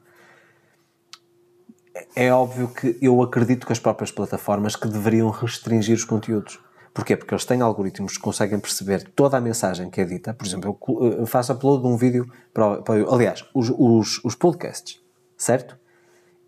É- 1.95 2.27
É 2.27 2.33
óbvio 2.33 2.69
que 2.69 2.97
eu 3.01 3.23
acredito 3.23 3.67
que 3.67 3.73
as 3.73 3.79
próprias 3.79 4.11
plataformas 4.11 4.77
que 4.77 4.89
deveriam 4.89 5.31
restringir 5.31 5.95
os 5.95 6.05
conteúdos. 6.05 6.59
Porquê? 6.93 7.17
Porque 7.17 7.33
eles 7.33 7.45
têm 7.45 7.61
algoritmos 7.61 8.17
que 8.17 8.23
conseguem 8.23 8.59
perceber 8.59 9.05
toda 9.15 9.37
a 9.37 9.41
mensagem 9.41 9.89
que 9.89 10.01
é 10.01 10.05
dita. 10.05 10.35
Por 10.35 10.47
exemplo, 10.47 10.77
eu 11.19 11.27
faço 11.27 11.53
upload 11.53 11.83
de 11.83 11.89
um 11.89 11.97
vídeo 11.97 12.29
para, 12.53 12.83
para 12.83 12.95
aliás, 13.13 13.45
os, 13.55 13.71
os, 13.71 14.21
os 14.25 14.35
podcasts, 14.35 15.01
certo? 15.37 15.77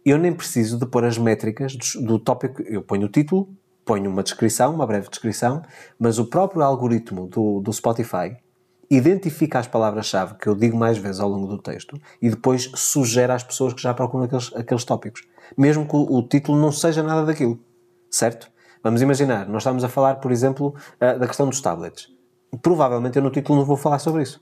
Eu 0.05 0.19
nem 0.19 0.33
preciso 0.33 0.79
de 0.79 0.87
pôr 0.87 1.05
as 1.05 1.17
métricas 1.19 1.77
do, 1.77 2.03
do 2.03 2.19
tópico. 2.19 2.63
Eu 2.63 2.83
ponho 2.83 3.07
o 3.07 3.09
título, 3.09 3.49
ponho 3.85 4.11
uma 4.11 4.23
descrição, 4.23 4.75
uma 4.75 4.87
breve 4.87 5.09
descrição, 5.09 5.63
mas 5.99 6.19
o 6.19 6.27
próprio 6.27 6.63
algoritmo 6.63 7.27
do, 7.27 7.61
do 7.61 7.73
Spotify 7.73 8.37
identifica 8.91 9.61
as 9.61 9.69
palavras-chave 9.69 10.35
que 10.35 10.49
eu 10.49 10.55
digo 10.55 10.77
mais 10.77 10.99
vezes 10.99 11.21
ao 11.21 11.29
longo 11.29 11.47
do 11.47 11.59
texto 11.59 11.97
e 12.21 12.29
depois 12.29 12.71
sugere 12.75 13.33
às 13.33 13.45
pessoas 13.45 13.73
que 13.73 13.81
já 13.81 13.95
procuram 13.95 14.25
aqueles, 14.25 14.53
aqueles 14.55 14.85
tópicos. 14.85 15.23
Mesmo 15.57 15.87
que 15.87 15.95
o, 15.95 16.19
o 16.19 16.23
título 16.23 16.61
não 16.61 16.73
seja 16.73 17.03
nada 17.03 17.25
daquilo, 17.25 17.59
certo? 18.11 18.51
Vamos 18.83 19.01
imaginar, 19.01 19.47
nós 19.47 19.63
estamos 19.63 19.85
a 19.85 19.89
falar, 19.89 20.17
por 20.17 20.33
exemplo, 20.33 20.75
uh, 20.97 21.19
da 21.19 21.27
questão 21.27 21.49
dos 21.49 21.61
tablets. 21.61 22.09
Provavelmente 22.63 23.17
eu 23.17 23.23
no 23.23 23.31
título 23.31 23.59
não 23.59 23.65
vou 23.65 23.77
falar 23.77 23.99
sobre 24.01 24.23
isso. 24.23 24.41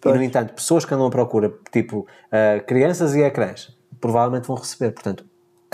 Pois. 0.00 0.14
E, 0.14 0.18
no 0.18 0.24
entanto, 0.24 0.54
pessoas 0.54 0.84
que 0.84 0.94
andam 0.94 1.06
à 1.06 1.10
procura, 1.10 1.52
tipo 1.72 2.00
uh, 2.00 2.64
crianças 2.66 3.14
e 3.14 3.22
ecrãs, 3.22 3.76
provavelmente 4.00 4.46
vão 4.46 4.56
receber. 4.56 4.92
Portanto, 4.92 5.24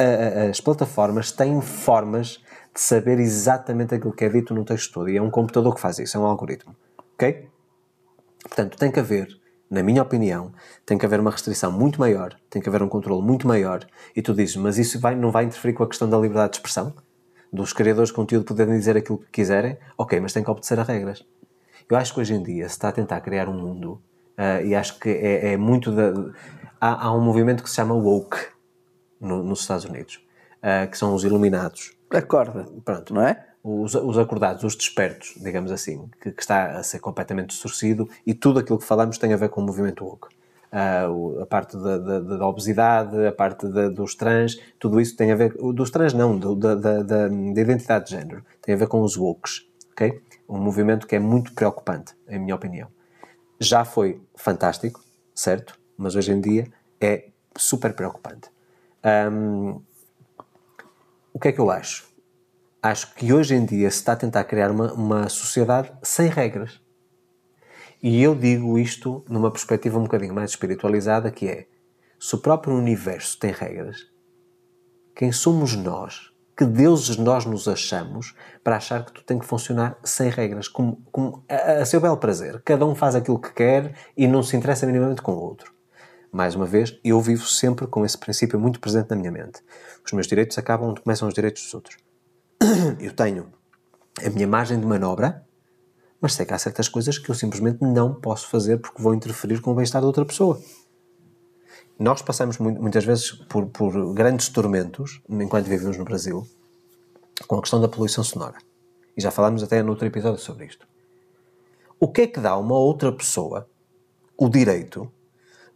uh, 0.00 0.50
as 0.50 0.60
plataformas 0.60 1.32
têm 1.32 1.60
formas 1.60 2.40
saber 2.80 3.18
exatamente 3.18 3.94
aquilo 3.94 4.12
que 4.12 4.24
é 4.24 4.28
dito 4.28 4.54
no 4.54 4.64
texto 4.64 4.92
todo. 4.92 5.08
E 5.08 5.16
é 5.16 5.22
um 5.22 5.30
computador 5.30 5.74
que 5.74 5.80
faz 5.80 5.98
isso, 5.98 6.16
é 6.16 6.20
um 6.20 6.26
algoritmo. 6.26 6.74
Ok? 7.14 7.48
Portanto, 8.42 8.76
tem 8.76 8.90
que 8.90 9.00
haver, 9.00 9.28
na 9.70 9.82
minha 9.82 10.02
opinião, 10.02 10.52
tem 10.84 10.96
que 10.96 11.06
haver 11.06 11.18
uma 11.18 11.30
restrição 11.30 11.72
muito 11.72 11.98
maior, 11.98 12.36
tem 12.48 12.62
que 12.62 12.68
haver 12.68 12.82
um 12.82 12.88
controle 12.88 13.22
muito 13.22 13.46
maior. 13.48 13.86
E 14.14 14.22
tu 14.22 14.34
dizes, 14.34 14.56
mas 14.56 14.78
isso 14.78 15.00
vai, 15.00 15.14
não 15.14 15.30
vai 15.30 15.44
interferir 15.44 15.74
com 15.74 15.82
a 15.82 15.88
questão 15.88 16.08
da 16.08 16.16
liberdade 16.18 16.52
de 16.52 16.56
expressão? 16.58 16.94
Dos 17.52 17.72
criadores 17.72 18.10
de 18.10 18.14
conteúdo 18.14 18.44
poderem 18.44 18.76
dizer 18.76 18.96
aquilo 18.96 19.18
que 19.18 19.30
quiserem? 19.30 19.78
Ok, 19.96 20.20
mas 20.20 20.32
tem 20.32 20.44
que 20.44 20.50
obedecer 20.50 20.78
a 20.78 20.82
regras. 20.82 21.24
Eu 21.88 21.96
acho 21.96 22.12
que 22.12 22.20
hoje 22.20 22.34
em 22.34 22.42
dia 22.42 22.68
se 22.68 22.74
está 22.74 22.88
a 22.88 22.92
tentar 22.92 23.20
criar 23.20 23.48
um 23.48 23.54
mundo, 23.54 24.02
uh, 24.36 24.64
e 24.64 24.74
acho 24.74 24.98
que 24.98 25.08
é, 25.08 25.52
é 25.52 25.56
muito. 25.56 25.94
Há, 26.80 27.06
há, 27.06 27.14
um 27.14 27.20
movimento 27.20 27.62
que 27.62 27.70
se 27.70 27.76
chama 27.76 27.94
woke 27.94 28.36
no, 29.20 29.42
nos 29.42 29.60
Estados 29.60 29.84
Unidos, 29.84 30.20
uh, 30.58 30.90
que 30.90 30.98
são 30.98 31.14
os 31.14 31.24
iluminados. 31.24 31.95
Acorda. 32.18 32.66
Pronto. 32.84 33.14
Não 33.14 33.22
é? 33.22 33.44
os, 33.66 33.94
os 33.96 34.16
acordados, 34.16 34.62
os 34.62 34.76
despertos, 34.76 35.34
digamos 35.42 35.72
assim, 35.72 36.08
que, 36.20 36.30
que, 36.30 36.40
está 36.40 36.78
a 36.78 36.82
ser 36.84 37.00
completamente 37.00 37.48
distorcido 37.48 38.08
e 38.24 38.32
tudo 38.32 38.60
aquilo 38.60 38.78
que 38.78 38.84
falamos 38.84 39.18
tem 39.18 39.32
a 39.32 39.36
ver 39.36 39.48
com 39.48 39.60
o 39.60 39.64
movimento 39.64 40.04
woke. 40.04 40.28
Uh, 40.66 41.42
a 41.42 41.46
parte 41.46 41.76
da, 41.76 41.98
da, 41.98 42.20
da, 42.20 42.46
obesidade, 42.46 43.26
a 43.26 43.32
parte 43.32 43.66
da, 43.68 43.88
dos 43.88 44.14
trans, 44.14 44.60
tudo 44.78 45.00
isso 45.00 45.16
tem 45.16 45.32
a 45.32 45.34
ver, 45.34 45.54
dos 45.54 45.90
trans 45.90 46.12
não, 46.12 46.38
do, 46.38 46.54
da, 46.54 46.74
da, 46.74 47.02
da, 47.02 47.26
identidade 47.28 48.06
de 48.06 48.10
género, 48.12 48.44
tem 48.62 48.74
a 48.74 48.78
ver 48.78 48.86
com 48.86 49.00
os 49.00 49.16
wokes, 49.16 49.66
ok? 49.92 50.20
Um 50.48 50.58
movimento 50.58 51.06
que 51.06 51.16
é 51.16 51.18
muito 51.18 51.52
preocupante, 51.54 52.14
em 52.28 52.38
minha 52.38 52.54
opinião. 52.54 52.88
Já 53.58 53.84
foi 53.84 54.20
fantástico, 54.36 55.02
certo? 55.34 55.78
Mas 55.96 56.14
hoje 56.14 56.32
em 56.32 56.40
dia 56.40 56.66
é 57.00 57.28
super 57.56 57.94
preocupante. 57.94 58.50
Um, 59.32 59.80
o 61.36 61.38
que 61.38 61.48
é 61.48 61.52
que 61.52 61.58
eu 61.58 61.70
acho? 61.70 62.06
acho 62.82 63.14
que 63.14 63.30
hoje 63.30 63.54
em 63.54 63.66
dia 63.66 63.90
se 63.90 63.98
está 63.98 64.12
a 64.12 64.16
tentar 64.16 64.44
criar 64.44 64.70
uma, 64.70 64.90
uma 64.94 65.28
sociedade 65.28 65.92
sem 66.02 66.28
regras. 66.28 66.80
E 68.02 68.22
eu 68.22 68.34
digo 68.34 68.78
isto 68.78 69.22
numa 69.28 69.50
perspectiva 69.50 69.98
um 69.98 70.04
bocadinho 70.04 70.34
mais 70.34 70.52
espiritualizada, 70.52 71.30
que 71.30 71.46
é, 71.46 71.66
se 72.18 72.34
o 72.34 72.38
próprio 72.38 72.74
universo 72.74 73.38
tem 73.38 73.50
regras, 73.50 74.06
quem 75.14 75.30
somos 75.30 75.76
nós, 75.76 76.32
que 76.56 76.64
deuses 76.64 77.18
nós 77.18 77.44
nos 77.44 77.68
achamos, 77.68 78.34
para 78.64 78.76
achar 78.76 79.04
que 79.04 79.12
tu 79.12 79.22
tem 79.22 79.38
que 79.38 79.44
funcionar 79.44 79.98
sem 80.02 80.30
regras, 80.30 80.68
como, 80.68 81.02
como 81.12 81.44
a, 81.50 81.82
a 81.82 81.84
seu 81.84 82.00
belo 82.00 82.16
prazer. 82.16 82.62
Cada 82.64 82.86
um 82.86 82.94
faz 82.94 83.14
aquilo 83.14 83.38
que 83.38 83.52
quer 83.52 83.94
e 84.16 84.26
não 84.26 84.42
se 84.42 84.56
interessa 84.56 84.86
minimamente 84.86 85.20
com 85.20 85.32
o 85.32 85.38
outro. 85.38 85.75
Mais 86.36 86.54
uma 86.54 86.66
vez, 86.66 86.94
eu 87.02 87.18
vivo 87.18 87.46
sempre 87.46 87.86
com 87.86 88.04
esse 88.04 88.18
princípio 88.18 88.60
muito 88.60 88.78
presente 88.78 89.08
na 89.08 89.16
minha 89.16 89.32
mente. 89.32 89.62
Os 90.04 90.12
meus 90.12 90.26
direitos 90.26 90.58
acabam 90.58 90.90
onde 90.90 91.00
começam 91.00 91.26
os 91.26 91.32
direitos 91.32 91.62
dos 91.62 91.72
outros. 91.72 91.96
eu 93.00 93.10
tenho 93.14 93.50
a 94.22 94.28
minha 94.28 94.46
margem 94.46 94.78
de 94.78 94.84
manobra, 94.84 95.46
mas 96.20 96.34
sei 96.34 96.44
que 96.44 96.52
há 96.52 96.58
certas 96.58 96.90
coisas 96.90 97.16
que 97.16 97.30
eu 97.30 97.34
simplesmente 97.34 97.78
não 97.80 98.12
posso 98.12 98.50
fazer 98.50 98.76
porque 98.76 99.00
vou 99.00 99.14
interferir 99.14 99.62
com 99.62 99.70
o 99.70 99.74
bem-estar 99.74 100.02
de 100.02 100.06
outra 100.06 100.26
pessoa. 100.26 100.60
Nós 101.98 102.20
passamos 102.20 102.58
muitas 102.58 103.06
vezes 103.06 103.32
por, 103.32 103.64
por 103.68 104.12
grandes 104.12 104.50
tormentos, 104.50 105.22
enquanto 105.30 105.64
vivemos 105.68 105.96
no 105.96 106.04
Brasil, 106.04 106.46
com 107.46 107.56
a 107.56 107.62
questão 107.62 107.80
da 107.80 107.88
poluição 107.88 108.22
sonora. 108.22 108.58
E 109.16 109.22
já 109.22 109.30
falámos 109.30 109.62
até 109.62 109.82
no 109.82 109.88
outro 109.88 110.06
episódio 110.06 110.38
sobre 110.38 110.66
isto. 110.66 110.86
O 111.98 112.08
que 112.12 112.20
é 112.20 112.26
que 112.26 112.40
dá 112.40 112.50
a 112.50 112.58
uma 112.58 112.76
outra 112.76 113.10
pessoa 113.10 113.66
o 114.36 114.50
direito 114.50 115.10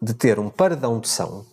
de 0.00 0.14
ter 0.14 0.38
um 0.38 0.48
paredão 0.48 0.98
de 0.98 1.08
som 1.08 1.44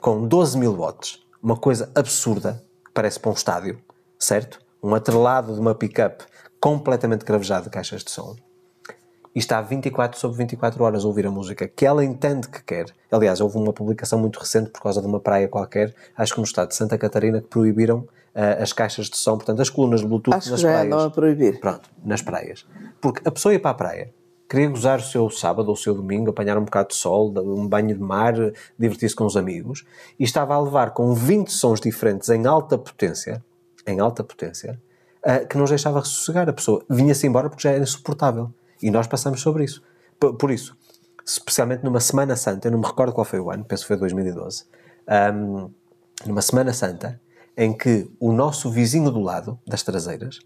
com 0.00 0.26
12 0.26 0.58
mil 0.58 0.74
watts, 0.74 1.20
uma 1.42 1.56
coisa 1.56 1.90
absurda, 1.94 2.62
que 2.84 2.90
parece 2.92 3.18
para 3.18 3.30
um 3.30 3.34
estádio, 3.34 3.80
certo? 4.18 4.60
um 4.82 4.94
atrelado 4.94 5.54
de 5.54 5.60
uma 5.60 5.74
pickup 5.74 6.24
completamente 6.58 7.24
cravejado 7.24 7.64
de 7.64 7.70
caixas 7.70 8.02
de 8.02 8.10
som 8.10 8.36
e 9.34 9.38
está 9.38 9.60
24 9.60 10.18
sobre 10.18 10.38
24 10.38 10.82
horas 10.82 11.04
a 11.04 11.06
ouvir 11.06 11.26
a 11.26 11.30
música 11.30 11.68
que 11.68 11.86
ela 11.86 12.04
entende 12.04 12.48
que 12.48 12.62
quer. 12.64 12.86
Aliás, 13.10 13.40
houve 13.40 13.56
uma 13.58 13.72
publicação 13.72 14.18
muito 14.18 14.40
recente 14.40 14.70
por 14.70 14.82
causa 14.82 15.00
de 15.00 15.06
uma 15.06 15.20
praia 15.20 15.46
qualquer, 15.46 15.94
acho 16.16 16.34
que 16.34 16.40
no 16.40 16.44
estado 16.44 16.68
de 16.68 16.74
Santa 16.74 16.98
Catarina, 16.98 17.40
que 17.40 17.46
proibiram 17.46 17.98
uh, 17.98 18.60
as 18.62 18.72
caixas 18.72 19.08
de 19.08 19.16
som, 19.16 19.36
portanto, 19.36 19.62
as 19.62 19.70
colunas 19.70 20.00
de 20.00 20.06
Bluetooth 20.06 20.34
acho 20.34 20.50
nas 20.50 20.60
que 20.60 20.66
já 20.66 20.72
praias. 20.72 21.02
a 21.04 21.10
proibir. 21.10 21.60
Pronto, 21.60 21.88
nas 22.04 22.22
praias. 22.22 22.66
Porque 23.00 23.22
a 23.24 23.30
pessoa 23.30 23.52
ia 23.52 23.60
para 23.60 23.70
a 23.70 23.74
praia, 23.74 24.14
queria 24.50 24.68
gozar 24.68 24.98
o 24.98 25.02
seu 25.02 25.30
sábado 25.30 25.68
ou 25.68 25.74
o 25.74 25.76
seu 25.76 25.94
domingo, 25.94 26.30
apanhar 26.30 26.58
um 26.58 26.64
bocado 26.64 26.88
de 26.88 26.96
sol, 26.96 27.32
um 27.38 27.68
banho 27.68 27.94
de 27.94 28.02
mar, 28.02 28.34
divertir-se 28.76 29.14
com 29.14 29.24
os 29.24 29.36
amigos, 29.36 29.84
e 30.18 30.24
estava 30.24 30.54
a 30.54 30.60
levar 30.60 30.90
com 30.90 31.14
20 31.14 31.52
sons 31.52 31.80
diferentes 31.80 32.28
em 32.28 32.44
alta 32.46 32.76
potência, 32.76 33.44
em 33.86 34.00
alta 34.00 34.24
potência, 34.24 34.82
uh, 35.24 35.46
que 35.46 35.56
não 35.56 35.66
deixava 35.66 36.02
sossegar. 36.02 36.48
A 36.48 36.52
pessoa 36.52 36.84
vinha-se 36.90 37.28
embora 37.28 37.48
porque 37.48 37.62
já 37.62 37.70
era 37.70 37.82
insuportável. 37.82 38.52
E 38.82 38.90
nós 38.90 39.06
passamos 39.06 39.40
sobre 39.40 39.62
isso. 39.62 39.82
Por, 40.18 40.34
por, 40.34 40.50
isso, 40.50 40.76
especialmente 41.24 41.84
numa 41.84 42.00
Semana 42.00 42.34
Santa, 42.34 42.66
eu 42.66 42.72
não 42.72 42.80
me 42.80 42.86
recordo 42.86 43.12
qual 43.12 43.24
foi 43.24 43.38
o 43.38 43.52
ano, 43.52 43.64
penso 43.64 43.84
que 43.84 43.88
foi 43.88 43.96
2012, 43.98 44.64
um, 45.32 45.70
numa 46.26 46.42
Semana 46.42 46.72
Santa, 46.72 47.20
em 47.56 47.72
que 47.72 48.10
o 48.18 48.32
nosso 48.32 48.68
vizinho 48.68 49.12
do 49.12 49.20
lado, 49.20 49.60
das 49.64 49.84
traseiras, 49.84 50.40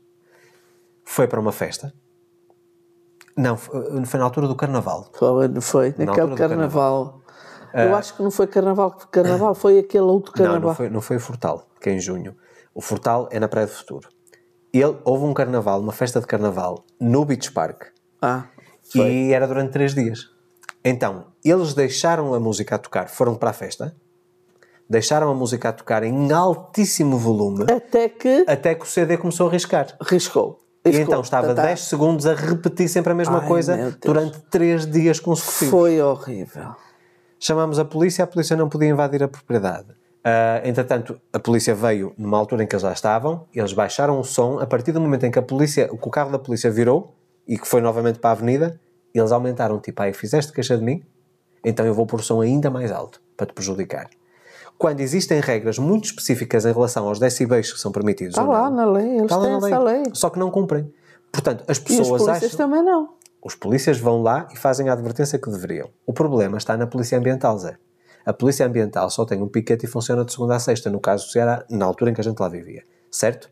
foi 1.04 1.26
para 1.26 1.40
uma 1.40 1.52
festa. 1.52 1.94
Não, 3.36 3.56
foi 3.56 4.18
na 4.18 4.24
altura 4.24 4.46
do 4.46 4.54
Carnaval. 4.54 5.10
Foi, 5.12 5.60
foi 5.60 5.94
naquele 5.98 6.36
Carnaval. 6.36 7.20
Eu 7.74 7.90
uh, 7.90 7.96
acho 7.96 8.16
que 8.16 8.22
não 8.22 8.30
foi 8.30 8.46
Carnaval, 8.46 8.92
Carnaval 9.10 9.54
foi 9.54 9.80
aquele 9.80 10.04
outro 10.04 10.32
Carnaval. 10.32 10.60
Não, 10.60 10.68
não 10.68 10.74
foi, 10.74 10.90
não 10.90 11.00
foi 11.00 11.16
o 11.16 11.20
Fortal, 11.20 11.66
que 11.80 11.90
é 11.90 11.92
em 11.92 12.00
junho. 12.00 12.36
O 12.72 12.80
Fortal 12.80 13.28
é 13.32 13.40
na 13.40 13.48
Praia 13.48 13.66
do 13.66 13.72
Futuro. 13.72 14.08
Ele, 14.72 14.96
houve 15.04 15.24
um 15.24 15.32
carnaval, 15.32 15.80
uma 15.80 15.92
festa 15.92 16.20
de 16.20 16.26
carnaval, 16.26 16.84
no 17.00 17.24
Beach 17.24 17.52
Park. 17.52 17.84
Ah, 18.20 18.46
foi. 18.82 19.08
E 19.08 19.32
era 19.32 19.46
durante 19.46 19.72
três 19.72 19.94
dias. 19.94 20.30
Então, 20.84 21.26
eles 21.44 21.74
deixaram 21.74 22.34
a 22.34 22.40
música 22.40 22.74
a 22.74 22.78
tocar, 22.78 23.08
foram 23.08 23.34
para 23.36 23.50
a 23.50 23.52
festa, 23.52 23.94
deixaram 24.88 25.30
a 25.30 25.34
música 25.34 25.68
a 25.68 25.72
tocar 25.72 26.02
em 26.02 26.32
altíssimo 26.32 27.16
volume. 27.16 27.64
Até 27.70 28.08
que... 28.08 28.44
Até 28.46 28.74
que 28.74 28.82
o 28.82 28.86
CD 28.86 29.16
começou 29.16 29.48
a 29.48 29.52
riscar. 29.52 29.96
Riscou. 30.00 30.63
E 30.84 30.98
então 30.98 31.22
estava 31.22 31.54
tá, 31.54 31.62
10 31.62 31.80
tá. 31.80 31.86
segundos 31.86 32.26
a 32.26 32.34
repetir 32.34 32.88
sempre 32.88 33.12
a 33.12 33.14
mesma 33.14 33.40
Ai, 33.40 33.48
coisa 33.48 33.96
durante 34.04 34.38
3 34.50 34.86
dias 34.86 35.18
consecutivos. 35.18 35.70
Foi 35.70 36.00
horrível. 36.00 36.76
Chamámos 37.40 37.78
a 37.78 37.84
polícia, 37.84 38.24
a 38.24 38.26
polícia 38.26 38.56
não 38.56 38.68
podia 38.68 38.88
invadir 38.88 39.22
a 39.22 39.28
propriedade. 39.28 39.88
Uh, 39.90 40.66
entretanto, 40.66 41.20
a 41.32 41.38
polícia 41.38 41.74
veio 41.74 42.14
numa 42.16 42.38
altura 42.38 42.64
em 42.64 42.66
que 42.66 42.74
eles 42.74 42.82
já 42.82 42.92
estavam, 42.92 43.46
eles 43.54 43.72
baixaram 43.72 44.18
o 44.18 44.24
som. 44.24 44.58
A 44.58 44.66
partir 44.66 44.92
do 44.92 45.00
momento 45.00 45.24
em 45.24 45.30
que 45.30 45.38
a 45.38 45.42
polícia, 45.42 45.88
que 45.88 45.94
o 45.94 46.10
carro 46.10 46.30
da 46.30 46.38
polícia 46.38 46.70
virou 46.70 47.14
e 47.46 47.58
que 47.58 47.66
foi 47.66 47.80
novamente 47.80 48.18
para 48.18 48.30
a 48.30 48.32
avenida, 48.32 48.80
eles 49.14 49.32
aumentaram, 49.32 49.78
tipo, 49.78 50.02
aí 50.02 50.12
fizeste 50.12 50.52
queixa 50.52 50.76
de 50.76 50.82
mim, 50.82 51.02
então 51.64 51.84
eu 51.86 51.94
vou 51.94 52.06
pôr 52.06 52.20
o 52.20 52.22
som 52.22 52.40
ainda 52.40 52.70
mais 52.70 52.90
alto 52.90 53.20
para 53.36 53.46
te 53.46 53.52
prejudicar. 53.52 54.08
Quando 54.78 55.00
existem 55.00 55.40
regras 55.40 55.78
muito 55.78 56.04
específicas 56.06 56.66
em 56.66 56.72
relação 56.72 57.06
aos 57.06 57.18
decibéis 57.18 57.72
que 57.72 57.78
são 57.78 57.92
permitidos. 57.92 58.36
Está 58.36 58.44
lá 58.44 58.68
na 58.68 58.84
lei, 58.84 59.18
eles 59.18 59.22
está 59.22 59.40
têm 59.40 59.54
essa 59.54 59.78
lei. 59.78 60.02
Só 60.12 60.30
que 60.30 60.38
não 60.38 60.50
cumprem. 60.50 60.92
Portanto, 61.32 61.64
as 61.68 61.78
pessoas 61.78 62.08
e 62.08 62.12
os 62.12 62.22
polícias 62.22 62.44
acham... 62.44 62.58
também 62.58 62.82
não. 62.82 63.14
Os 63.42 63.54
polícias 63.54 63.98
vão 63.98 64.22
lá 64.22 64.48
e 64.52 64.56
fazem 64.56 64.88
a 64.88 64.92
advertência 64.92 65.38
que 65.38 65.50
deveriam. 65.50 65.90
O 66.06 66.12
problema 66.12 66.58
está 66.58 66.76
na 66.76 66.86
polícia 66.86 67.18
ambiental, 67.18 67.58
Zé. 67.58 67.76
A 68.24 68.32
Polícia 68.32 68.64
Ambiental 68.66 69.10
só 69.10 69.26
tem 69.26 69.42
um 69.42 69.48
piquete 69.48 69.84
e 69.84 69.88
funciona 69.88 70.24
de 70.24 70.32
segunda 70.32 70.56
a 70.56 70.58
sexta, 70.58 70.88
no 70.88 70.98
caso 70.98 71.26
do 71.26 71.30
Ceará, 71.30 71.64
na 71.68 71.84
altura 71.84 72.10
em 72.10 72.14
que 72.14 72.22
a 72.22 72.24
gente 72.24 72.40
lá 72.40 72.48
vivia, 72.48 72.82
certo? 73.10 73.50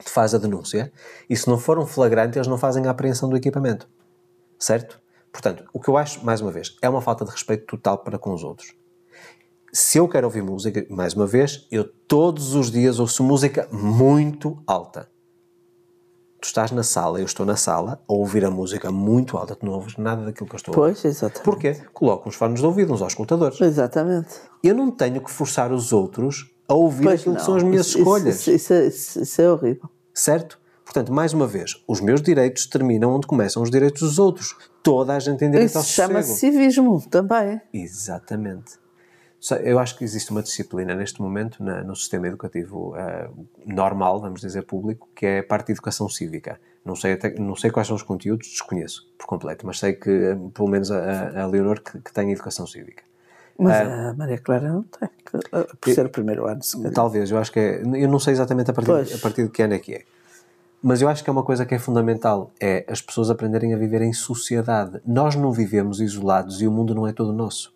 Faz 0.00 0.34
a 0.34 0.38
denúncia 0.38 0.92
e 1.30 1.34
se 1.34 1.48
não 1.48 1.56
for 1.56 1.78
um 1.78 1.86
flagrante, 1.86 2.36
eles 2.36 2.46
não 2.46 2.58
fazem 2.58 2.86
a 2.86 2.90
apreensão 2.90 3.30
do 3.30 3.36
equipamento, 3.36 3.88
certo? 4.58 5.00
Portanto, 5.32 5.64
o 5.72 5.80
que 5.80 5.88
eu 5.88 5.96
acho, 5.96 6.22
mais 6.24 6.42
uma 6.42 6.52
vez, 6.52 6.76
é 6.82 6.88
uma 6.88 7.00
falta 7.00 7.24
de 7.24 7.30
respeito 7.30 7.64
total 7.64 7.98
para 7.98 8.18
com 8.18 8.34
os 8.34 8.44
outros. 8.44 8.74
Se 9.78 9.98
eu 9.98 10.08
quero 10.08 10.26
ouvir 10.26 10.42
música, 10.42 10.86
mais 10.88 11.12
uma 11.12 11.26
vez, 11.26 11.66
eu 11.70 11.84
todos 11.84 12.54
os 12.54 12.70
dias 12.70 12.98
ouço 12.98 13.22
música 13.22 13.68
muito 13.70 14.56
alta. 14.66 15.06
Tu 16.40 16.46
estás 16.46 16.70
na 16.70 16.82
sala, 16.82 17.18
eu 17.20 17.26
estou 17.26 17.44
na 17.44 17.56
sala, 17.56 18.00
a 18.08 18.12
ouvir 18.14 18.42
a 18.46 18.50
música 18.50 18.90
muito 18.90 19.36
alta, 19.36 19.54
tu 19.54 19.66
não 19.66 19.74
ouves 19.74 19.98
nada 19.98 20.24
daquilo 20.24 20.48
que 20.48 20.54
eu 20.54 20.56
estou 20.56 20.72
a 20.74 20.78
ouvir. 20.78 20.92
Pois, 20.94 21.04
exatamente. 21.04 21.44
Porquê? 21.44 21.74
Coloco 21.92 22.26
uns 22.26 22.36
fones 22.36 22.60
de 22.60 22.64
ouvido, 22.64 22.90
uns 22.94 23.02
auscultadores. 23.02 23.60
Exatamente. 23.60 24.36
Eu 24.64 24.74
não 24.74 24.90
tenho 24.90 25.20
que 25.20 25.30
forçar 25.30 25.70
os 25.70 25.92
outros 25.92 26.50
a 26.66 26.72
ouvir 26.72 27.04
Pois 27.04 27.20
aquilo 27.20 27.34
não. 27.34 27.40
que 27.40 27.44
são 27.44 27.56
as 27.56 27.62
minhas 27.62 27.86
Isso- 27.88 27.98
escolhas. 27.98 28.34
Isso, 28.40 28.50
isso, 28.52 28.72
é- 28.72 28.86
isso- 28.86 29.20
isso 29.20 29.42
é 29.42 29.52
horrível. 29.52 29.90
Certo? 30.14 30.58
Portanto, 30.86 31.12
mais 31.12 31.34
uma 31.34 31.46
vez, 31.46 31.84
os 31.86 32.00
meus 32.00 32.22
direitos 32.22 32.64
terminam 32.66 33.14
onde 33.14 33.26
começam 33.26 33.62
os 33.62 33.70
direitos 33.70 34.00
dos 34.00 34.18
outros. 34.18 34.56
Toda 34.82 35.14
a 35.14 35.18
gente 35.18 35.38
tem 35.38 35.50
direito 35.50 35.68
Isso 35.68 35.76
ao 35.76 35.84
sossego. 35.84 36.08
chama-se 36.12 36.32
civismo 36.40 37.02
também. 37.10 37.60
Exatamente. 37.74 38.85
Eu 39.62 39.78
acho 39.78 39.96
que 39.96 40.02
existe 40.04 40.30
uma 40.30 40.42
disciplina 40.42 40.94
neste 40.94 41.20
momento 41.22 41.62
na- 41.62 41.82
no 41.84 41.94
sistema 41.94 42.26
educativo 42.26 42.94
eh, 42.96 43.28
normal, 43.64 44.20
vamos 44.20 44.40
dizer 44.40 44.62
público, 44.62 45.08
que 45.14 45.24
é 45.26 45.38
a 45.40 45.44
parte 45.44 45.66
de 45.66 45.72
educação 45.72 46.08
cívica. 46.08 46.58
Não 46.84 46.96
sei, 46.96 47.12
até- 47.12 47.34
não 47.38 47.54
sei 47.54 47.70
quais 47.70 47.86
são 47.86 47.94
os 47.96 48.02
conteúdos, 48.02 48.48
desconheço 48.48 49.08
por 49.18 49.26
completo, 49.26 49.66
mas 49.66 49.78
sei 49.78 49.92
que 49.92 50.10
eh, 50.10 50.36
pelo 50.54 50.68
menos 50.68 50.90
a, 50.90 51.42
a 51.42 51.46
Leonor 51.46 51.80
que, 51.80 51.98
que 52.00 52.12
tem 52.12 52.32
educação 52.32 52.66
cívica. 52.66 53.02
Mas 53.58 53.74
É. 53.76 53.82
a 54.10 54.14
Maria 54.14 54.38
Clara 54.38 54.68
não 54.68 54.82
tem. 54.82 55.08
que- 55.08 55.36
eh, 55.56 55.66
Por 55.80 55.92
ser 55.94 56.06
o 56.06 56.10
primeiro 56.10 56.46
ano, 56.46 56.62
se. 56.62 56.90
Talvez, 56.90 57.30
eu 57.30 57.38
acho 57.38 57.52
que 57.52 57.58
é. 57.60 57.82
Eu 57.82 58.08
não 58.08 58.18
sei 58.18 58.32
exatamente 58.32 58.70
a 58.70 58.74
partir, 58.74 58.90
Pois. 58.90 59.14
a 59.14 59.18
partir 59.18 59.44
de 59.44 59.50
que 59.50 59.62
ano 59.62 59.74
é 59.74 59.78
que 59.78 59.94
é. 59.94 60.02
Mas 60.82 61.00
eu 61.02 61.08
acho 61.08 61.22
que 61.24 61.30
é 61.30 61.32
uma 61.32 61.42
coisa 61.42 61.64
que 61.66 61.74
é 61.74 61.78
fundamental: 61.78 62.50
é 62.60 62.84
as 62.88 63.00
pessoas 63.00 63.30
aprenderem 63.30 63.72
a 63.74 63.76
viver 63.76 64.02
em 64.02 64.12
sociedade. 64.12 65.00
Nós 65.06 65.34
não 65.36 65.52
vivemos 65.52 66.00
isolados 66.00 66.60
e 66.62 66.66
o 66.66 66.70
mundo 66.72 66.94
não 66.94 67.06
é 67.06 67.12
todo 67.12 67.32
nosso. 67.32 67.74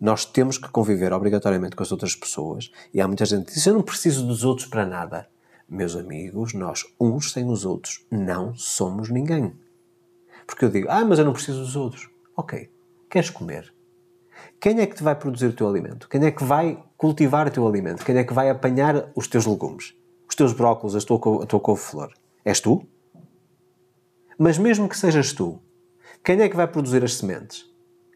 Nós 0.00 0.24
temos 0.24 0.58
que 0.58 0.68
conviver 0.68 1.12
obrigatoriamente 1.12 1.74
com 1.74 1.82
as 1.82 1.90
outras 1.90 2.14
pessoas. 2.14 2.70
E 2.92 3.00
há 3.00 3.06
muita 3.06 3.24
gente 3.24 3.46
que 3.46 3.54
diz: 3.54 3.66
Eu 3.66 3.74
não 3.74 3.82
preciso 3.82 4.26
dos 4.26 4.44
outros 4.44 4.66
para 4.66 4.84
nada. 4.84 5.28
Meus 5.68 5.96
amigos, 5.96 6.54
nós, 6.54 6.84
uns 7.00 7.32
sem 7.32 7.48
os 7.48 7.64
outros, 7.64 8.06
não 8.10 8.54
somos 8.54 9.10
ninguém. 9.10 9.52
Porque 10.46 10.64
eu 10.64 10.68
digo: 10.68 10.88
Ah, 10.90 11.04
mas 11.04 11.18
eu 11.18 11.24
não 11.24 11.32
preciso 11.32 11.60
dos 11.60 11.76
outros. 11.76 12.08
Ok, 12.36 12.70
queres 13.10 13.30
comer? 13.30 13.74
Quem 14.60 14.80
é 14.80 14.86
que 14.86 14.94
te 14.94 15.02
vai 15.02 15.14
produzir 15.14 15.46
o 15.46 15.52
teu 15.52 15.68
alimento? 15.68 16.08
Quem 16.08 16.24
é 16.24 16.30
que 16.30 16.44
vai 16.44 16.82
cultivar 16.96 17.46
o 17.46 17.50
teu 17.50 17.66
alimento? 17.66 18.04
Quem 18.04 18.16
é 18.16 18.24
que 18.24 18.32
vai 18.32 18.50
apanhar 18.50 19.10
os 19.14 19.26
teus 19.26 19.46
legumes? 19.46 19.94
Os 20.28 20.34
teus 20.34 20.52
brócolos, 20.52 20.94
a 20.94 21.00
tua, 21.00 21.44
a 21.44 21.46
tua 21.46 21.60
couve-flor? 21.60 22.12
És 22.44 22.60
tu? 22.60 22.86
Mas 24.38 24.58
mesmo 24.58 24.88
que 24.88 24.98
sejas 24.98 25.32
tu, 25.32 25.60
quem 26.22 26.40
é 26.40 26.48
que 26.48 26.56
vai 26.56 26.66
produzir 26.66 27.02
as 27.02 27.14
sementes? 27.14 27.64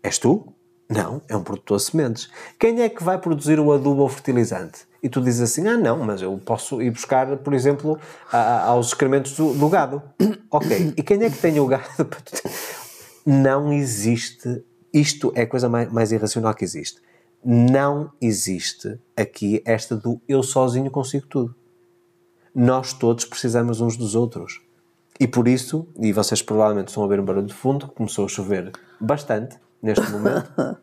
És 0.02 0.18
tu? 0.18 0.52
Não, 0.90 1.22
é 1.28 1.36
um 1.36 1.42
produtor 1.44 1.78
de 1.78 1.84
sementes. 1.84 2.28
Quem 2.58 2.82
é 2.82 2.88
que 2.88 3.04
vai 3.04 3.16
produzir 3.16 3.60
o 3.60 3.72
adubo 3.72 4.02
ou 4.02 4.08
fertilizante? 4.08 4.80
E 5.00 5.08
tu 5.08 5.20
dizes 5.20 5.40
assim: 5.40 5.68
ah, 5.68 5.76
não, 5.76 5.98
mas 6.04 6.20
eu 6.20 6.36
posso 6.44 6.82
ir 6.82 6.90
buscar, 6.90 7.36
por 7.38 7.54
exemplo, 7.54 7.96
a- 8.32 8.64
aos 8.64 8.88
excrementos 8.88 9.36
do, 9.36 9.54
do 9.54 9.68
gado. 9.68 10.02
ok, 10.50 10.94
e 10.96 11.02
quem 11.02 11.22
é 11.22 11.30
que 11.30 11.38
tem 11.38 11.60
o 11.60 11.66
gado? 11.66 11.84
Não 13.24 13.72
existe. 13.72 14.64
Isto 14.92 15.32
é 15.36 15.42
a 15.42 15.46
coisa 15.46 15.68
mais, 15.68 15.90
mais 15.92 16.10
irracional 16.10 16.52
que 16.54 16.64
existe. 16.64 17.00
Não 17.44 18.10
existe 18.20 18.98
aqui 19.16 19.62
esta 19.64 19.96
do 19.96 20.20
eu 20.28 20.42
sozinho 20.42 20.90
consigo 20.90 21.26
tudo. 21.28 21.54
Nós 22.52 22.92
todos 22.92 23.24
precisamos 23.24 23.80
uns 23.80 23.96
dos 23.96 24.16
outros. 24.16 24.60
E 25.20 25.28
por 25.28 25.46
isso, 25.46 25.86
e 26.00 26.12
vocês 26.12 26.42
provavelmente 26.42 26.88
estão 26.88 27.04
a 27.04 27.06
ver 27.06 27.20
um 27.20 27.24
barulho 27.24 27.46
de 27.46 27.54
fundo, 27.54 27.86
começou 27.88 28.24
a 28.24 28.28
chover 28.28 28.72
bastante 29.00 29.56
neste 29.82 30.10
momento, 30.10 30.50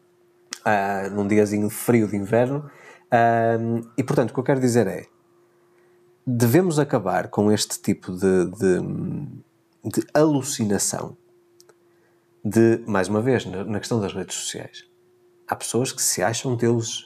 ah, 0.66 1.10
num 1.12 1.28
diazinho 1.28 1.70
frio 1.70 2.08
de 2.08 2.16
inverno. 2.16 2.70
Ah, 3.12 3.58
e 3.98 4.04
portanto, 4.04 4.32
o 4.32 4.34
que 4.34 4.40
eu 4.40 4.44
quero 4.44 4.60
dizer 4.60 4.88
é: 4.88 5.06
devemos 6.26 6.78
acabar 6.80 7.30
com 7.30 7.52
este 7.52 7.80
tipo 7.80 8.12
de, 8.12 8.46
de, 8.46 8.80
de 9.84 10.08
alucinação 10.14 11.16
de, 12.44 12.84
mais 12.86 13.08
uma 13.08 13.22
vez, 13.22 13.46
na, 13.46 13.64
na 13.64 13.80
questão 13.80 14.00
das 14.00 14.14
redes 14.14 14.36
sociais. 14.36 14.86
Há 15.48 15.56
pessoas 15.56 15.92
que 15.92 16.02
se 16.02 16.22
acham 16.22 16.56
deuses. 16.56 17.06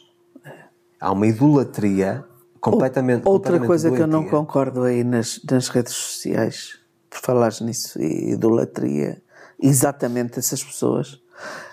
Há 1.00 1.12
uma 1.12 1.28
idolatria 1.28 2.26
completamente. 2.60 3.28
Outra 3.28 3.60
completamente 3.60 3.68
coisa 3.68 3.92
que 3.92 4.02
eu 4.02 4.08
não 4.08 4.22
doentia. 4.22 4.40
concordo 4.40 4.84
aí 4.84 5.04
nas, 5.04 5.40
nas 5.50 5.68
redes 5.68 5.94
sociais, 5.94 6.80
por 7.10 7.20
falares 7.20 7.60
nisso, 7.62 8.02
idolatria, 8.02 9.22
exatamente 9.60 10.40
essas 10.40 10.64
pessoas, 10.64 11.21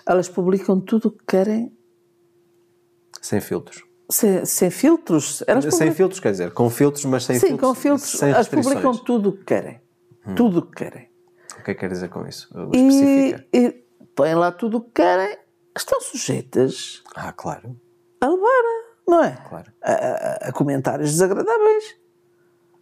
elas 0.05 0.27
publicam 0.29 0.79
tudo 0.79 1.07
o 1.09 1.11
que 1.11 1.23
querem 1.25 1.75
Sem 3.21 3.41
filtros. 3.41 3.83
sem, 4.09 4.45
sem 4.45 4.69
filtros. 4.71 5.43
Elas 5.47 5.63
Sem 5.65 5.71
publicam, 5.71 5.95
filtros, 5.95 6.19
quer 6.19 6.31
dizer, 6.31 6.53
com 6.53 6.69
filtros, 6.69 7.05
mas 7.05 7.23
sem 7.25 7.39
sim, 7.39 7.47
filtros. 7.49 7.67
com 7.69 7.75
filtros. 7.75 8.11
Sem 8.11 8.29
Elas. 8.31 8.47
Hum. 8.47 8.61
publicam 8.61 8.97
tudo 8.97 9.29
o 9.29 9.37
que 9.37 9.43
querem. 9.45 9.81
Tudo 10.35 10.59
o 10.59 10.61
que 10.65 10.75
querem. 10.83 11.09
O 11.59 11.63
que 11.63 11.71
é 11.71 11.73
que 11.73 11.79
quer 11.81 11.89
dizer 11.89 12.09
com 12.09 12.25
isso? 12.27 12.47
E, 12.73 12.87
Especifica. 12.87 13.47
e 13.53 13.71
põem 14.15 14.35
lá 14.35 14.51
tudo 14.51 14.77
o 14.77 14.81
que 14.81 14.91
querem. 14.91 15.37
Estão 15.75 15.99
sujeitas 16.01 17.03
Ah, 17.15 17.31
claro, 17.31 17.79
a 18.21 18.27
levar, 18.27 18.63
não 19.07 19.23
é? 19.23 19.37
claro. 19.47 19.71
A, 19.81 19.91
a- 19.91 20.49
a 20.49 20.51
comentários 20.51 21.11
desagradáveis. 21.11 21.95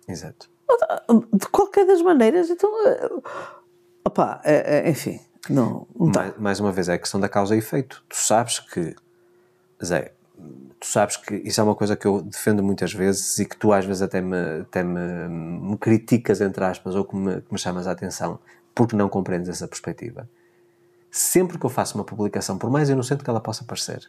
Exato. 0.08 0.50
De 1.34 1.48
qualquer 1.50 1.86
das 1.86 2.02
maneiras, 2.02 2.50
então. 2.50 2.70
eh, 2.88 3.10
Opá, 4.06 4.42
é- 4.46 4.78
é- 4.88 4.90
enfim, 4.90 5.20
não, 5.50 5.88
não 5.98 6.12
dá. 6.12 6.22
Mais, 6.22 6.38
mais 6.38 6.60
uma 6.60 6.72
vez, 6.72 6.90
é 6.90 6.94
a 6.94 6.98
questão 6.98 7.20
da 7.20 7.30
causa 7.30 7.56
e 7.56 7.60
efeito. 7.60 8.04
Tu 8.10 8.16
sabes 8.16 8.60
que, 8.60 8.96
Zé, 9.84 10.12
tu 10.80 10.88
sabes 10.88 11.18
que 11.18 11.36
isso 11.36 11.60
é 11.60 11.64
uma 11.64 11.76
coisa 11.76 11.96
que 11.96 12.06
eu 12.06 12.22
defendo 12.22 12.64
muitas 12.64 12.94
vezes 12.94 13.38
e 13.40 13.46
que 13.46 13.58
tu 13.58 13.74
às 13.74 13.86
vezes 13.86 14.02
até 14.02 14.22
me, 14.22 14.62
até 14.62 14.84
me, 14.84 15.28
me 15.30 15.78
criticas, 15.78 16.42
entre 16.42 16.64
aspas, 16.64 16.96
ou 16.96 17.06
que 17.06 17.16
me, 17.16 17.42
que 17.42 17.52
me 17.52 17.58
chamas 17.58 17.88
a 17.88 17.92
atenção 17.92 18.40
porque 18.78 18.96
não 18.96 19.10
compreendes 19.10 19.50
essa 19.50 19.68
perspectiva. 19.68 20.30
Sempre 21.10 21.58
que 21.58 21.66
eu 21.66 21.70
faço 21.70 21.98
uma 21.98 22.04
publicação, 22.04 22.60
por 22.60 22.70
mais 22.70 22.90
inocente 22.90 23.24
que 23.24 23.30
ela 23.30 23.42
possa 23.42 23.64
parecer, 23.64 24.08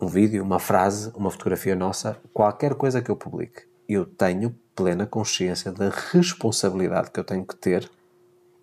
um 0.00 0.06
vídeo, 0.06 0.42
uma 0.42 0.58
frase, 0.58 1.12
uma 1.14 1.30
fotografia 1.30 1.76
nossa, 1.76 2.16
qualquer 2.32 2.74
coisa 2.74 3.02
que 3.02 3.10
eu 3.10 3.16
publique, 3.16 3.62
eu 3.86 4.06
tenho 4.06 4.54
plena 4.74 5.06
consciência 5.06 5.70
da 5.70 5.90
responsabilidade 6.12 7.10
que 7.10 7.20
eu 7.20 7.24
tenho 7.24 7.44
que 7.44 7.54
ter 7.56 7.90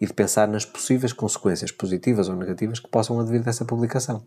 e 0.01 0.05
de 0.07 0.13
pensar 0.13 0.47
nas 0.47 0.65
possíveis 0.65 1.13
consequências 1.13 1.71
positivas 1.71 2.27
ou 2.27 2.35
negativas 2.35 2.79
que 2.79 2.89
possam 2.89 3.19
advir 3.19 3.43
dessa 3.43 3.63
publicação. 3.63 4.23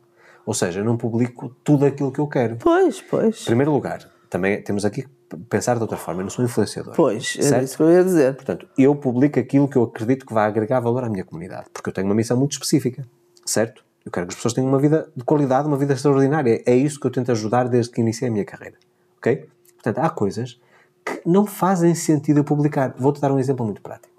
Ou 0.47 0.55
seja, 0.55 0.81
eu 0.81 0.85
não 0.85 0.97
publico 0.97 1.49
tudo 1.65 1.85
aquilo 1.85 2.13
que 2.13 2.21
eu 2.21 2.29
quero. 2.29 2.57
Pois, 2.57 3.01
pois. 3.03 3.43
Em 3.43 3.47
primeiro 3.47 3.73
lugar, 3.73 4.09
também 4.31 4.63
temos 4.63 4.85
aqui 4.85 5.03
que 5.03 5.37
pensar 5.49 5.75
de 5.75 5.83
outra 5.83 5.97
forma. 5.97 6.21
Eu 6.21 6.25
não 6.25 6.31
sou 6.31 6.45
influenciador. 6.45 6.95
Pois, 6.95 7.35
era 7.39 7.49
certo? 7.49 7.65
isso 7.65 7.77
que 7.77 7.83
eu 7.83 7.91
ia 7.91 8.05
dizer. 8.05 8.35
Portanto, 8.37 8.69
eu 8.79 8.95
publico 8.95 9.41
aquilo 9.41 9.67
que 9.67 9.77
eu 9.77 9.83
acredito 9.83 10.25
que 10.25 10.33
vai 10.33 10.47
agregar 10.47 10.81
valor 10.81 11.03
à 11.03 11.09
minha 11.09 11.25
comunidade, 11.25 11.67
porque 11.73 11.89
eu 11.89 11.93
tenho 11.93 12.07
uma 12.07 12.15
missão 12.15 12.37
muito 12.37 12.53
específica, 12.53 13.05
certo? 13.45 13.85
Eu 14.05 14.13
quero 14.13 14.27
que 14.27 14.33
as 14.33 14.37
pessoas 14.37 14.53
tenham 14.53 14.69
uma 14.69 14.79
vida 14.79 15.09
de 15.17 15.25
qualidade, 15.25 15.67
uma 15.67 15.79
vida 15.79 15.95
extraordinária. 15.95 16.63
É 16.67 16.77
isso 16.77 17.01
que 17.01 17.07
eu 17.07 17.11
tento 17.11 17.33
ajudar 17.33 17.69
desde 17.69 17.91
que 17.91 18.01
iniciei 18.01 18.29
a 18.29 18.33
minha 18.33 18.45
carreira, 18.45 18.77
ok? 19.17 19.49
Portanto, 19.77 19.99
há 19.99 20.11
coisas 20.11 20.61
que 21.05 21.21
não 21.25 21.47
fazem 21.47 21.95
sentido 21.95 22.41
eu 22.41 22.45
publicar. 22.45 22.95
Vou-te 22.99 23.21
dar 23.21 23.33
um 23.33 23.39
exemplo 23.39 23.65
muito 23.65 23.81
prático. 23.81 24.14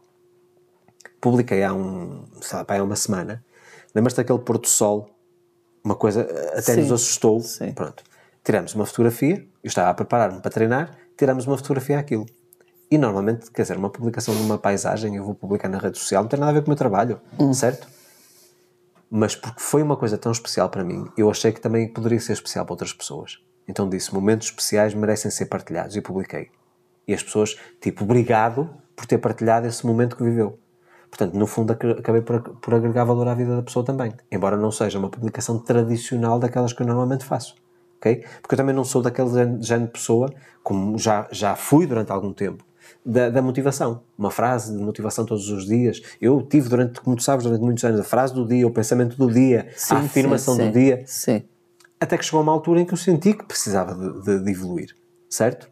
Publiquei 1.26 1.64
há 1.64 1.74
um, 1.74 2.24
sei 2.40 2.60
lá, 2.60 2.66
há 2.68 2.84
uma 2.84 2.96
semana, 2.96 3.44
lembras-te 3.96 4.18
daquele 4.18 4.38
pôr 4.38 4.60
do 4.60 4.68
sol, 4.68 5.10
uma 5.84 5.96
coisa 5.96 6.22
eh, 6.22 6.50
até 6.52 6.76
Sim, 6.76 6.82
nos 6.82 6.92
assustou. 6.92 7.40
sim. 7.40 7.72
Pronto. 7.72 8.04
Tiramos 8.44 8.76
uma 8.76 8.86
fotografia, 8.86 9.38
eu 9.64 9.68
estava 9.68 9.90
a 9.90 9.94
preparar-me 9.96 10.40
para 10.40 10.52
treinar, 10.52 10.96
tiramos 11.18 11.48
uma 11.48 11.58
fotografia 11.58 11.98
àquilo. 11.98 12.28
E 12.92 12.98
normalmente, 13.00 13.50
quer 13.50 13.64
dizer, 13.64 13.76
uma 13.76 13.90
publicação 13.90 14.36
de 14.36 14.42
uma 14.44 14.60
paisagem 14.60 15.16
eu 15.16 15.24
vou 15.24 15.34
publicar 15.34 15.68
na 15.68 15.80
rede 15.80 15.98
social, 15.98 16.22
não 16.22 16.30
tem 16.30 16.40
nada 16.40 16.52
a 16.52 16.54
ver 16.54 16.62
com 16.62 16.68
o 16.68 16.70
meu 16.70 16.78
trabalho, 16.78 17.20
certo? 17.56 17.88
Mas 19.10 19.36
porque 19.36 19.60
foi 19.60 19.82
uma 19.82 19.98
coisa 19.98 20.20
tão 20.20 20.32
especial 20.32 20.70
para 20.70 20.84
mim, 20.84 21.10
eu 21.18 21.28
achei 21.32 21.52
que 21.52 21.60
também 21.60 21.88
poderia 21.88 22.20
ser 22.20 22.34
especial 22.34 22.66
para 22.66 22.74
outras 22.74 22.94
pessoas. 22.94 23.40
Então 23.68 23.90
disse: 23.90 24.14
momentos 24.14 24.50
especiais 24.50 24.94
merecem 24.94 25.32
ser 25.32 25.48
partilhados 25.48 25.96
e 25.96 26.02
publiquei. 26.02 26.52
E 27.08 27.16
as 27.16 27.24
pessoas, 27.24 27.58
tipo, 27.82 28.04
obrigado 28.04 28.70
por 28.96 29.08
ter 29.08 29.18
partilhado 29.18 29.66
esse 29.66 29.84
momento 29.88 30.16
que 30.16 30.24
viveu. 30.24 30.60
Portanto, 31.18 31.34
no 31.34 31.48
fundo, 31.48 31.72
ac- 31.72 31.86
acabei 32.00 32.22
por, 32.22 32.42
por 32.42 32.74
agregar 32.74 33.06
valor 33.06 33.26
à 33.30 33.34
vida 33.34 33.56
da 33.56 33.62
pessoa 33.62 33.86
também. 33.86 34.12
Embora 34.30 34.58
não 34.58 34.70
seja 34.70 35.00
uma 35.00 35.08
publicação 35.10 35.58
tradicional 35.58 36.38
daquelas 36.40 36.74
que 36.74 36.82
eu 36.82 36.86
normalmente 36.86 37.24
faço. 37.24 37.56
ok? 38.00 38.26
Porque 38.42 38.54
eu 38.54 38.58
também 38.58 38.76
não 38.76 38.84
sou 38.84 39.02
daquele 39.02 39.30
género- 39.62 39.86
de 39.88 39.94
pessoa, 39.94 40.30
como 40.62 40.98
já, 40.98 41.26
já 41.32 41.56
fui 41.56 41.88
durante 41.88 42.12
algum 42.12 42.34
tempo, 42.34 42.66
da, 43.06 43.30
da 43.30 43.42
motivação. 43.42 44.02
Uma 44.18 44.30
frase 44.30 44.76
de 44.76 44.84
motivação 44.84 45.26
todos 45.26 45.50
os 45.50 45.66
dias. 45.66 46.02
Eu 46.20 46.42
tive 46.42 46.68
durante, 46.68 47.00
como 47.00 47.16
tu 47.16 47.24
sabes, 47.24 47.46
durante 47.46 47.62
muitos 47.62 47.84
anos, 47.86 48.02
a 48.02 48.04
frase 48.04 48.34
do 48.34 48.46
dia, 48.46 48.68
o 48.68 48.72
pensamento 48.72 49.16
do 49.18 49.32
dia, 49.32 49.70
a 49.92 49.96
afirmação 50.00 50.56
sim, 50.56 50.60
do 50.60 50.66
sim, 50.66 50.72
dia 50.74 51.04
Sim. 51.06 51.44
até 51.98 52.18
que 52.18 52.26
chegou 52.26 52.42
a 52.42 52.44
uma 52.44 52.52
altura 52.52 52.82
em 52.82 52.86
que 52.86 52.94
eu 52.94 52.98
senti 52.98 53.34
que 53.34 53.46
precisava 53.46 53.96
de, 53.96 54.22
de- 54.22 54.44
de 54.44 54.52
evoluir, 54.52 54.94
certo? 55.30 55.70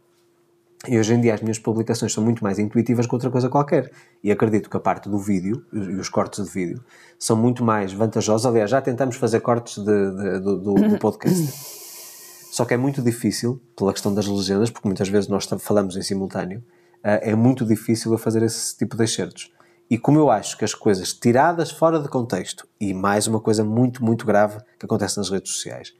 E 0.85 0.99
hoje 0.99 1.13
em 1.13 1.21
dia 1.21 1.33
as 1.33 1.41
minhas 1.41 1.57
publicações 1.57 2.11
são 2.11 2.21
muito 2.21 2.43
mais 2.43 2.59
intuitivas 2.59 3.07
que 3.07 3.15
outra 3.15 3.29
coisa 3.31 3.47
qualquer. 3.47 3.89
E 4.21 4.29
acredito 4.31 4.69
que 4.69 4.75
a 4.75 4.79
parte 4.81 5.07
do 5.07 5.17
vídeo 5.17 5.65
e 5.71 5.77
os 5.95 6.09
cortes 6.09 6.43
de 6.43 6.51
vídeo 6.51 6.83
são 7.17 7.37
muito 7.37 7.63
mais 7.63 7.93
vantajosos. 7.93 8.45
Aliás, 8.45 8.69
já 8.69 8.81
tentamos 8.81 9.15
fazer 9.15 9.39
cortes 9.39 9.77
de- 9.77 9.85
de- 9.85 10.39
do, 10.39 10.57
do- 10.57 10.99
podcast. 10.99 11.53
Só 12.51 12.65
que 12.65 12.73
é 12.73 12.77
muito 12.77 13.01
difícil, 13.01 13.61
pela 13.75 13.93
questão 13.93 14.13
das 14.13 14.27
legendas, 14.27 14.69
porque 14.69 14.87
muitas 14.87 15.07
vezes 15.07 15.29
nós 15.29 15.45
falamos 15.59 15.95
em 15.95 16.01
simultâneo, 16.03 16.63
é 17.01 17.33
muito 17.33 17.65
difícil 17.65 18.11
eu 18.11 18.17
fazer 18.17 18.43
esse 18.43 18.77
tipo 18.77 18.95
de 18.95 19.03
excertos. 19.05 19.51
E 19.89 19.97
como 19.97 20.19
eu 20.19 20.29
acho 20.29 20.55
que 20.57 20.63
as 20.63 20.73
coisas 20.75 21.13
tiradas 21.13 21.71
fora 21.71 21.99
de 21.99 22.07
contexto, 22.07 22.67
e 22.79 22.93
mais 22.93 23.25
uma 23.25 23.39
coisa 23.39 23.63
muito, 23.63 24.03
muito 24.05 24.23
grave 24.25 24.59
que 24.77 24.85
acontece 24.85 25.17
nas 25.17 25.29
redes 25.31 25.51
sociais, 25.51 25.93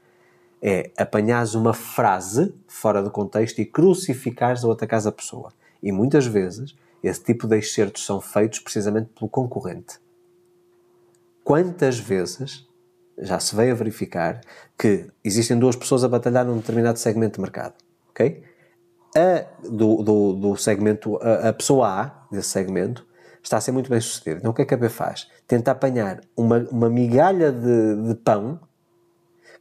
é 0.66 0.90
apanhares 0.98 1.56
uma 1.56 1.74
frase 1.74 2.56
fora 2.70 3.04
do 3.04 3.12
contexto 3.12 3.60
e 3.60 3.66
crucificares 3.66 4.64
ou 4.64 4.72
atacares 4.72 5.06
a 5.06 5.12
pessoa. 5.12 5.52
E 5.82 5.92
muitas 5.92 6.26
vezes 6.26 6.74
esse 7.04 7.22
tipo 7.22 7.46
de 7.46 7.58
excertos 7.58 8.06
são 8.06 8.22
feitos 8.22 8.60
precisamente 8.60 9.10
pelo 9.10 9.30
concorrente. 9.30 10.00
Quantas 11.44 12.00
vezes 12.00 12.66
já 13.18 13.38
se 13.42 13.54
veio 13.54 13.74
a 13.74 13.76
verificar 13.76 14.40
que 14.78 15.08
existem 15.22 15.60
duas 15.60 15.76
pessoas 15.76 16.06
a 16.06 16.08
batalhar 16.08 16.46
num 16.46 16.58
determinado 16.58 16.98
segmento 16.98 17.36
de 17.36 17.42
mercado, 17.42 17.76
ok? 18.10 18.42
A 19.16 19.46
do, 19.68 20.02
do, 20.02 20.34
do 20.34 20.56
segmento, 20.56 21.18
a, 21.22 21.50
a, 21.50 21.54
pessoa 21.54 21.88
A 21.90 22.28
desse 22.32 22.48
segmento 22.48 23.06
está 23.44 23.58
a 23.58 23.62
ser 23.62 23.74
muito 23.74 23.90
bem 23.90 24.00
sucedida. 24.00 24.40
Então 24.40 24.52
o 24.52 24.54
que 24.54 24.62
é 24.62 24.66
que 24.66 24.74
a 24.74 24.78
B 24.78 24.88
faz? 24.88 25.30
Tenta 25.46 25.72
apanhar 25.72 26.22
uma, 26.38 26.60
uma 26.72 26.90
migalha 26.90 27.52
de, 27.52 28.08
de 28.08 28.16
pão 28.16 28.62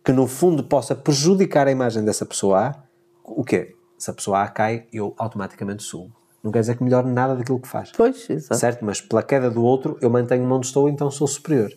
que 0.05 0.12
no 0.12 0.26
fundo 0.26 0.64
possa 0.64 0.94
prejudicar 0.94 1.66
a 1.66 1.70
imagem 1.70 2.05
dessa 2.05 2.26
pessoa 2.26 2.68
A. 2.68 2.82
O 3.24 3.44
quê? 3.44 3.74
Se 3.96 4.11
a 4.11 4.14
pessoa 4.14 4.42
A 4.42 4.48
cai, 4.48 4.86
eu 4.92 5.14
automaticamente 5.16 5.82
subo. 5.82 6.12
Não 6.42 6.50
quer 6.50 6.61
dizer 6.61 6.76
que 6.76 6.82
melhore 6.82 7.09
nada 7.09 7.36
daquilo 7.36 7.61
que 7.61 7.68
faz. 7.68 7.92
Pois, 7.92 8.28
exato. 8.28 8.59
Certo? 8.59 8.84
Mas 8.84 9.00
pela 9.00 9.22
queda 9.22 9.48
do 9.48 9.62
outro, 9.62 9.96
eu 10.00 10.11
mantenho-me 10.11 10.53
onde 10.53 10.66
estou, 10.66 10.88
então 10.88 11.09
sou 11.11 11.28
superior. 11.28 11.72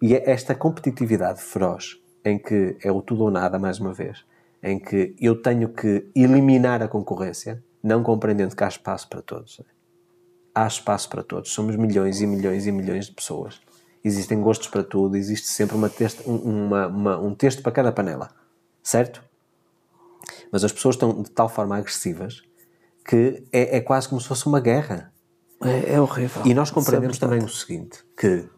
E 0.00 0.14
é 0.14 0.30
esta 0.30 0.54
competitividade 0.54 1.42
feroz, 1.42 1.96
em 2.24 2.38
que 2.38 2.76
é 2.82 2.92
o 2.92 3.02
tudo 3.02 3.24
ou 3.24 3.30
nada, 3.32 3.58
mais 3.58 3.80
uma 3.80 3.92
vez, 3.92 4.24
em 4.62 4.78
que 4.78 5.16
eu 5.20 5.42
tenho 5.42 5.70
que 5.70 6.08
eliminar 6.14 6.80
a 6.82 6.86
concorrência, 6.86 7.62
não 7.82 8.04
compreendendo 8.04 8.54
que 8.54 8.62
há 8.62 8.68
espaço 8.68 9.08
para 9.08 9.22
todos. 9.22 9.60
Há 10.54 10.66
espaço 10.66 11.08
para 11.08 11.24
todos. 11.24 11.50
Somos 11.50 11.74
milhões 11.74 12.20
e 12.20 12.28
milhões 12.28 12.64
e 12.64 12.70
milhões 12.70 13.06
de 13.06 13.12
pessoas. 13.12 13.60
Existem 14.04 14.40
gostos 14.40 14.68
para 14.68 14.82
tudo, 14.82 15.16
existe 15.16 15.48
sempre 15.48 15.76
uma 15.76 15.88
texto, 15.88 16.22
uma, 16.28 16.86
uma, 16.86 17.18
um 17.18 17.34
texto 17.34 17.62
para 17.62 17.72
cada 17.72 17.92
panela. 17.92 18.30
Certo? 18.82 19.22
Mas 20.50 20.64
as 20.64 20.72
pessoas 20.72 20.94
estão 20.94 21.22
de 21.22 21.30
tal 21.30 21.48
forma 21.48 21.76
agressivas 21.76 22.42
que 23.04 23.42
é, 23.52 23.78
é 23.78 23.80
quase 23.80 24.08
como 24.08 24.20
se 24.20 24.28
fosse 24.28 24.46
uma 24.46 24.60
guerra. 24.60 25.12
É, 25.62 25.94
é 25.94 26.00
horrível. 26.00 26.42
E 26.44 26.54
nós 26.54 26.70
compreendemos 26.70 27.18
também 27.18 27.42
o 27.42 27.48
seguinte, 27.48 28.04
que 28.16 28.48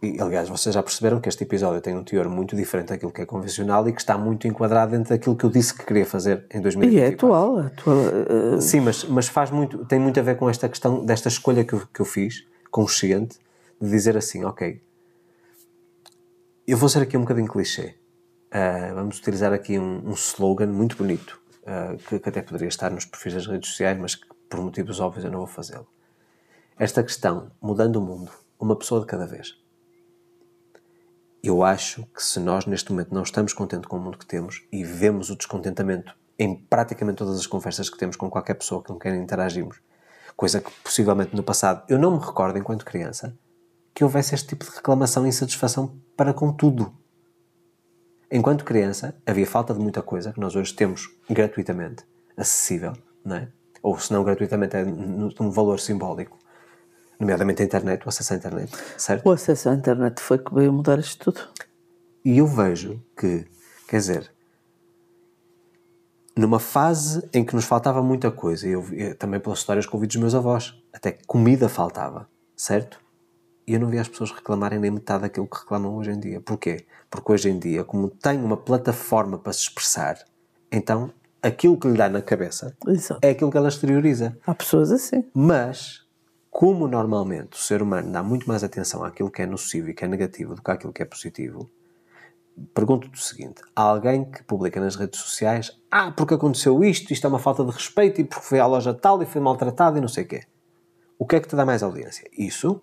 e, 0.00 0.20
aliás, 0.20 0.48
vocês 0.48 0.72
já 0.72 0.82
perceberam 0.82 1.20
que 1.20 1.28
este 1.28 1.42
episódio 1.42 1.80
tem 1.80 1.96
um 1.96 2.04
teor 2.04 2.28
muito 2.28 2.54
diferente 2.54 2.88
daquilo 2.88 3.10
que 3.10 3.20
é 3.20 3.26
convencional 3.26 3.86
e 3.88 3.92
que 3.92 4.00
está 4.00 4.16
muito 4.16 4.46
enquadrado 4.46 4.92
dentro 4.92 5.10
daquilo 5.10 5.34
que 5.34 5.44
eu 5.44 5.50
disse 5.50 5.74
que 5.74 5.84
queria 5.84 6.06
fazer 6.06 6.46
em 6.54 6.60
2024. 6.60 6.92
E 6.92 7.00
é 7.00 7.14
atual. 7.14 7.58
atual 7.58 7.96
uh... 7.96 8.60
Sim, 8.60 8.80
mas, 8.80 9.04
mas 9.04 9.26
faz 9.26 9.50
muito, 9.50 9.84
tem 9.86 9.98
muito 9.98 10.20
a 10.20 10.22
ver 10.22 10.36
com 10.36 10.48
esta 10.48 10.68
questão, 10.68 11.04
desta 11.04 11.28
escolha 11.28 11.64
que 11.64 11.72
eu, 11.72 11.82
que 11.92 12.00
eu 12.00 12.06
fiz, 12.06 12.46
consciente, 12.70 13.38
de 13.80 13.90
dizer 13.90 14.16
assim, 14.16 14.44
ok, 14.44 14.82
eu 16.66 16.76
vou 16.76 16.88
ser 16.88 17.02
aqui 17.02 17.16
um 17.16 17.22
bocadinho 17.22 17.48
clichê. 17.48 17.96
Uh, 18.48 18.94
vamos 18.94 19.18
utilizar 19.18 19.52
aqui 19.52 19.78
um, 19.78 20.08
um 20.08 20.12
slogan 20.12 20.66
muito 20.66 20.96
bonito, 20.96 21.40
uh, 21.62 21.96
que, 21.98 22.18
que 22.18 22.28
até 22.28 22.42
poderia 22.42 22.68
estar 22.68 22.90
nos 22.90 23.04
perfis 23.04 23.34
das 23.34 23.46
redes 23.46 23.70
sociais, 23.70 23.98
mas 23.98 24.14
que 24.14 24.26
por 24.48 24.60
motivos 24.60 25.00
óbvios 25.00 25.24
eu 25.24 25.30
não 25.30 25.38
vou 25.38 25.46
fazê-lo. 25.46 25.86
Esta 26.78 27.02
questão, 27.02 27.50
mudando 27.60 27.96
o 27.96 28.00
mundo, 28.00 28.30
uma 28.58 28.76
pessoa 28.76 29.00
de 29.00 29.06
cada 29.06 29.26
vez 29.26 29.56
eu 31.42 31.62
acho 31.62 32.04
que 32.14 32.22
se 32.22 32.40
nós 32.40 32.66
neste 32.66 32.90
momento 32.90 33.14
não 33.14 33.22
estamos 33.22 33.52
contentes 33.52 33.88
com 33.88 33.96
o 33.96 34.00
mundo 34.00 34.18
que 34.18 34.26
temos 34.26 34.64
e 34.72 34.84
vemos 34.84 35.30
o 35.30 35.36
descontentamento 35.36 36.14
em 36.38 36.54
praticamente 36.54 37.18
todas 37.18 37.38
as 37.38 37.46
conversas 37.46 37.88
que 37.88 37.98
temos 37.98 38.16
com 38.16 38.28
qualquer 38.28 38.54
pessoa 38.54 38.82
com 38.82 38.98
quem 38.98 39.16
interagimos, 39.16 39.80
coisa 40.36 40.60
que 40.60 40.70
possivelmente 40.82 41.34
no 41.34 41.42
passado 41.42 41.84
eu 41.88 41.98
não 41.98 42.12
me 42.12 42.24
recordo 42.24 42.58
enquanto 42.58 42.84
criança, 42.84 43.36
que 43.98 44.04
houvesse 44.04 44.32
este 44.32 44.50
tipo 44.50 44.64
de 44.64 44.70
reclamação 44.70 45.26
e 45.26 45.28
insatisfação 45.28 46.00
para 46.16 46.32
com 46.32 46.52
tudo. 46.52 46.94
Enquanto 48.30 48.64
criança, 48.64 49.20
havia 49.26 49.44
falta 49.44 49.74
de 49.74 49.80
muita 49.80 50.02
coisa 50.02 50.32
que 50.32 50.38
nós 50.38 50.54
hoje 50.54 50.72
temos 50.72 51.10
gratuitamente, 51.28 52.04
acessível, 52.36 52.92
não 53.24 53.34
é? 53.34 53.48
Ou 53.82 53.98
se 53.98 54.12
não 54.12 54.22
gratuitamente, 54.22 54.76
é 54.76 54.84
num 54.84 55.50
valor 55.50 55.80
simbólico 55.80 56.38
nomeadamente 57.18 57.60
a 57.60 57.64
internet, 57.64 58.06
o 58.06 58.08
acesso 58.08 58.34
à 58.34 58.36
internet, 58.36 58.72
certo? 58.96 59.26
O 59.26 59.32
acesso 59.32 59.68
à 59.68 59.74
internet 59.74 60.20
foi 60.20 60.38
que 60.38 60.54
veio 60.54 60.72
mudar 60.72 61.00
isto 61.00 61.32
tudo. 61.32 61.48
E 62.24 62.38
eu 62.38 62.46
vejo 62.46 63.02
que, 63.18 63.46
quer 63.88 63.96
dizer, 63.96 64.30
numa 66.36 66.60
fase 66.60 67.28
em 67.34 67.44
que 67.44 67.52
nos 67.52 67.64
faltava 67.64 68.00
muita 68.00 68.30
coisa, 68.30 68.68
e 68.68 68.70
eu, 68.70 68.86
eu, 68.92 69.16
também 69.16 69.40
pelas 69.40 69.58
histórias 69.58 69.86
que 69.86 69.96
ouvi 69.96 70.06
dos 70.06 70.14
meus 70.14 70.36
avós, 70.36 70.80
até 70.92 71.18
comida 71.26 71.68
faltava, 71.68 72.28
certo? 72.56 73.07
E 73.68 73.74
eu 73.74 73.80
não 73.80 73.88
vi 73.88 73.98
as 73.98 74.08
pessoas 74.08 74.30
reclamarem 74.32 74.78
nem 74.78 74.90
metade 74.90 75.20
daquilo 75.24 75.46
que 75.46 75.58
reclamam 75.58 75.94
hoje 75.94 76.10
em 76.10 76.18
dia. 76.18 76.40
Porquê? 76.40 76.86
Porque 77.10 77.30
hoje 77.30 77.50
em 77.50 77.58
dia, 77.58 77.84
como 77.84 78.08
tem 78.08 78.42
uma 78.42 78.56
plataforma 78.56 79.36
para 79.36 79.52
se 79.52 79.60
expressar, 79.60 80.24
então 80.72 81.12
aquilo 81.42 81.76
que 81.76 81.86
lhe 81.86 81.98
dá 81.98 82.08
na 82.08 82.22
cabeça 82.22 82.74
Exato. 82.86 83.20
é 83.20 83.28
aquilo 83.28 83.50
que 83.50 83.58
ela 83.58 83.68
exterioriza. 83.68 84.38
Há 84.46 84.54
pessoas 84.54 84.90
assim. 84.90 85.22
Mas 85.34 86.02
como 86.50 86.88
normalmente 86.88 87.58
o 87.58 87.58
ser 87.58 87.82
humano 87.82 88.10
dá 88.10 88.22
muito 88.22 88.48
mais 88.48 88.64
atenção 88.64 89.04
àquilo 89.04 89.30
que 89.30 89.42
é 89.42 89.46
nocivo 89.46 89.90
e 89.90 89.94
que 89.94 90.02
é 90.02 90.08
negativo 90.08 90.54
do 90.54 90.62
que 90.62 90.70
àquilo 90.70 90.92
que 90.92 91.02
é 91.02 91.04
positivo, 91.04 91.70
pergunto-te 92.72 93.20
o 93.20 93.22
seguinte: 93.22 93.60
há 93.76 93.82
alguém 93.82 94.24
que 94.24 94.42
publica 94.44 94.80
nas 94.80 94.96
redes 94.96 95.20
sociais, 95.20 95.78
ah, 95.90 96.10
porque 96.10 96.32
aconteceu 96.32 96.82
isto, 96.82 97.12
isto 97.12 97.26
é 97.26 97.28
uma 97.28 97.38
falta 97.38 97.62
de 97.66 97.70
respeito, 97.70 98.18
e 98.18 98.24
porque 98.24 98.46
foi 98.46 98.60
à 98.60 98.66
loja 98.66 98.94
tal 98.94 99.22
e 99.22 99.26
foi 99.26 99.42
maltratado 99.42 99.98
e 99.98 100.00
não 100.00 100.08
sei 100.08 100.24
o 100.24 100.26
quê. 100.26 100.40
O 101.18 101.26
que 101.26 101.36
é 101.36 101.40
que 101.40 101.48
te 101.48 101.54
dá 101.54 101.66
mais 101.66 101.82
audiência? 101.82 102.26
Isso? 102.32 102.80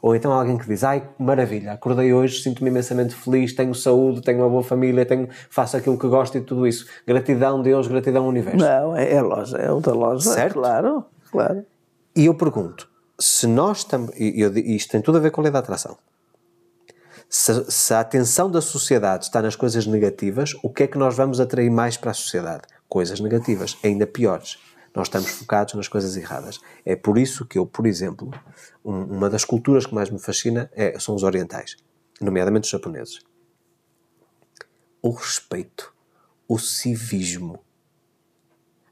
Ou 0.00 0.14
então 0.14 0.32
alguém 0.32 0.56
que 0.56 0.66
diz, 0.66 0.84
ai, 0.84 1.08
maravilha, 1.18 1.72
acordei 1.72 2.12
hoje, 2.12 2.42
sinto-me 2.42 2.70
imensamente 2.70 3.14
feliz, 3.14 3.52
tenho 3.52 3.74
saúde, 3.74 4.22
tenho 4.22 4.38
uma 4.38 4.48
boa 4.48 4.62
família, 4.62 5.04
tenho, 5.04 5.28
faço 5.50 5.76
aquilo 5.76 5.98
que 5.98 6.06
gosto 6.08 6.38
e 6.38 6.40
tudo 6.40 6.66
isso. 6.66 6.86
Gratidão, 7.06 7.62
Deus, 7.62 7.86
gratidão, 7.88 8.26
universo. 8.26 8.58
Não, 8.58 8.96
é, 8.96 9.12
é 9.12 9.18
a 9.18 9.22
loja, 9.22 9.56
é 9.58 9.70
o 9.70 9.80
da 9.80 9.92
loja. 9.92 10.30
Certo? 10.30 10.54
Claro, 10.54 11.04
claro. 11.30 11.64
E 12.14 12.26
eu 12.26 12.34
pergunto, 12.34 12.88
se 13.18 13.46
nós 13.46 13.78
estamos. 13.78 14.10
E 14.16 14.76
isto 14.76 14.90
tem 14.90 15.02
tudo 15.02 15.18
a 15.18 15.20
ver 15.20 15.30
com 15.30 15.40
a 15.40 15.44
lei 15.44 15.52
da 15.52 15.58
atração. 15.58 15.96
Se, 17.28 17.70
se, 17.70 17.92
a 17.92 18.00
atenção 18.00 18.50
da 18.50 18.62
sociedade 18.62 19.24
está 19.24 19.42
nas 19.42 19.54
coisas 19.54 19.86
negativas, 19.86 20.54
o 20.62 20.70
que 20.70 20.84
é 20.84 20.86
que 20.86 20.96
nós 20.96 21.14
vamos 21.14 21.40
atrair 21.40 21.70
mais 21.70 21.96
para 21.96 22.10
a 22.10 22.14
sociedade? 22.14 22.62
Coisas 22.88 23.20
negativas, 23.20 23.76
ainda 23.84 24.06
piores. 24.06 24.56
Nós 24.94 25.06
estamos 25.06 25.30
focados 25.30 25.74
nas 25.74 25.88
coisas 25.88 26.16
erradas. 26.16 26.58
É 26.84 26.96
por 26.96 27.18
isso 27.18 27.44
que 27.44 27.58
eu, 27.58 27.66
por 27.66 27.86
exemplo, 27.86 28.30
um, 28.84 29.02
uma 29.04 29.30
das 29.30 29.44
culturas 29.44 29.86
que 29.86 29.94
mais 29.94 30.10
me 30.10 30.18
fascina 30.18 30.70
é, 30.74 30.98
são 30.98 31.14
os 31.14 31.22
orientais, 31.22 31.76
nomeadamente 32.20 32.64
os 32.64 32.70
japoneses. 32.70 33.20
O 35.00 35.10
respeito, 35.10 35.94
o 36.48 36.58
civismo, 36.58 37.60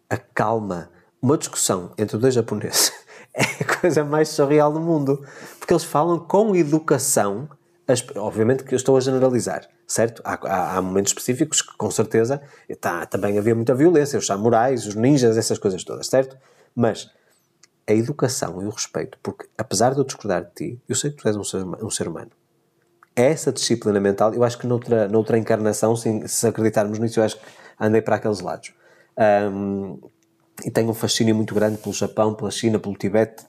a 0.08 0.16
calma. 0.16 0.90
Uma 1.20 1.38
discussão 1.38 1.92
entre 1.98 2.16
dois 2.18 2.34
japoneses 2.34 2.92
é 3.34 3.42
a 3.42 3.80
coisa 3.80 4.04
mais 4.04 4.28
surreal 4.28 4.72
do 4.72 4.80
mundo. 4.80 5.26
Porque 5.58 5.72
eles 5.72 5.84
falam 5.84 6.18
com 6.18 6.54
educação, 6.54 7.48
as, 7.88 8.04
obviamente 8.16 8.64
que 8.64 8.74
estou 8.74 8.96
a 8.96 9.00
generalizar, 9.00 9.68
certo? 9.86 10.20
Há, 10.24 10.34
há, 10.34 10.76
há 10.76 10.82
momentos 10.82 11.12
específicos 11.12 11.62
que, 11.62 11.76
com 11.76 11.90
certeza, 11.90 12.42
tá, 12.80 13.06
também 13.06 13.38
havia 13.38 13.54
muita 13.54 13.74
violência, 13.74 14.18
os 14.18 14.26
samurais, 14.26 14.86
os 14.86 14.94
ninjas, 14.94 15.36
essas 15.36 15.58
coisas 15.58 15.84
todas, 15.84 16.06
certo? 16.06 16.36
Mas 16.74 17.10
a 17.86 17.92
educação 17.92 18.60
e 18.60 18.66
o 18.66 18.70
respeito, 18.70 19.18
porque 19.22 19.46
apesar 19.56 19.92
de 19.92 19.98
eu 19.98 20.04
discordar 20.04 20.44
de 20.44 20.50
ti, 20.54 20.82
eu 20.88 20.96
sei 20.96 21.10
que 21.10 21.18
tu 21.18 21.28
és 21.28 21.36
um 21.36 21.44
ser, 21.44 21.64
um 21.64 21.90
ser 21.90 22.08
humano. 22.08 22.30
Essa 23.14 23.52
disciplina 23.52 24.00
mental, 24.00 24.34
eu 24.34 24.42
acho 24.42 24.58
que 24.58 24.66
noutra, 24.66 25.08
noutra 25.08 25.38
encarnação, 25.38 25.94
se, 25.94 26.28
se 26.28 26.46
acreditarmos 26.46 26.98
nisso, 26.98 27.20
eu 27.20 27.24
acho 27.24 27.36
que 27.36 27.44
andei 27.78 28.02
para 28.02 28.16
aqueles 28.16 28.40
lados. 28.40 28.74
Um, 29.16 29.98
e 30.64 30.70
tenho 30.70 30.90
um 30.90 30.94
fascínio 30.94 31.34
muito 31.34 31.54
grande 31.54 31.78
pelo 31.78 31.94
Japão, 31.94 32.34
pela 32.34 32.50
China, 32.50 32.78
pelo 32.78 32.96
Tibete. 32.96 33.44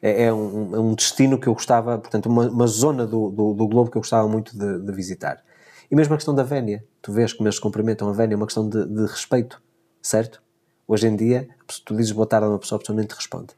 É, 0.00 0.24
é, 0.24 0.32
um, 0.32 0.74
é 0.74 0.78
um, 0.78 0.94
destino 0.94 1.38
que 1.38 1.48
eu 1.48 1.54
gostava, 1.54 1.98
portanto, 1.98 2.26
uma, 2.26 2.48
uma 2.48 2.66
zona 2.66 3.06
do, 3.06 3.30
do, 3.30 3.54
do, 3.54 3.66
globo 3.66 3.90
que 3.90 3.96
eu 3.96 4.02
gostava 4.02 4.28
muito 4.28 4.56
de, 4.56 4.78
de, 4.80 4.92
visitar. 4.92 5.42
E 5.90 5.96
mesmo 5.96 6.14
a 6.14 6.16
questão 6.16 6.34
da 6.34 6.42
vénia, 6.42 6.84
tu 7.02 7.12
vês 7.12 7.32
como 7.32 7.48
eles 7.48 7.58
cumprimentam 7.58 8.08
a 8.08 8.12
vénia, 8.12 8.34
é 8.34 8.36
uma 8.36 8.46
questão 8.46 8.68
de, 8.68 8.86
de, 8.86 9.02
respeito, 9.06 9.60
certo? 10.00 10.42
Hoje 10.86 11.08
em 11.08 11.16
dia, 11.16 11.48
tu 11.84 11.96
dizes 11.96 12.12
boa 12.12 12.26
tarde 12.26 12.46
a 12.46 12.50
uma 12.50 12.58
pessoa, 12.58 12.76
a 12.76 12.80
pessoa 12.80 12.96
nem 12.96 13.06
te 13.06 13.14
responde. 13.14 13.54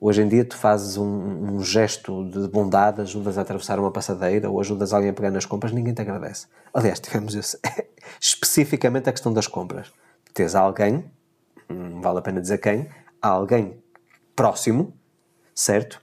Hoje 0.00 0.22
em 0.22 0.28
dia, 0.28 0.44
tu 0.44 0.56
fazes 0.56 0.96
um, 0.96 1.04
um 1.04 1.60
gesto 1.62 2.28
de 2.28 2.48
bondade, 2.48 3.00
ajudas 3.00 3.38
a 3.38 3.42
atravessar 3.42 3.78
uma 3.78 3.92
passadeira 3.92 4.50
ou 4.50 4.58
ajudas 4.58 4.92
alguém 4.92 5.10
a 5.10 5.12
pegar 5.12 5.30
nas 5.30 5.46
compras, 5.46 5.72
ninguém 5.72 5.94
te 5.94 6.02
agradece. 6.02 6.46
Aliás, 6.74 6.98
tivemos 6.98 7.36
esse, 7.36 7.60
especificamente 8.20 9.08
a 9.08 9.12
questão 9.12 9.32
das 9.32 9.46
compras 9.46 9.92
tens 10.32 10.54
alguém, 10.54 11.10
não 11.68 12.00
vale 12.00 12.18
a 12.18 12.22
pena 12.22 12.40
dizer 12.40 12.58
quem, 12.58 12.88
alguém 13.20 13.76
próximo, 14.34 14.94
certo? 15.54 16.00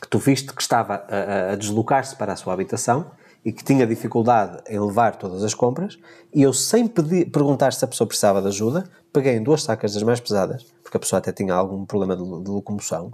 Que 0.00 0.08
tu 0.08 0.18
viste 0.18 0.52
que 0.52 0.62
estava 0.62 1.04
a, 1.08 1.52
a 1.52 1.56
deslocar-se 1.56 2.16
para 2.16 2.32
a 2.32 2.36
sua 2.36 2.52
habitação 2.52 3.10
e 3.44 3.52
que 3.52 3.64
tinha 3.64 3.86
dificuldade 3.86 4.62
em 4.68 4.78
levar 4.78 5.16
todas 5.16 5.42
as 5.42 5.54
compras, 5.54 5.98
e 6.34 6.42
eu, 6.42 6.52
sem 6.52 6.86
pedir, 6.86 7.30
perguntar 7.30 7.72
se 7.72 7.84
a 7.84 7.88
pessoa 7.88 8.06
precisava 8.06 8.42
de 8.42 8.48
ajuda, 8.48 8.84
peguei 9.12 9.36
em 9.36 9.42
duas 9.42 9.62
sacas 9.62 9.94
das 9.94 10.02
mais 10.02 10.20
pesadas, 10.20 10.64
porque 10.82 10.96
a 10.96 11.00
pessoa 11.00 11.18
até 11.18 11.32
tinha 11.32 11.54
algum 11.54 11.86
problema 11.86 12.16
de, 12.16 12.22
de 12.22 12.50
locomoção, 12.50 13.12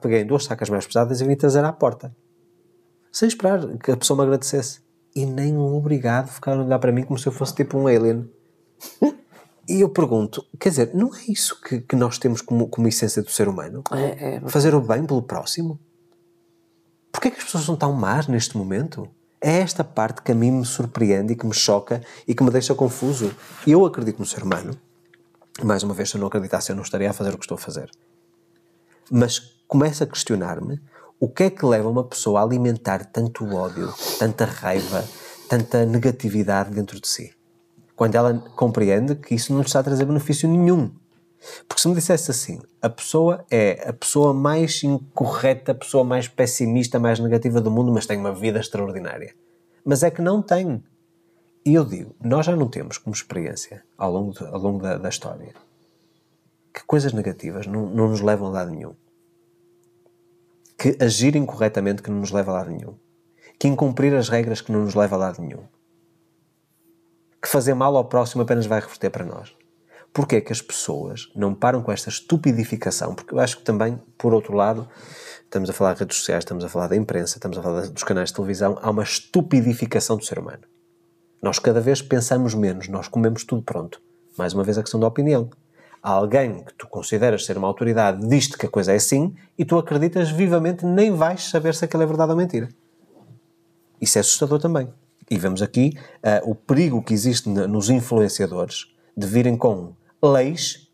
peguei 0.00 0.22
em 0.22 0.26
duas 0.26 0.44
sacas 0.44 0.68
mais 0.68 0.86
pesadas 0.86 1.20
e 1.20 1.24
vim 1.24 1.36
trazer 1.36 1.64
à 1.64 1.72
porta. 1.72 2.14
Sem 3.10 3.28
esperar 3.28 3.66
que 3.78 3.92
a 3.92 3.96
pessoa 3.96 4.18
me 4.18 4.24
agradecesse. 4.24 4.80
E 5.14 5.24
nem 5.24 5.56
um 5.56 5.74
obrigado 5.74 6.28
ficaram 6.28 6.60
a 6.60 6.64
olhar 6.66 6.78
para 6.78 6.92
mim 6.92 7.02
como 7.02 7.18
se 7.18 7.26
eu 7.26 7.32
fosse 7.32 7.54
tipo 7.54 7.78
um 7.78 7.86
alien. 7.86 8.30
E 9.68 9.80
eu 9.80 9.88
pergunto, 9.88 10.46
quer 10.60 10.68
dizer, 10.68 10.90
não 10.94 11.14
é 11.14 11.24
isso 11.28 11.60
que, 11.60 11.80
que 11.80 11.96
nós 11.96 12.18
temos 12.18 12.40
como, 12.40 12.68
como 12.68 12.86
essência 12.86 13.22
do 13.22 13.30
ser 13.30 13.48
humano? 13.48 13.82
É, 13.92 14.36
é, 14.36 14.40
Fazer 14.48 14.74
o 14.74 14.80
bem 14.80 15.04
pelo 15.04 15.22
próximo? 15.22 15.78
Porquê 17.10 17.28
é 17.28 17.30
que 17.32 17.38
as 17.38 17.44
pessoas 17.44 17.64
são 17.64 17.74
tão 17.74 17.92
más 17.92 18.28
neste 18.28 18.56
momento? 18.56 19.08
É 19.40 19.58
esta 19.58 19.82
parte 19.82 20.22
que 20.22 20.30
a 20.30 20.34
mim 20.34 20.50
me 20.50 20.64
surpreende 20.64 21.32
e 21.32 21.36
que 21.36 21.46
me 21.46 21.54
choca 21.54 22.00
e 22.28 22.34
que 22.34 22.44
me 22.44 22.50
deixa 22.50 22.74
confuso. 22.74 23.34
Eu 23.66 23.84
acredito 23.84 24.18
no 24.18 24.26
ser 24.26 24.42
humano. 24.42 24.76
Mais 25.62 25.82
uma 25.82 25.94
vez, 25.94 26.10
se 26.10 26.16
eu 26.16 26.20
não 26.20 26.28
acreditasse, 26.28 26.70
eu 26.70 26.76
não 26.76 26.82
estaria 26.82 27.10
a 27.10 27.12
fazer 27.12 27.34
o 27.34 27.38
que 27.38 27.44
estou 27.44 27.56
a 27.56 27.58
fazer. 27.58 27.90
Mas 29.10 29.38
começo 29.66 30.04
a 30.04 30.06
questionar-me 30.06 30.80
o 31.18 31.28
que 31.28 31.44
é 31.44 31.50
que 31.50 31.64
leva 31.64 31.88
uma 31.88 32.04
pessoa 32.04 32.40
a 32.40 32.42
alimentar 32.42 33.06
tanto 33.06 33.44
ódio, 33.54 33.92
tanta 34.18 34.44
raiva, 34.44 35.04
tanta 35.48 35.84
negatividade 35.86 36.70
dentro 36.70 37.00
de 37.00 37.08
si? 37.08 37.35
Quando 37.96 38.14
ela 38.14 38.34
compreende 38.54 39.14
que 39.16 39.34
isso 39.34 39.52
não 39.52 39.60
lhe 39.60 39.66
está 39.66 39.80
a 39.80 39.82
trazer 39.82 40.04
benefício 40.04 40.48
nenhum. 40.48 40.90
Porque 41.66 41.80
se 41.80 41.88
me 41.88 41.94
dissesse 41.94 42.30
assim, 42.30 42.60
a 42.82 42.88
pessoa 42.90 43.44
é 43.50 43.88
a 43.88 43.92
pessoa 43.92 44.34
mais 44.34 44.82
incorreta, 44.84 45.72
a 45.72 45.74
pessoa 45.74 46.04
mais 46.04 46.28
pessimista, 46.28 46.98
mais 46.98 47.18
negativa 47.18 47.60
do 47.60 47.70
mundo, 47.70 47.90
mas 47.92 48.04
tem 48.06 48.18
uma 48.18 48.32
vida 48.32 48.58
extraordinária. 48.60 49.34
Mas 49.84 50.02
é 50.02 50.10
que 50.10 50.20
não 50.20 50.42
tem. 50.42 50.82
E 51.64 51.74
eu 51.74 51.84
digo, 51.84 52.14
nós 52.22 52.46
já 52.46 52.54
não 52.54 52.68
temos 52.68 52.98
como 52.98 53.14
experiência, 53.14 53.82
ao 53.96 54.12
longo, 54.12 54.32
de- 54.32 54.44
ao 54.44 54.58
longo 54.58 54.80
da, 54.82 54.98
da 54.98 55.08
história, 55.08 55.52
que 56.72 56.84
coisas 56.84 57.12
negativas 57.12 57.66
não, 57.66 57.86
não 57.86 58.08
nos 58.08 58.20
levam 58.20 58.48
a 58.48 58.50
lado 58.50 58.70
nenhum. 58.70 58.94
Que 60.78 60.96
agir 61.00 61.34
incorretamente 61.36 62.02
que 62.02 62.10
não 62.10 62.20
nos 62.20 62.30
leva 62.30 62.50
a 62.50 62.54
lado 62.54 62.70
nenhum. 62.70 62.94
Que 63.58 63.66
incumprir 63.68 64.14
as 64.14 64.28
regras 64.28 64.60
que 64.60 64.70
não 64.70 64.80
nos 64.84 64.94
leva 64.94 65.16
a 65.16 65.18
lado 65.18 65.40
nenhum. 65.40 65.62
Que 67.40 67.48
fazer 67.48 67.74
mal 67.74 67.96
ao 67.96 68.04
próximo 68.04 68.42
apenas 68.42 68.66
vai 68.66 68.80
reverter 68.80 69.10
para 69.10 69.24
nós. 69.24 69.54
Porquê 70.12 70.36
é 70.36 70.40
que 70.40 70.52
as 70.52 70.62
pessoas 70.62 71.30
não 71.36 71.54
param 71.54 71.82
com 71.82 71.92
esta 71.92 72.08
estupidificação? 72.08 73.14
Porque 73.14 73.34
eu 73.34 73.38
acho 73.38 73.58
que 73.58 73.62
também, 73.62 74.00
por 74.16 74.32
outro 74.32 74.54
lado, 74.54 74.88
estamos 75.44 75.68
a 75.68 75.72
falar 75.74 75.92
de 75.92 76.00
redes 76.00 76.16
sociais, 76.16 76.42
estamos 76.42 76.64
a 76.64 76.68
falar 76.68 76.88
da 76.88 76.96
imprensa, 76.96 77.36
estamos 77.36 77.58
a 77.58 77.62
falar 77.62 77.86
dos 77.88 78.02
canais 78.02 78.30
de 78.30 78.34
televisão, 78.34 78.78
há 78.80 78.90
uma 78.90 79.02
estupidificação 79.02 80.16
do 80.16 80.24
ser 80.24 80.38
humano. 80.38 80.62
Nós 81.42 81.58
cada 81.58 81.80
vez 81.80 82.00
pensamos 82.00 82.54
menos, 82.54 82.88
nós 82.88 83.08
comemos 83.08 83.44
tudo 83.44 83.62
pronto. 83.62 84.00
Mais 84.38 84.54
uma 84.54 84.64
vez 84.64 84.78
a 84.78 84.82
questão 84.82 84.98
da 84.98 85.06
opinião. 85.06 85.50
Há 86.02 86.10
alguém 86.12 86.64
que 86.64 86.72
tu 86.74 86.86
consideras 86.86 87.44
ser 87.44 87.58
uma 87.58 87.68
autoridade 87.68 88.26
diz-te 88.26 88.56
que 88.56 88.66
a 88.66 88.70
coisa 88.70 88.92
é 88.92 88.96
assim 88.96 89.34
e 89.58 89.64
tu 89.64 89.76
acreditas 89.76 90.30
vivamente 90.30 90.86
nem 90.86 91.10
vais 91.10 91.50
saber 91.50 91.74
se 91.74 91.84
aquilo 91.84 92.02
é 92.02 92.06
verdade 92.06 92.30
ou 92.30 92.38
mentira. 92.38 92.68
Isso 94.00 94.16
é 94.16 94.20
assustador 94.20 94.58
também. 94.58 94.88
E 95.30 95.38
vemos 95.38 95.60
aqui 95.62 95.92
ah, 96.22 96.40
o 96.44 96.54
perigo 96.54 97.02
que 97.02 97.12
existe 97.14 97.48
nos 97.48 97.90
influenciadores 97.90 98.86
de 99.16 99.26
virem 99.26 99.56
com 99.56 99.94
leis 100.22 100.88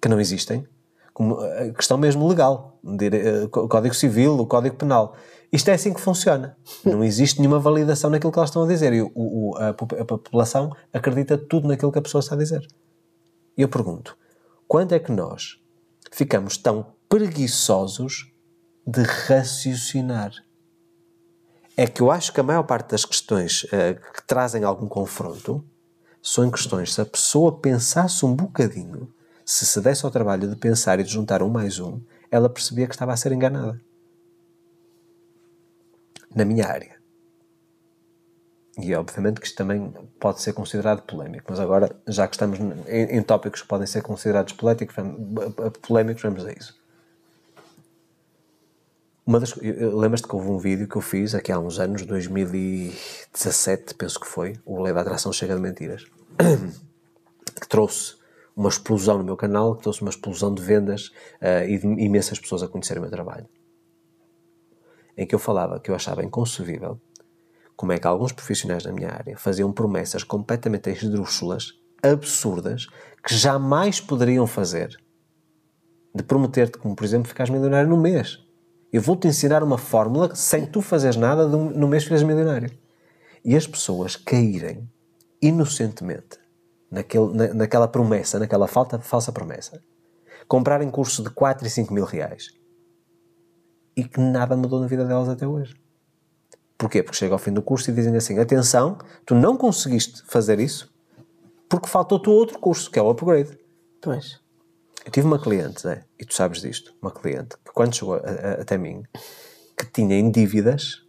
que 0.00 0.08
não 0.08 0.20
existem, 0.20 0.66
como 1.12 1.38
a 1.40 1.70
questão 1.72 1.96
mesmo 1.96 2.26
legal, 2.28 2.78
eh, 3.00 3.44
o 3.44 3.68
Código 3.68 3.94
Civil, 3.94 4.36
o 4.36 4.46
Código 4.46 4.76
Penal. 4.76 5.14
Isto 5.52 5.68
é 5.70 5.74
assim 5.74 5.94
que 5.94 6.00
funciona. 6.00 6.56
Não 6.84 7.04
existe 7.04 7.38
nenhuma 7.38 7.60
validação 7.60 8.10
naquilo 8.10 8.32
que 8.32 8.38
elas 8.38 8.50
estão 8.50 8.64
a 8.64 8.66
dizer 8.66 8.92
e 8.92 9.00
o- 9.02 9.12
o- 9.14 9.56
a, 9.56 9.68
a 9.68 10.04
população 10.04 10.72
acredita 10.92 11.38
tudo 11.38 11.68
naquilo 11.68 11.92
que 11.92 11.98
a 11.98 12.02
pessoa 12.02 12.18
está 12.20 12.34
a 12.34 12.38
dizer. 12.38 12.66
E 13.56 13.62
eu 13.62 13.68
pergunto, 13.68 14.16
quando 14.66 14.92
é 14.92 14.98
que 14.98 15.12
nós 15.12 15.60
ficamos 16.10 16.56
tão 16.56 16.86
preguiçosos 17.08 18.32
de 18.84 19.02
raciocinar? 19.02 20.32
É 21.76 21.86
que 21.86 22.00
eu 22.00 22.10
acho 22.10 22.32
que 22.32 22.40
a 22.40 22.42
maior 22.42 22.62
parte 22.62 22.90
das 22.90 23.04
questões 23.04 23.66
eh, 23.72 23.94
que 23.94 24.22
trazem 24.26 24.62
algum 24.62 24.86
confronto 24.86 25.64
são 26.22 26.50
questões 26.50 26.94
se 26.94 27.00
a 27.00 27.06
pessoa 27.06 27.58
pensasse 27.58 28.24
um 28.24 28.34
bocadinho, 28.34 29.12
se 29.44 29.66
se 29.66 29.80
desse 29.80 30.04
ao 30.04 30.10
trabalho 30.10 30.48
de 30.48 30.56
pensar 30.56 31.00
e 31.00 31.02
de 31.02 31.10
juntar 31.10 31.42
um 31.42 31.50
mais 31.50 31.80
um, 31.80 32.00
ela 32.30 32.48
percebia 32.48 32.86
que 32.86 32.94
estava 32.94 33.12
a 33.12 33.16
ser 33.16 33.32
enganada. 33.32 33.80
Na 36.34 36.44
minha 36.44 36.66
área. 36.66 36.94
E 38.78 38.94
obviamente 38.94 39.40
que 39.40 39.46
isto 39.46 39.56
também 39.56 39.92
pode 40.18 40.40
ser 40.42 40.52
considerado 40.52 41.02
polémico, 41.02 41.46
mas 41.48 41.60
agora, 41.60 41.94
já 42.08 42.26
que 42.26 42.34
estamos 42.34 42.58
em, 42.58 43.18
em 43.18 43.22
tópicos 43.22 43.62
que 43.62 43.68
podem 43.68 43.86
ser 43.86 44.02
considerados 44.02 44.52
polémicos, 44.52 44.94
vamos, 44.96 45.16
polémicos, 45.80 46.22
vamos 46.22 46.44
a 46.44 46.52
isso. 46.52 46.83
Uma 49.26 49.40
das, 49.40 49.54
lembras-te 49.56 50.28
que 50.28 50.36
houve 50.36 50.48
um 50.48 50.58
vídeo 50.58 50.86
que 50.86 50.96
eu 50.96 51.00
fiz 51.00 51.34
aqui 51.34 51.50
há 51.50 51.58
uns 51.58 51.78
anos, 51.78 52.04
2017, 52.04 53.94
penso 53.94 54.20
que 54.20 54.26
foi, 54.26 54.52
o 54.66 54.82
Lei 54.82 54.92
da 54.92 55.00
Atração 55.00 55.32
Chega 55.32 55.54
de 55.54 55.62
Mentiras, 55.62 56.04
que 57.58 57.66
trouxe 57.66 58.16
uma 58.54 58.68
explosão 58.68 59.16
no 59.16 59.24
meu 59.24 59.36
canal, 59.36 59.76
que 59.76 59.82
trouxe 59.82 60.02
uma 60.02 60.10
explosão 60.10 60.54
de 60.54 60.62
vendas 60.62 61.10
eh, 61.40 61.70
e 61.70 61.78
de 61.78 61.86
imensas 61.86 62.38
pessoas 62.38 62.62
a 62.62 62.68
conhecerem 62.68 62.98
o 62.98 63.02
meu 63.02 63.10
trabalho. 63.10 63.48
Em 65.16 65.26
que 65.26 65.34
eu 65.34 65.38
falava 65.38 65.80
que 65.80 65.90
eu 65.90 65.94
achava 65.94 66.22
inconcebível 66.22 67.00
como 67.74 67.92
é 67.92 67.98
que 67.98 68.06
alguns 68.06 68.32
profissionais 68.32 68.82
da 68.82 68.92
minha 68.92 69.10
área 69.10 69.38
faziam 69.38 69.72
promessas 69.72 70.22
completamente 70.22 70.90
esdrúxulas, 70.90 71.72
absurdas, 72.02 72.86
que 73.26 73.34
jamais 73.34 74.00
poderiam 74.00 74.46
fazer. 74.46 74.96
De 76.14 76.22
prometer-te, 76.22 76.76
como 76.78 76.94
por 76.94 77.04
exemplo, 77.04 77.26
ficares 77.26 77.50
milionário 77.50 77.88
no 77.88 77.96
mês. 77.96 78.43
Eu 78.94 79.02
vou-te 79.02 79.26
ensinar 79.26 79.60
uma 79.64 79.76
fórmula 79.76 80.36
sem 80.36 80.66
tu 80.66 80.80
fazeres 80.80 81.16
nada 81.16 81.48
no 81.48 81.88
mês 81.88 82.04
ficas 82.04 82.22
milionário. 82.22 82.70
E 83.44 83.56
as 83.56 83.66
pessoas 83.66 84.14
caírem 84.14 84.88
inocentemente 85.42 86.38
naquele, 86.88 87.34
na- 87.34 87.54
naquela 87.54 87.88
promessa, 87.88 88.38
naquela 88.38 88.68
falta, 88.68 89.00
falsa 89.00 89.32
promessa. 89.32 89.82
Comprarem 90.46 90.88
curso 90.92 91.24
de 91.24 91.30
4 91.30 91.66
e 91.66 91.70
5 91.70 91.92
mil 91.92 92.04
reais. 92.04 92.50
E 93.96 94.04
que 94.04 94.20
nada 94.20 94.56
mudou 94.56 94.80
na 94.80 94.86
vida 94.86 95.04
delas 95.04 95.28
até 95.28 95.44
hoje. 95.44 95.74
Porquê? 96.78 97.02
Porque 97.02 97.18
chega 97.18 97.34
ao 97.34 97.38
fim 97.40 97.52
do 97.52 97.62
curso 97.62 97.90
e 97.90 97.92
dizem 97.92 98.14
assim: 98.14 98.38
atenção, 98.38 98.96
tu 99.26 99.34
não 99.34 99.56
conseguiste 99.56 100.22
fazer 100.28 100.60
isso 100.60 100.88
porque 101.68 101.88
faltou-te 101.88 102.30
outro 102.30 102.60
curso, 102.60 102.88
que 102.92 102.98
é 103.00 103.02
o 103.02 103.10
upgrade. 103.10 103.58
Pois. 104.00 104.40
Eu 105.04 105.10
tive 105.10 105.26
uma 105.26 105.38
cliente, 105.38 105.82
Zé, 105.82 106.04
e 106.18 106.24
tu 106.24 106.34
sabes 106.34 106.60
disto, 106.62 106.94
uma 107.00 107.10
cliente, 107.10 107.56
que 107.64 107.72
quando 107.72 107.94
chegou 107.94 108.14
a- 108.14 108.18
a- 108.18 108.62
até 108.62 108.78
mim, 108.78 109.02
que 109.76 109.86
tinha 109.92 110.16
em 110.18 110.30
dívidas, 110.30 111.02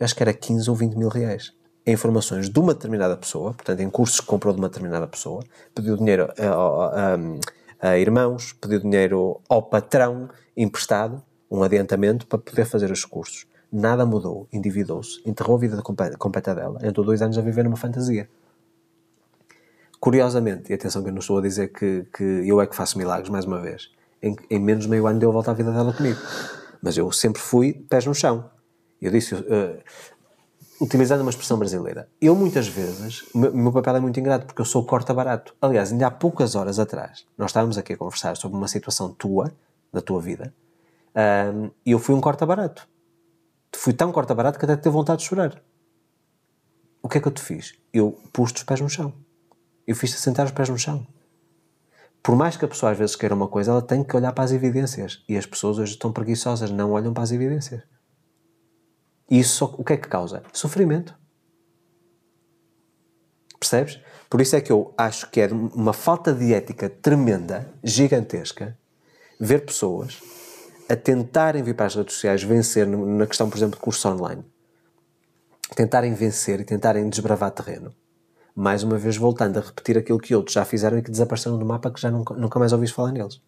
acho 0.00 0.14
que 0.14 0.22
era 0.22 0.32
15 0.32 0.68
ou 0.70 0.76
20 0.76 0.94
mil 0.96 1.08
reais, 1.08 1.52
em 1.86 1.92
informações 1.92 2.48
de 2.48 2.58
uma 2.58 2.72
determinada 2.74 3.16
pessoa, 3.16 3.52
portanto, 3.52 3.80
em 3.80 3.90
cursos 3.90 4.20
que 4.20 4.26
comprou 4.26 4.52
de 4.54 4.58
uma 4.60 4.68
determinada 4.68 5.06
pessoa, 5.06 5.42
pediu 5.74 5.96
dinheiro 5.96 6.28
a, 6.38 7.16
a- 7.90 7.98
irmãos, 7.98 8.54
pediu 8.54 8.80
dinheiro 8.80 9.40
ao 9.48 9.62
patrão 9.62 10.28
emprestado, 10.56 11.22
um 11.50 11.62
adiantamento 11.62 12.26
para 12.26 12.38
poder 12.38 12.64
fazer 12.64 12.90
os 12.90 13.04
cursos. 13.04 13.46
Nada 13.70 14.06
mudou, 14.06 14.48
endividou-se, 14.52 15.20
enterrou 15.26 15.56
a 15.56 15.60
vida 15.60 15.82
comple- 15.82 16.16
completa 16.16 16.54
dela, 16.54 16.78
entrou 16.82 17.04
dois 17.04 17.20
anos 17.20 17.36
a 17.36 17.42
viver 17.42 17.64
numa 17.64 17.76
fantasia. 17.76 18.28
Curiosamente, 20.06 20.70
e 20.70 20.74
atenção 20.76 21.02
que 21.02 21.08
eu 21.08 21.12
não 21.12 21.18
estou 21.18 21.38
a 21.38 21.42
dizer 21.42 21.72
que, 21.72 22.06
que 22.16 22.22
eu 22.22 22.60
é 22.60 22.66
que 22.68 22.76
faço 22.76 22.96
milagres, 22.96 23.28
mais 23.28 23.44
uma 23.44 23.60
vez, 23.60 23.90
em, 24.22 24.36
em 24.48 24.60
menos 24.60 24.84
de 24.84 24.90
meio 24.90 25.04
ano 25.04 25.18
deu 25.18 25.30
a 25.30 25.32
volta 25.32 25.50
à 25.50 25.54
vida 25.54 25.72
dela 25.72 25.92
comigo. 25.92 26.16
Mas 26.80 26.96
eu 26.96 27.10
sempre 27.10 27.42
fui 27.42 27.72
pés 27.72 28.06
no 28.06 28.14
chão. 28.14 28.48
Eu 29.02 29.10
disse, 29.10 29.34
eh, 29.34 29.82
utilizando 30.80 31.22
uma 31.22 31.30
expressão 31.30 31.58
brasileira, 31.58 32.08
eu 32.20 32.36
muitas 32.36 32.68
vezes, 32.68 33.24
o 33.34 33.38
meu, 33.38 33.72
papel 33.72 33.96
é 33.96 33.98
muito 33.98 34.20
ingrato 34.20 34.46
porque 34.46 34.60
eu 34.60 34.64
sou 34.64 34.86
corta 34.86 35.12
barato. 35.12 35.56
Aliás, 35.60 35.90
ainda 35.90 36.06
há 36.06 36.10
poucas 36.12 36.54
horas 36.54 36.78
atrás, 36.78 37.26
nós 37.36 37.50
estávamos 37.50 37.76
aqui 37.76 37.94
a 37.94 37.96
conversar 37.96 38.36
sobre 38.36 38.56
uma 38.56 38.68
situação 38.68 39.12
tua, 39.12 39.52
da 39.92 40.00
tua 40.00 40.22
vida, 40.22 40.54
e 41.84 41.90
eu 41.90 41.98
fui 41.98 42.14
um 42.14 42.20
corta 42.20 42.46
barato. 42.46 42.88
Fui 43.74 43.92
tão 43.92 44.12
corta 44.12 44.36
barato 44.36 44.56
que 44.56 44.66
até 44.66 44.76
te 44.76 44.88
vontade 44.88 45.22
de 45.22 45.26
chorar. 45.26 45.60
O 47.02 47.08
que 47.08 47.18
é 47.18 47.20
que 47.20 47.26
eu 47.26 47.32
te 47.32 47.42
fiz? 47.42 47.74
Eu 47.92 48.16
pus-te 48.32 48.58
os 48.58 48.62
pés 48.62 48.80
no 48.80 48.88
chão. 48.88 49.25
Eu 49.86 49.94
fiz-te 49.94 50.18
sentar 50.18 50.44
os 50.46 50.52
pés 50.52 50.68
no 50.68 50.78
chão. 50.78 51.06
Por 52.22 52.34
mais 52.34 52.56
que 52.56 52.64
a 52.64 52.68
pessoa 52.68 52.90
às 52.90 52.98
vezes 52.98 53.14
queira 53.14 53.36
uma 53.36 53.46
coisa, 53.46 53.70
ela 53.70 53.80
tem 53.80 54.02
que 54.02 54.16
olhar 54.16 54.32
para 54.32 54.42
as 54.42 54.50
evidências. 54.50 55.22
E 55.28 55.36
as 55.36 55.46
pessoas 55.46 55.78
hoje 55.78 55.92
estão 55.92 56.12
preguiçosas, 56.12 56.72
não 56.72 56.90
olham 56.90 57.14
para 57.14 57.22
as 57.22 57.30
evidências. 57.30 57.82
E 59.30 59.38
isso 59.38 59.58
só, 59.58 59.66
o 59.78 59.84
que 59.84 59.92
é 59.92 59.96
que 59.96 60.08
causa? 60.08 60.42
Sofrimento. 60.52 61.16
Percebes? 63.60 64.00
Por 64.28 64.40
isso 64.40 64.56
é 64.56 64.60
que 64.60 64.72
eu 64.72 64.92
acho 64.98 65.30
que 65.30 65.40
é 65.40 65.46
uma 65.46 65.92
falta 65.92 66.34
de 66.34 66.52
ética 66.52 66.90
tremenda, 66.90 67.72
gigantesca, 67.82 68.76
ver 69.38 69.64
pessoas 69.64 70.20
a 70.88 70.96
tentarem 70.96 71.62
vir 71.62 71.76
para 71.76 71.86
as 71.86 71.94
redes 71.94 72.14
sociais 72.14 72.42
vencer 72.42 72.88
na 72.88 73.26
questão, 73.26 73.48
por 73.48 73.56
exemplo, 73.56 73.76
de 73.76 73.82
curso 73.82 74.08
online. 74.08 74.44
Tentarem 75.76 76.12
vencer 76.12 76.58
e 76.58 76.64
tentarem 76.64 77.08
desbravar 77.08 77.52
terreno 77.52 77.94
mais 78.56 78.82
uma 78.82 78.96
vez 78.96 79.18
voltando 79.18 79.58
a 79.58 79.60
repetir 79.60 79.98
aquilo 79.98 80.18
que 80.18 80.34
outros 80.34 80.54
já 80.54 80.64
fizeram 80.64 80.96
e 80.96 81.02
que 81.02 81.10
desapareceram 81.10 81.58
do 81.58 81.66
mapa 81.66 81.90
que 81.90 82.00
já 82.00 82.10
nunca, 82.10 82.32
nunca 82.32 82.58
mais 82.58 82.72
ouviste 82.72 82.96
falar 82.96 83.12
neles. 83.12 83.38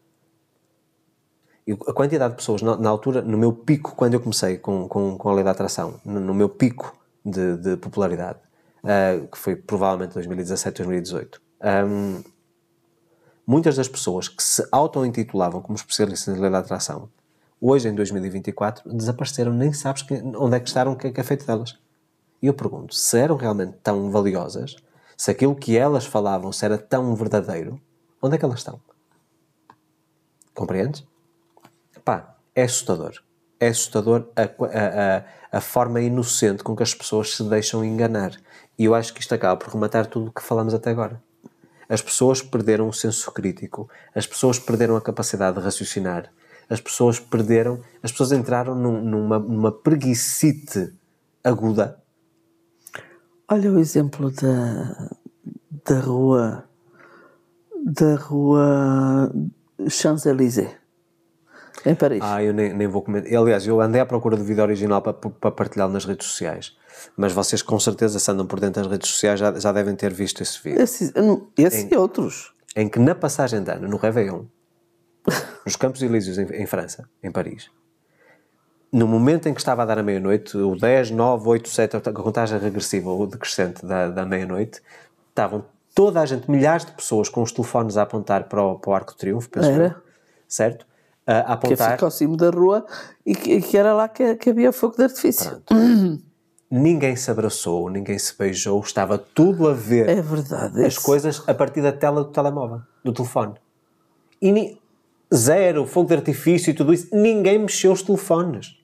E 1.67 1.73
a 1.73 1.93
quantidade 1.95 2.33
de 2.33 2.37
pessoas, 2.37 2.61
na, 2.61 2.77
na, 2.77 2.91
altura, 2.91 3.23
no 3.23 3.39
meu 3.39 3.53
pico, 3.53 3.95
quando 3.97 4.15
eu 4.15 4.21
comecei 4.21 4.59
com, 4.59 4.87
com, 4.87 5.17
com 5.17 5.29
a 5.31 5.35
lei 5.35 5.43
da 5.43 5.53
atração, 5.53 5.99
no, 6.05 6.21
no 6.21 6.35
meu 6.35 6.49
pico 6.49 6.95
de, 7.25 7.57
de 7.57 7.77
popularidade, 7.79 8.39
uh, 8.85 9.27
que 9.27 9.39
foi 9.39 9.57
provavelmente 9.57 10.13
2017, 10.13 10.77
2018, 10.83 11.41
um, 11.87 12.23
muitas 13.47 13.77
das 13.77 13.89
pessoas 13.89 14.29
que 14.29 14.43
se 14.43 14.67
auto-intitulavam 14.71 15.63
como 15.63 15.77
especialistas 15.77 16.37
em 16.37 16.39
lei 16.39 16.51
da 16.51 16.59
atração, 16.59 17.09
hoje 17.59 17.89
em 17.89 17.95
2024, 17.95 18.95
desapareceram, 18.95 19.53
nem 19.55 19.73
sabes 19.73 20.03
que, 20.03 20.15
onde 20.37 20.57
é 20.57 20.61
que 20.61 20.69
estaram, 20.69 20.93
o 20.93 20.97
que 20.97 21.07
é 21.07 21.11
que 21.11 21.21
é 21.21 21.25
feito 21.25 21.47
delas. 21.47 21.79
E 22.43 22.47
eu 22.47 22.55
pergunto, 22.55 22.95
se 22.95 23.19
eram 23.19 23.37
realmente 23.37 23.75
tão 23.83 24.11
valiosas, 24.11 24.77
se 25.19 25.33
aquilo 25.33 25.57
que 25.57 25.77
elas 25.77 26.07
falavam 26.07 26.53
se 26.53 26.65
era 26.65 26.79
tão 26.79 27.13
verdadeiro, 27.17 27.81
onde 28.23 28.37
é 28.37 28.39
que 28.39 28.45
elas 28.45 28.61
estão? 28.61 28.81
Compreendes? 30.55 31.05
Pá, 32.05 32.37
é 32.55 32.63
assustador. 32.63 33.21
É 33.59 33.67
assustador 33.67 34.29
a, 34.37 34.43
a, 34.43 35.17
a, 35.17 35.59
a 35.59 35.61
forma 35.61 36.01
inocente 36.01 36.63
com 36.63 36.77
que 36.77 36.85
as 36.85 36.95
pessoas 36.95 37.35
se 37.35 37.43
deixam 37.43 37.85
enganar. 37.85 38.31
E 38.79 38.85
eu 38.85 38.95
acho 38.95 39.13
que 39.13 39.21
isto 39.21 39.35
acaba 39.35 39.57
por 39.57 39.73
rematar 39.73 40.07
tudo 40.07 40.29
o 40.29 40.33
que 40.33 40.41
falamos 40.41 40.73
até 40.73 40.91
agora. 40.91 41.21
As 41.89 42.01
pessoas 42.01 42.41
perderam 42.41 42.89
o 42.89 42.93
senso 42.93 43.33
crítico, 43.33 43.91
as 44.15 44.25
pessoas 44.27 44.61
perderam 44.61 44.95
a 44.95 45.01
capacidade 45.01 45.59
de 45.59 45.65
raciocinar, 45.65 46.31
as 46.71 46.81
pessoas 46.81 47.19
perderam, 47.19 47.83
as 48.03 48.13
pessoas 48.13 48.31
entraram 48.31 48.77
num, 48.77 49.01
numa, 49.01 49.39
numa 49.41 49.73
preguicite 49.73 50.93
aguda. 51.43 52.01
Olha 53.51 53.73
o 53.73 53.79
exemplo 53.79 54.31
da, 54.31 55.11
da 55.85 56.01
rua 56.01 56.65
da 57.85 58.17
rua 58.17 59.33
Champs-Élysées 59.89 60.77
em 61.87 61.95
Paris. 61.95 62.21
Ah, 62.23 62.43
eu 62.43 62.53
nem, 62.53 62.75
nem 62.75 62.87
vou 62.87 63.03
comentar. 63.03 63.33
Aliás, 63.33 63.67
eu 63.67 63.81
andei 63.81 64.01
à 64.01 64.07
procura 64.07 64.37
do 64.37 64.45
vídeo 64.45 64.63
original 64.63 65.01
para, 65.01 65.13
para 65.13 65.51
partilhá-lo 65.51 65.93
nas 65.93 66.05
redes 66.05 66.27
sociais. 66.27 66.77
Mas 67.17 67.33
vocês, 67.33 67.63
com 67.63 67.79
certeza, 67.79 68.19
se 68.19 68.31
andam 68.31 68.47
por 68.47 68.61
dentro 68.61 68.83
das 68.83 68.91
redes 68.91 69.09
sociais, 69.09 69.39
já, 69.39 69.59
já 69.59 69.73
devem 69.73 69.95
ter 69.95 70.13
visto 70.13 70.43
esse 70.43 70.63
vídeo. 70.63 70.83
Esse, 70.83 71.13
esse 71.57 71.87
em, 71.87 71.89
e 71.93 71.97
outros. 71.97 72.53
Em 72.77 72.89
que, 72.89 72.99
na 72.99 73.15
passagem 73.15 73.63
de 73.63 73.71
ano, 73.71 73.89
no 73.89 73.97
Réveillon, 73.97 74.45
nos 75.65 75.77
Campos 75.77 76.03
Elíseos, 76.03 76.39
em, 76.39 76.47
em 76.63 76.67
França, 76.67 77.09
em 77.23 77.31
Paris, 77.31 77.71
no 78.93 79.07
momento 79.07 79.49
em 79.49 79.55
que 79.55 79.61
estava 79.61 79.83
a 79.83 79.87
dar 79.87 79.99
a 79.99 80.03
meia-noite, 80.03 80.57
o 80.57 80.75
10, 80.75 81.11
9, 81.11 81.49
8, 81.49 81.69
7, 81.69 81.97
a 81.97 82.01
contagem 82.13 82.59
regressiva 82.59 83.11
ou 83.11 83.27
decrescente 83.27 83.85
da, 83.85 84.09
da 84.09 84.25
meia-noite, 84.25 84.81
estavam 85.29 85.65
toda 85.95 86.21
a 86.21 86.27
gente, 86.27 86.51
milhares 86.51 86.87
de 86.87 86.93
pessoas 86.93 87.29
com 87.29 87.43
os 87.43 87.53
telefones 87.53 87.97
a 87.97 88.03
apontar 88.03 88.45
para 88.45 88.63
o, 88.63 88.79
para 88.79 88.91
o 88.91 88.95
Arco 88.95 89.13
de 89.13 89.19
Triunfo, 89.19 89.51
penso 89.51 89.69
era. 89.69 89.85
Eu, 89.85 89.95
certo? 90.47 90.87
a 91.29 91.53
apontar. 91.53 91.89
Que 91.89 91.93
fica 91.93 92.05
ao 92.07 92.11
cimo 92.11 92.37
da 92.37 92.49
rua 92.49 92.87
e 93.25 93.35
que, 93.35 93.61
que 93.61 93.77
era 93.77 93.93
lá 93.93 94.09
que, 94.09 94.35
que, 94.37 94.51
havia 94.51 94.73
fogo 94.73 94.97
de 94.97 95.03
artifício. 95.03 95.63
Ninguém 96.71 97.17
se 97.17 97.31
abraçou, 97.31 97.89
ninguém 97.91 98.19
se 98.19 98.37
beijou, 98.37 98.81
estava 98.81 99.19
tudo 99.19 99.69
a 99.69 99.73
ver 99.73 100.09
é 100.09 100.21
verdade, 100.21 100.85
as 100.85 100.99
coisas 100.99 101.43
a 101.47 101.55
partir 101.55 101.81
da 101.81 101.93
tela 101.93 102.23
do 102.23 102.31
telemóvel, 102.31 102.83
do 103.03 103.13
telefone. 103.13 103.55
E 104.41 104.53
ni, 104.53 104.81
zero, 105.35 105.87
fogo 105.87 106.09
de 106.09 106.15
artifício 106.17 106.71
e 106.71 106.75
tudo 106.75 106.93
isso, 106.93 107.09
ninguém 107.11 107.59
mexeu 107.59 107.93
os 107.93 108.03
telefones. 108.03 108.78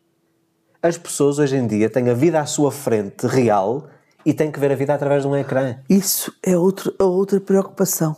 As 0.85 0.98
pessoas 0.98 1.39
hoje 1.39 1.56
em 1.56 1.66
dia 1.66 1.89
têm 1.89 2.11
a 2.11 2.12
vida 2.12 2.39
à 2.39 2.44
sua 2.44 2.70
frente, 2.70 3.27
real, 3.27 3.89
e 4.23 4.35
têm 4.35 4.52
que 4.52 4.61
ver 4.61 4.70
a 4.70 4.74
vida 4.74 4.93
através 4.93 5.23
de 5.23 5.28
um 5.28 5.35
ecrã. 5.35 5.78
Isso 5.89 6.31
é 6.43 6.59
outro, 6.59 6.94
a 6.98 7.05
outra 7.05 7.40
preocupação. 7.40 8.15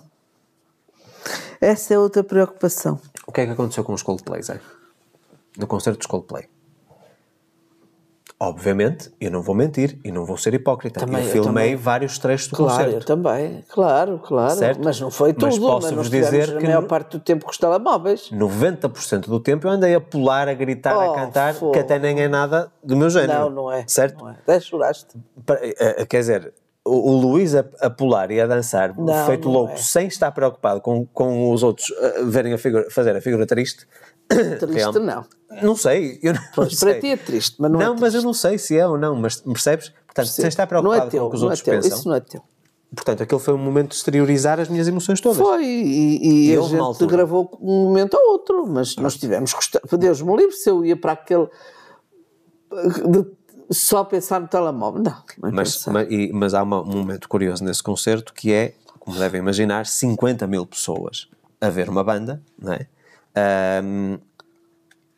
Essa 1.61 1.95
é 1.95 1.99
outra 2.01 2.25
preocupação. 2.25 3.01
O 3.25 3.31
que 3.31 3.43
é 3.43 3.47
que 3.47 3.53
aconteceu 3.53 3.85
com 3.85 3.93
os 3.93 4.03
Coldplay, 4.03 4.43
Zé? 4.43 4.59
No 5.57 5.69
concerto 5.69 5.99
dos 5.99 6.09
Coldplay? 6.09 6.49
Obviamente, 8.39 9.11
eu 9.19 9.31
não 9.31 9.41
vou 9.41 9.55
mentir 9.55 9.99
e 10.05 10.13
não 10.13 10.27
vou 10.27 10.37
ser 10.37 10.53
hipócrita. 10.53 11.01
Também, 11.01 11.25
eu 11.25 11.31
filmei 11.31 11.73
eu 11.73 11.79
vários 11.79 12.19
trechos 12.19 12.49
do 12.49 12.57
claro, 12.57 12.71
concerto. 12.71 12.91
Claro, 12.91 13.03
eu 13.03 13.41
também. 13.41 13.65
Claro, 13.67 14.19
claro. 14.19 14.55
Certo? 14.55 14.81
Mas 14.85 15.01
não 15.01 15.11
foi 15.11 15.33
tudo. 15.33 15.47
Mas 15.47 15.59
posso-vos 15.59 16.11
dizer 16.11 16.59
que... 16.59 16.65
a 16.67 16.69
maior 16.69 16.87
parte 16.87 17.13
do 17.13 17.21
tempo 17.21 17.47
com 17.47 17.51
os 17.51 17.57
telemóveis. 17.57 18.31
90% 18.31 19.21
do 19.21 19.41
tempo 19.41 19.67
eu 19.67 19.71
andei 19.71 19.95
a 19.95 20.01
pular, 20.03 20.49
a 20.49 20.55
gritar, 20.55 20.95
oh, 20.95 21.13
a 21.13 21.15
cantar, 21.15 21.55
que 21.55 21.79
até 21.79 21.99
nem 21.99 22.21
é 22.21 22.29
nada 22.29 22.71
do 22.85 22.95
meu 22.95 23.09
género. 23.09 23.45
Não, 23.45 23.51
não 23.51 23.73
é. 23.73 23.85
Certo? 23.89 24.23
Não 24.23 24.31
é. 24.31 24.33
Até 24.33 24.61
choraste. 24.61 25.17
Eh, 25.49 26.05
quer 26.05 26.19
dizer, 26.19 26.53
o, 26.87 27.13
o 27.13 27.17
Luís 27.17 27.55
a, 27.55 27.65
a, 27.81 27.91
pular 27.91 28.31
e 28.31 28.41
a 28.41 28.47
dançar, 28.47 28.97
não, 28.97 29.27
feito 29.27 29.47
não 29.47 29.55
louco, 29.55 29.73
é. 29.73 29.77
sem 29.77 30.07
estar 30.07 30.31
preocupado 30.31 30.81
com, 30.81 31.05
com 31.07 31.51
os 31.51 31.63
outros 31.63 31.91
uh, 31.91 32.27
verem 32.27 32.53
a 32.53 32.59
figura, 32.59 32.89
fazer 32.91 33.17
a 33.17 33.21
figura 33.21 33.47
triste. 33.47 33.87
Triste 34.59 34.67
real, 34.67 34.93
não. 34.95 35.25
Não 35.63 35.77
sei. 35.77 36.19
Eu 36.23 36.35
não, 36.35 36.41
pois, 36.55 36.77
sei. 36.79 36.93
Para 36.93 37.01
ti 37.01 37.07
é 37.09 37.17
triste, 37.17 37.57
mas 37.59 37.71
não, 37.71 37.79
não 37.79 37.95
é 37.95 38.01
mas 38.01 38.15
eu 38.15 38.23
não 38.23 38.35
sei 38.35 38.59
se 38.59 38.77
é 38.77 38.87
ou 38.87 38.99
não, 38.99 39.15
mas 39.15 39.37
percebes? 39.37 39.93
Portanto, 40.07 40.27
sem 40.29 40.49
estar 40.49 40.67
preocupado 40.67 41.07
é 41.07 41.11
teu, 41.11 41.21
com 41.21 41.27
o 41.27 41.31
que 41.31 41.37
os 41.37 41.43
outros 41.43 41.61
é 41.61 41.65
teu, 41.65 41.75
pensam. 41.75 41.99
Isso 41.99 42.09
não 42.09 42.15
é 42.17 42.21
teu. 42.21 42.43
Portanto, 42.95 43.23
aquele 43.23 43.41
foi 43.41 43.55
um 43.55 43.59
momento 43.59 43.91
de 43.91 43.97
exteriorizar 43.97 44.61
as 44.61 44.69
minhas 44.69 44.87
emoções 44.87 45.21
todas. 45.21 45.39
Foi, 45.39 45.65
e, 45.65 46.49
e, 46.49 46.51
e 46.51 46.57
a 46.57 46.63
gente 46.63 47.07
gravou 47.07 47.51
um 47.61 47.85
momento 47.85 48.15
ou 48.15 48.33
outro, 48.33 48.67
mas 48.67 48.95
Pronto. 48.95 49.05
nós 49.05 49.17
tivemos 49.17 49.53
que. 49.53 49.97
Deus 49.97 50.23
me 50.23 50.37
livre 50.37 50.53
se 50.53 50.71
eu 50.71 50.85
ia 50.85 50.97
para 50.97 51.13
aquele. 51.13 51.49
De, 52.71 53.27
só 53.71 54.05
pensar 54.05 54.41
no 54.41 54.49
telemóvel. 54.49 55.03
Não, 55.03 55.13
não 55.43 55.49
é 55.49 55.53
mas, 55.53 55.85
mas, 55.87 56.07
e, 56.11 56.31
mas, 56.33 56.55
há 56.55 56.63
uma, 56.63 56.81
um 56.81 56.99
momento 56.99 57.29
curioso 57.29 57.65
nesse 57.65 57.83
concerto 57.83 58.33
que 58.33 58.53
é, 58.53 58.75
como 59.01 59.19
devem 59.19 59.41
imaginar, 59.41 59.87
50 59.87 60.47
mil 60.47 60.65
pessoas 60.65 61.29
a 61.61 61.69
ver 61.69 61.89
uma 61.89 62.05
banda, 62.05 62.43
não 62.59 62.73
é? 62.73 62.87
Um, 63.37 64.19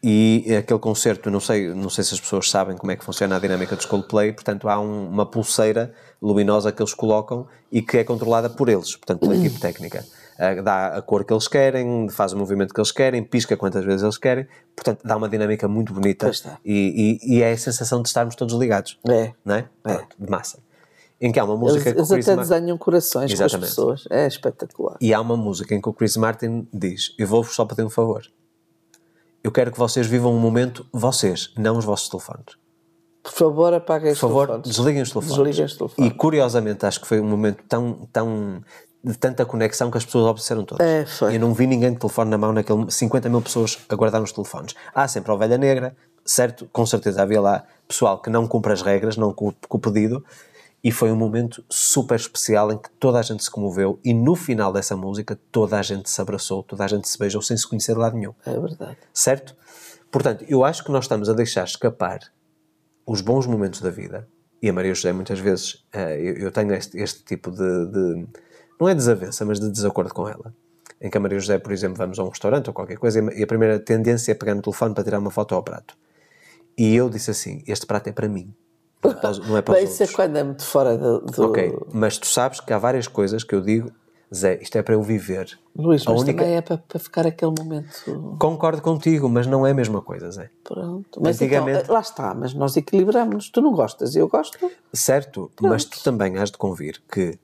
e 0.02 0.54
aquele 0.56 0.78
concerto, 0.78 1.28
não 1.28 1.40
sei, 1.40 1.74
não 1.74 1.90
sei 1.90 2.04
se 2.04 2.14
as 2.14 2.20
pessoas 2.20 2.48
sabem 2.48 2.76
como 2.76 2.92
é 2.92 2.96
que 2.96 3.04
funciona 3.04 3.34
a 3.36 3.38
dinâmica 3.38 3.74
dos 3.74 3.84
Coldplay, 3.84 4.32
portanto 4.32 4.68
há 4.68 4.78
um, 4.78 5.08
uma 5.08 5.26
pulseira 5.26 5.92
luminosa 6.22 6.70
que 6.70 6.80
eles 6.80 6.94
colocam 6.94 7.48
e 7.70 7.82
que 7.82 7.98
é 7.98 8.04
controlada 8.04 8.48
por 8.48 8.68
eles, 8.68 8.94
portanto 8.94 9.20
pela 9.20 9.36
equipe 9.36 9.58
técnica. 9.58 10.04
Uh, 10.38 10.62
dá 10.62 10.96
a 10.96 11.02
cor 11.02 11.24
que 11.24 11.32
eles 11.32 11.48
querem, 11.48 12.08
faz 12.10 12.32
o 12.32 12.36
movimento 12.36 12.72
que 12.72 12.78
eles 12.78 12.92
querem, 12.92 13.24
pisca 13.24 13.56
quantas 13.56 13.84
vezes 13.84 14.02
eles 14.04 14.16
querem, 14.16 14.46
portanto 14.76 15.00
dá 15.04 15.16
uma 15.16 15.28
dinâmica 15.28 15.66
muito 15.66 15.92
bonita 15.92 16.30
e, 16.64 17.18
e, 17.24 17.38
e, 17.38 17.42
é 17.42 17.50
a 17.50 17.58
sensação 17.58 18.00
de 18.00 18.06
estarmos 18.06 18.36
todos 18.36 18.54
ligados. 18.54 18.96
É. 19.08 19.32
Não 19.44 19.56
é? 19.56 19.68
é. 19.84 20.06
de 20.16 20.30
massa. 20.30 20.60
Em 21.20 21.32
que 21.32 21.40
há 21.40 21.44
uma 21.44 21.56
música 21.56 21.90
eles, 21.90 22.06
que 22.06 22.14
eles 22.14 22.26
até 22.26 22.36
Mar... 22.36 22.44
desenham 22.44 22.78
corações 22.78 23.32
Exatamente. 23.32 23.58
com 23.58 23.64
as 23.64 23.70
pessoas, 23.70 24.04
é 24.10 24.26
espetacular. 24.26 24.96
E 25.00 25.12
há 25.12 25.20
uma 25.20 25.36
música 25.36 25.74
em 25.74 25.80
que 25.80 25.88
o 25.88 25.92
Chris 25.92 26.16
Martin 26.16 26.68
diz: 26.72 27.14
Eu 27.18 27.26
vou-vos 27.26 27.54
só 27.54 27.64
pedir 27.64 27.82
um 27.82 27.90
favor 27.90 28.22
eu 29.42 29.52
quero 29.52 29.70
que 29.70 29.78
vocês 29.78 30.06
vivam 30.06 30.34
um 30.34 30.38
momento, 30.38 30.86
vocês, 30.92 31.52
não 31.56 31.78
os 31.78 31.84
vossos 31.84 32.08
telefones. 32.08 32.56
Por 33.22 33.32
favor, 33.32 33.72
apaguem 33.72 34.12
os 34.12 34.18
Por 34.18 34.28
favor, 34.28 34.46
telefones. 34.46 34.76
desliguem 34.76 35.02
os 35.02 35.10
telefones. 35.10 35.36
Desliguem 35.36 35.64
os 35.64 35.76
telefones. 35.76 36.12
E 36.12 36.14
curiosamente, 36.14 36.86
acho 36.86 37.00
que 37.00 37.06
foi 37.06 37.20
um 37.20 37.26
momento 37.26 37.62
tão, 37.68 38.08
tão 38.12 38.62
de 39.02 39.16
tanta 39.16 39.44
conexão 39.46 39.90
que 39.90 39.98
as 39.98 40.04
pessoas 40.04 40.26
obedeceram 40.26 40.64
todas. 40.64 40.86
É, 40.86 41.06
foi. 41.06 41.36
Eu 41.36 41.40
não 41.40 41.54
vi 41.54 41.66
ninguém 41.66 41.92
de 41.92 41.98
telefone 41.98 42.30
na 42.30 42.38
mão 42.38 42.52
naquele 42.52 42.90
50 42.90 43.28
mil 43.28 43.40
pessoas 43.40 43.78
a 43.88 43.94
guardar 43.94 44.22
os 44.22 44.32
telefones. 44.32 44.74
Há 44.94 45.06
sempre 45.06 45.30
a 45.30 45.34
ovelha 45.34 45.56
negra, 45.56 45.96
certo? 46.24 46.68
Com 46.72 46.84
certeza 46.84 47.22
havia 47.22 47.40
lá 47.40 47.64
pessoal 47.86 48.20
que 48.20 48.28
não 48.28 48.46
cumpre 48.46 48.72
as 48.72 48.82
regras, 48.82 49.16
não 49.16 49.32
cumpre 49.32 49.56
o 49.68 49.78
pedido, 49.78 50.24
e 50.82 50.92
foi 50.92 51.10
um 51.10 51.16
momento 51.16 51.64
super 51.68 52.16
especial 52.16 52.70
em 52.72 52.78
que 52.78 52.90
toda 52.90 53.18
a 53.18 53.22
gente 53.22 53.42
se 53.42 53.50
comoveu 53.50 53.98
e 54.04 54.14
no 54.14 54.34
final 54.34 54.72
dessa 54.72 54.96
música 54.96 55.38
toda 55.50 55.78
a 55.78 55.82
gente 55.82 56.08
se 56.08 56.20
abraçou, 56.20 56.62
toda 56.62 56.84
a 56.84 56.88
gente 56.88 57.08
se 57.08 57.18
beijou 57.18 57.42
sem 57.42 57.56
se 57.56 57.66
conhecer 57.66 57.94
de 57.94 57.98
lado 57.98 58.16
nenhum. 58.16 58.34
É 58.46 58.58
verdade. 58.58 58.96
Certo? 59.12 59.56
Portanto, 60.10 60.44
eu 60.48 60.64
acho 60.64 60.84
que 60.84 60.90
nós 60.90 61.04
estamos 61.04 61.28
a 61.28 61.32
deixar 61.32 61.64
escapar 61.64 62.20
os 63.06 63.20
bons 63.20 63.46
momentos 63.46 63.80
da 63.80 63.90
vida 63.90 64.28
e 64.62 64.68
a 64.68 64.72
Maria 64.72 64.94
José 64.94 65.12
muitas 65.12 65.38
vezes 65.38 65.84
eh, 65.92 66.34
eu 66.36 66.50
tenho 66.50 66.72
este, 66.74 66.98
este 66.98 67.24
tipo 67.24 67.50
de, 67.50 67.86
de, 67.86 68.26
não 68.80 68.88
é 68.88 68.94
desavença, 68.94 69.44
mas 69.44 69.58
de 69.60 69.70
desacordo 69.70 70.12
com 70.12 70.28
ela. 70.28 70.54
Em 71.00 71.08
que 71.08 71.16
a 71.16 71.20
Maria 71.20 71.38
José, 71.38 71.58
por 71.58 71.72
exemplo, 71.72 71.96
vamos 71.96 72.18
a 72.18 72.24
um 72.24 72.28
restaurante 72.28 72.68
ou 72.68 72.74
qualquer 72.74 72.98
coisa 72.98 73.20
e 73.34 73.42
a 73.42 73.46
primeira 73.46 73.78
tendência 73.78 74.32
é 74.32 74.34
pegar 74.34 74.54
no 74.54 74.62
telefone 74.62 74.94
para 74.94 75.04
tirar 75.04 75.18
uma 75.18 75.30
foto 75.30 75.54
ao 75.54 75.62
prato. 75.62 75.96
E 76.76 76.94
eu 76.94 77.08
disse 77.08 77.30
assim: 77.30 77.62
Este 77.66 77.86
prato 77.86 78.08
é 78.08 78.12
para 78.12 78.28
mim. 78.28 78.52
Não 79.46 79.56
é 79.56 79.62
para 79.62 79.80
Isso 79.80 80.02
é 80.02 80.06
quando 80.08 80.36
é 80.36 80.42
muito 80.42 80.64
fora 80.64 80.96
do, 80.96 81.20
do, 81.20 81.44
Ok, 81.44 81.76
mas 81.92 82.18
tu 82.18 82.26
sabes 82.26 82.60
que 82.60 82.72
há 82.72 82.78
várias 82.78 83.06
coisas 83.06 83.44
que 83.44 83.54
eu 83.54 83.60
digo, 83.60 83.90
Zé, 84.34 84.60
isto 84.60 84.76
é 84.76 84.82
para 84.82 84.94
eu 84.94 85.02
viver. 85.02 85.58
Luís, 85.76 86.06
a 86.06 86.10
mas 86.10 86.22
única... 86.22 86.38
também 86.38 86.56
é 86.56 86.60
para, 86.60 86.78
para, 86.78 86.98
ficar 86.98 87.26
aquele 87.26 87.54
momento. 87.56 88.36
Concordo 88.38 88.82
contigo, 88.82 89.28
mas 89.28 89.46
não 89.46 89.66
é 89.66 89.70
a 89.70 89.74
mesma 89.74 90.02
coisa, 90.02 90.30
Zé. 90.30 90.50
Pronto, 90.64 91.20
mas 91.22 91.36
então, 91.36 91.46
Antigamente... 91.46 91.84
Então, 91.84 91.94
lá 91.94 92.00
está, 92.00 92.34
mas 92.34 92.52
nós 92.52 92.76
equilibramos. 92.76 93.50
Tu 93.50 93.62
não 93.62 93.72
gostas, 93.72 94.16
eu 94.16 94.28
gosto. 94.28 94.70
Certo, 94.92 95.50
Pronto. 95.54 95.70
mas 95.70 95.84
tu 95.84 96.02
também 96.02 96.36
has 96.36 96.50
de 96.50 96.58
convir 96.58 97.00
que 97.10 97.38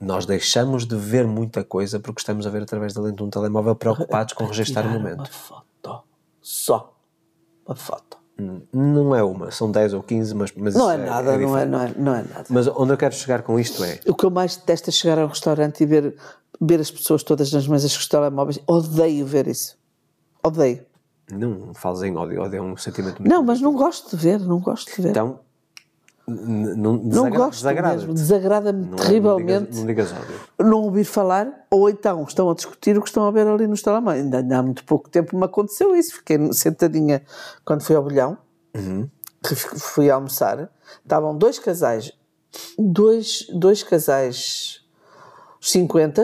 nós 0.00 0.26
deixamos 0.26 0.86
de 0.86 0.96
ver 0.96 1.26
muita 1.26 1.62
coisa 1.62 2.00
porque 2.00 2.20
estamos 2.20 2.46
a 2.46 2.50
ver 2.50 2.62
através 2.62 2.92
da 2.94 3.02
lente 3.02 3.16
de 3.16 3.22
um 3.22 3.30
telemóvel 3.30 3.76
preocupados 3.76 4.32
com 4.34 4.46
registrar 4.46 4.86
o 4.86 4.90
momento. 4.90 5.18
Uma 5.18 5.26
foto. 5.26 6.02
Só. 6.40 6.96
Uma 7.66 7.76
foto 7.76 8.15
Não 8.72 9.14
é 9.14 9.22
uma, 9.22 9.50
são 9.50 9.70
10 9.70 9.94
ou 9.94 10.02
15, 10.02 10.34
mas, 10.34 10.52
mas 10.54 10.74
Não 10.74 10.92
isso 10.92 11.02
é 11.02 11.06
nada, 11.06 11.38
não, 11.38 11.56
é, 11.56 11.64
não, 11.64 11.80
é, 11.80 11.94
não 11.96 12.14
é 12.14 12.22
nada. 12.22 12.44
Mas 12.50 12.66
onde 12.68 12.92
eu 12.92 12.96
quero 12.98 13.14
chegar 13.14 13.42
com 13.42 13.58
isto 13.58 13.82
é, 13.82 13.98
O 14.06 14.14
que 14.14 14.24
eu 14.24 14.30
mais 14.30 14.56
detesto 14.56 14.90
é 14.90 14.92
chegar 14.92 15.18
a 15.18 15.24
um 15.24 15.28
restaurante 15.28 15.82
e 15.82 15.86
ver, 15.86 16.14
ver 16.60 16.80
as 16.80 16.90
pessoas 16.90 17.22
todas 17.22 17.50
nas 17.50 17.66
mesas 17.66 17.94
com 17.94 18.00
os 18.00 18.08
telemóveis. 18.08 18.58
Odeio 18.66 19.24
ver 19.24 19.46
isso. 19.46 19.78
Odeio. 20.42 20.84
não 21.30 21.72
fales 21.72 22.02
em 22.02 22.14
ódio, 22.14 22.42
ódio 22.42 22.58
é 22.58 22.62
um 22.62 22.76
sentimento 22.76 23.20
muito 23.20 23.32
Não, 23.32 23.42
mas 23.42 23.60
não 23.60 23.72
gosto 23.72 24.14
de 24.14 24.22
ver, 24.22 24.38
não 24.40 24.60
gosto 24.60 24.94
de 24.94 25.02
ver. 25.02 25.10
Então, 25.10 25.40
não, 26.26 26.94
não 26.94 27.30
gosto 27.30 27.58
desagrada-te. 27.58 27.98
mesmo, 27.98 28.14
desagrada-me 28.14 28.86
Não- 28.86 28.96
terrivelmente. 28.96 29.76
Não 29.78 29.86
digas, 29.86 30.10
não 30.12 30.20
digas 30.20 30.38
não 30.58 30.82
ouvir 30.82 31.04
falar, 31.04 31.66
ou 31.70 31.88
então 31.88 32.24
estão 32.24 32.50
a 32.50 32.54
discutir 32.54 32.98
o 32.98 33.02
que 33.02 33.08
estão 33.08 33.24
a 33.26 33.30
ver 33.30 33.46
ali 33.46 33.66
nos 33.66 33.80
telemóveis. 33.82 34.24
Ainda, 34.24 34.38
ainda 34.38 34.58
há 34.58 34.62
muito 34.62 34.84
pouco 34.84 35.08
tempo 35.08 35.36
me 35.36 35.44
aconteceu 35.44 35.94
isso. 35.94 36.14
Fiquei 36.16 36.52
sentadinha 36.52 37.22
quando 37.64 37.82
fui 37.82 37.94
ao 37.94 38.02
bolhão, 38.02 38.36
que 39.42 39.54
f- 39.54 39.78
fui 39.78 40.10
almoçar. 40.10 40.68
Estavam 41.02 41.36
dois 41.36 41.58
casais, 41.58 42.12
dois, 42.78 43.46
dois 43.54 43.82
casais 43.84 44.80
50, 45.60 46.22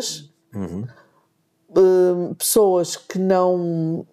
hum, 1.77 2.35
pessoas 2.37 2.97
que 2.97 3.19
não. 3.19 4.07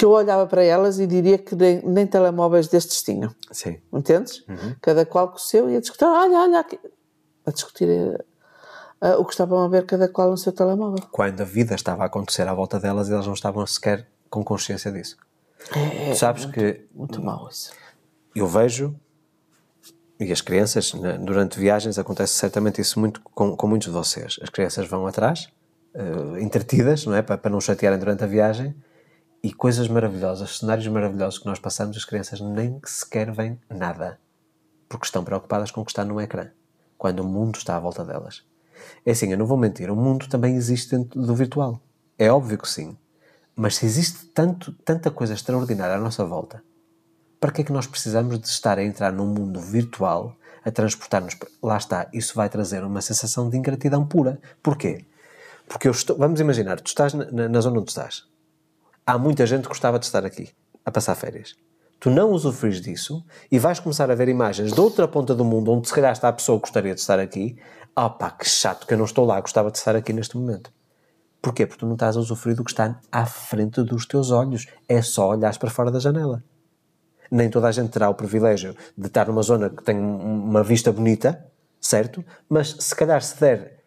Que 0.00 0.04
eu 0.06 0.12
olhava 0.12 0.46
para 0.46 0.64
elas 0.64 0.98
e 0.98 1.06
diria 1.06 1.36
que 1.36 1.54
nem, 1.54 1.82
nem 1.84 2.06
telemóveis 2.06 2.68
destes 2.68 3.02
tinham. 3.02 3.34
Sim. 3.52 3.78
Entendes? 3.92 4.42
Cada 4.80 5.04
qual 5.04 5.28
com 5.28 5.36
o 5.36 5.38
seu 5.38 5.68
e 5.68 5.76
a 5.76 5.80
discutir. 5.80 6.06
Olha, 6.06 6.38
olha 6.38 6.60
aqui. 6.60 6.80
A 7.44 7.50
discutir 7.50 7.86
eh, 9.02 9.14
o 9.16 9.24
que 9.26 9.32
estavam 9.32 9.62
a 9.62 9.68
ver 9.68 9.84
cada 9.84 10.08
qual 10.08 10.30
no 10.30 10.38
seu 10.38 10.52
telemóvel. 10.52 11.04
Quando 11.12 11.42
a 11.42 11.44
vida 11.44 11.74
estava 11.74 12.02
a 12.02 12.06
acontecer 12.06 12.48
à 12.48 12.54
volta 12.54 12.80
delas 12.80 13.10
e 13.10 13.12
elas 13.12 13.26
não 13.26 13.34
estavam 13.34 13.66
sequer 13.66 14.08
com 14.30 14.42
consciência 14.42 14.90
disso. 14.90 15.18
É, 15.76 16.12
Tu 16.12 16.16
sabes 16.16 16.46
que 16.46 16.86
muito 16.94 17.22
mau 17.22 17.46
isso. 17.50 17.70
eu 18.34 18.46
vejo, 18.46 18.96
e 20.18 20.32
as 20.32 20.40
crianças, 20.40 20.92
durante 21.20 21.58
viagens, 21.60 21.98
acontece 21.98 22.32
certamente 22.32 22.80
isso 22.80 22.98
muito 22.98 23.20
com, 23.20 23.54
com 23.54 23.66
muitos 23.66 23.88
de 23.88 23.92
vocês. 23.92 24.38
As 24.42 24.48
crianças 24.48 24.88
vão 24.88 25.06
atrás, 25.06 25.50
eh, 25.92 26.40
entretidas, 26.40 27.04
não 27.04 27.14
é? 27.14 27.20
Para, 27.20 27.36
para 27.36 27.50
não 27.50 27.60
chatearem 27.60 27.98
durante 27.98 28.24
a 28.24 28.26
viagem, 28.26 28.74
e 29.42 29.52
coisas 29.52 29.88
maravilhosas, 29.88 30.58
cenários 30.58 30.86
maravilhosos 30.86 31.38
que 31.38 31.46
nós 31.46 31.58
passamos, 31.58 31.96
as 31.96 32.04
crianças 32.04 32.40
nem 32.40 32.80
sequer 32.84 33.30
veem 33.32 33.58
nada, 33.68 34.18
porque 34.88 35.06
estão 35.06 35.24
preocupadas 35.24 35.70
com 35.70 35.80
o 35.80 35.84
que 35.84 35.90
está 35.90 36.04
no 36.04 36.20
ecrã, 36.20 36.48
quando 36.98 37.20
o 37.20 37.24
mundo 37.28 37.56
está 37.56 37.76
à 37.76 37.80
volta 37.80 38.04
delas. 38.04 38.42
É 39.04 39.12
assim, 39.12 39.30
eu 39.32 39.38
não 39.38 39.46
vou 39.46 39.56
mentir, 39.56 39.90
o 39.90 39.96
mundo 39.96 40.28
também 40.28 40.56
existe 40.56 40.96
dentro 40.96 41.20
do 41.20 41.34
virtual. 41.34 41.80
É 42.18 42.30
óbvio 42.30 42.58
que 42.58 42.68
sim. 42.68 42.96
Mas 43.56 43.76
se 43.76 43.86
existe 43.86 44.26
tanto, 44.26 44.72
tanta 44.84 45.10
coisa 45.10 45.34
extraordinária 45.34 45.96
à 45.96 45.98
nossa 45.98 46.24
volta, 46.24 46.62
para 47.38 47.50
que 47.50 47.62
é 47.62 47.64
que 47.64 47.72
nós 47.72 47.86
precisamos 47.86 48.38
de 48.38 48.46
estar 48.46 48.78
a 48.78 48.84
entrar 48.84 49.12
num 49.12 49.26
mundo 49.26 49.60
virtual 49.60 50.36
a 50.62 50.70
transportar-nos? 50.70 51.36
Lá 51.62 51.78
está, 51.78 52.08
isso 52.12 52.34
vai 52.34 52.48
trazer 52.50 52.84
uma 52.84 53.00
sensação 53.00 53.48
de 53.48 53.56
ingratidão 53.56 54.06
pura. 54.06 54.38
Porquê? 54.62 55.06
Porque 55.66 55.88
eu 55.88 55.92
estou, 55.92 56.16
vamos 56.18 56.40
imaginar, 56.40 56.80
tu 56.80 56.88
estás 56.88 57.14
na- 57.14 57.48
na 57.48 57.60
zona 57.60 57.80
onde 57.80 57.90
estás. 57.90 58.24
Há 59.10 59.18
muita 59.18 59.44
gente 59.44 59.62
que 59.62 59.68
gostava 59.70 59.98
de 59.98 60.04
estar 60.04 60.24
aqui, 60.24 60.50
a 60.86 60.90
passar 60.92 61.16
férias. 61.16 61.56
Tu 61.98 62.08
não 62.08 62.30
usufruis 62.30 62.80
disso 62.80 63.24
e 63.50 63.58
vais 63.58 63.80
começar 63.80 64.08
a 64.08 64.14
ver 64.14 64.28
imagens 64.28 64.72
de 64.72 64.80
outra 64.80 65.08
ponta 65.08 65.34
do 65.34 65.44
mundo 65.44 65.72
onde 65.72 65.88
se 65.88 65.92
calhar 65.92 66.12
está 66.12 66.28
a 66.28 66.32
pessoa 66.32 66.58
que 66.58 66.66
gostaria 66.66 66.94
de 66.94 67.00
estar 67.00 67.18
aqui. 67.18 67.58
Ah 67.96 68.08
pá, 68.08 68.30
que 68.30 68.48
chato 68.48 68.86
que 68.86 68.94
eu 68.94 68.98
não 68.98 69.04
estou 69.04 69.24
lá, 69.24 69.40
gostava 69.40 69.68
de 69.68 69.78
estar 69.78 69.96
aqui 69.96 70.12
neste 70.12 70.36
momento. 70.36 70.72
Porquê? 71.42 71.66
Porque 71.66 71.80
tu 71.80 71.86
não 71.86 71.94
estás 71.94 72.16
a 72.16 72.20
usufruir 72.20 72.54
do 72.54 72.62
que 72.62 72.70
está 72.70 73.00
à 73.10 73.26
frente 73.26 73.82
dos 73.82 74.06
teus 74.06 74.30
olhos. 74.30 74.68
É 74.88 75.02
só 75.02 75.30
olhares 75.30 75.58
para 75.58 75.70
fora 75.70 75.90
da 75.90 75.98
janela. 75.98 76.44
Nem 77.32 77.50
toda 77.50 77.66
a 77.66 77.72
gente 77.72 77.90
terá 77.90 78.08
o 78.08 78.14
privilégio 78.14 78.76
de 78.96 79.08
estar 79.08 79.26
numa 79.26 79.42
zona 79.42 79.70
que 79.70 79.82
tem 79.82 79.98
um- 79.98 80.44
uma 80.50 80.62
vista 80.62 80.92
bonita, 80.92 81.44
certo? 81.80 82.24
Mas 82.48 82.76
se 82.78 82.94
calhar 82.94 83.20
se 83.24 83.40
der 83.40 83.82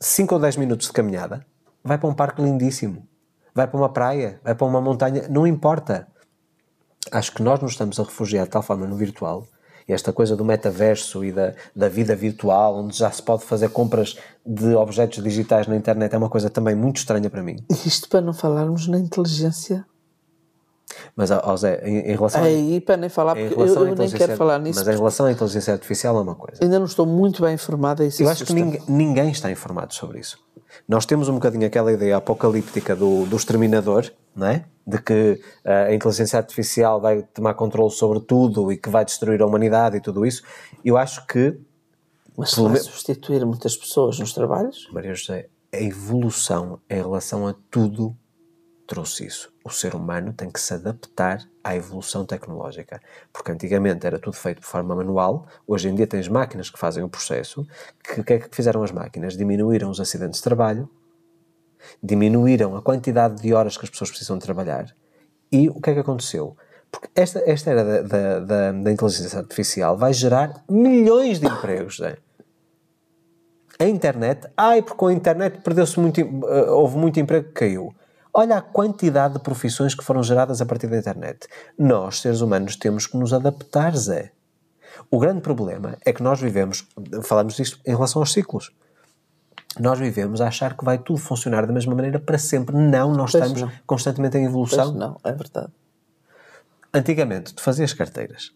5 0.00 0.34
ou 0.34 0.40
10 0.40 0.56
minutos 0.56 0.88
de 0.88 0.92
caminhada, 0.92 1.46
vai 1.84 1.96
para 1.96 2.08
um 2.08 2.14
parque 2.14 2.42
lindíssimo. 2.42 3.06
Vai 3.54 3.66
para 3.66 3.78
uma 3.78 3.88
praia, 3.88 4.40
vai 4.42 4.54
para 4.54 4.66
uma 4.66 4.80
montanha, 4.80 5.26
não 5.28 5.46
importa. 5.46 6.06
Acho 7.10 7.32
que 7.32 7.42
nós 7.42 7.60
nos 7.60 7.72
estamos 7.72 7.98
a 7.98 8.04
refugiar 8.04 8.44
de 8.44 8.50
tal 8.50 8.62
forma 8.62 8.86
no 8.86 8.96
virtual 8.96 9.46
e 9.90 9.92
esta 9.92 10.12
coisa 10.12 10.36
do 10.36 10.44
metaverso 10.44 11.24
e 11.24 11.32
da, 11.32 11.52
da 11.74 11.88
vida 11.88 12.14
virtual, 12.14 12.76
onde 12.76 12.96
já 12.96 13.10
se 13.10 13.20
pode 13.20 13.42
fazer 13.42 13.70
compras 13.70 14.16
de 14.46 14.72
objetos 14.76 15.20
digitais 15.22 15.66
na 15.66 15.74
internet, 15.74 16.14
é 16.14 16.16
uma 16.18 16.28
coisa 16.28 16.48
também 16.48 16.76
muito 16.76 16.98
estranha 16.98 17.28
para 17.28 17.42
mim. 17.42 17.56
Isto 17.84 18.08
para 18.08 18.20
não 18.20 18.32
falarmos 18.32 18.86
na 18.86 18.98
inteligência. 18.98 19.84
Mas, 21.14 21.30
ó, 21.30 21.56
Zé, 21.56 21.80
em, 21.84 21.98
em 21.98 22.14
relação, 22.14 22.42
Aí 22.42 22.80
para 22.80 22.96
nem 22.96 23.08
falar, 23.08 23.34
porque 23.34 23.54
eu, 23.54 23.66
eu 23.66 23.94
nem 23.94 24.10
quero 24.10 24.36
falar 24.36 24.58
nisso. 24.58 24.78
Mas 24.78 24.88
em 24.88 24.96
relação 24.96 25.26
à 25.26 25.32
inteligência 25.32 25.72
artificial 25.72 26.16
é 26.16 26.20
uma 26.20 26.34
coisa. 26.34 26.62
Ainda 26.62 26.78
não 26.78 26.86
estou 26.86 27.06
muito 27.06 27.42
bem 27.42 27.54
informada. 27.54 28.04
Isso 28.04 28.22
Eu 28.22 28.28
acho 28.28 28.44
que 28.44 28.52
ninguém, 28.52 28.82
ninguém 28.88 29.30
está 29.30 29.50
informado 29.50 29.94
sobre 29.94 30.20
isso. 30.20 30.38
Nós 30.86 31.04
temos 31.04 31.28
um 31.28 31.34
bocadinho 31.34 31.66
aquela 31.66 31.92
ideia 31.92 32.16
apocalíptica 32.16 32.94
do, 32.94 33.24
do 33.26 33.36
exterminador, 33.36 34.10
não 34.34 34.46
é? 34.46 34.64
De 34.86 35.00
que 35.00 35.40
ah, 35.64 35.84
a 35.84 35.94
inteligência 35.94 36.38
artificial 36.38 37.00
vai 37.00 37.22
tomar 37.22 37.54
controle 37.54 37.90
sobre 37.90 38.20
tudo 38.20 38.72
e 38.72 38.76
que 38.76 38.88
vai 38.88 39.04
destruir 39.04 39.40
a 39.42 39.46
humanidade 39.46 39.96
e 39.96 40.00
tudo 40.00 40.24
isso. 40.24 40.42
Eu 40.84 40.96
acho 40.96 41.26
que, 41.26 41.58
Mas 42.36 42.54
vai 42.54 42.76
substituir 42.76 43.44
muitas 43.44 43.76
pessoas 43.76 44.18
nos 44.18 44.32
trabalhos? 44.32 44.88
Maria 44.92 45.14
José, 45.14 45.48
a 45.72 45.80
evolução 45.80 46.80
em 46.88 46.96
relação 46.96 47.46
a 47.46 47.54
tudo 47.70 48.16
trouxe 48.90 49.24
isso. 49.24 49.52
O 49.64 49.70
ser 49.70 49.94
humano 49.94 50.32
tem 50.32 50.50
que 50.50 50.60
se 50.60 50.74
adaptar 50.74 51.48
à 51.62 51.76
evolução 51.76 52.26
tecnológica. 52.26 53.00
Porque 53.32 53.52
antigamente 53.52 54.04
era 54.04 54.18
tudo 54.18 54.36
feito 54.36 54.62
de 54.62 54.66
forma 54.66 54.96
manual, 54.96 55.46
hoje 55.64 55.88
em 55.88 55.94
dia 55.94 56.08
tens 56.08 56.26
máquinas 56.26 56.68
que 56.68 56.76
fazem 56.76 57.04
o 57.04 57.08
processo. 57.08 57.64
O 58.18 58.24
que 58.24 58.32
é 58.32 58.38
que 58.40 58.48
fizeram 58.50 58.82
as 58.82 58.90
máquinas? 58.90 59.36
Diminuíram 59.36 59.88
os 59.90 60.00
acidentes 60.00 60.38
de 60.38 60.42
trabalho, 60.42 60.90
diminuíram 62.02 62.76
a 62.76 62.82
quantidade 62.82 63.40
de 63.40 63.54
horas 63.54 63.76
que 63.76 63.84
as 63.84 63.90
pessoas 63.90 64.10
precisam 64.10 64.40
trabalhar. 64.40 64.92
E 65.52 65.68
o 65.68 65.80
que 65.80 65.90
é 65.90 65.94
que 65.94 66.00
aconteceu? 66.00 66.56
Porque 66.90 67.08
esta, 67.14 67.38
esta 67.48 67.70
era 67.70 67.84
da, 67.84 68.02
da, 68.02 68.40
da, 68.40 68.72
da 68.72 68.90
inteligência 68.90 69.38
artificial 69.38 69.96
vai 69.96 70.12
gerar 70.12 70.64
milhões 70.68 71.38
de 71.38 71.46
empregos, 71.46 71.98
Zé. 71.98 72.18
A 73.78 73.84
internet, 73.84 74.48
ai, 74.56 74.82
porque 74.82 74.98
com 74.98 75.06
a 75.06 75.12
internet 75.12 75.60
perdeu-se 75.62 75.98
muito, 76.00 76.20
eh, 76.20 76.70
houve 76.70 76.98
muito 76.98 77.20
emprego 77.20 77.46
que 77.46 77.52
caiu. 77.52 77.94
Olha 78.32 78.58
a 78.58 78.62
quantidade 78.62 79.34
de 79.34 79.40
profissões 79.40 79.94
que 79.94 80.04
foram 80.04 80.22
geradas 80.22 80.60
a 80.60 80.66
partir 80.66 80.86
da 80.86 80.96
internet. 80.98 81.46
Nós, 81.78 82.20
seres 82.20 82.40
humanos, 82.40 82.76
temos 82.76 83.06
que 83.06 83.16
nos 83.16 83.32
adaptar, 83.32 83.96
Zé. 83.96 84.32
O 85.10 85.18
grande 85.18 85.40
problema 85.40 85.96
é 86.04 86.12
que 86.12 86.22
nós 86.22 86.40
vivemos, 86.40 86.86
falamos 87.24 87.56
disto 87.56 87.80
em 87.84 87.90
relação 87.90 88.22
aos 88.22 88.32
ciclos. 88.32 88.70
Nós 89.78 89.98
vivemos 89.98 90.40
a 90.40 90.48
achar 90.48 90.76
que 90.76 90.84
vai 90.84 90.98
tudo 90.98 91.18
funcionar 91.18 91.66
da 91.66 91.72
mesma 91.72 91.94
maneira 91.94 92.18
para 92.18 92.38
sempre. 92.38 92.76
Não, 92.76 93.12
nós 93.14 93.32
Pois 93.32 93.44
estamos 93.44 93.62
não. 93.62 93.72
constantemente 93.86 94.36
em 94.36 94.40
Pois 94.42 94.50
evolução. 94.50 94.92
não, 94.92 95.16
é 95.24 95.32
verdade. 95.32 95.72
Antigamente, 96.92 97.54
tu 97.54 97.62
fazias 97.62 97.92
carteiras. 97.92 98.52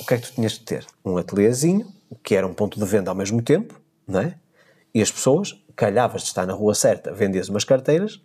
O 0.00 0.06
que 0.06 0.14
é 0.14 0.18
que 0.18 0.28
tu 0.28 0.34
tinhas 0.34 0.52
de 0.52 0.60
ter? 0.60 0.86
Um 1.04 1.16
ateliêzinho, 1.16 1.86
que 2.22 2.34
era 2.36 2.46
um 2.46 2.54
ponto 2.54 2.78
de 2.78 2.84
venda 2.86 3.10
ao 3.10 3.16
mesmo 3.16 3.42
tempo, 3.42 3.80
não 4.06 4.20
é? 4.20 4.36
E 4.94 5.02
as 5.02 5.10
pessoas, 5.10 5.54
calhavas 5.74 6.22
de 6.22 6.28
estar 6.28 6.46
na 6.46 6.52
rua 6.52 6.74
certa, 6.74 7.12
vendias 7.12 7.48
umas 7.48 7.64
carteiras, 7.64 8.20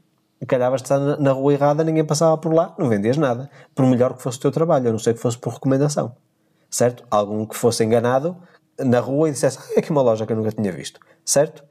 calhavas 0.45 0.81
de 0.81 0.85
estar 0.85 0.99
na, 0.99 1.31
rua 1.31 1.53
errada, 1.53 1.83
ninguém 1.83 2.05
passava 2.05 2.37
por 2.37 2.53
lá, 2.53 2.75
não 2.77 2.87
vendias 2.87 3.17
nada. 3.17 3.49
Por 3.73 3.85
melhor 3.85 4.15
que 4.15 4.21
fosse 4.21 4.37
o 4.37 4.41
teu 4.41 4.51
trabalho, 4.51 4.89
a 4.89 4.91
não 4.91 4.99
ser 4.99 5.13
que 5.13 5.19
fosse 5.19 5.37
por 5.37 5.53
recomendação. 5.53 6.15
Certo? 6.69 7.03
Algum 7.09 7.45
que 7.45 7.55
fosse 7.55 7.83
enganado 7.83 8.37
na 8.77 8.99
rua 8.99 9.29
e 9.29 9.31
dissesse, 9.31 9.57
ah, 9.59 9.73
é 9.75 9.79
aqui 9.79 9.89
uma 9.89 10.01
loja 10.01 10.25
que 10.25 10.31
eu 10.31 10.37
nunca 10.37 10.51
tinha 10.51 10.71
visto. 10.71 10.99
Certo? 11.25 11.63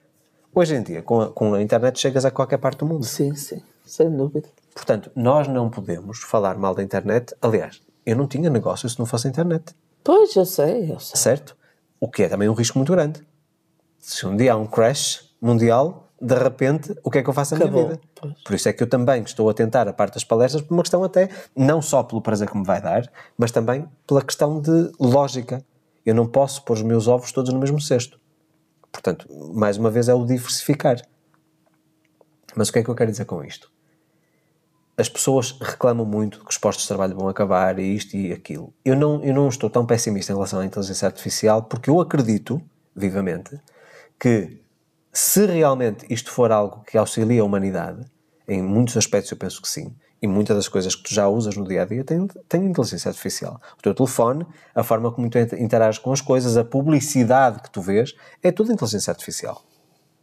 Hoje 0.54 0.74
em 0.74 0.82
dia, 0.82 1.02
com 1.02 1.20
a, 1.20 1.30
com 1.30 1.54
a 1.54 1.62
internet, 1.62 1.98
chegas 1.98 2.24
a 2.24 2.30
qualquer 2.30 2.58
parte 2.58 2.78
do 2.78 2.86
mundo. 2.86 3.04
Sim, 3.04 3.34
sim, 3.34 3.62
sem 3.84 4.10
dúvida. 4.10 4.48
Portanto, 4.74 5.10
nós 5.14 5.46
não 5.46 5.70
podemos 5.70 6.20
falar 6.20 6.56
mal 6.56 6.74
da 6.74 6.82
internet. 6.82 7.34
Aliás, 7.40 7.82
eu 8.04 8.16
não 8.16 8.26
tinha 8.26 8.50
negócio 8.50 8.88
se 8.88 8.98
não 8.98 9.06
fosse 9.06 9.26
a 9.26 9.30
internet. 9.30 9.74
Pois, 10.02 10.34
eu 10.34 10.44
sei, 10.44 10.92
eu 10.92 10.98
sei. 10.98 11.16
Certo? 11.16 11.56
O 12.00 12.08
que 12.08 12.22
é 12.22 12.28
também 12.28 12.48
um 12.48 12.54
risco 12.54 12.78
muito 12.78 12.92
grande. 12.92 13.26
Se 13.98 14.26
um 14.26 14.36
dia 14.36 14.52
há 14.52 14.56
um 14.56 14.66
crash 14.66 15.34
mundial, 15.40 16.05
de 16.20 16.34
repente, 16.34 16.94
o 17.02 17.10
que 17.10 17.18
é 17.18 17.22
que 17.22 17.28
eu 17.28 17.34
faço 17.34 17.56
na 17.56 17.66
minha 17.66 17.88
vida? 17.88 18.00
pois. 18.14 18.42
Por 18.42 18.54
isso 18.54 18.68
é 18.68 18.72
que 18.72 18.82
eu 18.82 18.86
também 18.88 19.22
estou 19.22 19.48
a 19.50 19.54
tentar 19.54 19.86
a 19.86 19.92
parte 19.92 20.14
das 20.14 20.24
palestras 20.24 20.62
por 20.62 20.72
uma 20.72 20.82
questão 20.82 21.04
até, 21.04 21.28
não 21.54 21.82
só 21.82 22.02
pelo 22.02 22.22
prazer 22.22 22.48
que 22.48 22.56
me 22.56 22.64
vai 22.64 22.80
dar, 22.80 23.10
mas 23.36 23.50
também 23.50 23.86
pela 24.06 24.22
questão 24.22 24.60
de 24.60 24.90
lógica. 24.98 25.62
Eu 26.04 26.14
não 26.14 26.26
posso 26.26 26.62
pôr 26.64 26.74
os 26.74 26.82
meus 26.82 27.08
ovos 27.08 27.32
todos 27.32 27.52
no 27.52 27.58
mesmo 27.58 27.80
cesto. 27.80 28.18
Portanto, 28.90 29.28
mais 29.52 29.76
uma 29.76 29.90
vez 29.90 30.08
é 30.08 30.14
o 30.14 30.24
diversificar. 30.24 31.02
Mas 32.54 32.68
o 32.68 32.72
que 32.72 32.78
é 32.78 32.82
que 32.82 32.88
eu 32.88 32.94
quero 32.94 33.10
dizer 33.10 33.26
com 33.26 33.44
isto? 33.44 33.70
As 34.96 35.10
pessoas 35.10 35.58
reclamam 35.60 36.06
muito 36.06 36.42
que 36.42 36.50
os 36.50 36.56
postos 36.56 36.84
de 36.84 36.88
trabalho 36.88 37.14
vão 37.14 37.28
acabar 37.28 37.78
e 37.78 37.94
isto 37.94 38.16
e 38.16 38.32
aquilo. 38.32 38.72
Eu 38.82 38.96
não, 38.96 39.22
eu 39.22 39.34
não 39.34 39.48
estou 39.48 39.68
tão 39.68 39.84
pessimista 39.84 40.32
em 40.32 40.34
relação 40.34 40.60
à 40.60 40.64
inteligência 40.64 41.04
artificial 41.04 41.64
porque 41.64 41.90
eu 41.90 42.00
acredito, 42.00 42.62
vivamente, 42.94 43.60
que 44.18 44.62
se 45.16 45.46
realmente 45.46 46.04
isto 46.10 46.30
for 46.30 46.52
algo 46.52 46.82
que 46.84 46.98
auxilia 46.98 47.40
a 47.40 47.44
humanidade, 47.44 48.04
em 48.46 48.62
muitos 48.62 48.98
aspectos 48.98 49.30
eu 49.32 49.38
penso 49.38 49.62
que 49.62 49.68
sim, 49.68 49.96
E 50.20 50.26
muitas 50.26 50.56
das 50.56 50.68
coisas 50.68 50.94
que 50.94 51.04
tu 51.04 51.14
já 51.14 51.26
usas 51.26 51.56
no 51.56 51.66
dia 51.66 51.82
a 51.82 51.84
dia 51.86 52.04
têm, 52.04 52.26
têm 52.48 52.66
inteligência 52.66 53.08
artificial. 53.08 53.58
O 53.78 53.82
teu 53.82 53.94
telefone, 53.94 54.46
a 54.74 54.82
forma 54.82 55.10
como 55.10 55.28
tu 55.30 55.38
interages 55.38 55.98
com 55.98 56.12
as 56.12 56.20
coisas, 56.20 56.56
a 56.56 56.64
publicidade 56.64 57.62
que 57.62 57.70
tu 57.70 57.80
vês, 57.80 58.14
é 58.42 58.52
tudo 58.52 58.72
inteligência 58.72 59.10
artificial. 59.10 59.62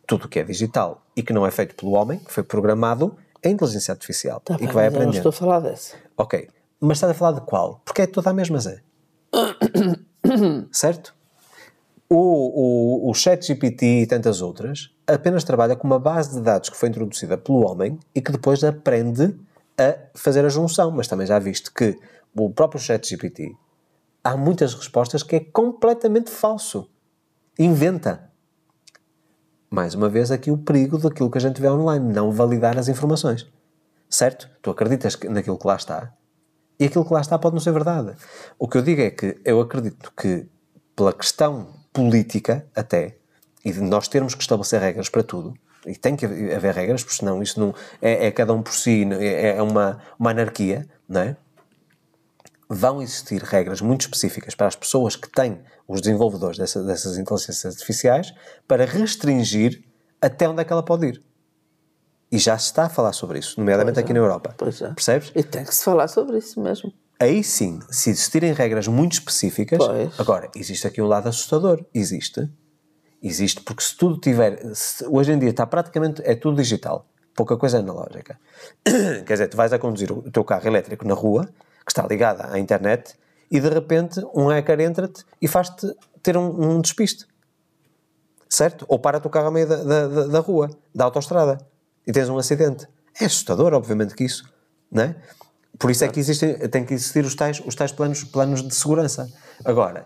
Tudo 0.06 0.28
que 0.28 0.40
é 0.40 0.44
digital 0.44 1.03
e 1.15 1.24
que 1.24 1.34
não 1.34 1.45
é 1.45 1.49
feito 1.49 1.76
pelo 1.76 1.94
homem, 1.94 2.20
que 2.20 2.32
foi 2.32 2.44
programado, 2.44 3.15
é 3.41 3.49
inteligência 3.49 3.91
artificial. 3.91 4.41
Tá 4.41 4.56
e 4.56 4.57
bem, 4.57 4.68
que 4.68 4.74
vai 4.74 4.88
eu 4.88 4.91
não 4.91 4.98
aprender. 4.98 5.18
estou 5.18 5.30
a 5.30 5.34
falar 5.34 5.60
dessa. 5.60 5.95
Ok. 6.18 6.49
Mas 6.80 6.98
estás 6.98 7.11
a 7.11 7.15
falar 7.15 7.40
de 7.40 7.41
qual? 7.41 7.82
Porque 7.84 8.03
é 8.03 8.07
toda 8.07 8.30
a 8.30 8.34
mesma 8.34 8.60
Zé. 8.60 8.82
certo? 10.72 11.15
O, 12.10 12.16
o, 12.16 13.10
o 13.10 13.14
ChatGPT 13.14 14.02
e 14.02 14.08
tantas 14.08 14.42
outras 14.42 14.94
apenas 15.08 15.44
trabalha 15.44 15.76
com 15.76 15.88
uma 15.88 16.00
base 16.00 16.36
de 16.36 16.42
dados 16.42 16.70
que 16.70 16.78
foi 16.78 16.90
introduzida 16.90 17.38
pelo 17.38 17.66
homem 17.66 18.00
e 18.14 18.22
que 18.22 18.32
depois 18.32 18.64
aprende 18.64 19.36
a 19.78 19.96
fazer 20.14 20.46
a 20.46 20.50
junção. 20.50 20.92
Mas 20.92 21.08
também 21.08 21.26
já 21.26 21.40
viste 21.40 21.72
que 21.72 21.98
o 22.36 22.50
próprio 22.50 22.80
ChatGPT 22.80 23.56
há 24.24 24.38
muitas 24.38 24.74
respostas 24.74 25.24
que 25.24 25.36
é 25.36 25.40
completamente 25.40 26.30
falso. 26.30 26.90
Inventa. 27.58 28.32
Mais 29.70 29.96
uma 29.96 30.08
vez, 30.08 30.30
aqui 30.30 30.52
o 30.52 30.58
perigo 30.58 31.00
daquilo 31.00 31.32
que 31.32 31.38
a 31.38 31.42
gente 31.42 31.60
vê 31.60 31.70
online, 31.70 32.14
não 32.14 32.32
validar 32.32 32.78
as 32.78 32.88
informações. 32.88 33.48
Certo? 34.08 34.48
Tu 34.62 34.70
acreditas 34.70 35.18
naquilo 35.30 35.58
que 35.58 35.66
lá 35.66 35.76
está 35.76 36.14
e 36.80 36.86
aquilo 36.86 37.06
que 37.06 37.14
lá 37.14 37.22
está 37.22 37.38
pode 37.38 37.56
não 37.56 37.62
ser 37.62 37.72
verdade. 37.72 38.16
O 38.58 38.68
que 38.68 38.78
eu 38.78 38.82
digo 38.82 39.02
é 39.02 39.10
que 39.10 39.40
eu 39.46 39.62
acredito 39.62 40.12
que, 40.16 40.46
pela 40.96 41.14
questão 41.14 41.68
política, 41.94 42.65
até, 42.76 43.15
e 43.64 43.72
de 43.72 43.80
nós 43.82 44.07
termos 44.07 44.34
que 44.36 44.41
estabelecer 44.41 44.82
regras 44.82 45.07
para 45.10 45.24
tudo, 45.24 45.53
e 45.86 45.95
tem 45.95 46.15
que 46.15 46.26
haver 46.26 46.74
regras, 46.74 47.03
porque 47.03 47.18
senão 47.18 47.41
isso 47.44 47.60
não 47.60 47.74
é, 48.02 48.28
é 48.28 48.32
cada 48.32 48.53
um 48.53 48.61
por 48.61 48.74
si, 48.74 49.07
é, 49.20 49.57
é 49.57 49.61
uma, 49.61 50.02
uma 50.18 50.32
anarquia, 50.32 50.88
não 51.07 51.22
é? 51.22 51.38
Vão 52.70 53.02
existir 53.02 53.44
regras 53.44 53.82
muito 53.82 54.02
específicas 54.02 54.56
para 54.56 54.68
as 54.68 54.76
pessoas 54.76 55.15
que 55.15 55.30
têm, 55.30 55.60
os 55.88 56.02
desenvolvedores 56.02 56.57
dessa- 56.57 56.82
dessas 56.84 57.18
inteligências 57.18 57.65
artificiais, 57.65 58.34
para 58.68 58.86
restringir 58.86 59.84
até 60.22 60.48
onde 60.48 60.61
é 60.61 60.65
que 60.65 60.72
ela 60.74 60.82
pode 60.84 61.07
ir. 61.07 61.24
E 62.32 62.40
já 62.40 62.57
se 62.57 62.65
está 62.68 62.86
a 62.86 62.90
falar 62.90 63.14
sobre 63.14 63.38
isso, 63.38 63.60
nomeadamente 63.60 63.99
aqui 63.99 64.11
na 64.14 64.20
Europa. 64.20 64.56
Pois 64.57 64.82
é. 64.82 64.91
Percebes? 64.94 65.32
E 65.36 65.44
tem 65.44 65.64
que 65.64 65.76
se 65.76 65.84
falar 65.84 66.07
sobre 66.07 66.38
isso 66.38 66.60
mesmo. 66.60 66.91
Aí 67.19 67.44
sim, 67.44 67.80
se 67.90 68.10
existirem 68.10 68.53
regras 68.53 68.88
muito 68.88 69.14
específicas. 69.14 69.77
Pois. 69.77 70.19
Agora, 70.19 70.49
existe 70.56 70.85
aqui 70.88 71.02
um 71.02 71.07
lado 71.07 71.30
assustador. 71.30 71.85
Existe. 71.94 72.49
Existe, 73.22 73.61
porque 73.61 73.81
se 73.84 73.95
tudo 73.95 74.19
tiver. 74.19 74.60
se- 74.76 75.06
hoje 75.07 75.31
em 75.31 75.40
dia 75.40 75.49
está 75.52 75.65
praticamente. 75.65 76.22
É 76.26 76.35
tudo 76.35 76.57
digital. 76.57 77.07
Pouca 77.35 77.56
coisa 77.57 77.80
analógica. 77.80 78.38
Quer 78.84 79.23
dizer, 79.34 79.48
tu 79.48 79.56
vais 79.57 79.72
a 79.72 79.80
conduzir 79.80 80.11
o 80.11 80.30
teu 80.30 80.44
carro 80.44 80.68
elétrico 80.68 81.07
na 81.07 81.14
rua, 81.14 81.45
que 81.85 81.91
está 81.91 82.06
ligado 82.06 82.41
à 82.41 82.60
internet, 82.60 83.15
e 83.49 83.60
de 83.60 83.69
repente 83.69 84.19
um 84.35 84.48
hacker 84.48 84.80
entra-te 84.81 85.23
e 85.41 85.48
faz-te 85.48 85.88
ter 86.22 86.35
um, 86.38 86.76
um 86.77 86.81
despiste. 86.81 87.26
Certo? 88.49 88.85
Ou 88.88 88.99
para 88.99 89.18
o 89.18 89.22
teu 89.22 89.31
carro 89.31 89.48
a 89.48 89.52
meio 89.52 89.68
da, 89.68 89.77
da, 89.84 90.07
da- 90.07 90.27
da 90.27 90.40
rua, 90.40 90.69
da 90.94 91.06
autoestrada, 91.06 91.57
e 92.06 92.11
tens 92.11 92.30
um 92.30 92.38
acidente. 92.38 92.88
É 93.19 93.26
assustador, 93.26 93.73
obviamente, 93.73 94.14
que 94.14 94.23
isso. 94.26 94.44
Não 94.91 95.03
é? 95.03 95.15
Por 95.80 95.91
isso 95.91 96.04
é 96.04 96.08
que 96.08 96.20
existem, 96.20 96.56
tem 96.70 96.86
que 96.86 96.94
existir 96.94 97.26
os 97.26 97.36
tais, 97.36 97.62
os 97.66 97.76
tais 97.76 97.91
planos, 97.91 98.24
planos 98.24 98.66
de 98.66 98.74
segurança. 98.74 99.28
Agora, 99.66 100.06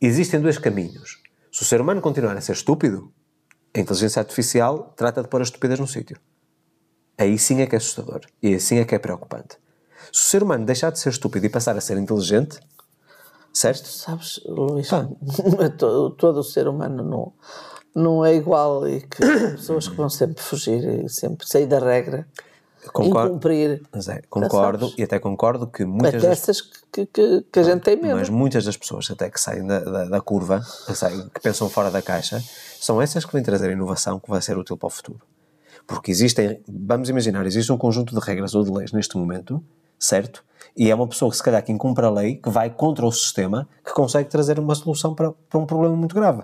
existem 0.00 0.40
dois 0.40 0.58
caminhos. 0.58 1.18
Se 1.52 1.62
o 1.62 1.64
ser 1.64 1.80
humano 1.80 2.00
continuar 2.00 2.36
a 2.36 2.40
ser 2.40 2.52
estúpido, 2.52 3.12
a 3.74 3.80
inteligência 3.80 4.20
artificial 4.20 4.92
trata 4.96 5.22
de 5.22 5.28
pôr 5.28 5.40
a 5.40 5.44
estupidez 5.44 5.78
no 5.78 5.86
sítio. 5.86 6.16
Aí 7.18 7.38
sim 7.38 7.60
é 7.60 7.66
que 7.66 7.74
é 7.74 7.78
assustador. 7.78 8.20
E 8.42 8.48
aí 8.48 8.60
sim 8.60 8.78
é 8.78 8.84
que 8.84 8.94
é 8.94 8.98
preocupante. 8.98 9.58
Se 10.12 10.20
o 10.20 10.30
ser 10.30 10.42
humano 10.42 10.64
deixar 10.64 10.90
de 10.90 10.98
ser 10.98 11.10
estúpido 11.10 11.46
e 11.46 11.50
passar 11.50 11.76
a 11.76 11.80
ser 11.80 11.98
inteligente, 11.98 12.58
certo? 13.52 13.86
Sabes, 13.86 14.40
Luís, 14.46 14.88
Pá. 14.88 15.08
todo, 15.76 16.10
todo 16.10 16.40
o 16.40 16.44
ser 16.44 16.66
humano 16.66 17.04
não, 17.04 17.32
não 17.94 18.24
é 18.24 18.34
igual 18.34 18.88
e 18.88 19.02
que 19.02 19.18
pessoas 19.52 19.88
que 19.88 19.96
vão 19.96 20.08
sempre 20.08 20.42
fugir 20.42 21.04
e 21.04 21.08
sempre 21.08 21.46
sair 21.46 21.66
da 21.66 21.78
regra, 21.78 22.26
Concordo, 22.88 23.30
incumprir. 23.30 23.82
Zé, 24.00 24.22
concordo 24.30 24.86
sabes. 24.86 24.98
e 24.98 25.02
até 25.02 25.18
concordo 25.18 25.66
que 25.66 25.84
muitas 25.84 26.22
das 26.22 26.60
que, 26.90 27.06
que, 27.06 27.44
que 27.52 27.58
a 27.58 27.62
gente 27.62 27.82
tem 27.82 27.96
medo. 27.96 28.16
Mas 28.16 28.30
muitas 28.30 28.64
das 28.64 28.76
pessoas 28.76 29.10
até 29.10 29.28
que 29.28 29.38
saem 29.38 29.66
da, 29.66 29.80
da, 29.80 30.04
da 30.06 30.20
curva, 30.20 30.62
que, 30.86 30.94
saem, 30.94 31.28
que 31.28 31.40
pensam 31.40 31.68
fora 31.68 31.90
da 31.90 32.00
caixa, 32.00 32.42
são 32.80 33.00
essas 33.00 33.24
que 33.24 33.32
vêm 33.32 33.42
trazer 33.42 33.68
a 33.68 33.72
inovação 33.72 34.18
que 34.18 34.30
vai 34.30 34.40
ser 34.40 34.56
útil 34.56 34.76
para 34.76 34.86
o 34.86 34.90
futuro. 34.90 35.20
Porque 35.86 36.10
existem, 36.10 36.62
vamos 36.66 37.08
imaginar, 37.08 37.44
existe 37.46 37.70
um 37.70 37.76
conjunto 37.76 38.14
de 38.14 38.20
regras 38.24 38.54
ou 38.54 38.64
de 38.64 38.70
leis 38.70 38.92
neste 38.92 39.16
momento, 39.16 39.62
certo? 39.98 40.42
E 40.76 40.90
é 40.90 40.94
uma 40.94 41.06
pessoa 41.06 41.30
que 41.30 41.36
se 41.36 41.42
calhar 41.42 41.62
que 41.62 41.72
incumpre 41.72 42.04
a 42.06 42.10
lei, 42.10 42.36
que 42.36 42.48
vai 42.48 42.70
contra 42.70 43.04
o 43.04 43.12
sistema, 43.12 43.68
que 43.84 43.92
consegue 43.92 44.28
trazer 44.30 44.58
uma 44.58 44.74
solução 44.74 45.14
para, 45.14 45.32
para 45.32 45.58
um 45.58 45.66
problema 45.66 45.94
muito 45.94 46.14
grave. 46.14 46.42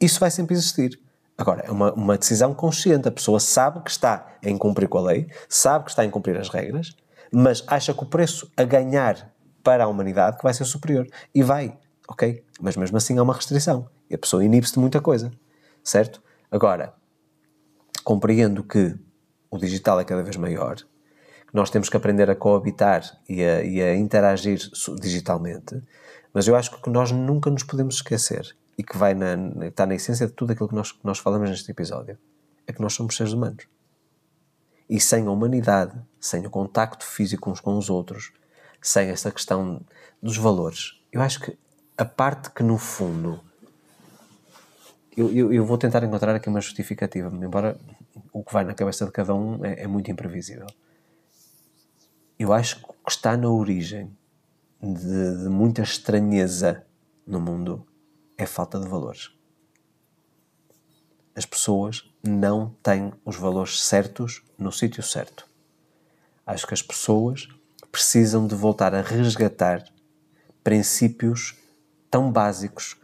Isso 0.00 0.20
vai 0.20 0.30
sempre 0.30 0.54
existir. 0.54 1.00
Agora, 1.40 1.64
é 1.66 1.70
uma, 1.70 1.90
uma 1.94 2.18
decisão 2.18 2.52
consciente. 2.52 3.08
A 3.08 3.10
pessoa 3.10 3.40
sabe 3.40 3.80
que 3.80 3.90
está 3.90 4.36
a 4.44 4.50
incumprir 4.50 4.86
com 4.90 4.98
a 4.98 5.00
lei, 5.00 5.26
sabe 5.48 5.86
que 5.86 5.90
está 5.90 6.02
a 6.02 6.04
incumprir 6.04 6.36
as 6.36 6.50
regras, 6.50 6.94
mas 7.32 7.64
acha 7.66 7.94
que 7.94 8.02
o 8.02 8.06
preço 8.06 8.52
a 8.54 8.62
ganhar 8.62 9.32
para 9.62 9.84
a 9.84 9.88
humanidade 9.88 10.36
que 10.36 10.42
vai 10.42 10.52
ser 10.52 10.66
superior. 10.66 11.08
E 11.34 11.42
vai, 11.42 11.78
ok? 12.06 12.44
Mas 12.60 12.76
mesmo 12.76 12.98
assim 12.98 13.16
há 13.16 13.22
uma 13.22 13.32
restrição. 13.32 13.88
E 14.10 14.14
a 14.14 14.18
pessoa 14.18 14.44
inibe-se 14.44 14.74
de 14.74 14.80
muita 14.80 15.00
coisa, 15.00 15.32
certo? 15.82 16.22
Agora, 16.50 16.92
compreendo 18.04 18.62
que 18.62 18.94
o 19.50 19.56
digital 19.56 19.98
é 19.98 20.04
cada 20.04 20.22
vez 20.22 20.36
maior, 20.36 20.76
nós 21.54 21.70
temos 21.70 21.88
que 21.88 21.96
aprender 21.96 22.28
a 22.28 22.36
coabitar 22.36 23.02
e 23.26 23.42
a, 23.42 23.64
e 23.64 23.80
a 23.80 23.96
interagir 23.96 24.58
digitalmente, 25.00 25.82
mas 26.34 26.46
eu 26.46 26.54
acho 26.54 26.82
que 26.82 26.90
nós 26.90 27.10
nunca 27.10 27.48
nos 27.48 27.62
podemos 27.62 27.94
esquecer 27.94 28.54
e 28.80 28.82
que 28.82 28.96
vai 28.96 29.12
na, 29.12 29.34
está 29.66 29.84
na 29.84 29.94
essência 29.94 30.26
de 30.26 30.32
tudo 30.32 30.52
aquilo 30.52 30.66
que 30.66 30.74
nós, 30.74 30.90
que 30.90 31.04
nós 31.04 31.18
falamos 31.18 31.50
neste 31.50 31.70
episódio 31.70 32.16
é 32.66 32.72
que 32.72 32.80
nós 32.80 32.94
somos 32.94 33.14
seres 33.14 33.34
humanos. 33.34 33.68
E 34.88 34.98
sem 34.98 35.26
a 35.26 35.30
humanidade, 35.30 36.00
sem 36.18 36.46
o 36.46 36.50
contacto 36.50 37.04
físico 37.04 37.50
uns 37.50 37.60
com 37.60 37.76
os 37.76 37.90
outros, 37.90 38.32
sem 38.80 39.10
essa 39.10 39.30
questão 39.30 39.82
dos 40.22 40.38
valores, 40.38 40.98
eu 41.12 41.20
acho 41.20 41.40
que 41.40 41.58
a 41.98 42.06
parte 42.06 42.48
que 42.52 42.62
no 42.62 42.78
fundo 42.78 43.38
eu, 45.14 45.30
eu, 45.30 45.52
eu 45.52 45.66
vou 45.66 45.76
tentar 45.76 46.02
encontrar 46.02 46.34
aqui 46.34 46.48
uma 46.48 46.62
justificativa, 46.62 47.28
embora 47.28 47.78
o 48.32 48.42
que 48.42 48.50
vai 48.50 48.64
na 48.64 48.72
cabeça 48.72 49.04
de 49.04 49.12
cada 49.12 49.34
um 49.34 49.62
é, 49.62 49.82
é 49.82 49.86
muito 49.86 50.10
imprevisível. 50.10 50.66
Eu 52.38 52.54
acho 52.54 52.76
que 52.76 52.84
o 52.84 52.94
que 53.04 53.10
está 53.10 53.36
na 53.36 53.50
origem 53.50 54.10
de, 54.82 55.42
de 55.42 55.50
muita 55.50 55.82
estranheza 55.82 56.82
no 57.26 57.38
mundo 57.38 57.86
é 58.42 58.46
falta 58.46 58.78
de 58.78 58.88
valores. 58.88 59.30
As 61.34 61.46
pessoas 61.46 62.04
não 62.22 62.74
têm 62.82 63.12
os 63.24 63.36
valores 63.36 63.82
certos 63.82 64.42
no 64.58 64.70
sítio 64.72 65.02
certo. 65.02 65.48
Acho 66.46 66.66
que 66.66 66.74
as 66.74 66.82
pessoas 66.82 67.48
precisam 67.90 68.46
de 68.46 68.54
voltar 68.54 68.94
a 68.94 69.00
resgatar 69.02 69.84
princípios 70.62 71.56
tão 72.10 72.30
básicos 72.30 72.96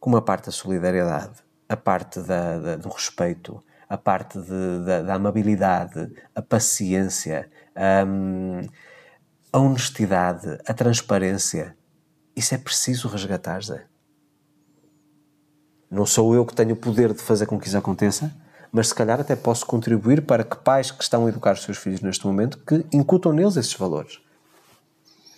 como 0.00 0.16
a 0.16 0.22
parte 0.22 0.46
da 0.46 0.52
solidariedade, 0.52 1.42
a 1.68 1.76
parte 1.76 2.20
da- 2.20 2.58
da- 2.58 2.76
do 2.76 2.88
respeito, 2.88 3.62
a 3.88 3.98
parte 3.98 4.38
de- 4.40 4.84
da, 4.86 5.02
da 5.02 5.14
amabilidade, 5.14 6.10
a 6.34 6.40
paciência, 6.40 7.50
hum, 8.06 8.60
a 9.52 9.58
honestidade, 9.58 10.58
a 10.66 10.72
transparência. 10.72 11.76
Isso 12.34 12.54
é 12.54 12.58
preciso 12.58 13.08
resgatar, 13.08 13.62
Zé. 13.62 13.84
Não 15.92 16.06
sou 16.06 16.34
eu 16.34 16.46
que 16.46 16.54
tenho 16.54 16.72
o 16.72 16.76
poder 16.76 17.12
de 17.12 17.20
fazer 17.20 17.44
com 17.44 17.60
que 17.60 17.68
isso 17.68 17.76
aconteça, 17.76 18.34
mas 18.72 18.88
se 18.88 18.94
calhar 18.94 19.20
até 19.20 19.36
posso 19.36 19.66
contribuir 19.66 20.22
para 20.22 20.42
que 20.42 20.56
pais 20.56 20.90
que 20.90 21.02
estão 21.02 21.26
a 21.26 21.28
educar 21.28 21.52
os 21.52 21.62
seus 21.62 21.76
filhos 21.76 22.00
neste 22.00 22.26
momento 22.26 22.56
que 22.66 22.86
incutam 22.90 23.30
neles 23.30 23.58
esses 23.58 23.74
valores. 23.74 24.18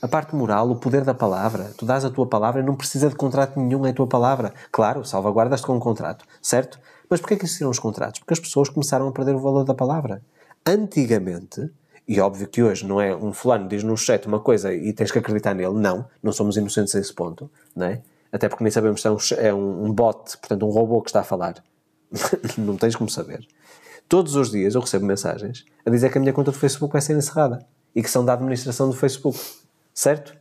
A 0.01 0.07
parte 0.07 0.37
moral, 0.37 0.71
o 0.71 0.77
poder 0.77 1.03
da 1.03 1.13
palavra. 1.13 1.73
Tu 1.77 1.85
dás 1.85 2.05
a 2.05 2.11
tua 2.11 2.25
palavra 2.25 2.63
e 2.63 2.65
não 2.65 2.77
precisa 2.77 3.09
de 3.09 3.17
contrato 3.17 3.59
nenhum, 3.59 3.85
é 3.85 3.91
a 3.91 3.93
tua 3.93 4.07
palavra. 4.07 4.55
Claro, 4.71 5.05
salvaguardas-te 5.05 5.67
com 5.67 5.75
um 5.75 5.81
contrato, 5.81 6.25
certo? 6.41 6.79
Mas 7.11 7.19
porquê 7.19 7.35
que 7.35 7.47
existiram 7.47 7.73
os 7.73 7.81
contratos? 7.81 8.21
Porque 8.21 8.35
as 8.35 8.39
pessoas 8.39 8.69
começaram 8.69 9.09
a 9.09 9.13
perder 9.13 9.35
o 9.35 9.41
valor 9.41 9.65
da 9.65 9.75
palavra. 9.75 10.23
Antigamente, 10.65 11.69
e 12.07 12.21
óbvio 12.21 12.47
que 12.47 12.63
hoje 12.63 12.87
não 12.87 13.01
é 13.01 13.13
um 13.13 13.33
fulano 13.33 13.67
diz 13.67 13.83
no 13.83 13.97
chat 13.97 14.25
uma 14.29 14.39
coisa 14.39 14.73
e 14.73 14.93
tens 14.93 15.11
que 15.11 15.19
acreditar 15.19 15.53
nele, 15.53 15.75
não, 15.75 16.07
não 16.23 16.31
somos 16.31 16.57
inocentes 16.57 16.95
a 16.95 17.01
esse 17.01 17.13
ponto, 17.13 17.51
não 17.75 17.87
é? 17.87 18.03
Até 18.35 18.49
porque 18.49 18.65
nem 18.65 18.71
sabemos 18.73 19.01
se 19.01 19.07
é 19.07 19.11
um, 19.13 19.17
é 19.39 19.55
um, 19.55 19.85
um 19.85 19.93
bot, 19.93 20.37
portanto 20.39 20.67
um 20.67 20.71
robô 20.71 21.01
que 21.01 21.09
está 21.09 21.21
a 21.21 21.25
falar. 21.25 21.63
não 22.59 22.77
tens 22.77 22.97
como 22.97 23.09
saber. 23.09 23.47
Todos 24.09 24.35
os 24.35 24.51
dias 24.51 24.75
eu 24.75 24.81
recebo 24.81 25.07
mensagens 25.07 25.65
a 25.87 25.91
dizer 25.91 26.11
que 26.11 26.19
a 26.19 26.21
minha 26.21 26.33
conta 26.33 26.51
do 26.51 26.59
Facebook 26.59 26.93
vai 26.93 27.01
ser 27.01 27.17
encerrada 27.17 27.65
e 27.95 28.03
que 28.03 28.11
são 28.11 28.25
da 28.25 28.33
administração 28.33 28.89
do 28.91 28.93
Facebook, 28.93 29.39
certo? 29.95 30.37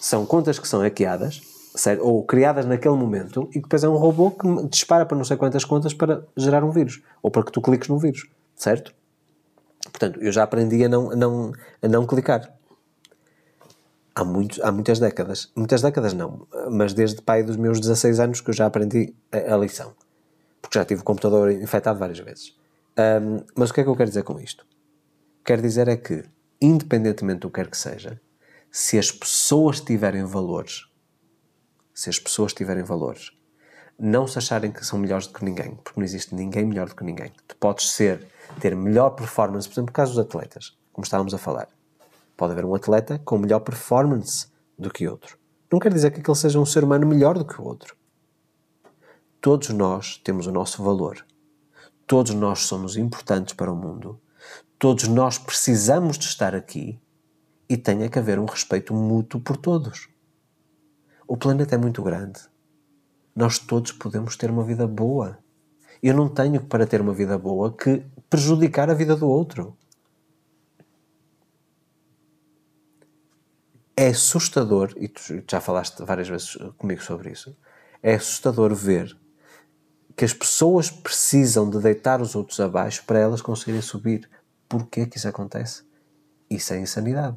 São 0.00 0.24
contas 0.24 0.58
que 0.58 0.66
são 0.66 0.80
hackeadas, 0.80 1.42
certo? 1.74 2.02
ou 2.02 2.24
criadas 2.24 2.64
naquele 2.64 2.94
momento 2.94 3.46
e 3.54 3.60
depois 3.60 3.84
é 3.84 3.88
um 3.90 3.96
robô 3.96 4.30
que 4.30 4.66
dispara 4.68 5.04
para 5.04 5.18
não 5.18 5.24
sei 5.24 5.36
quantas 5.36 5.66
contas 5.66 5.92
para 5.92 6.24
gerar 6.34 6.64
um 6.64 6.70
vírus 6.70 7.02
ou 7.22 7.30
para 7.30 7.42
que 7.42 7.52
tu 7.52 7.60
cliques 7.60 7.90
no 7.90 7.98
vírus, 7.98 8.26
certo? 8.56 8.94
Portanto, 9.82 10.18
eu 10.22 10.32
já 10.32 10.44
aprendi 10.44 10.82
a 10.82 10.88
não, 10.88 11.10
não, 11.10 11.52
a 11.82 11.88
não 11.88 12.06
clicar. 12.06 12.57
Há, 14.18 14.68
há 14.68 14.72
muitas 14.72 14.98
décadas. 14.98 15.52
Muitas 15.54 15.80
décadas 15.80 16.12
não, 16.12 16.48
mas 16.70 16.92
desde 16.92 17.22
pai 17.22 17.44
dos 17.44 17.56
meus 17.56 17.78
16 17.78 18.18
anos 18.18 18.40
que 18.40 18.50
eu 18.50 18.54
já 18.54 18.66
aprendi 18.66 19.14
a, 19.30 19.54
a 19.54 19.56
lição. 19.56 19.94
Porque 20.60 20.76
já 20.76 20.84
tive 20.84 21.02
o 21.02 21.04
computador 21.04 21.52
infectado 21.52 22.00
várias 22.00 22.18
vezes. 22.18 22.56
Um, 22.98 23.44
mas 23.54 23.70
o 23.70 23.74
que 23.74 23.80
é 23.80 23.84
que 23.84 23.88
eu 23.88 23.94
quero 23.94 24.08
dizer 24.08 24.24
com 24.24 24.40
isto? 24.40 24.66
Quero 25.44 25.62
dizer 25.62 25.86
é 25.86 25.96
que, 25.96 26.24
independentemente 26.60 27.40
do 27.40 27.48
que 27.48 27.60
quer 27.60 27.70
que 27.70 27.78
seja, 27.78 28.20
se 28.72 28.98
as 28.98 29.12
pessoas 29.12 29.80
tiverem 29.80 30.24
valores, 30.24 30.86
se 31.94 32.10
as 32.10 32.18
pessoas 32.18 32.52
tiverem 32.52 32.82
valores, 32.82 33.30
não 33.96 34.26
se 34.26 34.38
acharem 34.38 34.72
que 34.72 34.84
são 34.84 34.98
melhores 34.98 35.28
do 35.28 35.34
que 35.34 35.44
ninguém, 35.44 35.76
porque 35.76 35.98
não 35.98 36.04
existe 36.04 36.34
ninguém 36.34 36.66
melhor 36.66 36.88
do 36.88 36.96
que 36.96 37.04
ninguém. 37.04 37.32
Tu 37.46 37.56
podes 37.56 37.92
ser, 37.92 38.26
ter 38.60 38.74
melhor 38.74 39.10
performance, 39.10 39.68
por 39.68 39.74
exemplo, 39.74 39.90
no 39.90 39.92
caso 39.92 40.12
dos 40.14 40.20
atletas, 40.20 40.76
como 40.92 41.04
estávamos 41.04 41.32
a 41.34 41.38
falar. 41.38 41.68
Pode 42.38 42.52
haver 42.52 42.64
um 42.64 42.72
atleta 42.76 43.18
com 43.24 43.36
melhor 43.36 43.58
performance 43.58 44.46
do 44.78 44.90
que 44.90 45.08
outro. 45.08 45.36
Não 45.72 45.80
quer 45.80 45.92
dizer 45.92 46.12
que 46.12 46.20
aquele 46.20 46.36
seja 46.36 46.60
um 46.60 46.64
ser 46.64 46.84
humano 46.84 47.04
melhor 47.04 47.36
do 47.36 47.44
que 47.44 47.60
o 47.60 47.64
outro. 47.64 47.96
Todos 49.40 49.70
nós 49.70 50.18
temos 50.18 50.46
o 50.46 50.52
nosso 50.52 50.80
valor. 50.80 51.26
Todos 52.06 52.32
nós 52.32 52.60
somos 52.60 52.96
importantes 52.96 53.54
para 53.54 53.72
o 53.72 53.74
mundo. 53.74 54.20
Todos 54.78 55.08
nós 55.08 55.36
precisamos 55.36 56.16
de 56.16 56.26
estar 56.26 56.54
aqui 56.54 57.00
e 57.68 57.76
tem 57.76 58.08
que 58.08 58.20
haver 58.20 58.38
um 58.38 58.44
respeito 58.44 58.94
mútuo 58.94 59.40
por 59.40 59.56
todos. 59.56 60.08
O 61.26 61.36
planeta 61.36 61.74
é 61.74 61.78
muito 61.78 62.04
grande. 62.04 62.38
Nós 63.34 63.58
todos 63.58 63.90
podemos 63.90 64.36
ter 64.36 64.48
uma 64.48 64.62
vida 64.62 64.86
boa. 64.86 65.38
Eu 66.00 66.14
não 66.14 66.28
tenho 66.28 66.62
para 66.62 66.86
ter 66.86 67.00
uma 67.00 67.12
vida 67.12 67.36
boa 67.36 67.72
que 67.72 68.06
prejudicar 68.30 68.88
a 68.88 68.94
vida 68.94 69.16
do 69.16 69.28
outro. 69.28 69.76
É 73.98 74.08
assustador, 74.08 74.92
e 74.96 75.08
tu 75.08 75.20
já 75.50 75.60
falaste 75.60 76.04
várias 76.04 76.28
vezes 76.28 76.56
comigo 76.76 77.02
sobre 77.02 77.32
isso, 77.32 77.56
é 78.00 78.14
assustador 78.14 78.72
ver 78.72 79.16
que 80.14 80.24
as 80.24 80.32
pessoas 80.32 80.88
precisam 80.90 81.68
de 81.68 81.80
deitar 81.80 82.20
os 82.20 82.36
outros 82.36 82.60
abaixo 82.60 83.02
para 83.04 83.18
elas 83.18 83.42
conseguirem 83.42 83.82
subir. 83.82 84.28
Porquê 84.68 85.04
que 85.06 85.16
isso 85.16 85.26
acontece? 85.26 85.82
Isso 86.48 86.72
é 86.74 86.78
insanidade 86.78 87.36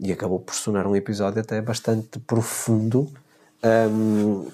e 0.00 0.10
acabou 0.10 0.40
por 0.40 0.54
sonar 0.54 0.86
um 0.86 0.96
episódio 0.96 1.40
até 1.40 1.60
bastante 1.60 2.18
profundo, 2.20 3.12
um, 3.90 4.48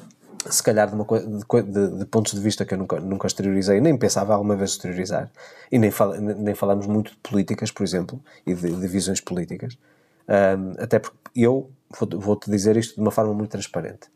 se 0.50 0.62
calhar 0.62 0.88
de, 0.88 0.94
uma, 0.94 1.04
de, 1.04 1.98
de, 1.98 2.04
pontos 2.06 2.32
de 2.32 2.40
vista 2.40 2.64
que 2.64 2.74
eu 2.74 2.78
nunca, 2.78 2.98
nunca 2.98 3.28
exteriorizei, 3.28 3.80
nem 3.80 3.96
pensava 3.96 4.34
alguma 4.34 4.56
vez 4.56 4.72
exteriorizar, 4.72 5.30
e 5.70 5.78
nem, 5.78 5.92
fal, 5.92 6.14
nem 6.20 6.54
falamos 6.54 6.88
muito 6.88 7.12
de 7.12 7.16
políticas, 7.18 7.70
por 7.70 7.84
exemplo, 7.84 8.20
e 8.44 8.54
de, 8.54 8.72
de 8.72 8.88
visões 8.88 9.20
políticas, 9.20 9.78
um, 10.28 10.82
até 10.82 10.98
porque 10.98 11.16
eu 11.34 11.70
vou-te 11.98 12.16
vou 12.16 12.38
dizer 12.46 12.76
isto 12.76 12.94
de 12.94 13.00
uma 13.00 13.10
forma 13.10 13.32
muito 13.32 13.50
transparente. 13.50 14.08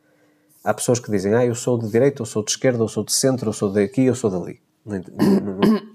Há 0.63 0.75
pessoas 0.75 0.99
que 0.99 1.11
dizem, 1.11 1.35
ah, 1.35 1.45
eu 1.45 1.55
sou 1.55 1.79
de 1.79 1.89
direita, 1.91 2.21
eu 2.21 2.27
sou 2.27 2.45
de 2.45 2.51
esquerda, 2.51 2.83
eu 2.83 2.89
sou 2.89 3.05
de 3.05 3.13
centro, 3.13 3.49
eu 3.49 3.53
sou 3.53 3.73
daqui, 3.73 4.05
eu 4.05 4.15
sou 4.15 4.31
dali. 4.31 4.61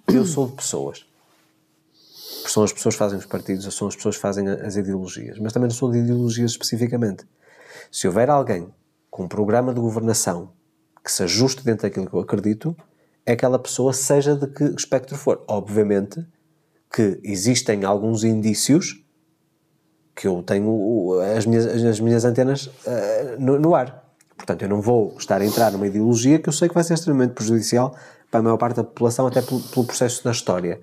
Eu 0.08 0.26
sou 0.26 0.48
de 0.48 0.54
pessoas 0.54 1.06
são 2.50 2.64
as 2.64 2.72
pessoas 2.72 2.96
que 2.96 3.00
fazem 3.00 3.18
os 3.18 3.26
partidos, 3.26 3.74
são 3.74 3.88
as 3.88 3.96
pessoas 3.96 4.16
que 4.16 4.22
fazem 4.22 4.48
as 4.48 4.76
ideologias. 4.76 5.38
Mas 5.40 5.54
também 5.54 5.68
não 5.68 5.76
sou 5.76 5.92
de 5.92 6.00
ideologias 6.00 6.52
especificamente. 6.52 7.26
Se 7.92 8.08
houver 8.08 8.30
alguém 8.30 8.68
com 9.10 9.24
um 9.24 9.28
programa 9.28 9.74
de 9.74 9.80
governação 9.80 10.52
que 11.04 11.12
se 11.12 11.24
ajuste 11.24 11.64
dentro 11.64 11.84
daquilo 11.84 12.08
que 12.08 12.14
eu 12.14 12.20
acredito, 12.20 12.76
é 13.26 13.34
aquela 13.34 13.60
pessoa, 13.60 13.94
seja 13.94 14.36
de 14.36 14.48
que 14.48 14.64
espectro 14.64 15.18
for. 15.18 15.44
Obviamente 15.48 16.26
que 16.94 17.20
existem 17.24 17.84
alguns 17.84 18.24
indícios 18.24 19.04
que 20.16 20.28
eu 20.28 20.42
tenho 20.42 21.20
as 21.38 21.46
minhas, 21.46 21.66
as 21.66 22.00
minhas 22.00 22.24
antenas 22.24 22.68
uh, 22.68 23.36
no, 23.38 23.60
no, 23.60 23.76
ar. 23.76 24.04
Portanto, 24.38 24.62
eu 24.62 24.70
não 24.70 24.82
vou 24.82 25.16
estar 25.18 25.42
a 25.42 25.46
entrar 25.46 25.72
numa 25.72 25.88
ideologia 25.88 26.40
que 26.40 26.48
eu 26.48 26.54
sei 26.54 26.68
que 26.68 26.74
vai 26.74 26.84
ser 26.84 26.94
extremamente 26.94 27.34
prejudicial 27.34 27.96
para 28.32 28.40
a 28.40 28.44
maior 28.44 28.58
parte 28.58 28.78
da 28.78 28.84
população, 28.84 29.28
até 29.28 29.42
pelo, 29.42 29.62
pelo 29.62 29.86
processo 29.86 30.24
da 30.24 30.32
história. 30.32 30.80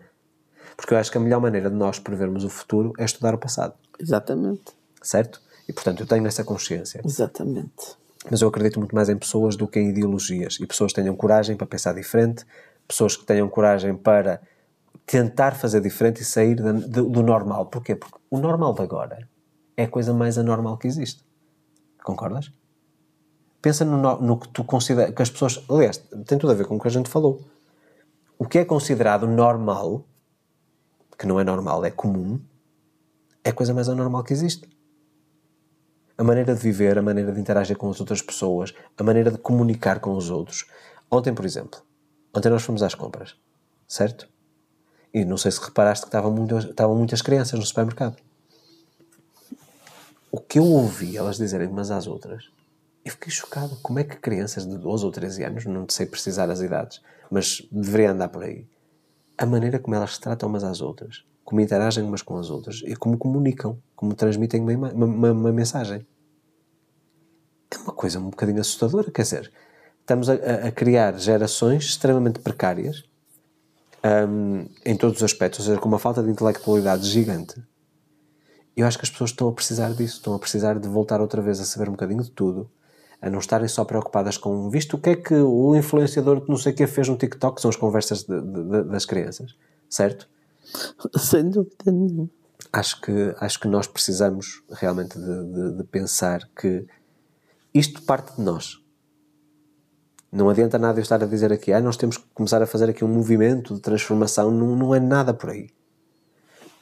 Porque 0.76 0.94
eu 0.94 0.98
acho 0.98 1.10
que 1.10 1.18
a 1.18 1.20
melhor 1.20 1.40
maneira 1.40 1.70
de 1.70 1.76
nós 1.76 1.98
prevermos 1.98 2.44
o 2.44 2.48
futuro 2.48 2.92
é 2.98 3.04
estudar 3.04 3.34
o 3.34 3.38
passado. 3.38 3.74
Exatamente. 3.98 4.72
Certo? 5.02 5.40
E 5.68 5.72
portanto 5.72 6.00
eu 6.00 6.06
tenho 6.06 6.26
essa 6.26 6.44
consciência. 6.44 7.00
Exatamente. 7.04 7.96
Mas 8.30 8.40
eu 8.40 8.48
acredito 8.48 8.78
muito 8.78 8.94
mais 8.94 9.08
em 9.08 9.16
pessoas 9.16 9.56
do 9.56 9.66
que 9.66 9.78
em 9.80 9.90
ideologias. 9.90 10.58
E 10.60 10.66
pessoas 10.66 10.92
que 10.92 11.00
tenham 11.00 11.14
coragem 11.14 11.56
para 11.56 11.66
pensar 11.66 11.92
diferente, 11.94 12.44
pessoas 12.86 13.16
que 13.16 13.24
tenham 13.24 13.48
coragem 13.48 13.94
para 13.94 14.40
tentar 15.06 15.52
fazer 15.52 15.80
diferente 15.80 16.22
e 16.22 16.24
sair 16.24 16.54
do, 16.54 17.22
normal. 17.22 17.66
Porquê? 17.66 17.96
Porque 17.96 18.18
o 18.30 18.38
normal 18.38 18.74
de 18.74 18.82
agora 18.82 19.28
é 19.76 19.84
a 19.84 19.88
coisa 19.88 20.12
mais 20.12 20.38
anormal 20.38 20.76
que 20.78 20.86
existe. 20.86 21.24
Concordas? 22.02 22.52
Pensa 23.60 23.84
no, 23.84 24.20
no 24.20 24.38
que 24.38 24.48
tu 24.48 24.64
consideras. 24.64 25.14
que 25.14 25.22
as 25.22 25.30
pessoas. 25.30 25.64
Aliás, 25.68 25.98
tem 26.26 26.38
tudo 26.38 26.50
a 26.50 26.54
ver 26.54 26.66
com 26.66 26.76
o 26.76 26.80
que 26.80 26.88
a 26.88 26.90
gente 26.90 27.08
falou. 27.08 27.40
O 28.38 28.46
que 28.46 28.58
é 28.58 28.64
considerado 28.64 29.26
normal 29.26 30.04
que 31.22 31.28
não 31.28 31.38
é 31.38 31.44
normal, 31.44 31.84
é 31.84 31.90
comum, 31.90 32.40
é 33.44 33.50
a 33.50 33.52
coisa 33.52 33.72
mais 33.72 33.88
anormal 33.88 34.24
que 34.24 34.32
existe. 34.32 34.68
A 36.18 36.24
maneira 36.24 36.52
de 36.52 36.60
viver, 36.60 36.98
a 36.98 37.02
maneira 37.02 37.32
de 37.32 37.40
interagir 37.40 37.76
com 37.76 37.88
as 37.88 38.00
outras 38.00 38.20
pessoas, 38.20 38.74
a 38.98 39.02
maneira 39.04 39.30
de 39.30 39.38
comunicar 39.38 40.00
com 40.00 40.16
os 40.16 40.30
outros. 40.30 40.66
Ontem, 41.08 41.32
por 41.32 41.44
exemplo, 41.44 41.80
ontem 42.34 42.50
nós 42.50 42.64
fomos 42.64 42.82
às 42.82 42.96
compras, 42.96 43.36
certo? 43.86 44.28
E 45.12 45.24
não 45.24 45.36
sei 45.36 45.50
se 45.50 45.60
reparaste 45.60 46.04
que 46.04 46.08
estavam, 46.08 46.32
muito, 46.32 46.56
estavam 46.58 46.96
muitas 46.96 47.20
crianças 47.20 47.58
no 47.58 47.66
supermercado. 47.66 48.16
O 50.30 50.40
que 50.40 50.58
eu 50.58 50.64
ouvi 50.64 51.16
elas 51.16 51.36
dizerem 51.36 51.68
umas 51.68 51.90
às 51.90 52.06
outras, 52.06 52.50
eu 53.04 53.12
fiquei 53.12 53.30
chocado. 53.30 53.76
Como 53.82 53.98
é 53.98 54.04
que 54.04 54.16
crianças 54.16 54.66
de 54.66 54.78
12 54.78 55.04
ou 55.04 55.10
13 55.10 55.44
anos, 55.44 55.66
não 55.66 55.86
sei 55.88 56.06
precisar 56.06 56.48
as 56.50 56.60
idades, 56.60 57.02
mas 57.30 57.66
deveria 57.70 58.12
andar 58.12 58.28
por 58.28 58.42
aí, 58.42 58.66
a 59.36 59.44
maneira 59.44 59.78
como 59.78 59.94
elas 59.94 60.14
se 60.14 60.20
tratam 60.20 60.48
umas 60.48 60.64
às 60.64 60.80
outras, 60.80 61.24
como 61.44 61.60
interagem 61.60 62.04
umas 62.04 62.22
com 62.22 62.38
as 62.38 62.48
outras 62.48 62.82
e 62.86 62.96
como 62.96 63.18
comunicam, 63.18 63.78
como 63.94 64.14
transmitem 64.14 64.62
uma, 64.62 64.90
uma, 64.92 65.32
uma 65.32 65.52
mensagem. 65.52 66.06
É 67.70 67.76
uma 67.78 67.92
coisa 67.92 68.18
um 68.18 68.30
bocadinho 68.30 68.60
assustadora, 68.60 69.10
quer 69.10 69.22
dizer, 69.22 69.52
estamos 70.00 70.30
a, 70.30 70.34
a 70.34 70.72
criar 70.72 71.18
gerações 71.18 71.84
extremamente 71.84 72.40
precárias 72.40 73.04
um, 74.04 74.66
em 74.84 74.96
todos 74.96 75.18
os 75.18 75.22
aspectos, 75.22 75.60
ou 75.60 75.66
seja, 75.66 75.80
com 75.80 75.88
uma 75.88 75.98
falta 75.98 76.22
de 76.22 76.30
intelectualidade 76.30 77.08
gigante. 77.08 77.62
Eu 78.76 78.86
acho 78.86 78.98
que 78.98 79.04
as 79.04 79.10
pessoas 79.10 79.30
estão 79.30 79.48
a 79.48 79.52
precisar 79.52 79.90
disso, 79.90 80.16
estão 80.16 80.34
a 80.34 80.38
precisar 80.38 80.78
de 80.78 80.88
voltar 80.88 81.20
outra 81.20 81.42
vez 81.42 81.60
a 81.60 81.64
saber 81.64 81.88
um 81.88 81.92
bocadinho 81.92 82.22
de 82.22 82.30
tudo, 82.30 82.70
a 83.20 83.30
não 83.30 83.38
estarem 83.38 83.68
só 83.68 83.84
preocupadas 83.84 84.36
com 84.36 84.68
visto 84.70 84.94
o 84.94 84.98
que 84.98 85.10
é 85.10 85.16
que 85.16 85.34
o 85.34 85.76
influenciador 85.76 86.40
de 86.40 86.48
não 86.48 86.56
sei 86.56 86.72
o 86.72 86.74
que 86.74 86.86
fez 86.86 87.08
no 87.08 87.16
TikTok, 87.16 87.60
são 87.60 87.68
as 87.68 87.76
conversas 87.76 88.24
de, 88.24 88.40
de, 88.40 88.84
das 88.84 89.04
crianças, 89.04 89.54
certo? 89.88 90.28
Sem 91.16 91.50
dúvida 91.50 91.92
nenhuma. 91.92 92.28
Acho 92.72 93.00
que, 93.00 93.34
acho 93.38 93.60
que 93.60 93.68
nós 93.68 93.86
precisamos 93.86 94.62
realmente 94.70 95.18
de, 95.18 95.76
de 95.76 95.84
pensar 95.84 96.48
que 96.56 96.86
isto 97.74 98.02
parte 98.02 98.36
de 98.36 98.42
nós. 98.42 98.81
Não 100.32 100.48
adianta 100.48 100.78
nada 100.78 100.98
eu 100.98 101.02
estar 101.02 101.22
a 101.22 101.26
dizer 101.26 101.52
aqui, 101.52 101.72
ah, 101.72 101.80
nós 101.80 101.96
temos 101.96 102.16
que 102.16 102.24
começar 102.32 102.62
a 102.62 102.66
fazer 102.66 102.88
aqui 102.88 103.04
um 103.04 103.08
movimento 103.08 103.74
de 103.74 103.80
transformação, 103.80 104.50
não, 104.50 104.74
não 104.74 104.94
é 104.94 104.98
nada 104.98 105.34
por 105.34 105.50
aí 105.50 105.68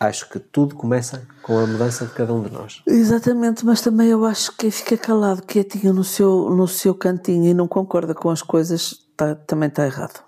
acho 0.01 0.31
que 0.31 0.39
tudo 0.39 0.75
começa 0.75 1.29
com 1.43 1.59
a 1.59 1.67
mudança 1.67 2.07
de 2.07 2.15
cada 2.15 2.33
um 2.33 2.43
de 2.43 2.51
nós. 2.51 2.83
Exatamente, 2.87 3.67
mas 3.67 3.83
também 3.83 4.09
eu 4.09 4.25
acho 4.25 4.53
que 4.53 4.59
quem 4.59 4.71
fica 4.71 4.97
calado, 4.97 5.43
quietinho 5.43 5.93
no 5.93 6.03
seu, 6.03 6.49
no 6.49 6.67
seu 6.67 6.95
cantinho 6.95 7.51
e 7.51 7.55
não 7.55 7.69
concorda 7.69 8.15
com 8.15 8.31
as 8.31 8.41
coisas, 8.41 9.07
tá, 9.15 9.35
também 9.35 9.69
está 9.69 9.85
errado. 9.85 10.25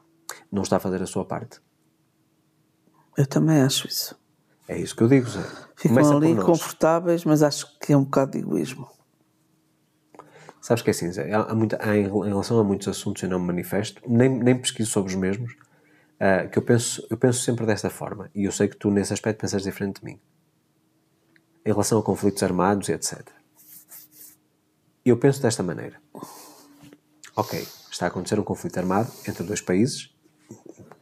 Não 0.51 0.63
está 0.63 0.77
a 0.77 0.81
fazer 0.81 1.03
a 1.03 1.07
sua 1.07 1.25
parte. 1.25 1.59
Eu 3.17 3.27
também 3.27 3.63
acho 3.63 3.89
isso. 3.89 4.15
É 4.69 4.79
isso 4.79 4.95
que 4.95 5.03
eu 5.03 5.09
digo, 5.09 5.29
Zé. 5.29 5.43
Ficam 5.75 5.97
começa 5.97 6.15
ali 6.15 6.37
confortáveis, 6.37 7.25
mas 7.25 7.43
acho 7.43 7.79
que 7.79 7.95
é 7.95 7.97
um 7.97 8.05
bocado 8.05 8.33
de 8.33 8.39
egoísmo. 8.39 8.89
Sabes 10.63 10.81
que 10.81 10.91
é 10.91 10.93
assim, 10.93 11.09
há, 11.33 11.91
há, 11.91 11.97
em 11.97 12.09
relação 12.09 12.57
a 12.61 12.63
muitos 12.63 12.87
assuntos 12.87 13.21
eu 13.21 13.29
não 13.29 13.41
me 13.41 13.47
manifesto, 13.47 14.01
nem, 14.07 14.29
nem 14.29 14.57
pesquiso 14.57 14.93
sobre 14.93 15.13
os 15.13 15.19
mesmos, 15.19 15.55
uh, 15.55 16.49
que 16.49 16.57
eu 16.57 16.63
penso, 16.63 17.05
eu 17.11 17.17
penso 17.17 17.41
sempre 17.41 17.67
desta 17.67 17.91
forma, 17.91 18.31
e 18.33 18.45
eu 18.45 18.53
sei 18.53 18.69
que 18.69 18.77
tu 18.77 18.89
nesse 18.89 19.13
aspecto 19.13 19.41
pensas 19.41 19.65
diferente 19.65 19.99
de 19.99 20.05
mim, 20.05 20.21
em 21.67 21.69
relação 21.73 21.99
a 21.99 22.03
conflitos 22.03 22.45
armados 22.45 22.89
e 22.89 22.93
etc. 22.93 23.27
Eu 25.05 25.17
penso 25.17 25.43
desta 25.43 25.65
maneira. 25.65 26.01
Ok, 27.35 27.67
está 27.91 28.07
a 28.07 28.09
acontecer 28.09 28.39
um 28.39 28.45
conflito 28.45 28.79
armado 28.79 29.11
entre 29.27 29.43
dois 29.43 29.61
países, 29.61 30.15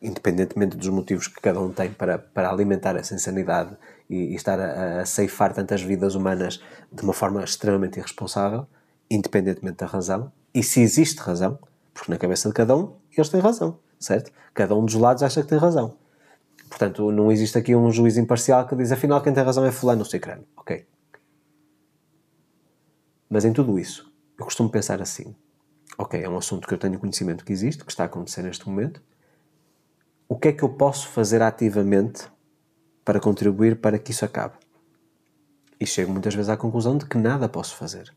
independentemente 0.01 0.75
dos 0.75 0.89
motivos 0.89 1.29
que 1.29 1.39
cada 1.39 1.61
um 1.61 1.71
tem 1.71 1.93
para, 1.93 2.17
para 2.17 2.49
alimentar 2.51 2.97
essa 2.97 3.15
insanidade 3.15 3.77
e, 4.09 4.33
e 4.33 4.35
estar 4.37 4.59
a, 4.59 5.03
a 5.03 5.05
ceifar 5.05 5.53
tantas 5.53 5.83
vidas 5.83 6.15
humanas 6.15 6.63
de 6.91 7.03
uma 7.03 7.13
forma 7.13 7.45
extremamente 7.45 7.99
irresponsável, 7.99 8.67
independentemente 9.11 9.79
da 9.79 9.87
razão, 9.87 10.33
e 10.55 10.63
se 10.63 10.81
existe 10.81 11.19
razão, 11.21 11.59
porque 11.93 12.11
na 12.11 12.19
cabeça 12.19 12.49
de 12.49 12.55
cada 12.55 12.77
um 12.77 12.95
eles 13.17 13.29
têm 13.29 13.41
razão 13.41 13.79
certo? 14.01 14.33
Cada 14.55 14.75
um 14.75 14.85
dos 14.85 14.95
lados 14.95 15.23
acha 15.23 15.43
que 15.43 15.49
tem 15.49 15.59
razão. 15.59 15.97
Portanto, 16.69 17.13
não 17.13 17.31
existe 17.31 17.59
aqui 17.59 17.77
um 17.77 17.91
juiz 17.93 18.17
imparcial 18.17 18.67
que 18.67 18.75
diz 18.75 18.91
afinal 18.91 19.23
quem 19.23 19.35
tem 19.35 19.45
razão 19.45 19.65
é 19.65 19.71
fulano 19.71 20.01
ou 20.01 20.07
cicrano. 20.07 20.45
Ok. 20.57 20.87
Mas 23.29 23.45
em 23.45 23.53
tudo 23.53 23.79
isso, 23.79 24.11
eu 24.39 24.45
costumo 24.45 24.71
pensar 24.71 25.03
assim. 25.03 25.35
Ok, 25.99 26.21
é 26.21 26.29
um 26.29 26.39
assunto 26.39 26.67
que 26.67 26.73
eu 26.73 26.79
tenho 26.79 26.99
conhecimento 26.99 27.45
que 27.45 27.53
existe, 27.53 27.85
que 27.85 27.91
está 27.91 28.05
a 28.05 28.07
acontecer 28.07 28.43
neste 28.43 28.69
momento. 28.69 29.03
O 30.29 30.39
que 30.39 30.49
é 30.49 30.53
que 30.53 30.63
eu 30.63 30.71
posso 30.71 31.09
fazer 31.09 31.43
ativamente 31.43 32.27
para 33.05 33.21
contribuir 33.21 33.81
para 33.81 33.99
que 33.99 34.13
isso 34.13 34.25
acabe? 34.25 34.55
E 35.79 35.87
chego 35.87 36.13
muitas 36.13 36.35
vezes 36.35 36.49
à 36.49 36.57
conclusão 36.57 36.97
de 36.97 37.05
que 37.07 37.19
nada 37.19 37.49
posso 37.49 37.77
fazer. 37.77 38.15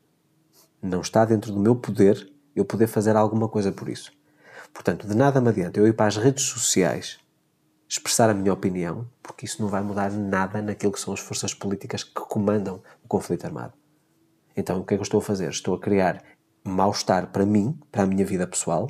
Não 0.83 0.99
está 0.99 1.23
dentro 1.23 1.53
do 1.53 1.59
meu 1.59 1.77
poder 1.77 2.29
eu 2.55 2.65
poder 2.65 2.87
fazer 2.87 3.15
alguma 3.15 3.47
coisa 3.47 3.71
por 3.71 3.89
isso. 3.89 4.11
Portanto, 4.73 5.07
de 5.07 5.15
nada 5.15 5.41
me 5.41 5.49
adianta 5.49 5.79
eu 5.79 5.87
ir 5.87 5.93
para 5.93 6.07
as 6.07 6.17
redes 6.17 6.43
sociais 6.43 7.19
expressar 7.87 8.29
a 8.29 8.33
minha 8.33 8.51
opinião, 8.51 9.07
porque 9.21 9.45
isso 9.45 9.61
não 9.61 9.69
vai 9.69 9.81
mudar 9.81 10.11
nada 10.11 10.61
naquilo 10.61 10.91
que 10.91 10.99
são 10.99 11.13
as 11.13 11.19
forças 11.19 11.53
políticas 11.53 12.03
que 12.03 12.13
comandam 12.13 12.81
o 13.03 13.07
conflito 13.07 13.45
armado. 13.45 13.73
Então, 14.57 14.79
o 14.79 14.83
que 14.83 14.93
é 14.93 14.97
que 14.97 15.01
eu 15.01 15.03
estou 15.03 15.19
a 15.19 15.23
fazer? 15.23 15.49
Estou 15.49 15.75
a 15.75 15.79
criar 15.79 16.23
mal-estar 16.63 17.27
para 17.27 17.45
mim, 17.45 17.79
para 17.91 18.03
a 18.03 18.05
minha 18.05 18.25
vida 18.25 18.45
pessoal, 18.45 18.89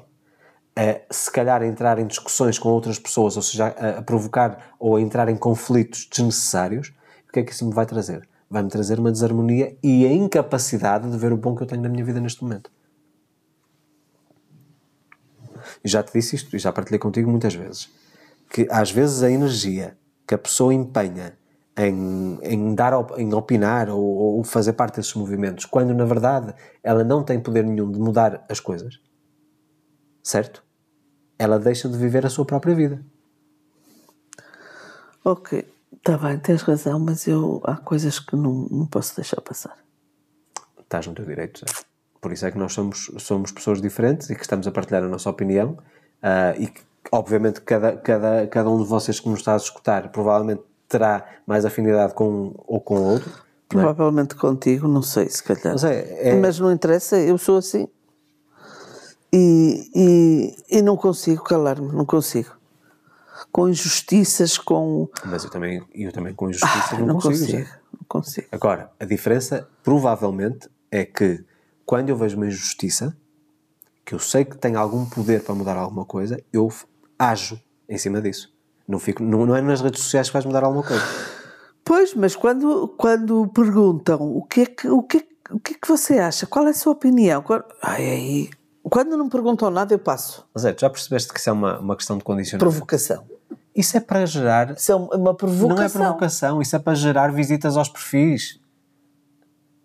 a 0.76 1.14
se 1.14 1.32
calhar 1.32 1.62
entrar 1.64 2.00
em 2.00 2.08
discussões 2.08 2.58
com 2.58 2.70
outras 2.70 2.98
pessoas, 2.98 3.36
ou 3.36 3.44
seja, 3.44 3.68
a, 3.68 4.00
a 4.00 4.02
provocar 4.02 4.74
ou 4.80 4.96
a 4.96 5.02
entrar 5.02 5.30
em 5.30 5.36
conflitos 5.36 6.08
desnecessários. 6.10 6.94
O 7.28 7.32
que 7.32 7.40
é 7.40 7.44
que 7.44 7.52
isso 7.52 7.66
me 7.66 7.74
vai 7.74 7.86
trazer? 7.86 8.28
Vai-me 8.54 8.70
trazer 8.70 9.00
uma 9.00 9.12
desarmonia 9.12 9.76
e 9.82 10.06
a 10.06 10.12
incapacidade 10.12 11.10
de 11.10 11.18
ver 11.18 11.34
o 11.34 11.38
bom 11.38 11.56
que 11.56 11.64
eu 11.64 11.66
tenho 11.66 11.82
na 11.82 11.90
minha 11.90 12.06
vida 12.06 12.20
neste 12.20 12.44
momento. 12.44 12.70
E 15.84 15.90
já 15.90 16.04
te 16.04 16.14
disse 16.14 16.36
isto 16.36 16.56
e 16.56 16.60
já 16.60 16.72
partilhei 16.72 17.00
contigo 17.00 17.32
muitas 17.32 17.56
vezes. 17.56 17.90
Que 18.52 18.68
às 18.70 18.92
vezes 18.92 19.24
a 19.24 19.32
energia 19.32 19.98
que 20.28 20.36
a 20.36 20.38
pessoa 20.38 20.72
empenha 20.72 21.36
em, 21.76 22.38
em 22.44 22.76
dar 22.76 22.94
em 23.18 23.34
opinar 23.34 23.90
ou, 23.90 24.04
ou, 24.04 24.44
fazer 24.44 24.74
parte 24.74 24.98
desses 24.98 25.16
movimentos, 25.16 25.66
quando 25.66 25.92
na 25.92 26.06
verdade 26.06 26.54
ela 26.84 27.04
não 27.04 27.24
tem 27.24 27.40
poder 27.40 27.64
nenhum 27.64 27.92
de 27.92 28.00
mudar 28.00 28.46
as 28.48 28.60
coisas, 28.60 29.00
certo? 30.22 30.64
Ela 31.40 31.58
deixa 31.58 31.90
de 31.90 31.98
viver 31.98 32.24
a 32.24 32.30
sua 32.30 32.46
própria 32.46 32.76
vida. 32.76 33.04
Ok, 35.26 35.66
está 36.06 36.18
bem, 36.18 36.38
tens 36.38 36.62
razão, 36.62 37.00
mas 37.00 37.26
eu 37.28 37.62
há 37.64 37.78
coisas 37.78 38.20
que 38.20 38.36
não, 38.36 38.68
não 38.70 38.86
posso 38.86 39.16
deixar 39.16 39.40
passar. 39.40 39.78
Estás 40.78 41.08
no 41.08 41.14
teu 41.14 41.26
direito, 41.26 41.60
certo? 41.60 41.86
Por 42.20 42.34
isso 42.34 42.46
é 42.46 42.52
que 42.52 42.58
nós 42.58 42.74
somos, 42.74 43.10
somos 43.20 43.52
pessoas 43.52 43.82
diferentes 43.82 44.30
e 44.30 44.36
que 44.36 44.42
estamos 44.42 44.68
a 44.68 44.72
partilhar 44.72 45.04
a 45.04 45.08
nossa 45.08 45.30
opinião 45.30 45.78
uh, 46.22 46.60
e 46.62 46.68
que, 46.68 46.82
obviamente, 47.12 47.62
cada, 47.62 47.96
cada, 47.98 48.48
cada 48.48 48.70
um 48.70 48.82
de 48.82 48.88
vocês 48.88 49.20
que 49.20 49.30
nos 49.30 49.40
está 49.40 49.54
a 49.54 49.58
escutar 49.58 50.10
provavelmente 50.10 50.62
terá 50.90 51.26
mais 51.48 51.66
afinidade 51.66 52.14
com 52.14 52.30
um 52.30 52.54
ou 52.68 52.82
com 52.82 52.96
o 52.96 53.04
outro. 53.04 53.32
Provavelmente 53.70 54.36
é? 54.36 54.38
contigo, 54.38 54.88
não 54.88 55.02
sei, 55.02 55.30
se 55.30 55.42
calhar. 55.42 55.74
Mas, 55.74 55.84
é, 55.86 56.30
é... 56.30 56.36
Mas 56.36 56.60
não 56.60 56.72
interessa, 56.72 57.18
eu 57.18 57.38
sou 57.38 57.58
assim. 57.58 57.88
E, 59.32 59.90
e, 59.96 60.78
e 60.78 60.82
não 60.82 60.96
consigo 60.96 61.44
calar-me, 61.44 61.92
não 61.92 62.06
consigo. 62.06 62.52
Com 63.52 63.70
injustiças, 63.70 64.58
com. 64.58 65.10
Mas 65.26 65.44
eu 65.44 65.50
também, 65.50 65.84
eu 65.94 66.12
também 66.12 66.34
com 66.34 66.50
injustiças 66.50 66.94
ah, 66.94 67.00
não, 67.00 67.08
não, 67.08 67.16
consigo. 67.16 67.40
consigo 67.40 67.84
não 67.92 68.06
consigo. 68.08 68.48
Agora, 68.52 68.92
a 69.00 69.06
diferença 69.06 69.68
provavelmente 69.84 70.70
é 70.92 71.06
que 71.06 71.44
quando 71.86 72.10
eu 72.10 72.18
vejo 72.18 72.38
uma 72.38 72.48
injustiça, 72.48 73.16
que 74.06 74.14
eu 74.14 74.20
sei 74.20 74.46
que 74.46 74.58
tem 74.58 74.76
algum 74.76 75.06
poder 75.06 75.44
para 75.44 75.56
mudar 75.56 75.78
alguma 75.78 76.06
coisa, 76.06 76.42
eu 76.52 76.72
ajo 77.18 77.60
em 77.88 77.98
cima 77.98 78.22
disso. 78.22 78.54
Não, 78.88 79.00
fico, 79.00 79.24
não, 79.24 79.46
não 79.46 79.56
é 79.56 79.62
nas 79.62 79.82
redes 79.82 80.02
sociais 80.02 80.28
que 80.28 80.34
vais 80.34 80.46
mudar 80.46 80.64
alguma 80.64 80.84
coisa. 80.84 81.04
Pois, 81.86 82.14
mas 82.14 82.36
quando, 82.36 82.88
quando 82.98 83.48
perguntam 83.48 84.22
o 84.22 84.44
que, 84.44 84.62
é 84.62 84.66
que, 84.66 84.88
o, 84.88 85.04
que 85.04 85.18
é, 85.18 85.54
o 85.54 85.60
que 85.60 85.74
é 85.74 85.78
que 85.82 85.88
você 85.88 86.18
acha, 86.18 86.46
qual 86.46 86.68
é 86.68 86.70
a 86.70 86.74
sua 86.74 86.94
opinião? 86.94 87.44
Ai, 87.82 88.10
ai, 88.10 88.50
quando 88.90 89.18
não 89.18 89.30
perguntam 89.30 89.70
nada, 89.70 89.94
eu 89.94 90.00
passo. 90.00 90.46
Mas 90.54 90.66
é, 90.66 90.76
já 90.78 90.90
percebeste 90.90 91.32
que 91.32 91.40
isso 91.40 91.50
é 91.50 91.54
uma, 91.54 91.80
uma 91.80 91.96
questão 91.96 92.18
de 92.18 92.24
condicionamento? 92.24 92.70
Provocação. 92.70 93.24
Isso 93.76 93.98
é 93.98 94.00
para 94.00 94.26
gerar. 94.26 94.72
Isso 94.72 94.92
é 94.92 94.96
uma 94.96 95.34
provocação. 95.34 95.78
Não 95.78 95.84
é 95.84 95.90
provocação, 95.90 96.62
isso 96.62 96.76
é 96.76 96.80
para 96.80 96.94
gerar 96.94 97.32
visitas 97.32 97.76
aos 97.78 97.90
perfis. 97.90 98.60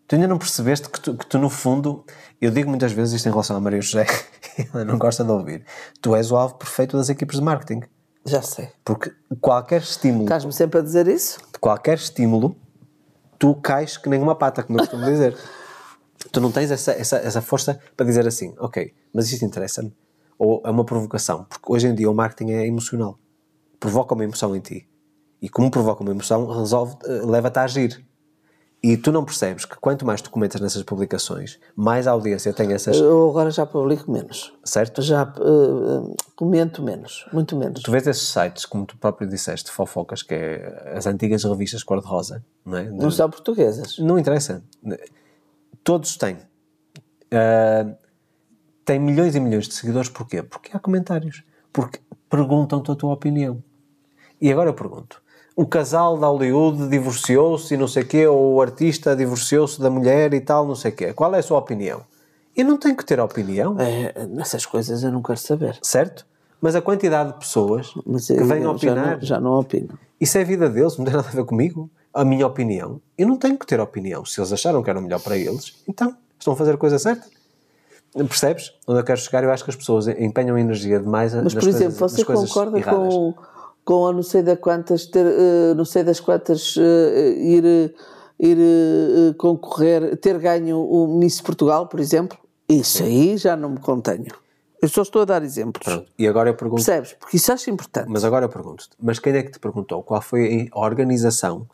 Tu 0.07 0.15
ainda 0.15 0.27
não 0.27 0.39
percebeste 0.39 0.89
que 0.89 1.01
tu, 1.01 1.15
que 1.15 1.27
tu, 1.27 1.39
no 1.39 1.51
fundo, 1.51 2.05
eu 2.41 2.51
digo 2.51 2.69
muitas 2.69 2.93
vezes 2.93 3.15
isto 3.15 3.27
em 3.27 3.31
relação 3.31 3.57
a 3.57 3.61
Maria 3.61 3.81
José, 3.81 4.07
ela 4.73 4.85
não 4.85 4.99
gosta 4.99 5.23
de 5.23 5.31
ouvir, 5.31 5.65
tu 6.01 6.17
és 6.17 6.31
o 6.31 6.37
alvo 6.37 6.55
perfeito 6.55 6.97
das 6.97 7.11
equipes 7.11 7.39
de 7.39 7.45
marketing. 7.45 7.83
Já 8.25 8.41
sei. 8.41 8.71
Porque 8.85 9.13
qualquer 9.41 9.83
estímulo. 9.83 10.25
Estás-me 10.25 10.53
sempre 10.53 10.81
a 10.81 10.83
dizer 10.83 11.07
isso? 11.09 11.39
Qualquer 11.61 11.99
estímulo, 11.99 12.57
tu 13.39 13.55
cais 13.55 13.97
que 13.97 14.09
nem 14.09 14.21
uma 14.21 14.35
pata, 14.35 14.63
como 14.63 14.79
eu 14.79 14.83
costumo 14.83 15.05
dizer. 15.05 15.37
Tu 16.33 16.41
não 16.41 16.51
tens 16.51 16.71
essa, 16.71 16.93
essa, 16.93 17.17
essa 17.17 17.41
força 17.41 17.79
para 17.97 18.07
dizer 18.07 18.27
assim, 18.27 18.55
ok, 18.59 18.93
mas 19.13 19.31
isto 19.31 19.45
interessa-me. 19.45 19.95
Ou 20.39 20.63
é 20.65 20.71
uma 20.71 20.85
provocação. 20.85 21.45
Porque 21.45 21.73
hoje 21.73 21.89
em 21.89 21.95
dia 21.95 22.11
o 22.11 22.15
marketing 22.15 22.53
é 22.53 22.67
emocional. 22.67 23.19
Provoca 23.81 24.15
uma 24.15 24.25
emoção 24.25 24.55
em 24.55 24.61
ti. 24.61 24.89
E 25.41 25.49
como 25.49 25.71
provoca 25.71 26.03
uma 26.03 26.11
emoção, 26.11 26.47
resolve, 26.47 26.97
eh, 27.05 27.23
leva-te 27.25 27.59
a 27.59 27.63
agir. 27.63 28.05
E 28.81 28.97
tu 28.97 29.11
não 29.11 29.25
percebes 29.25 29.65
que 29.65 29.77
quanto 29.77 30.07
mais 30.07 30.23
tu 30.23 30.31
comentas 30.31 30.61
nessas 30.61 30.85
publicações, 30.85 31.59
mais 31.75 32.07
audiência 32.07 32.53
tem 32.53 32.73
essas. 32.73 32.97
Eu 32.97 33.29
agora 33.29 33.51
já 33.51 33.67
publico 33.67 34.11
menos. 34.11 34.53
Certo? 34.65 35.03
Já 35.03 35.25
uh, 35.25 36.15
comento 36.37 36.81
menos, 36.81 37.27
muito 37.33 37.57
menos. 37.57 37.83
Tu 37.83 37.91
vês 37.91 38.07
esses 38.07 38.29
sites, 38.29 38.65
como 38.65 38.87
tu 38.87 38.97
próprio 38.97 39.29
disseste, 39.29 39.73
fofocas, 39.73 40.23
que 40.23 40.33
é 40.33 40.93
as 40.95 41.09
antigas 41.09 41.43
revistas 41.43 41.83
cor-de-rosa, 41.83 42.45
não 42.65 42.79
é? 42.79 42.89
Não 42.89 43.11
são 43.11 43.29
portuguesas. 43.29 43.99
Não 43.99 44.17
interessa. 44.17 44.63
Todos 45.83 46.17
têm. 46.17 46.37
Uh, 47.33 47.97
têm 48.85 48.99
milhões 48.99 49.35
e 49.35 49.41
milhões 49.41 49.69
de 49.69 49.75
seguidores, 49.75 50.09
porquê? 50.09 50.43
Porque 50.43 50.71
há 50.77 50.79
comentários. 50.79 51.43
Porque 51.73 52.01
perguntam-te 52.29 52.91
a 52.91 52.95
tua 52.95 53.13
opinião. 53.13 53.63
E 54.41 54.51
agora 54.53 54.71
eu 54.71 54.75
pergunto 54.75 55.23
o 55.59 55.67
casal 55.67 56.17
da 56.17 56.29
Hollywood 56.29 56.89
divorciou-se 56.89 57.75
e 57.75 57.77
não 57.77 57.89
sei 57.89 58.05
o 58.05 58.07
quê, 58.07 58.25
ou 58.29 58.55
o 58.55 58.63
artista 58.63 59.17
divorciou-se 59.17 59.81
da 59.81 59.91
mulher 59.91 60.33
e 60.33 60.41
tal, 60.41 60.65
não 60.65 60.77
sei 60.77 60.93
o 60.93 60.95
quê. 60.95 61.13
Qual 61.13 61.35
é 61.35 61.41
a 61.41 61.43
sua 61.43 61.59
opinião? 61.59 62.03
Eu 62.55 62.65
não 62.65 62.77
tenho 62.77 62.97
que 62.97 63.05
ter 63.05 63.19
opinião. 63.19 63.75
É, 63.77 64.25
nessas 64.27 64.65
coisas 64.65 65.03
eu 65.03 65.11
não 65.11 65.21
quero 65.21 65.41
saber. 65.41 65.77
Certo? 65.83 66.25
Mas 66.61 66.77
a 66.77 66.81
quantidade 66.81 67.33
de 67.33 67.41
pessoas 67.41 67.93
Mas 68.07 68.29
que 68.29 68.41
vêm 68.45 68.65
opinar. 68.69 69.05
Já 69.05 69.11
não, 69.11 69.21
já 69.21 69.41
não 69.41 69.59
opino. 69.59 69.99
Isso 70.21 70.39
é 70.39 70.43
a 70.43 70.45
vida 70.45 70.71
deles, 70.71 70.97
não 70.97 71.05
tem 71.05 71.15
nada 71.15 71.27
a 71.27 71.33
ver 71.33 71.45
comigo. 71.45 71.91
A 72.13 72.25
minha 72.25 72.47
opinião. 72.47 73.01
Eu 73.17 73.29
não 73.29 73.37
tenho 73.37 73.59
que 73.59 73.67
ter 73.67 73.81
opinião. 73.81 74.25
Se 74.25 74.41
eles 74.41 74.53
acharam 74.53 74.83
que 74.83 74.91
era 74.91 75.01
melhor 75.01 75.21
para 75.21 75.37
eles, 75.37 75.75
então 75.87 76.17
estão 76.39 76.55
a 76.55 76.57
fazer 76.57 76.75
a 76.75 76.79
coisa 76.79 76.99
certa. 76.99 77.27
Percebes? 78.13 78.73
Onde 78.87 79.01
eu 79.01 79.05
quero 79.05 79.21
chegar, 79.21 79.45
eu 79.45 79.51
acho 79.51 79.63
que 79.65 79.71
as 79.71 79.77
pessoas 79.77 80.09
empenham 80.09 80.59
energia 80.59 80.99
demais 80.99 81.35
Mas, 81.35 81.55
por 81.55 81.69
exemplo, 81.69 81.97
você 81.97 82.25
concorda 82.25 82.83
com 82.83 83.35
com 83.89 84.07
a 84.07 84.13
não 84.13 84.23
sei 84.23 84.43
das 84.43 84.59
quantas, 84.59 85.07
ter, 85.07 85.25
uh, 85.25 85.75
não 85.75 85.87
sei 85.87 86.05
das 86.05 86.21
quantas 86.21 86.77
uh, 86.77 86.81
ir, 87.39 87.95
ir 88.39 88.59
uh, 88.59 89.35
concorrer, 89.39 90.15
ter 90.19 90.39
ganho 90.39 90.79
o 90.79 91.19
Miss 91.19 91.41
Portugal, 91.41 91.87
por 91.87 91.99
exemplo, 91.99 92.37
isso 92.69 93.03
aí 93.03 93.39
já 93.39 93.57
não 93.57 93.71
me 93.71 93.81
contenho. 93.81 94.27
Eu 94.83 94.91
só 94.91 95.01
estou 95.01 95.23
a 95.23 95.25
dar 95.25 95.43
exemplos. 95.43 95.83
Pronto. 95.83 96.07
E 96.19 96.29
agora 96.29 96.51
eu 96.51 96.55
pergunto. 96.55 96.85
Percebes? 96.85 97.15
Porque 97.15 97.39
isso 97.39 97.51
acho 97.51 97.71
importante. 97.71 98.11
Mas 98.11 98.25
agora 98.25 98.45
eu 98.45 98.51
pergunto-te: 98.51 98.91
mas 99.01 99.19
quem 99.19 99.35
é 99.35 99.43
que 99.43 99.53
te 99.53 99.59
perguntou? 99.59 100.03
Qual 100.03 100.21
foi 100.21 100.69
a 100.71 100.79
organização? 100.79 101.67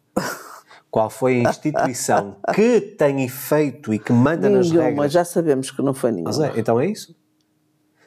Qual 0.91 1.11
foi 1.11 1.45
a 1.45 1.51
instituição 1.51 2.37
que 2.55 2.81
tem 2.81 3.25
efeito 3.25 3.93
e 3.93 3.99
que 3.99 4.13
manda 4.13 4.49
Nenhuma, 4.49 4.59
nas 4.59 4.71
regras? 4.71 4.97
Mas 4.97 5.13
já 5.13 5.25
sabemos 5.25 5.71
que 5.71 5.83
não 5.83 5.93
foi 5.93 6.13
nenhuma. 6.13 6.31
Mas 6.31 6.39
é, 6.39 6.53
então 6.57 6.81
é 6.81 6.87
isso. 6.87 7.17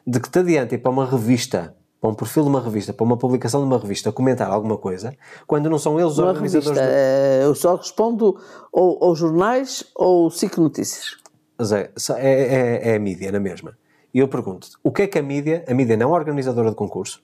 De 0.06 0.22
que 0.22 0.30
te 0.30 0.40
adianta 0.40 0.76
ir 0.76 0.78
para 0.78 0.92
uma 0.92 1.06
revista 1.06 1.76
para 2.00 2.10
um 2.10 2.14
perfil 2.14 2.44
de 2.44 2.50
uma 2.50 2.62
revista, 2.62 2.94
para 2.94 3.04
uma 3.04 3.18
publicação 3.18 3.60
de 3.60 3.66
uma 3.66 3.78
revista, 3.78 4.12
comentar 4.12 4.50
alguma 4.50 4.78
coisa, 4.78 5.16
quando 5.46 5.70
não 5.70 5.80
são 5.80 6.00
eles 6.00 6.14
os 6.14 6.20
uma 6.20 6.30
organizadores. 6.30 6.80
Revista, 6.80 6.86
do... 6.86 6.96
É, 6.96 7.44
eu 7.44 7.56
só 7.56 7.76
respondo 7.76 8.40
ou 8.72 9.04
aos 9.04 9.18
jornais 9.18 9.84
ou 9.96 10.30
SIC 10.30 10.58
Notícias. 10.58 11.18
Zé, 11.62 11.92
é, 12.18 12.32
é, 12.32 12.92
é 12.92 12.96
a 12.96 13.00
mídia, 13.00 13.32
na 13.32 13.40
mesma. 13.40 13.76
E 14.14 14.20
eu 14.20 14.28
pergunto 14.28 14.68
o 14.84 14.92
que 14.92 15.04
é 15.04 15.08
que 15.08 15.18
a 15.18 15.24
mídia, 15.24 15.66
a 15.68 15.74
mídia 15.74 15.98
não 15.98 16.14
é 16.14 16.20
organizadora 16.20 16.70
de 16.70 16.76
concurso, 16.76 17.22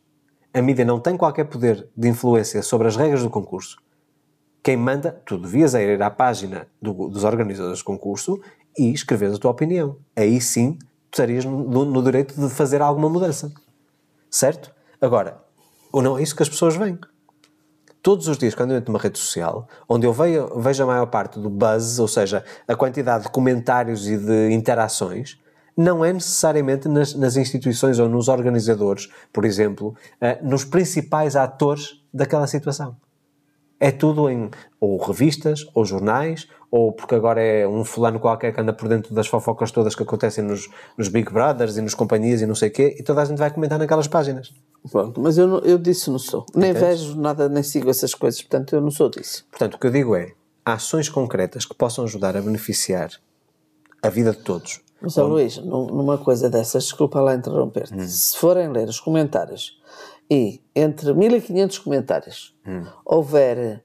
a 0.54 0.62
mídia 0.62 0.84
não 0.84 1.00
tem 1.00 1.16
qualquer 1.16 1.46
poder 1.46 1.88
de 1.96 2.08
influência 2.08 2.62
sobre 2.62 2.88
as 2.88 2.96
regras 2.96 3.22
do 3.22 3.30
concurso. 3.30 3.78
Quem 4.64 4.78
manda, 4.78 5.22
tu 5.26 5.38
devias 5.38 5.74
ir 5.74 6.02
à 6.02 6.10
página 6.10 6.68
do, 6.82 7.10
dos 7.10 7.26
organizadores 7.26 7.80
de 7.80 7.84
concurso 7.84 8.40
e 8.78 8.94
escrever 8.94 9.34
a 9.34 9.38
tua 9.38 9.52
opinião. 9.52 9.98
Aí 10.16 10.40
sim, 10.40 10.80
estarias 11.12 11.44
no, 11.44 11.84
no 11.84 12.02
direito 12.02 12.34
de 12.40 12.50
fazer 12.50 12.82
alguma 12.82 13.10
mudança. 13.10 13.52
Certo? 14.32 14.74
Agora, 15.02 15.44
ou 15.92 16.02
não 16.02 16.18
é 16.18 16.24
isso 16.24 16.34
que 16.34 16.42
as 16.42 16.48
pessoas 16.48 16.78
veem. 16.78 16.98
Todos 18.02 18.28
os 18.30 18.38
dias, 18.38 18.56
quando 18.56 18.72
eu 18.72 18.78
entro 18.78 18.92
numa 18.92 19.02
rede 19.02 19.20
social, 19.20 19.68
onde 19.88 20.08
eu 20.08 20.14
vejo, 20.14 20.60
vejo 20.60 20.84
a 20.84 20.86
maior 20.86 21.06
parte 21.08 21.40
do 21.40 21.50
buzz, 21.50 22.00
ou 22.00 22.08
seja, 22.08 22.44
a 22.68 22.76
quantidade 22.76 23.26
de 23.26 23.30
comentários 23.30 24.08
e 24.08 24.18
de 24.18 24.50
interações, 24.52 25.38
não 25.76 26.04
é 26.06 26.14
necessariamente 26.14 26.88
nas, 26.88 27.14
nas 27.14 27.36
instituições 27.36 28.00
ou 28.00 28.08
nos 28.08 28.28
organizadores, 28.28 29.10
por 29.32 29.44
exemplo, 29.44 29.96
uh, 30.22 30.48
nos 30.48 30.64
principais 30.64 31.36
atores 31.36 32.02
daquela 32.14 32.48
situação. 32.48 32.96
É 33.86 33.92
tudo 33.92 34.30
em 34.30 34.50
ou 34.80 34.96
revistas, 34.98 35.66
ou 35.74 35.84
jornais, 35.84 36.48
ou 36.72 36.94
porque 36.94 37.16
agora 37.16 37.42
é 37.42 37.68
um 37.68 37.84
fulano 37.84 38.18
qualquer 38.18 38.54
que 38.54 38.62
anda 38.62 38.72
por 38.72 38.88
dentro 38.88 39.14
das 39.14 39.28
fofocas 39.28 39.72
todas 39.72 39.94
que 39.94 40.04
acontecem 40.04 40.42
nos, 40.42 40.70
nos 40.98 41.10
Big 41.10 41.30
Brothers 41.30 41.76
e 41.76 41.82
nos 41.82 41.94
companhias 41.94 42.40
e 42.42 42.46
não 42.46 42.56
sei 42.56 42.70
o 42.70 42.72
quê, 42.72 42.96
e 42.98 43.04
toda 43.04 43.22
a 43.22 43.26
gente 43.26 43.38
vai 43.38 43.52
comentar 43.52 43.78
naquelas 43.78 44.08
páginas. 44.08 44.54
Pronto, 44.90 45.20
mas 45.20 45.38
eu, 45.38 45.48
não- 45.48 45.60
eu 45.60 45.78
disso 45.78 46.12
não 46.12 46.18
sou. 46.20 46.46
Nem 46.56 46.72
vejo 46.72 47.20
nada, 47.20 47.50
nem 47.50 47.62
sigo 47.62 47.90
essas 47.90 48.14
coisas, 48.16 48.42
portanto 48.42 48.74
eu 48.74 48.80
não 48.82 48.90
sou 48.90 49.10
disso. 49.10 49.46
Portanto, 49.52 49.76
o 49.76 49.78
que 49.80 49.88
eu 49.88 49.92
digo 49.92 50.16
é 50.16 50.32
ações 50.66 51.10
concretas 51.10 51.66
que 51.66 51.76
possam 51.76 52.06
ajudar 52.06 52.38
a 52.38 52.42
beneficiar 52.42 53.10
a 54.02 54.10
vida 54.10 54.32
de 54.32 54.40
todos. 54.40 54.80
Mas, 55.02 55.18
ó, 55.18 55.26
Luís, 55.28 55.58
num- 55.58 55.88
numa 55.88 56.18
coisa 56.18 56.50
dessas, 56.50 56.84
desculpa 56.86 57.20
lá 57.20 57.36
interromper-te, 57.36 57.94
Hum. 57.94 58.08
se 58.08 58.38
forem 58.38 58.70
ler 58.72 58.88
os 58.88 59.02
comentários 59.02 59.78
e 60.34 60.62
entre 60.76 61.14
1500 61.14 61.80
comentários 61.80 62.56
Hum. 62.66 62.84
houver 63.06 63.84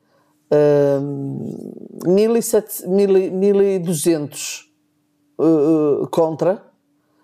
1700, 2.07 2.85
1200 2.87 4.71
uh, 5.39 6.07
contra 6.11 6.63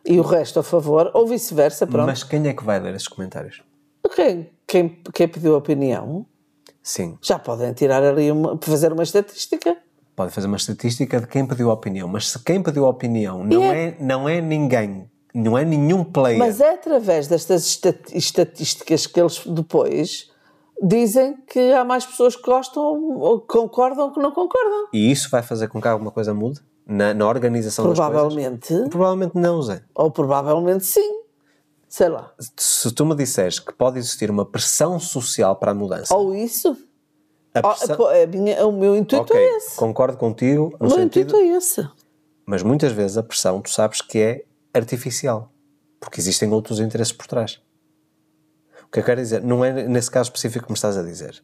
e 0.06 0.18
o 0.18 0.22
resto 0.22 0.60
a 0.60 0.62
favor, 0.62 1.10
ou 1.14 1.26
vice-versa, 1.26 1.86
pronto. 1.86 2.06
Mas 2.06 2.22
quem 2.22 2.46
é 2.46 2.52
que 2.52 2.62
vai 2.62 2.78
ler 2.78 2.94
esses 2.94 3.08
comentários? 3.08 3.62
Quem, 4.14 4.50
quem, 4.66 4.88
quem 5.14 5.28
pediu 5.28 5.56
opinião 5.56 6.26
Sim, 6.82 7.16
já 7.22 7.38
podem 7.38 7.72
tirar 7.72 8.02
ali, 8.02 8.30
uma, 8.30 8.58
fazer 8.60 8.92
uma 8.92 9.02
estatística. 9.02 9.74
pode 10.14 10.30
fazer 10.32 10.46
uma 10.46 10.58
estatística 10.58 11.18
de 11.20 11.26
quem 11.26 11.46
pediu 11.46 11.70
a 11.70 11.74
opinião, 11.74 12.06
mas 12.06 12.28
se 12.30 12.38
quem 12.44 12.62
pediu 12.62 12.84
a 12.84 12.90
opinião 12.90 13.42
não, 13.42 13.62
é- 13.62 13.84
é, 13.88 13.96
não 13.98 14.28
é 14.28 14.40
ninguém, 14.42 15.08
não 15.34 15.58
é 15.58 15.64
nenhum 15.64 16.04
player, 16.04 16.38
Mas 16.38 16.60
é 16.60 16.70
através 16.74 17.26
destas 17.26 17.66
estat- 17.66 18.12
estatísticas 18.14 19.06
que 19.06 19.20
eles 19.20 19.42
depois 19.46 20.30
dizem 20.82 21.36
que 21.48 21.72
há 21.72 21.84
mais 21.84 22.06
pessoas 22.06 22.36
que 22.36 22.42
gostam, 22.42 22.82
ou 23.18 23.40
concordam, 23.40 24.12
que 24.12 24.20
não 24.20 24.30
concordam. 24.32 24.88
e 24.92 25.10
isso 25.10 25.28
vai 25.30 25.42
fazer 25.42 25.68
com 25.68 25.80
que 25.80 25.88
alguma 25.88 26.10
coisa 26.10 26.32
mude 26.32 26.60
na, 26.86 27.12
na 27.14 27.26
organização 27.26 27.88
das 27.88 27.96
coisas? 27.98 28.12
Provavelmente, 28.12 28.88
Provavelmente 28.90 29.34
não, 29.34 29.60
Zé. 29.62 29.82
ou 29.94 30.10
provavelmente 30.10 30.84
sim. 30.86 31.22
Sei 31.88 32.08
lá. 32.08 32.32
Se 32.56 32.90
tu 32.92 33.06
me 33.06 33.14
disseres 33.14 33.60
que 33.60 33.72
pode 33.72 33.98
existir 33.98 34.28
uma 34.30 34.44
pressão 34.44 34.98
social 34.98 35.54
para 35.56 35.70
a 35.70 35.74
mudança, 35.74 36.12
Ou 36.14 36.34
isso. 36.34 36.76
a 37.54 37.62
pressão... 37.62 37.96
pô, 37.96 38.08
a 38.08 38.26
minha- 38.26 38.66
o 38.66 38.72
meu 38.72 38.96
intuito 38.96 39.32
ok, 39.32 39.36
é 39.36 39.56
esse. 39.56 39.76
concordo 39.76 40.16
contigo 40.16 40.74
O 40.80 40.86
meu 40.86 40.90
sentido... 40.90 41.28
intuito 41.30 41.36
é 41.36 41.56
esse. 41.56 41.88
Mas 42.44 42.64
muitas 42.64 42.90
vezes 42.90 43.16
a 43.16 43.22
pressão, 43.22 43.60
tu 43.62 43.70
sabes 43.70 44.02
que 44.02 44.18
é 44.18 44.44
artificial, 44.74 45.52
porque 46.00 46.20
existem 46.20 46.50
outros 46.50 46.80
interesses 46.80 47.12
por 47.12 47.26
trás. 47.26 47.62
O 48.82 48.88
que 48.90 48.98
eu 48.98 49.04
quero 49.04 49.20
dizer, 49.20 49.42
não 49.42 49.64
é 49.64 49.86
nesse 49.88 50.10
caso 50.10 50.28
específico 50.28 50.66
que 50.66 50.72
me 50.72 50.76
estás 50.76 50.96
a 50.96 51.02
dizer. 51.02 51.42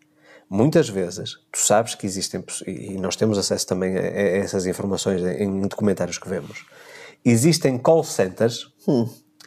Muitas 0.49 0.89
vezes, 0.89 1.39
tu 1.51 1.59
sabes 1.59 1.95
que 1.95 2.05
existem, 2.05 2.45
e 2.67 2.99
nós 2.99 3.15
temos 3.15 3.39
acesso 3.39 3.67
também 3.67 3.97
a, 3.97 4.01
a 4.01 4.05
essas 4.05 4.67
informações 4.67 5.23
em, 5.23 5.63
documentários 5.63 6.19
que 6.19 6.29
vemos, 6.29 6.67
existem 7.25 7.79
call 7.79 8.03
centers 8.03 8.73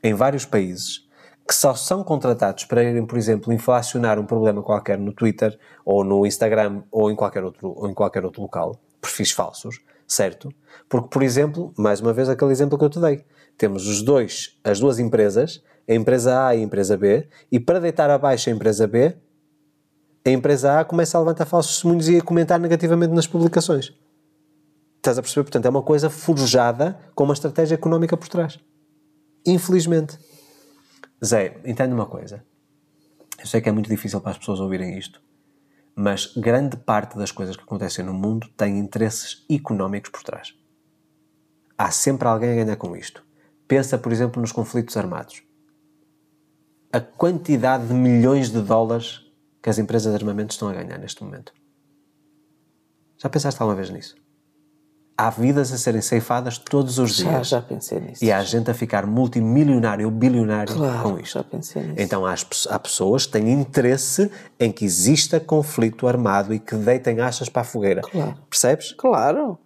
em 0.02 0.14
vários 0.14 0.46
países 0.46 1.04
que 1.46 1.54
só 1.54 1.76
são 1.76 2.04
contratados 2.04 2.64
para 2.64 2.84
irem, 2.84 3.06
por 3.06 3.18
exemplo, 3.18 3.52
inflacionar 3.52 4.18
um 4.18 4.26
problema 4.26 4.64
qualquer 4.64 4.98
no 4.98 5.12
Twitter 5.12 5.60
ou 5.84 6.04
no 6.04 6.26
Instagram 6.26 6.84
ou 6.90 7.12
em 7.12 7.16
qualquer 7.16 7.44
outro, 7.44 7.74
ou 7.76 7.90
em 7.90 7.94
qualquer 7.94 8.24
outro 8.24 8.42
local, 8.42 8.80
perfis 9.02 9.32
falsos, 9.32 9.82
certo? 10.08 10.50
Porque, 10.88 11.10
por 11.10 11.22
exemplo, 11.22 11.74
mais 11.78 12.00
uma 12.00 12.14
vez 12.14 12.30
aquele 12.30 12.52
exemplo 12.52 12.78
que 12.78 12.86
eu 12.86 12.90
te 12.90 13.00
dei, 13.00 13.26
temos 13.58 13.88
os 13.88 14.02
dois, 14.02 14.58
as 14.64 14.80
duas 14.80 15.00
empresas, 15.00 15.64
a 15.88 15.94
empresa 15.94 16.48
A 16.48 16.56
e 16.56 16.60
a 16.60 16.64
empresa 16.64 16.98
B, 16.98 17.28
e 17.52 17.60
para 17.60 17.80
deitar 17.80 18.10
abaixo 18.10 18.50
a 18.50 18.54
empresa 18.54 18.88
B, 18.88 19.16
a 20.26 20.30
empresa 20.30 20.80
A 20.80 20.86
começa 20.86 21.18
a 21.18 21.22
levantar 21.22 21.46
falsos 21.46 21.74
testemunhos 21.74 22.08
e 22.08 22.18
a 22.18 22.22
comentar 22.22 22.60
negativamente 22.60 23.14
nas 23.14 23.28
publicações. 23.28 23.94
Estás 24.98 25.18
a 25.18 25.22
perceber? 25.22 25.44
Portanto, 25.44 25.66
é 25.66 25.70
uma 25.70 25.82
coisa 25.84 26.10
forjada 26.10 26.98
com 27.14 27.26
uma 27.26 27.34
estratégia 27.34 27.76
económica 27.76 28.16
por 28.16 28.30
trás. 28.30 28.58
Infelizmente. 29.46 30.18
Zé, 31.24 31.58
entende 31.66 31.94
uma 31.94 32.06
coisa. 32.06 32.42
Eu 33.38 33.46
sei 33.46 33.60
que 33.60 33.68
é 33.68 33.72
muito 33.74 33.90
difícil 33.90 34.22
para 34.22 34.32
as 34.32 34.38
pessoas 34.38 34.62
ouvirem 34.62 34.98
isto, 34.98 35.22
mas 35.94 36.28
grande 36.38 36.78
parte 36.78 37.18
das 37.18 37.32
coisas 37.32 37.58
que 37.58 37.64
acontecem 37.64 38.06
no 38.06 38.14
mundo 38.14 38.48
tem 38.56 38.80
interesses 38.80 39.46
económicos 39.52 40.10
por 40.10 40.24
trás. 40.24 40.54
Há 41.78 41.92
sempre 41.92 42.26
alguém 42.26 42.52
a 42.52 42.64
ganhar 42.64 42.78
com 42.78 42.96
isto. 42.96 43.26
Pensa, 43.68 43.98
por 43.98 44.12
exemplo, 44.12 44.42
nos 44.42 44.52
conflitos 44.52 44.96
armados. 44.98 45.42
A 46.92 47.00
quantidade 47.00 47.88
de 47.88 47.94
milhões 47.94 48.50
de 48.52 48.62
dólares 48.62 49.22
que 49.62 49.70
as 49.70 49.80
empresas 49.80 50.12
de 50.12 50.18
armamento 50.20 50.52
estão 50.52 50.68
a 50.68 50.74
ganhar 50.74 50.98
neste 51.00 51.24
momento. 51.24 51.54
Já 53.18 53.30
pensaste 53.30 53.62
alguma 53.62 53.76
vez 53.76 53.90
nisso? 53.90 54.16
Há 55.18 55.30
vidas 55.30 55.72
a 55.72 55.78
serem 55.78 56.02
ceifadas 56.02 56.58
todos 56.58 56.98
os 56.98 57.16
Já, 57.16 57.30
dias. 57.30 57.48
já 57.48 57.62
pensei 57.62 58.00
nisso. 58.00 58.26
E 58.26 58.32
há 58.32 58.42
gente 58.44 58.70
a 58.70 58.74
ficar 58.74 59.06
multimilionário 59.06 60.06
ou 60.08 60.12
bilionário 60.12 60.74
Claro, 60.74 61.04
com 61.12 61.20
isto. 61.20 61.36
já 61.36 61.44
pensei 61.44 61.84
nisso. 61.84 61.96
Então 62.00 62.26
há, 62.26 62.34
há 62.70 62.80
pessoas 62.80 63.26
que 63.26 63.32
têm 63.34 63.52
interesse 63.54 64.30
em 64.60 64.72
que 64.72 64.84
exista 64.84 65.40
conflito 65.40 66.08
armado 66.08 66.54
e 66.54 66.60
que 66.60 66.76
deitem 66.76 67.22
achas 67.22 67.48
para 67.48 67.62
a 67.62 67.66
fogueira. 67.66 68.02
Claro. 68.02 68.36
Percebes? 68.50 68.92
Claro. 68.94 69.58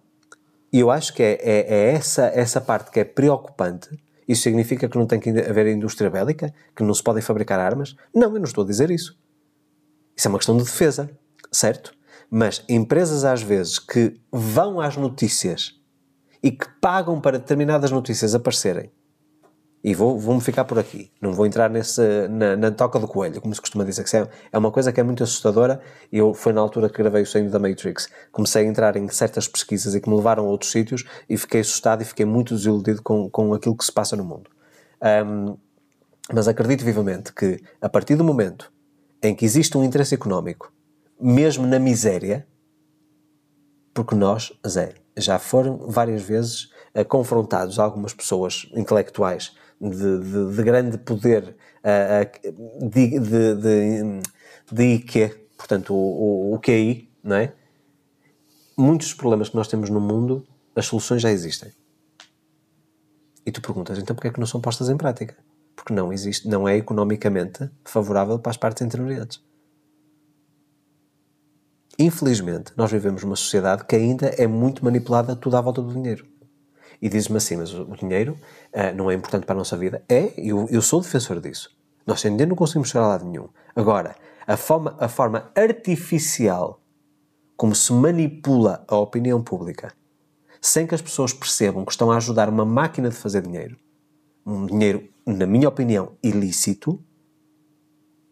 E 0.72 0.80
eu 0.80 0.90
acho 0.90 1.14
que 1.14 1.22
é, 1.22 1.32
é- 1.42 1.66
é 1.74 1.92
essa, 1.94 2.26
essa 2.26 2.60
parte 2.60 2.90
que 2.90 3.00
é 3.00 3.04
preocupante. 3.04 3.88
Isso 4.26 4.42
significa 4.42 4.88
que 4.88 4.98
não 4.98 5.06
tem 5.06 5.18
que 5.18 5.30
haver 5.30 5.66
indústria 5.68 6.10
bélica? 6.10 6.52
Que 6.76 6.82
não 6.82 6.92
se 6.92 7.02
podem 7.02 7.22
fabricar 7.22 7.58
armas? 7.58 7.96
Não, 8.14 8.24
eu 8.34 8.38
não 8.38 8.44
estou 8.44 8.64
a 8.64 8.66
dizer 8.66 8.90
isso. 8.90 9.18
Isso 10.14 10.28
é 10.28 10.30
uma 10.30 10.38
questão 10.38 10.56
de 10.56 10.64
defesa, 10.64 11.10
certo? 11.50 11.92
Mas 12.30 12.62
empresas, 12.68 13.24
às 13.24 13.40
vezes, 13.40 13.78
que 13.78 14.20
vão 14.30 14.80
às 14.80 14.96
notícias 14.96 15.80
e 16.42 16.50
que 16.50 16.66
pagam 16.80 17.20
para 17.20 17.38
determinadas 17.38 17.90
notícias 17.90 18.34
aparecerem, 18.34 18.90
e 19.82 19.94
vou- 19.94 20.18
vou-me 20.18 20.40
ficar 20.40 20.64
por 20.64 20.78
aqui, 20.78 21.10
não 21.20 21.32
vou 21.32 21.46
entrar 21.46 21.70
nesse, 21.70 22.00
na, 22.28 22.56
na 22.56 22.70
toca 22.70 22.98
do 22.98 23.06
coelho, 23.06 23.40
como 23.40 23.54
se 23.54 23.60
costuma 23.60 23.84
dizer, 23.84 24.04
que 24.04 24.16
é, 24.16 24.28
é 24.52 24.58
uma 24.58 24.70
coisa 24.72 24.92
que 24.92 25.00
é 25.00 25.02
muito 25.02 25.22
assustadora. 25.22 25.80
Eu, 26.12 26.34
foi 26.34 26.52
na 26.52 26.60
altura 26.60 26.88
que 26.88 26.98
gravei 26.98 27.22
o 27.22 27.26
sonho 27.26 27.48
da 27.50 27.58
Matrix, 27.58 28.08
comecei 28.32 28.64
a 28.64 28.68
entrar 28.68 28.96
em 28.96 29.08
certas 29.08 29.46
pesquisas 29.46 29.94
e 29.94 30.00
que 30.00 30.08
me 30.08 30.16
levaram 30.16 30.44
a 30.44 30.48
outros 30.48 30.72
sítios 30.72 31.04
e 31.28 31.36
fiquei 31.36 31.60
assustado 31.60 32.02
e 32.02 32.04
fiquei 32.04 32.26
muito 32.26 32.54
desiludido 32.54 33.02
com, 33.02 33.30
com 33.30 33.54
aquilo 33.54 33.76
que 33.76 33.84
se 33.84 33.92
passa 33.92 34.16
no 34.16 34.24
mundo. 34.24 34.50
Ahm, 35.00 35.56
mas 36.32 36.48
acredito 36.48 36.84
vivamente 36.84 37.32
que, 37.32 37.62
a 37.80 37.88
partir 37.88 38.16
do 38.16 38.24
momento 38.24 38.72
em 39.22 39.34
que 39.34 39.44
existe 39.44 39.78
um 39.78 39.84
interesse 39.84 40.14
económico, 40.14 40.72
mesmo 41.20 41.66
na 41.66 41.78
miséria, 41.78 42.46
porque 43.94 44.14
nós, 44.14 44.52
Zé, 44.66 44.94
já 45.16 45.38
foram 45.38 45.78
várias 45.88 46.22
vezes 46.22 46.70
eh, 46.94 47.02
confrontados 47.02 47.78
algumas 47.78 48.14
pessoas 48.14 48.68
intelectuais 48.72 49.56
de, 49.80 50.18
de- 50.20 50.56
de 50.56 50.62
grande 50.62 50.98
poder 50.98 51.56
de, 52.80 53.20
de, 53.20 53.54
de, 53.54 54.20
de 54.72 54.82
IQ, 54.94 55.48
portanto 55.56 55.94
o, 55.94 56.50
o, 56.50 56.54
o 56.54 56.58
QI, 56.60 57.10
não 57.22 57.36
é? 57.36 57.52
Muitos 58.76 59.08
dos 59.08 59.16
problemas 59.16 59.48
que 59.48 59.56
nós 59.56 59.68
temos 59.68 59.90
no 59.90 60.00
mundo, 60.00 60.46
as 60.74 60.86
soluções 60.86 61.22
já 61.22 61.30
existem. 61.30 61.72
E 63.44 63.50
tu 63.50 63.60
perguntas, 63.62 63.98
então 63.98 64.14
porquê 64.14 64.28
é 64.28 64.32
que 64.32 64.40
não 64.40 64.46
são 64.46 64.60
postas 64.60 64.88
em 64.88 64.96
prática? 64.96 65.36
Porque 65.74 65.92
não 65.92 66.12
existe, 66.12 66.48
não 66.48 66.68
é 66.68 66.76
economicamente 66.76 67.70
favorável 67.84 68.38
para 68.38 68.50
as 68.50 68.56
partes 68.56 68.82
intermediárias. 68.82 69.42
Infelizmente, 71.98 72.72
nós 72.76 72.92
vivemos 72.92 73.24
numa 73.24 73.34
sociedade 73.34 73.84
que 73.84 73.96
ainda 73.96 74.26
é 74.28 74.46
muito 74.46 74.84
manipulada 74.84 75.34
tudo 75.34 75.56
à 75.56 75.60
volta 75.60 75.82
do 75.82 75.92
dinheiro. 75.92 76.26
E 77.00 77.08
diz-me 77.08 77.36
assim, 77.36 77.56
mas 77.56 77.72
o 77.72 77.84
dinheiro 77.96 78.38
ah, 78.72 78.92
não 78.92 79.10
é 79.10 79.14
importante 79.14 79.46
para 79.46 79.54
a 79.54 79.58
nossa 79.58 79.76
vida? 79.76 80.02
É, 80.08 80.32
eu, 80.36 80.66
eu 80.70 80.82
sou 80.82 81.00
defensor 81.00 81.40
disso. 81.40 81.70
Nós 82.06 82.22
dinheiro 82.22 82.48
não 82.48 82.56
conseguimos 82.56 82.88
chegar 82.88 83.04
a 83.04 83.08
lado 83.08 83.24
nenhum. 83.24 83.48
Agora, 83.74 84.16
a 84.46 84.56
forma, 84.56 84.96
a 84.98 85.08
forma 85.08 85.50
artificial 85.54 86.80
como 87.56 87.74
se 87.74 87.92
manipula 87.92 88.84
a 88.86 88.96
opinião 88.96 89.42
pública, 89.42 89.92
sem 90.60 90.86
que 90.86 90.94
as 90.94 91.02
pessoas 91.02 91.32
percebam 91.32 91.84
que 91.84 91.90
estão 91.90 92.10
a 92.10 92.16
ajudar 92.16 92.48
uma 92.48 92.64
máquina 92.64 93.10
de 93.10 93.16
fazer 93.16 93.42
dinheiro, 93.42 93.76
um 94.46 94.64
dinheiro, 94.64 95.08
na 95.26 95.44
minha 95.44 95.68
opinião, 95.68 96.12
ilícito, 96.22 97.02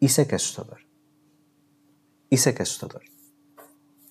isso 0.00 0.20
é 0.20 0.24
que 0.24 0.32
é 0.32 0.36
assustador. 0.36 0.78
Isso 2.30 2.48
é 2.48 2.52
que 2.52 2.60
é 2.60 2.64
assustador. 2.64 3.02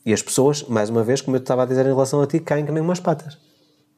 E 0.05 0.13
as 0.13 0.21
pessoas, 0.21 0.63
mais 0.63 0.89
uma 0.89 1.03
vez, 1.03 1.21
como 1.21 1.37
eu 1.37 1.41
estava 1.41 1.63
a 1.63 1.65
dizer 1.65 1.85
em 1.85 1.89
relação 1.89 2.21
a 2.21 2.27
ti, 2.27 2.39
caem 2.39 2.65
que 2.65 2.71
nem 2.71 2.83
umas 2.83 2.99
patas. 2.99 3.39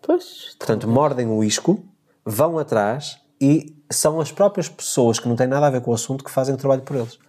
Pois, 0.08 0.56
Portanto, 0.58 0.88
mordem 0.88 1.28
o 1.28 1.44
isco, 1.44 1.84
vão 2.26 2.58
atrás 2.58 3.20
e 3.42 3.76
são 3.92 4.22
as 4.22 4.32
próprias 4.32 4.70
pessoas 4.70 5.20
que 5.20 5.28
não 5.28 5.36
têm 5.36 5.48
nada 5.48 5.68
a 5.68 5.70
ver 5.70 5.82
com 5.82 5.92
o 5.92 5.94
assunto 5.94 6.24
que 6.24 6.32
fazem 6.32 6.56
o 6.56 6.58
trabalho 6.58 6.82
por 6.82 6.96
eles. 6.96 7.20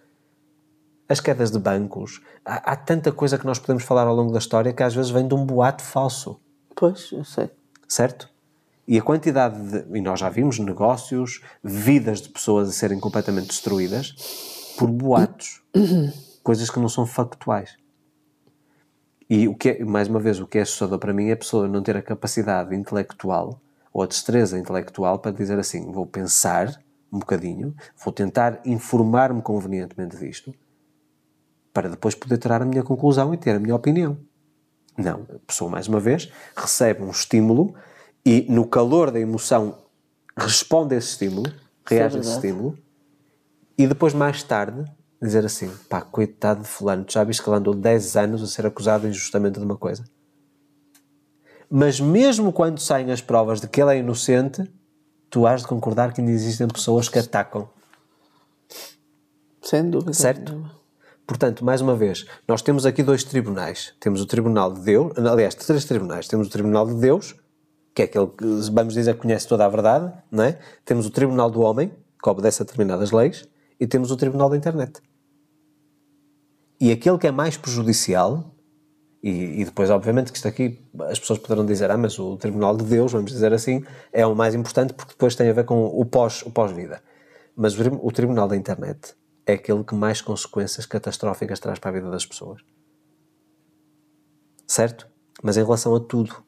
As 1.09 1.19
quedas 1.19 1.51
de 1.51 1.59
bancos, 1.59 2.21
há, 2.45 2.71
há 2.71 2.75
tanta 2.77 3.11
coisa 3.11 3.37
que 3.37 3.45
nós 3.45 3.59
podemos 3.59 3.83
falar 3.83 4.07
ao 4.07 4.15
longo 4.15 4.31
da 4.31 4.39
história 4.39 4.71
que 4.71 4.81
às 4.81 4.95
vezes 4.95 5.11
vem 5.11 5.27
de 5.27 5.33
um 5.33 5.45
boato 5.45 5.83
falso, 5.83 6.39
pois, 6.73 7.11
eu 7.11 7.25
sei. 7.25 7.49
certo? 7.85 8.29
E 8.87 8.97
a 8.97 9.01
quantidade 9.01 9.61
de. 9.61 9.97
E 9.97 10.01
nós 10.01 10.21
já 10.21 10.29
vimos 10.29 10.57
negócios, 10.57 11.41
vidas 11.61 12.21
de 12.21 12.29
pessoas 12.29 12.69
a 12.69 12.71
serem 12.71 12.99
completamente 12.99 13.47
destruídas 13.47 14.15
por 14.77 14.89
boatos. 14.89 15.61
coisas 16.41 16.69
que 16.69 16.79
não 16.79 16.87
são 16.87 17.05
factuais. 17.05 17.75
E 19.29 19.47
o 19.47 19.53
que 19.55 19.69
é, 19.69 19.85
mais 19.85 20.07
uma 20.07 20.19
vez, 20.19 20.39
o 20.39 20.47
que 20.47 20.57
é 20.57 20.61
assustador 20.61 20.97
para 20.97 21.13
mim 21.13 21.27
é 21.27 21.33
a 21.33 21.37
pessoa 21.37 21.67
não 21.67 21.83
ter 21.83 21.95
a 21.95 22.01
capacidade 22.01 22.75
intelectual 22.75 23.61
ou 23.93 24.01
a 24.01 24.07
destreza 24.07 24.57
intelectual 24.57 25.19
para 25.19 25.31
dizer 25.31 25.59
assim: 25.59 25.91
vou 25.91 26.05
pensar 26.05 26.81
um 27.11 27.19
bocadinho, 27.19 27.75
vou 28.03 28.11
tentar 28.11 28.59
informar-me 28.65 29.41
convenientemente 29.41 30.17
disto, 30.17 30.53
para 31.71 31.89
depois 31.89 32.15
poder 32.15 32.37
tirar 32.37 32.61
a 32.61 32.65
minha 32.65 32.83
conclusão 32.83 33.33
e 33.33 33.37
ter 33.37 33.51
a 33.51 33.59
minha 33.59 33.75
opinião. 33.75 34.17
Não, 34.97 35.25
a 35.33 35.39
pessoa, 35.45 35.69
mais 35.69 35.87
uma 35.87 35.99
vez, 35.99 36.31
recebe 36.55 37.03
um 37.03 37.11
estímulo 37.11 37.73
e, 38.25 38.45
no 38.49 38.65
calor 38.65 39.11
da 39.11 39.19
emoção, 39.19 39.77
responde 40.35 40.95
a 40.95 40.97
esse 40.97 41.09
estímulo, 41.11 41.51
reage 41.85 42.17
a 42.17 42.19
esse 42.19 42.31
estímulo, 42.31 42.77
e 43.77 43.87
depois, 43.87 44.13
mais 44.13 44.43
tarde, 44.43 44.83
dizer 45.21 45.45
assim: 45.45 45.69
pá, 45.89 46.01
coitado 46.01 46.61
de 46.61 46.67
Fulano, 46.67 47.05
já 47.07 47.23
viste 47.23 47.43
que 47.43 47.49
ele 47.49 47.57
andou 47.57 47.73
10 47.73 48.15
anos 48.15 48.43
a 48.43 48.47
ser 48.47 48.65
acusado 48.65 49.07
injustamente 49.07 49.59
de 49.59 49.65
uma 49.65 49.77
coisa. 49.77 50.03
Mas 51.69 51.99
mesmo 51.99 52.51
quando 52.51 52.79
saem 52.79 53.11
as 53.11 53.21
provas 53.21 53.61
de 53.61 53.67
que 53.67 53.81
ele 53.81 53.95
é 53.95 53.99
inocente, 53.99 54.63
tu 55.29 55.45
has 55.45 55.61
de 55.61 55.67
concordar 55.67 56.13
que 56.13 56.21
ainda 56.21 56.31
existem 56.31 56.67
pessoas 56.67 57.07
que 57.07 57.19
atacam. 57.19 57.69
Sem 59.61 59.89
dúvida. 59.89 60.13
Certo? 60.13 60.79
Portanto, 61.27 61.63
mais 61.63 61.79
uma 61.79 61.95
vez, 61.95 62.25
nós 62.47 62.63
temos 62.63 62.87
aqui 62.87 63.03
dois 63.03 63.23
tribunais. 63.23 63.93
Temos 63.99 64.19
o 64.19 64.25
Tribunal 64.25 64.73
de 64.73 64.81
Deus, 64.81 65.13
aliás, 65.15 65.53
três 65.53 65.85
tribunais. 65.85 66.27
Temos 66.27 66.47
o 66.47 66.49
Tribunal 66.49 66.87
de 66.87 66.95
Deus, 66.95 67.35
que 67.93 68.01
é 68.01 68.05
aquele 68.05 68.25
que, 68.25 68.45
vamos 68.73 68.95
dizer, 68.95 69.15
conhece 69.15 69.47
toda 69.47 69.63
a 69.63 69.69
verdade, 69.69 70.11
não 70.31 70.43
é? 70.43 70.57
Temos 70.83 71.05
o 71.05 71.11
Tribunal 71.11 71.51
do 71.51 71.61
Homem, 71.61 71.93
que 72.21 72.29
obedece 72.29 72.63
a 72.63 72.65
determinadas 72.65 73.11
leis, 73.11 73.47
e 73.79 73.85
temos 73.85 74.09
o 74.09 74.17
Tribunal 74.17 74.49
da 74.49 74.57
Internet. 74.57 75.01
E 76.79 76.91
aquele 76.91 77.17
que 77.17 77.27
é 77.27 77.31
mais 77.31 77.57
prejudicial, 77.57 78.55
e, 79.21 79.61
e, 79.61 79.65
depois, 79.65 79.89
obviamente, 79.89 80.31
que 80.31 80.37
isto 80.37 80.47
aqui 80.47 80.79
as 81.01 81.19
pessoas 81.19 81.39
poderão 81.39 81.65
dizer, 81.65 81.91
ah, 81.91 81.97
mas 81.97 82.17
o 82.17 82.37
Tribunal 82.37 82.77
de 82.77 82.85
Deus, 82.85 83.11
vamos 83.11 83.31
dizer 83.31 83.51
assim, 83.53 83.83
é 84.13 84.25
o 84.25 84.33
mais 84.33 84.55
importante 84.55 84.93
porque 84.93 85.11
depois 85.11 85.35
tem 85.35 85.49
a 85.49 85.53
ver 85.53 85.65
com 85.65 85.85
o 85.85 86.05
pós-vida. 86.05 86.47
O 86.47 86.51
pós 86.51 86.73
mas 87.55 87.77
o, 87.77 87.99
o 88.01 88.11
Tribunal 88.13 88.47
da 88.47 88.55
Internet 88.55 89.13
é 89.45 89.53
aquele 89.53 89.83
que 89.83 89.93
mais 89.93 90.21
consequências 90.21 90.85
catastróficas 90.85 91.59
traz 91.59 91.77
para 91.77 91.89
a 91.89 91.93
vida 91.93 92.09
das 92.09 92.25
pessoas. 92.25 92.61
Certo? 94.65 95.05
Mas 95.43 95.57
em 95.57 95.63
relação 95.63 95.93
a 95.93 95.99
tudo. 95.99 96.41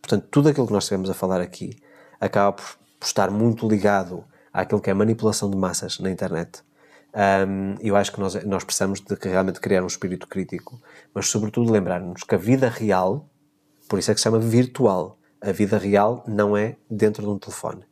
Portanto, 0.00 0.28
tudo 0.30 0.48
aquilo 0.48 0.66
que 0.68 0.72
nós 0.72 0.84
estivemos 0.84 1.10
a 1.10 1.14
falar 1.14 1.40
aqui 1.40 1.76
acaba 2.20 2.52
por, 2.52 2.64
por 3.00 3.06
estar 3.06 3.30
muito 3.30 3.68
ligado 3.68 4.24
àquilo 4.52 4.80
que 4.80 4.90
é 4.90 4.94
manipulação 4.94 5.50
de 5.50 5.56
massas 5.56 5.98
na 5.98 6.10
internet 6.10 6.62
um, 7.14 7.74
eu 7.80 7.94
acho 7.94 8.12
que 8.12 8.20
nós, 8.20 8.42
nós 8.44 8.64
precisamos 8.64 9.00
de 9.00 9.14
realmente 9.22 9.60
criar 9.60 9.82
um 9.82 9.86
espírito 9.86 10.26
crítico, 10.26 10.80
mas 11.14 11.28
sobretudo 11.28 11.70
lembrar-nos 11.70 12.22
que 12.22 12.34
a 12.34 12.38
vida 12.38 12.68
real, 12.68 13.28
por 13.88 13.98
isso 13.98 14.10
é 14.10 14.14
que 14.14 14.20
se 14.20 14.24
chama 14.24 14.38
virtual, 14.38 15.18
a 15.40 15.52
vida 15.52 15.76
real 15.76 16.24
não 16.26 16.56
é 16.56 16.76
dentro 16.90 17.22
de 17.22 17.28
um 17.28 17.38
telefone. 17.38 17.84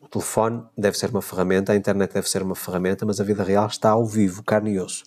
O 0.00 0.08
telefone 0.08 0.64
deve 0.76 0.96
ser 0.96 1.10
uma 1.10 1.20
ferramenta, 1.20 1.72
a 1.72 1.76
internet 1.76 2.14
deve 2.14 2.28
ser 2.28 2.42
uma 2.42 2.54
ferramenta, 2.54 3.04
mas 3.04 3.20
a 3.20 3.24
vida 3.24 3.42
real 3.42 3.66
está 3.66 3.90
ao 3.90 4.06
vivo, 4.06 4.42
carne 4.42 4.72
e 4.72 4.80
osso, 4.80 5.04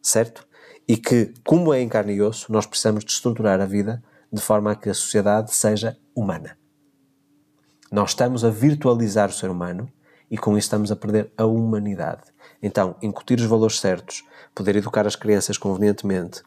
certo? 0.00 0.46
E 0.86 0.96
que, 0.96 1.34
como 1.44 1.74
é 1.74 1.80
em 1.80 1.88
carne 1.88 2.12
e 2.12 2.22
osso, 2.22 2.52
nós 2.52 2.66
precisamos 2.66 3.04
de 3.04 3.10
estruturar 3.10 3.60
a 3.60 3.66
vida 3.66 4.02
de 4.32 4.40
forma 4.40 4.70
a 4.70 4.76
que 4.76 4.88
a 4.88 4.94
sociedade 4.94 5.52
seja 5.52 5.98
humana. 6.14 6.56
Nós 7.90 8.10
estamos 8.10 8.44
a 8.44 8.50
virtualizar 8.50 9.30
o 9.30 9.32
ser 9.32 9.50
humano 9.50 9.90
e 10.30 10.36
com 10.36 10.52
isso 10.52 10.66
estamos 10.66 10.92
a 10.92 10.96
perder 10.96 11.32
a 11.36 11.44
humanidade. 11.46 12.22
Então, 12.62 12.96
incutir 13.02 13.38
os 13.38 13.44
valores 13.44 13.80
certos, 13.80 14.24
poder 14.54 14.76
educar 14.76 15.06
as 15.06 15.16
crianças 15.16 15.58
convenientemente, 15.58 16.42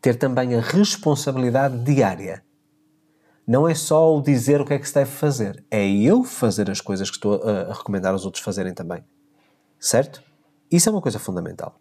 ter 0.00 0.16
também 0.16 0.54
a 0.54 0.60
responsabilidade 0.60 1.78
diária. 1.84 2.44
Não 3.46 3.68
é 3.68 3.74
só 3.74 4.16
o 4.16 4.22
dizer 4.22 4.60
o 4.60 4.64
que 4.64 4.74
é 4.74 4.78
que 4.78 4.88
se 4.88 4.94
deve 4.94 5.10
fazer, 5.10 5.64
é 5.70 5.86
eu 5.86 6.24
fazer 6.24 6.70
as 6.70 6.80
coisas 6.80 7.10
que 7.10 7.16
estou 7.16 7.42
a, 7.42 7.72
recomendar 7.72 8.12
aos 8.12 8.24
outros 8.24 8.42
fazerem 8.42 8.72
também. 8.72 9.04
Certo? 9.78 10.22
Isso 10.70 10.88
é 10.88 10.92
uma 10.92 11.02
coisa 11.02 11.18
fundamental. 11.18 11.78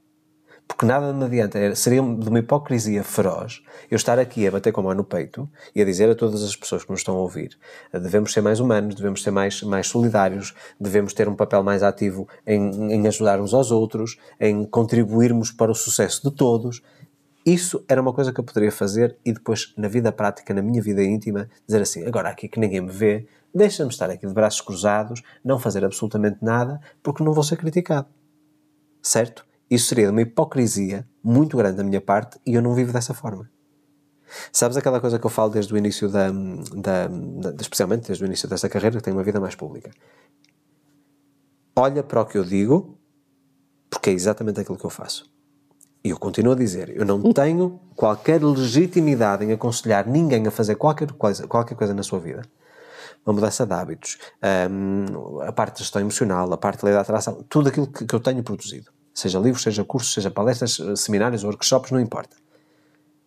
Porque 0.67 0.85
nada 0.85 1.13
me 1.13 1.25
adianta, 1.25 1.75
seria 1.75 2.01
de 2.01 2.29
uma 2.29 2.39
hipocrisia 2.39 3.03
feroz 3.03 3.61
eu 3.91 3.95
estar 3.95 4.17
aqui 4.17 4.47
a 4.47 4.51
bater 4.51 4.71
com 4.71 4.81
a 4.81 4.83
mão 4.85 4.93
no 4.93 5.03
peito 5.03 5.47
e 5.75 5.81
a 5.81 5.85
dizer 5.85 6.09
a 6.09 6.15
todas 6.15 6.41
as 6.41 6.55
pessoas 6.55 6.83
que 6.83 6.89
nos 6.89 7.01
estão 7.01 7.15
a 7.15 7.19
ouvir 7.19 7.57
devemos 7.91 8.33
ser 8.33 8.41
mais 8.41 8.59
humanos, 8.59 8.95
devemos 8.95 9.21
ser 9.21 9.31
mais, 9.31 9.61
mais 9.61 9.87
solidários, 9.87 10.53
devemos 10.79 11.13
ter 11.13 11.27
um 11.27 11.35
papel 11.35 11.63
mais 11.63 11.83
ativo 11.83 12.27
em, 12.45 12.93
em 12.93 13.07
ajudar 13.07 13.39
uns 13.39 13.53
aos 13.53 13.71
outros, 13.71 14.17
em 14.39 14.65
contribuirmos 14.65 15.51
para 15.51 15.71
o 15.71 15.75
sucesso 15.75 16.29
de 16.29 16.35
todos. 16.35 16.81
Isso 17.45 17.83
era 17.87 18.01
uma 18.01 18.13
coisa 18.13 18.31
que 18.31 18.39
eu 18.39 18.43
poderia 18.43 18.71
fazer 18.71 19.17
e 19.25 19.33
depois, 19.33 19.73
na 19.77 19.87
vida 19.87 20.11
prática, 20.11 20.53
na 20.53 20.61
minha 20.61 20.81
vida 20.81 21.03
íntima, 21.03 21.49
dizer 21.67 21.81
assim: 21.81 22.05
agora 22.05 22.29
aqui 22.29 22.47
que 22.47 22.59
ninguém 22.59 22.81
me 22.81 22.91
vê, 22.91 23.27
deixa-me 23.53 23.89
estar 23.89 24.09
aqui 24.09 24.25
de 24.25 24.33
braços 24.33 24.61
cruzados, 24.61 25.21
não 25.43 25.59
fazer 25.59 25.83
absolutamente 25.83 26.37
nada, 26.41 26.79
porque 27.01 27.23
não 27.23 27.33
vou 27.33 27.43
ser 27.43 27.57
criticado. 27.57 28.07
Certo? 29.01 29.45
Isso 29.73 29.87
seria 29.87 30.11
uma 30.11 30.21
hipocrisia 30.21 31.03
muito 31.23 31.57
grande 31.57 31.77
da 31.77 31.83
minha 31.83 31.99
parte 31.99 32.39
e 32.45 32.53
eu 32.53 32.61
não 32.61 32.75
vivo 32.75 32.93
dessa 32.93 33.11
forma. 33.11 33.49
Sabes 34.51 34.77
aquela 34.77 35.01
coisa 35.01 35.17
que 35.17 35.25
eu 35.25 35.31
falo 35.31 35.49
desde 35.49 35.73
o 35.73 35.77
início 35.77 36.07
da, 36.07 36.29
da, 36.29 37.07
da, 37.07 37.55
especialmente 37.59 38.05
desde 38.05 38.23
o 38.23 38.27
início 38.27 38.47
desta 38.47 38.69
carreira, 38.69 38.97
que 38.97 39.03
tenho 39.03 39.17
uma 39.17 39.23
vida 39.23 39.39
mais 39.39 39.55
pública. 39.55 39.89
Olha 41.75 42.03
para 42.03 42.21
o 42.21 42.25
que 42.27 42.37
eu 42.37 42.43
digo, 42.43 42.99
porque 43.89 44.11
é 44.11 44.13
exatamente 44.13 44.59
aquilo 44.59 44.77
que 44.77 44.85
eu 44.85 44.91
faço. 44.91 45.27
E 46.03 46.11
eu 46.11 46.19
continuo 46.19 46.53
a 46.53 46.55
dizer, 46.55 46.95
eu 46.95 47.03
não 47.03 47.19
tenho 47.33 47.79
qualquer 47.95 48.43
legitimidade 48.43 49.43
em 49.43 49.53
aconselhar 49.53 50.05
ninguém 50.05 50.45
a 50.45 50.51
fazer 50.51 50.75
qualquer 50.75 51.11
coisa, 51.13 51.47
qualquer 51.47 51.73
coisa 51.73 51.95
na 51.95 52.03
sua 52.03 52.19
vida. 52.19 52.43
Uma 53.25 53.33
mudança 53.33 53.65
de 53.65 53.73
hábitos, 53.73 54.19
um, 54.69 55.41
a 55.41 55.51
parte 55.51 55.77
de 55.77 55.79
gestão 55.79 55.99
emocional, 55.99 56.53
a 56.53 56.57
parte 56.57 56.81
de 56.81 56.85
lei 56.85 56.93
da 56.93 57.01
atração, 57.01 57.43
tudo 57.49 57.69
aquilo 57.69 57.87
que, 57.87 58.05
que 58.05 58.13
eu 58.13 58.19
tenho 58.19 58.43
produzido 58.43 58.92
seja 59.13 59.39
livros, 59.39 59.63
seja 59.63 59.83
cursos, 59.83 60.13
seja 60.13 60.31
palestras, 60.31 60.79
eh, 60.79 60.95
seminários, 60.95 61.43
workshops, 61.43 61.91
não 61.91 61.99
importa. 61.99 62.35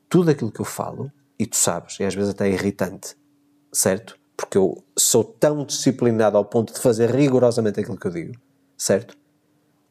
Tudo 0.09 0.31
aquilo 0.31 0.51
que 0.51 0.61
eu 0.61 0.65
falo, 0.65 1.11
e 1.39 1.47
tu 1.47 1.57
sabes, 1.57 1.99
e 2.01 2.05
às 2.05 2.15
vezes 2.15 2.31
até 2.31 2.49
é 2.49 2.53
irritante, 2.53 3.17
certo? 3.73 4.19
Porque 4.37 4.59
eu 4.59 4.83
sou 4.97 5.25
tão 5.25 5.65
disciplinado 5.65 6.37
ao 6.37 6.45
ponto 6.45 6.73
de 6.73 6.81
fazer 6.81 7.11
rigorosamente 7.11 7.81
aquilo 7.81 7.97
que 7.97 8.07
eu 8.07 8.13
digo, 8.13 8.35
certo? 8.77 9.17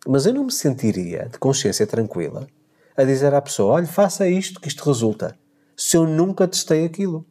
Mas 0.07 0.25
eu 0.25 0.33
não 0.33 0.45
me 0.45 0.51
sentiria 0.51 1.29
de 1.31 1.39
consciência 1.39 1.87
tranquila 1.87 2.47
a 2.95 3.03
dizer 3.03 3.33
à 3.33 3.41
pessoa: 3.41 3.73
olha, 3.73 3.87
faça 3.87 4.27
isto 4.27 4.59
que 4.59 4.67
isto 4.67 4.83
resulta, 4.85 5.37
se 5.75 5.97
eu 5.97 6.05
nunca 6.05 6.47
testei 6.47 6.85
aquilo. 6.85 7.25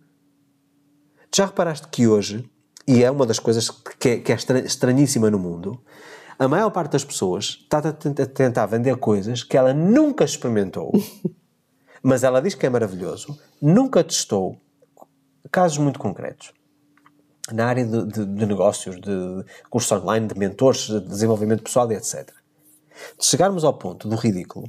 Já 1.34 1.46
reparaste 1.46 1.88
que 1.88 2.06
hoje, 2.06 2.48
e 2.86 3.02
é 3.02 3.10
uma 3.10 3.26
das 3.26 3.38
coisas 3.38 3.70
que 3.70 4.08
é, 4.08 4.18
que 4.18 4.32
é 4.32 4.36
estranhíssima 4.64 5.30
no 5.30 5.38
mundo, 5.38 5.80
a 6.38 6.48
maior 6.48 6.70
parte 6.70 6.92
das 6.92 7.04
pessoas 7.04 7.58
está 7.62 7.78
a 7.78 7.92
tentar 7.92 8.66
vender 8.66 8.96
coisas 8.96 9.42
que 9.42 9.56
ela 9.56 9.72
nunca 9.72 10.24
experimentou, 10.24 10.92
mas 12.02 12.22
ela 12.24 12.40
diz 12.40 12.54
que 12.54 12.66
é 12.66 12.70
maravilhoso, 12.70 13.38
nunca 13.60 14.02
testou. 14.02 14.60
Casos 15.50 15.78
muito 15.78 15.98
concretos. 15.98 16.52
Na 17.52 17.66
área 17.66 17.84
de, 17.84 18.06
de, 18.06 18.24
de 18.24 18.46
negócios, 18.46 19.00
de 19.00 19.44
cursos 19.68 19.92
online, 19.92 20.26
de 20.26 20.38
mentores, 20.38 20.86
de 20.86 21.00
desenvolvimento 21.00 21.62
pessoal 21.62 21.90
e 21.92 21.94
etc. 21.94 22.30
De 23.18 23.24
chegarmos 23.24 23.64
ao 23.64 23.74
ponto 23.74 24.08
do 24.08 24.16
ridículo 24.16 24.66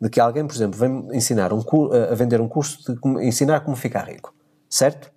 de 0.00 0.10
que 0.10 0.20
alguém, 0.20 0.46
por 0.46 0.54
exemplo, 0.54 0.78
vem 0.78 1.16
ensinar 1.16 1.52
um, 1.52 1.62
a 2.10 2.14
vender 2.14 2.40
um 2.40 2.48
curso 2.48 2.92
de 2.92 3.00
como, 3.00 3.20
ensinar 3.20 3.60
como 3.60 3.76
ficar 3.76 4.02
rico, 4.02 4.34
certo? 4.68 5.10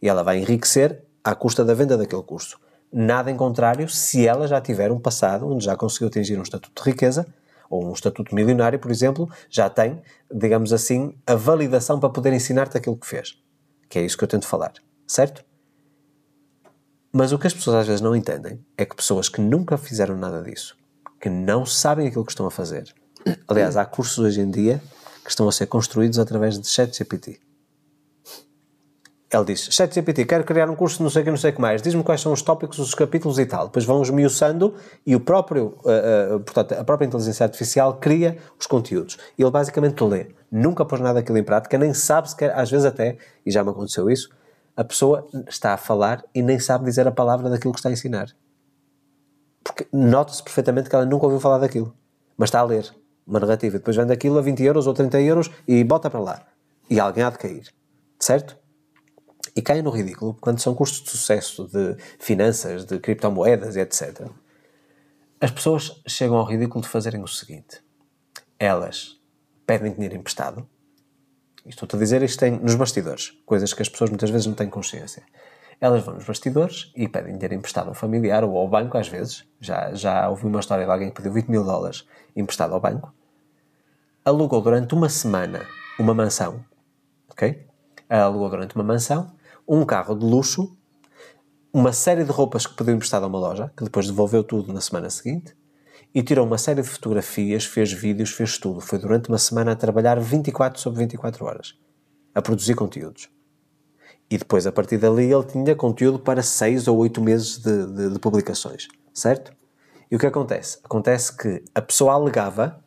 E 0.00 0.08
ela 0.08 0.22
vai 0.22 0.38
enriquecer 0.38 1.04
à 1.22 1.34
custa 1.34 1.64
da 1.64 1.74
venda 1.74 1.96
daquele 1.96 2.22
curso. 2.22 2.58
Nada 2.96 3.28
em 3.28 3.36
contrário 3.36 3.88
se 3.88 4.24
ela 4.24 4.46
já 4.46 4.60
tiver 4.60 4.92
um 4.92 5.00
passado 5.00 5.48
onde 5.48 5.64
já 5.64 5.76
conseguiu 5.76 6.06
atingir 6.06 6.38
um 6.38 6.42
estatuto 6.42 6.80
de 6.80 6.90
riqueza, 6.90 7.26
ou 7.68 7.84
um 7.84 7.92
estatuto 7.92 8.32
milionário, 8.32 8.78
por 8.78 8.88
exemplo, 8.88 9.28
já 9.50 9.68
tem, 9.68 10.00
digamos 10.32 10.72
assim, 10.72 11.12
a 11.26 11.34
validação 11.34 11.98
para 11.98 12.08
poder 12.08 12.32
ensinar-te 12.32 12.76
aquilo 12.76 12.96
que 12.96 13.04
fez. 13.04 13.36
Que 13.88 13.98
é 13.98 14.02
isso 14.02 14.16
que 14.16 14.22
eu 14.22 14.28
tento 14.28 14.46
falar, 14.46 14.74
certo? 15.08 15.44
Mas 17.12 17.32
o 17.32 17.38
que 17.38 17.48
as 17.48 17.54
pessoas 17.54 17.78
às 17.78 17.86
vezes 17.88 18.00
não 18.00 18.14
entendem 18.14 18.64
é 18.78 18.84
que 18.84 18.94
pessoas 18.94 19.28
que 19.28 19.40
nunca 19.40 19.76
fizeram 19.76 20.16
nada 20.16 20.40
disso, 20.40 20.76
que 21.20 21.28
não 21.28 21.66
sabem 21.66 22.06
aquilo 22.06 22.24
que 22.24 22.30
estão 22.30 22.46
a 22.46 22.50
fazer. 22.50 22.94
Aliás, 23.48 23.76
há 23.76 23.84
cursos 23.84 24.18
hoje 24.18 24.40
em 24.40 24.50
dia 24.50 24.80
que 25.24 25.30
estão 25.30 25.48
a 25.48 25.52
ser 25.52 25.66
construídos 25.66 26.20
através 26.20 26.56
de 26.60 26.68
ChatGPT. 26.68 27.40
Ele 29.34 29.46
diz, 29.46 29.68
ChatGPT, 29.68 30.24
quero 30.24 30.44
criar 30.44 30.70
um 30.70 30.76
curso 30.76 31.02
não 31.02 31.10
sei 31.10 31.22
o 31.22 31.24
que, 31.24 31.30
não 31.30 31.36
sei 31.36 31.50
o 31.50 31.54
que 31.54 31.60
mais, 31.60 31.82
diz-me 31.82 32.04
quais 32.04 32.20
são 32.20 32.32
os 32.32 32.40
tópicos, 32.40 32.78
os 32.78 32.94
capítulos 32.94 33.36
e 33.38 33.44
tal. 33.44 33.66
Depois 33.66 33.84
vão 33.84 34.00
esmiuçando 34.00 34.74
e 35.04 35.16
o 35.16 35.20
próprio, 35.20 35.76
uh, 35.84 36.36
uh, 36.36 36.40
portanto, 36.40 36.72
a 36.72 36.84
própria 36.84 37.06
inteligência 37.06 37.42
artificial 37.42 37.94
cria 37.94 38.38
os 38.58 38.66
conteúdos. 38.66 39.18
E 39.36 39.42
ele 39.42 39.50
basicamente 39.50 40.02
lê. 40.04 40.28
Nunca 40.52 40.84
pôs 40.84 41.00
nada 41.00 41.14
daquilo 41.14 41.36
em 41.36 41.42
prática, 41.42 41.76
nem 41.76 41.92
sabe 41.92 42.30
sequer, 42.30 42.56
às 42.56 42.70
vezes 42.70 42.86
até, 42.86 43.16
e 43.44 43.50
já 43.50 43.64
me 43.64 43.70
aconteceu 43.70 44.08
isso, 44.08 44.30
a 44.76 44.84
pessoa 44.84 45.26
está 45.48 45.74
a 45.74 45.76
falar 45.76 46.24
e 46.32 46.40
nem 46.40 46.60
sabe 46.60 46.84
dizer 46.84 47.06
a 47.08 47.12
palavra 47.12 47.50
daquilo 47.50 47.72
que 47.72 47.80
está 47.80 47.88
a 47.88 47.92
ensinar. 47.92 48.28
Porque 49.64 49.86
nota-se 49.92 50.42
perfeitamente 50.44 50.88
que 50.88 50.94
ela 50.94 51.06
nunca 51.06 51.24
ouviu 51.24 51.40
falar 51.40 51.58
daquilo, 51.58 51.92
mas 52.36 52.48
está 52.48 52.60
a 52.60 52.64
ler. 52.64 52.88
uma 53.26 53.40
narrativa. 53.40 53.78
Depois 53.78 53.96
vende 53.96 54.12
aquilo 54.12 54.38
a 54.38 54.42
20 54.42 54.62
euros 54.62 54.86
ou 54.86 54.94
30 54.94 55.20
euros 55.22 55.50
e 55.66 55.82
bota 55.82 56.08
para 56.08 56.20
lá. 56.20 56.42
E 56.88 57.00
alguém 57.00 57.24
há 57.24 57.30
de 57.30 57.38
cair. 57.38 57.72
Certo? 58.20 58.63
E 59.56 59.62
caem 59.62 59.82
no 59.82 59.90
ridículo 59.90 60.36
quando 60.40 60.58
são 60.58 60.74
cursos 60.74 61.02
de 61.02 61.10
sucesso 61.10 61.68
de 61.68 61.96
finanças, 62.18 62.84
de 62.84 62.98
criptomoedas 62.98 63.76
e 63.76 63.80
etc. 63.80 64.28
As 65.40 65.50
pessoas 65.50 66.02
chegam 66.06 66.36
ao 66.36 66.44
ridículo 66.44 66.82
de 66.82 66.88
fazerem 66.88 67.22
o 67.22 67.28
seguinte: 67.28 67.82
elas 68.58 69.20
pedem 69.66 69.92
dinheiro 69.92 70.16
emprestado. 70.16 70.68
Estou-te 71.66 71.96
a 71.96 71.98
dizer 71.98 72.22
isto 72.22 72.40
tem 72.40 72.52
nos 72.52 72.74
bastidores, 72.74 73.30
coisas 73.46 73.72
que 73.72 73.80
as 73.80 73.88
pessoas 73.88 74.10
muitas 74.10 74.30
vezes 74.30 74.46
não 74.46 74.54
têm 74.54 74.68
consciência. 74.68 75.22
Elas 75.80 76.04
vão 76.04 76.14
nos 76.14 76.24
bastidores 76.24 76.92
e 76.94 77.08
pedem 77.08 77.34
dinheiro 77.34 77.54
emprestado 77.54 77.88
ao 77.88 77.94
familiar 77.94 78.44
ou 78.44 78.56
ao 78.56 78.68
banco, 78.68 78.96
às 78.96 79.08
vezes. 79.08 79.44
Já, 79.60 79.92
já 79.94 80.28
ouvi 80.28 80.46
uma 80.46 80.60
história 80.60 80.84
de 80.84 80.90
alguém 80.90 81.08
que 81.08 81.16
pediu 81.16 81.32
20 81.32 81.48
mil 81.48 81.64
dólares 81.64 82.06
emprestado 82.34 82.74
ao 82.74 82.80
banco. 82.80 83.12
Alugou 84.24 84.60
durante 84.60 84.94
uma 84.94 85.08
semana 85.08 85.66
uma 85.98 86.14
mansão, 86.14 86.64
ok? 87.28 87.66
Alugou 88.08 88.48
durante 88.48 88.74
uma 88.74 88.84
mansão, 88.84 89.32
um 89.66 89.84
carro 89.84 90.14
de 90.14 90.24
luxo, 90.24 90.76
uma 91.72 91.92
série 91.92 92.24
de 92.24 92.30
roupas 92.30 92.66
que 92.66 92.74
pediu 92.74 92.94
emprestado 92.94 93.24
a 93.24 93.26
uma 93.26 93.38
loja, 93.38 93.72
que 93.76 93.84
depois 93.84 94.06
devolveu 94.06 94.44
tudo 94.44 94.72
na 94.72 94.80
semana 94.80 95.10
seguinte, 95.10 95.56
e 96.14 96.22
tirou 96.22 96.46
uma 96.46 96.58
série 96.58 96.82
de 96.82 96.88
fotografias, 96.88 97.64
fez 97.64 97.92
vídeos, 97.92 98.30
fez 98.30 98.56
tudo. 98.56 98.80
Foi 98.80 98.98
durante 98.98 99.28
uma 99.28 99.38
semana 99.38 99.72
a 99.72 99.76
trabalhar 99.76 100.20
24 100.20 100.80
sobre 100.80 101.00
24 101.00 101.44
horas, 101.44 101.74
a 102.34 102.40
produzir 102.40 102.74
conteúdos. 102.74 103.28
E 104.30 104.38
depois, 104.38 104.66
a 104.66 104.72
partir 104.72 104.98
dali, 104.98 105.32
ele 105.32 105.44
tinha 105.44 105.74
conteúdo 105.74 106.18
para 106.18 106.42
6 106.42 106.86
ou 106.86 106.98
8 106.98 107.20
meses 107.20 107.58
de, 107.58 107.86
de, 107.86 108.10
de 108.10 108.18
publicações, 108.18 108.86
certo? 109.12 109.52
E 110.10 110.16
o 110.16 110.18
que 110.18 110.26
acontece? 110.26 110.78
Acontece 110.84 111.36
que 111.36 111.64
a 111.74 111.82
pessoa 111.82 112.14
alegava 112.14 112.82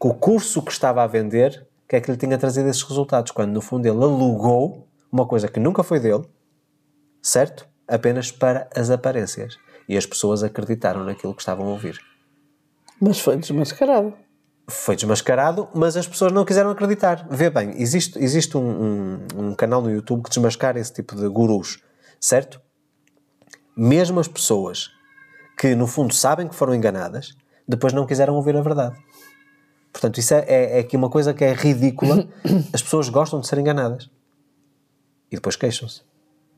que 0.00 0.08
o 0.08 0.14
curso 0.14 0.62
que 0.62 0.72
estava 0.72 1.02
a 1.02 1.06
vender 1.06 1.68
que 1.90 1.96
é 1.96 2.00
que 2.00 2.08
lhe 2.08 2.16
tinha 2.16 2.38
trazido 2.38 2.68
esses 2.68 2.84
resultados, 2.84 3.32
quando 3.32 3.50
no 3.50 3.60
fundo 3.60 3.84
ele 3.84 3.96
alugou 3.96 4.86
uma 5.10 5.26
coisa 5.26 5.48
que 5.48 5.60
nunca 5.60 5.82
foi 5.82 5.98
dele, 6.00 6.24
certo? 7.22 7.68
Apenas 7.86 8.30
para 8.30 8.68
as 8.74 8.90
aparências. 8.90 9.58
E 9.88 9.96
as 9.96 10.06
pessoas 10.06 10.42
acreditaram 10.42 11.04
naquilo 11.04 11.34
que 11.34 11.42
estavam 11.42 11.66
a 11.66 11.70
ouvir. 11.70 12.00
Mas 13.00 13.18
foi 13.18 13.36
desmascarado. 13.36 14.14
Foi 14.68 14.94
desmascarado, 14.94 15.68
mas 15.74 15.96
as 15.96 16.06
pessoas 16.06 16.30
não 16.30 16.44
quiseram 16.44 16.70
acreditar. 16.70 17.26
Vê 17.28 17.50
bem, 17.50 17.72
existe, 17.80 18.18
existe 18.18 18.56
um, 18.56 18.60
um, 18.60 19.26
um 19.36 19.54
canal 19.54 19.82
no 19.82 19.90
YouTube 19.90 20.22
que 20.22 20.30
desmascara 20.30 20.78
esse 20.78 20.92
tipo 20.92 21.16
de 21.16 21.26
gurus, 21.28 21.82
certo? 22.20 22.60
Mesmo 23.76 24.20
as 24.20 24.28
pessoas 24.28 24.90
que 25.58 25.74
no 25.74 25.86
fundo 25.86 26.14
sabem 26.14 26.46
que 26.46 26.54
foram 26.54 26.74
enganadas, 26.74 27.34
depois 27.66 27.92
não 27.92 28.06
quiseram 28.06 28.34
ouvir 28.34 28.56
a 28.56 28.62
verdade. 28.62 28.96
Portanto, 29.92 30.18
isso 30.18 30.34
é, 30.34 30.44
é, 30.46 30.76
é 30.76 30.78
aqui 30.80 30.96
uma 30.96 31.10
coisa 31.10 31.34
que 31.34 31.44
é 31.44 31.52
ridícula. 31.52 32.28
As 32.72 32.80
pessoas 32.80 33.08
gostam 33.08 33.40
de 33.40 33.48
ser 33.48 33.58
enganadas. 33.58 34.08
E 35.30 35.36
depois 35.36 35.56
queixam-se. 35.56 36.02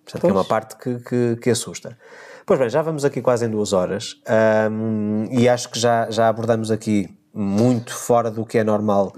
Portanto, 0.05 0.29
é 0.29 0.33
uma 0.33 0.45
parte 0.45 0.77
que, 0.77 0.99
que, 1.01 1.37
que 1.37 1.51
assusta. 1.51 1.97
Pois 2.45 2.59
bem, 2.59 2.69
já 2.69 2.83
vamos 2.83 3.05
aqui 3.05 3.23
quase 3.23 3.47
em 3.47 3.51
duas 3.51 3.73
horas 3.73 4.21
um, 4.71 5.27
e 5.31 5.49
acho 5.49 5.69
que 5.71 5.79
já, 5.79 6.11
já 6.11 6.29
abordamos 6.29 6.71
aqui 6.71 7.09
muito 7.33 7.95
fora 7.95 8.31
do 8.31 8.45
que 8.45 8.59
é 8.59 8.65
normal. 8.65 9.13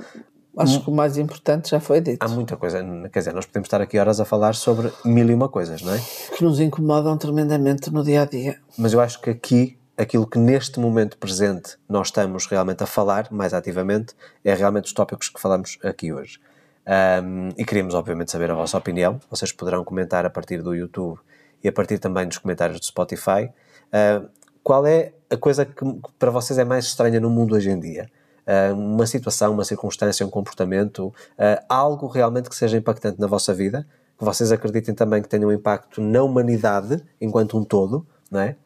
Acho 0.57 0.85
que 0.85 0.91
o 0.91 0.93
mais 0.93 1.19
importante 1.19 1.71
já 1.71 1.81
foi 1.81 2.01
dito. 2.01 2.23
Há 2.23 2.29
muita 2.29 2.57
coisa, 2.57 2.79
quer 3.13 3.19
dizer, 3.19 3.35
nós 3.35 3.45
podemos 3.45 3.67
estar 3.67 3.81
aqui 3.81 3.99
horas 3.99 4.21
a 4.21 4.25
falar 4.25 4.55
sobre 4.55 4.93
mil 5.05 5.29
e 5.29 5.35
uma 5.35 5.49
coisas, 5.49 5.83
não 5.83 5.93
é? 5.93 6.01
Que 6.37 6.45
nos 6.45 6.61
incomodam 6.61 7.17
tremendamente 7.19 7.91
no 7.91 8.05
dia 8.05 8.23
a 8.23 8.25
dia. 8.25 8.61
Mas 8.79 8.93
eu 8.93 9.01
acho 9.01 9.21
que 9.21 9.31
aqui, 9.31 9.77
aquilo 9.97 10.27
que 10.27 10.39
neste 10.39 10.79
momento 10.79 11.19
presente 11.19 11.77
nós 11.89 12.09
estamos 12.09 12.47
realmente 12.47 12.85
a 12.85 12.87
falar 12.87 13.27
mais 13.33 13.53
ativamente, 13.53 14.15
é 14.45 14.55
realmente 14.55 14.85
os 14.85 14.93
tópicos 14.93 15.29
que 15.29 15.41
falamos 15.41 15.77
aqui 15.83 16.13
hoje. 16.13 16.39
Um, 16.87 17.49
e 17.57 17.65
queríamos, 17.65 17.95
obviamente, 17.95 18.31
saber 18.31 18.51
a 18.51 18.55
vossa 18.55 18.77
opinião. 18.77 19.19
Vocês 19.31 19.53
poderão 19.53 19.83
comentar 19.85 20.27
a 20.27 20.31
partir 20.31 20.63
do 20.63 20.75
YouTube 20.75 21.19
e 21.63 21.69
a 21.69 21.73
partir 21.73 21.99
também 21.99 22.29
dos 22.29 22.39
comentários 22.39 22.79
do 22.79 22.85
Spotify. 22.85 23.51
Uh, 23.89 24.29
qual 24.63 24.87
é 24.87 25.13
a 25.31 25.37
coisa 25.37 25.65
que 25.65 25.85
para 26.19 26.31
vocês 26.31 26.59
é 26.59 26.65
mais 26.65 26.85
estranha 26.87 27.21
no 27.21 27.31
mundo 27.31 27.55
hoje 27.55 27.71
em 27.71 27.81
dia? 27.81 28.11
Uh, 28.47 28.75
uma 28.75 29.07
situação, 29.07 29.53
uma 29.53 29.65
circunstância, 29.65 30.27
um 30.27 30.31
comportamento, 30.31 31.07
uh, 31.07 31.65
algo 31.69 32.07
realmente 32.07 32.51
que 32.51 32.57
seja 32.57 32.77
impactante 32.77 33.19
na 33.19 33.27
vossa 33.27 33.55
vida, 33.55 33.87
que 34.19 34.25
vocês 34.25 34.53
acreditem 34.53 34.95
também 34.95 35.23
que 35.23 35.29
tenha 35.29 35.47
um 35.47 35.53
impacto 35.53 36.01
na 36.01 36.23
humanidade 36.23 37.03
enquanto 37.21 37.59
um 37.59 37.65
todo, 37.65 38.07
não 38.31 38.41
é? 38.41 38.57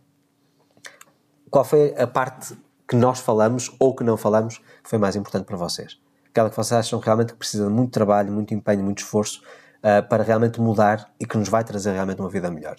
Qual 1.48 1.64
foi 1.64 1.94
a 1.96 2.06
parte 2.06 2.58
que 2.86 2.96
nós 2.96 3.20
falamos 3.20 3.74
ou 3.78 3.94
que 3.94 4.04
não 4.04 4.16
falamos 4.16 4.58
que 4.58 4.90
foi 4.90 4.98
mais 4.98 5.16
importante 5.16 5.44
para 5.44 5.56
vocês? 5.56 5.98
Aquela 6.38 6.50
que 6.50 6.56
vocês 6.56 6.78
acham 6.78 7.00
realmente 7.00 7.32
que 7.32 7.38
precisa 7.38 7.66
de 7.66 7.72
muito 7.72 7.90
trabalho, 7.90 8.30
muito 8.32 8.54
empenho, 8.54 8.84
muito 8.84 8.98
esforço 8.98 9.42
uh, 9.78 10.08
para 10.08 10.22
realmente 10.22 10.60
mudar 10.60 11.10
e 11.18 11.26
que 11.26 11.36
nos 11.36 11.48
vai 11.48 11.64
trazer 11.64 11.90
realmente 11.90 12.20
uma 12.20 12.30
vida 12.30 12.48
melhor. 12.48 12.76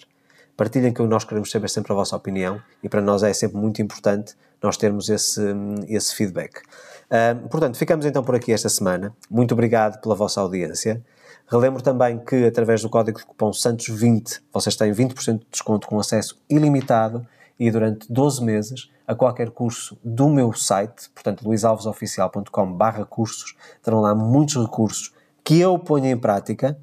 Partilhem 0.56 0.94
que 0.94 1.02
nós 1.02 1.24
queremos 1.24 1.50
saber 1.50 1.68
sempre 1.68 1.92
a 1.92 1.94
vossa 1.94 2.16
opinião 2.16 2.58
e 2.82 2.88
para 2.88 3.02
nós 3.02 3.22
é 3.22 3.30
sempre 3.34 3.58
muito 3.58 3.82
importante 3.82 4.34
nós 4.62 4.78
termos 4.78 5.10
esse, 5.10 5.42
esse 5.88 6.14
feedback. 6.14 6.62
Uh, 7.10 7.48
portanto, 7.50 7.76
ficamos 7.76 8.06
então 8.06 8.24
por 8.24 8.34
aqui 8.34 8.50
esta 8.50 8.70
semana. 8.70 9.14
Muito 9.30 9.52
obrigado 9.52 10.00
pela 10.00 10.14
vossa 10.14 10.40
audiência. 10.40 11.04
Relembro 11.46 11.82
também 11.82 12.18
que 12.18 12.46
através 12.46 12.80
do 12.80 12.88
código 12.88 13.18
de 13.18 13.26
cupom 13.26 13.50
SANTOS20 13.50 14.40
vocês 14.54 14.74
têm 14.74 14.90
20% 14.90 15.38
de 15.38 15.46
desconto 15.52 15.86
com 15.86 16.00
acesso 16.00 16.40
ilimitado 16.48 17.26
e 17.60 17.70
durante 17.70 18.12
12 18.12 18.42
meses 18.42 18.90
a 19.06 19.14
qualquer 19.14 19.50
curso 19.50 19.96
do 20.02 20.28
meu 20.28 20.52
site, 20.52 21.10
portanto 21.10 21.46
luisalvesoficial.com 21.46 22.78
cursos, 23.08 23.54
terão 23.82 24.00
lá 24.00 24.14
muitos 24.14 24.56
recursos 24.56 25.14
que 25.44 25.60
eu 25.60 25.78
ponho 25.78 26.06
em 26.06 26.16
prática 26.16 26.76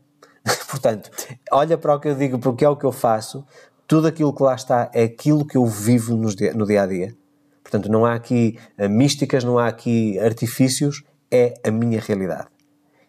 Portanto, 0.69 1.09
olha 1.51 1.77
para 1.77 1.95
o 1.95 1.99
que 1.99 2.07
eu 2.07 2.15
digo, 2.15 2.39
porque 2.39 2.65
é 2.65 2.69
o 2.69 2.75
que 2.75 2.85
eu 2.85 2.91
faço, 2.91 3.45
tudo 3.87 4.07
aquilo 4.07 4.33
que 4.33 4.43
lá 4.43 4.55
está 4.55 4.89
é 4.93 5.03
aquilo 5.03 5.45
que 5.45 5.57
eu 5.57 5.65
vivo 5.65 6.15
no 6.15 6.33
dia, 6.35 6.83
a 6.83 6.85
dia. 6.85 7.15
Portanto, 7.63 7.91
não 7.91 8.05
há 8.05 8.13
aqui 8.13 8.57
uh, 8.77 8.89
místicas, 8.89 9.43
não 9.43 9.57
há 9.57 9.67
aqui 9.67 10.17
artifícios, 10.19 11.03
é 11.29 11.53
a 11.65 11.71
minha 11.71 11.99
realidade. 11.99 12.47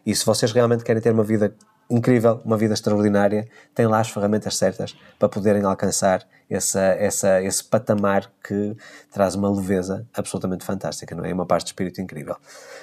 E 0.04 0.14
se 0.14 0.24
vocês 0.24 0.52
realmente 0.52 0.84
querem 0.84 1.02
ter 1.02 1.12
uma 1.12 1.22
vida 1.22 1.54
incrível, 1.90 2.40
uma 2.44 2.56
vida 2.56 2.74
extraordinária, 2.74 3.48
têm 3.74 3.86
lá 3.86 4.00
as 4.00 4.10
ferramentas 4.10 4.56
certas 4.56 4.96
para 5.18 5.28
poderem 5.28 5.64
alcançar 5.64 6.26
essa, 6.50 6.80
essa, 6.80 7.42
esse 7.42 7.64
patamar 7.64 8.30
que 8.42 8.76
traz 9.10 9.34
uma 9.34 9.50
leveza 9.50 10.06
absolutamente 10.14 10.64
fantástica, 10.64 11.14
não 11.14 11.24
é? 11.24 11.32
Uma 11.32 11.46
paz 11.46 11.64
de 11.64 11.70
espírito 11.70 12.00
incrível. 12.00 12.36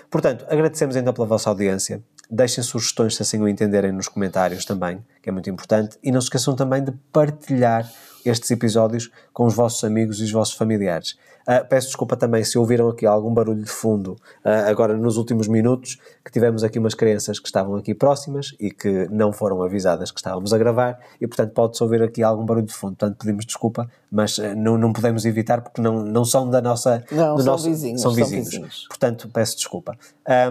Portanto, 0.09 0.45
agradecemos 0.49 0.95
então 0.95 1.13
pela 1.13 1.27
vossa 1.27 1.49
audiência. 1.49 2.01
Deixem 2.29 2.63
sugestões 2.63 3.15
se 3.15 3.21
assim 3.21 3.39
o 3.39 3.47
entenderem 3.47 3.91
nos 3.91 4.07
comentários 4.07 4.65
também, 4.65 5.03
que 5.21 5.29
é 5.29 5.31
muito 5.31 5.49
importante. 5.49 5.97
E 6.03 6.11
não 6.11 6.21
se 6.21 6.25
esqueçam 6.25 6.55
também 6.55 6.83
de 6.83 6.91
partilhar 7.11 7.87
estes 8.25 8.49
episódios 8.51 9.11
com 9.31 9.45
os 9.45 9.53
vossos 9.53 9.83
amigos 9.83 10.19
e 10.19 10.23
os 10.23 10.31
vossos 10.31 10.55
familiares. 10.55 11.15
Uh, 11.47 11.63
peço 11.69 11.87
desculpa 11.87 12.17
também 12.17 12.43
se 12.43 12.57
ouviram 12.57 12.89
aqui 12.89 13.05
algum 13.05 13.31
barulho 13.31 13.63
de 13.63 13.69
fundo 13.69 14.13
uh, 14.43 14.67
agora 14.67 14.97
nos 14.97 15.15
últimos 15.15 15.47
minutos, 15.47 15.99
que 16.23 16.31
tivemos 16.31 16.63
aqui 16.63 16.79
umas 16.79 16.95
crianças 16.95 17.37
que 17.37 17.47
estavam 17.47 17.75
aqui 17.75 17.93
próximas 17.93 18.55
e 18.59 18.71
que 18.71 19.07
não 19.11 19.31
foram 19.31 19.61
avisadas 19.61 20.09
que 20.09 20.19
estávamos 20.19 20.53
a 20.53 20.57
gravar 20.57 20.99
e, 21.21 21.27
portanto, 21.27 21.51
pode-se 21.53 21.83
ouvir 21.83 22.01
aqui 22.01 22.23
algum 22.23 22.43
barulho 22.43 22.65
de 22.65 22.73
fundo. 22.73 22.95
Portanto, 22.95 23.17
pedimos 23.19 23.45
desculpa, 23.45 23.87
mas 24.11 24.39
uh, 24.39 24.55
não, 24.55 24.75
não 24.75 24.91
podemos 24.91 25.23
evitar 25.23 25.61
porque 25.61 25.79
não, 25.81 26.03
não 26.03 26.25
são 26.25 26.49
da 26.49 26.59
nossa... 26.59 27.03
Não, 27.11 27.35
do 27.35 27.43
são 27.43 27.53
nosso, 27.53 27.69
vizinhos. 27.69 28.01
São 28.01 28.11
são 28.11 28.23
vizinhos. 28.23 28.49
vizinhos. 28.49 28.85
Portanto, 28.87 29.29
peço 29.31 29.55
desculpa. 29.55 29.95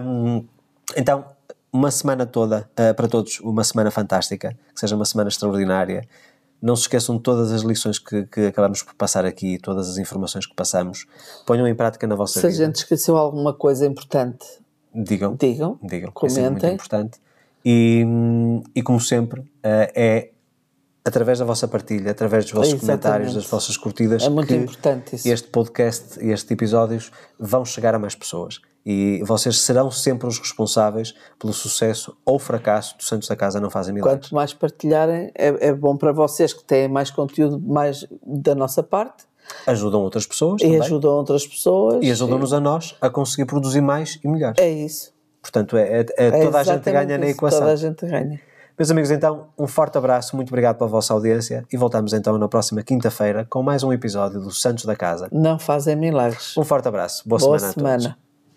Um, 0.01 0.45
então, 0.95 1.25
uma 1.73 1.91
semana 1.91 2.25
toda, 2.25 2.69
para 2.95 3.07
todos, 3.09 3.41
uma 3.41 3.65
semana 3.65 3.91
fantástica, 3.91 4.55
que 4.73 4.79
seja 4.79 4.95
uma 4.95 5.03
semana 5.03 5.27
extraordinária. 5.27 6.07
Não 6.61 6.75
se 6.75 6.83
esqueçam 6.83 7.17
de 7.17 7.21
todas 7.23 7.51
as 7.51 7.61
lições 7.61 7.99
que, 7.99 8.25
que 8.25 8.47
acabamos 8.47 8.81
por 8.81 8.95
passar 8.95 9.25
aqui, 9.25 9.59
todas 9.59 9.89
as 9.89 9.97
informações 9.97 10.45
que 10.47 10.55
passamos. 10.55 11.05
Ponham 11.45 11.67
em 11.67 11.75
prática 11.75 12.07
na 12.07 12.15
vossa 12.15 12.39
Se 12.39 12.45
a 12.45 12.49
vida. 12.49 12.65
gente 12.65 12.75
esqueceu 12.77 13.17
alguma 13.17 13.53
coisa 13.53 13.85
importante, 13.85 14.45
Digam, 14.93 15.35
digam. 15.35 15.77
digam, 15.83 16.11
é 16.23 16.29
sempre 16.29 16.41
muito 16.49 16.59
comentem. 16.61 16.73
importante. 16.73 17.19
E, 17.63 18.05
e 18.73 18.81
como 18.81 18.99
sempre, 18.99 19.41
uh, 19.41 19.47
é 19.63 20.29
através 21.03 21.37
da 21.37 21.45
vossa 21.45 21.67
partilha, 21.67 22.09
através 22.11 22.45
dos 22.45 22.53
vossos 22.53 22.73
Exatamente. 22.73 23.01
comentários, 23.03 23.33
das 23.35 23.45
vossas 23.45 23.77
curtidas, 23.77 24.23
É 24.23 24.29
muito 24.29 24.47
que 24.47 24.55
importante 24.55 25.15
isso. 25.15 25.27
este 25.29 25.47
podcast 25.49 26.19
e 26.23 26.31
estes 26.31 26.49
episódios 26.49 27.11
vão 27.39 27.63
chegar 27.65 27.93
a 27.93 27.99
mais 27.99 28.15
pessoas. 28.15 28.59
E 28.85 29.23
vocês 29.23 29.59
serão 29.61 29.89
sempre 29.89 30.27
os 30.27 30.37
responsáveis 30.37 31.15
pelo 31.39 31.51
sucesso 31.53 32.15
ou 32.23 32.37
fracasso 32.37 32.95
do 32.97 33.03
Santos 33.03 33.27
da 33.27 33.35
Casa 33.35 33.59
Não 33.59 33.69
Fazem 33.69 33.93
Milagres. 33.93 34.27
Quanto 34.27 34.35
mais 34.35 34.53
partilharem, 34.53 35.31
é, 35.33 35.69
é 35.69 35.73
bom 35.73 35.97
para 35.97 36.11
vocês 36.11 36.53
que 36.53 36.63
têm 36.63 36.87
mais 36.87 37.09
conteúdo 37.09 37.59
mais 37.59 38.05
da 38.25 38.53
nossa 38.53 38.83
parte 38.83 39.25
Ajudam 39.67 40.01
outras 40.01 40.25
pessoas 40.25 40.61
e 40.61 40.65
também. 40.65 40.81
ajudam 40.81 41.11
outras 41.11 41.45
pessoas. 41.47 41.99
E 42.03 42.09
ajudam-nos 42.11 42.51
a 42.53 42.59
nós 42.59 42.95
a 42.99 43.09
conseguir 43.09 43.45
produzir 43.45 43.81
mais 43.81 44.19
e 44.23 44.27
melhor. 44.27 44.53
É 44.57 44.69
isso. 44.69 45.13
Portanto, 45.41 45.77
é, 45.77 45.83
é- 46.01 46.05
é 46.17 46.27
É 46.27 46.31
toda 46.45 46.59
a 46.59 46.63
gente 46.63 46.73
exatamente 46.73 47.05
ganha 47.07 47.17
na 47.19 47.27
equação. 47.27 47.59
Toda 47.59 47.71
a 47.71 47.75
gente 47.75 48.05
ganha. 48.07 48.39
Meus 48.77 48.91
amigos, 48.91 49.11
então, 49.11 49.47
um 49.57 49.67
forte 49.67 49.97
abraço, 49.97 50.35
muito 50.35 50.49
obrigado 50.49 50.77
pela 50.77 50.89
vossa 50.89 51.13
audiência 51.13 51.63
e 51.71 51.77
voltamos 51.77 52.11
então 52.11 52.37
na 52.37 52.47
próxima 52.47 52.81
quinta-feira 52.83 53.45
com 53.49 53.61
mais 53.63 53.83
um 53.83 53.93
episódio 53.93 54.41
do 54.41 54.51
Santos 54.51 54.83
da 54.85 54.95
Casa. 54.95 55.29
Não 55.31 55.57
fazem 55.59 55.95
milagres. 55.95 56.57
Um 56.57 56.63
forte 56.63 56.87
abraço, 56.87 57.21
boa, 57.27 57.39
Boa 57.39 57.59
semana 57.59 57.71
a 57.71 57.73
todos. 57.73 58.03
semana. 58.03 58.24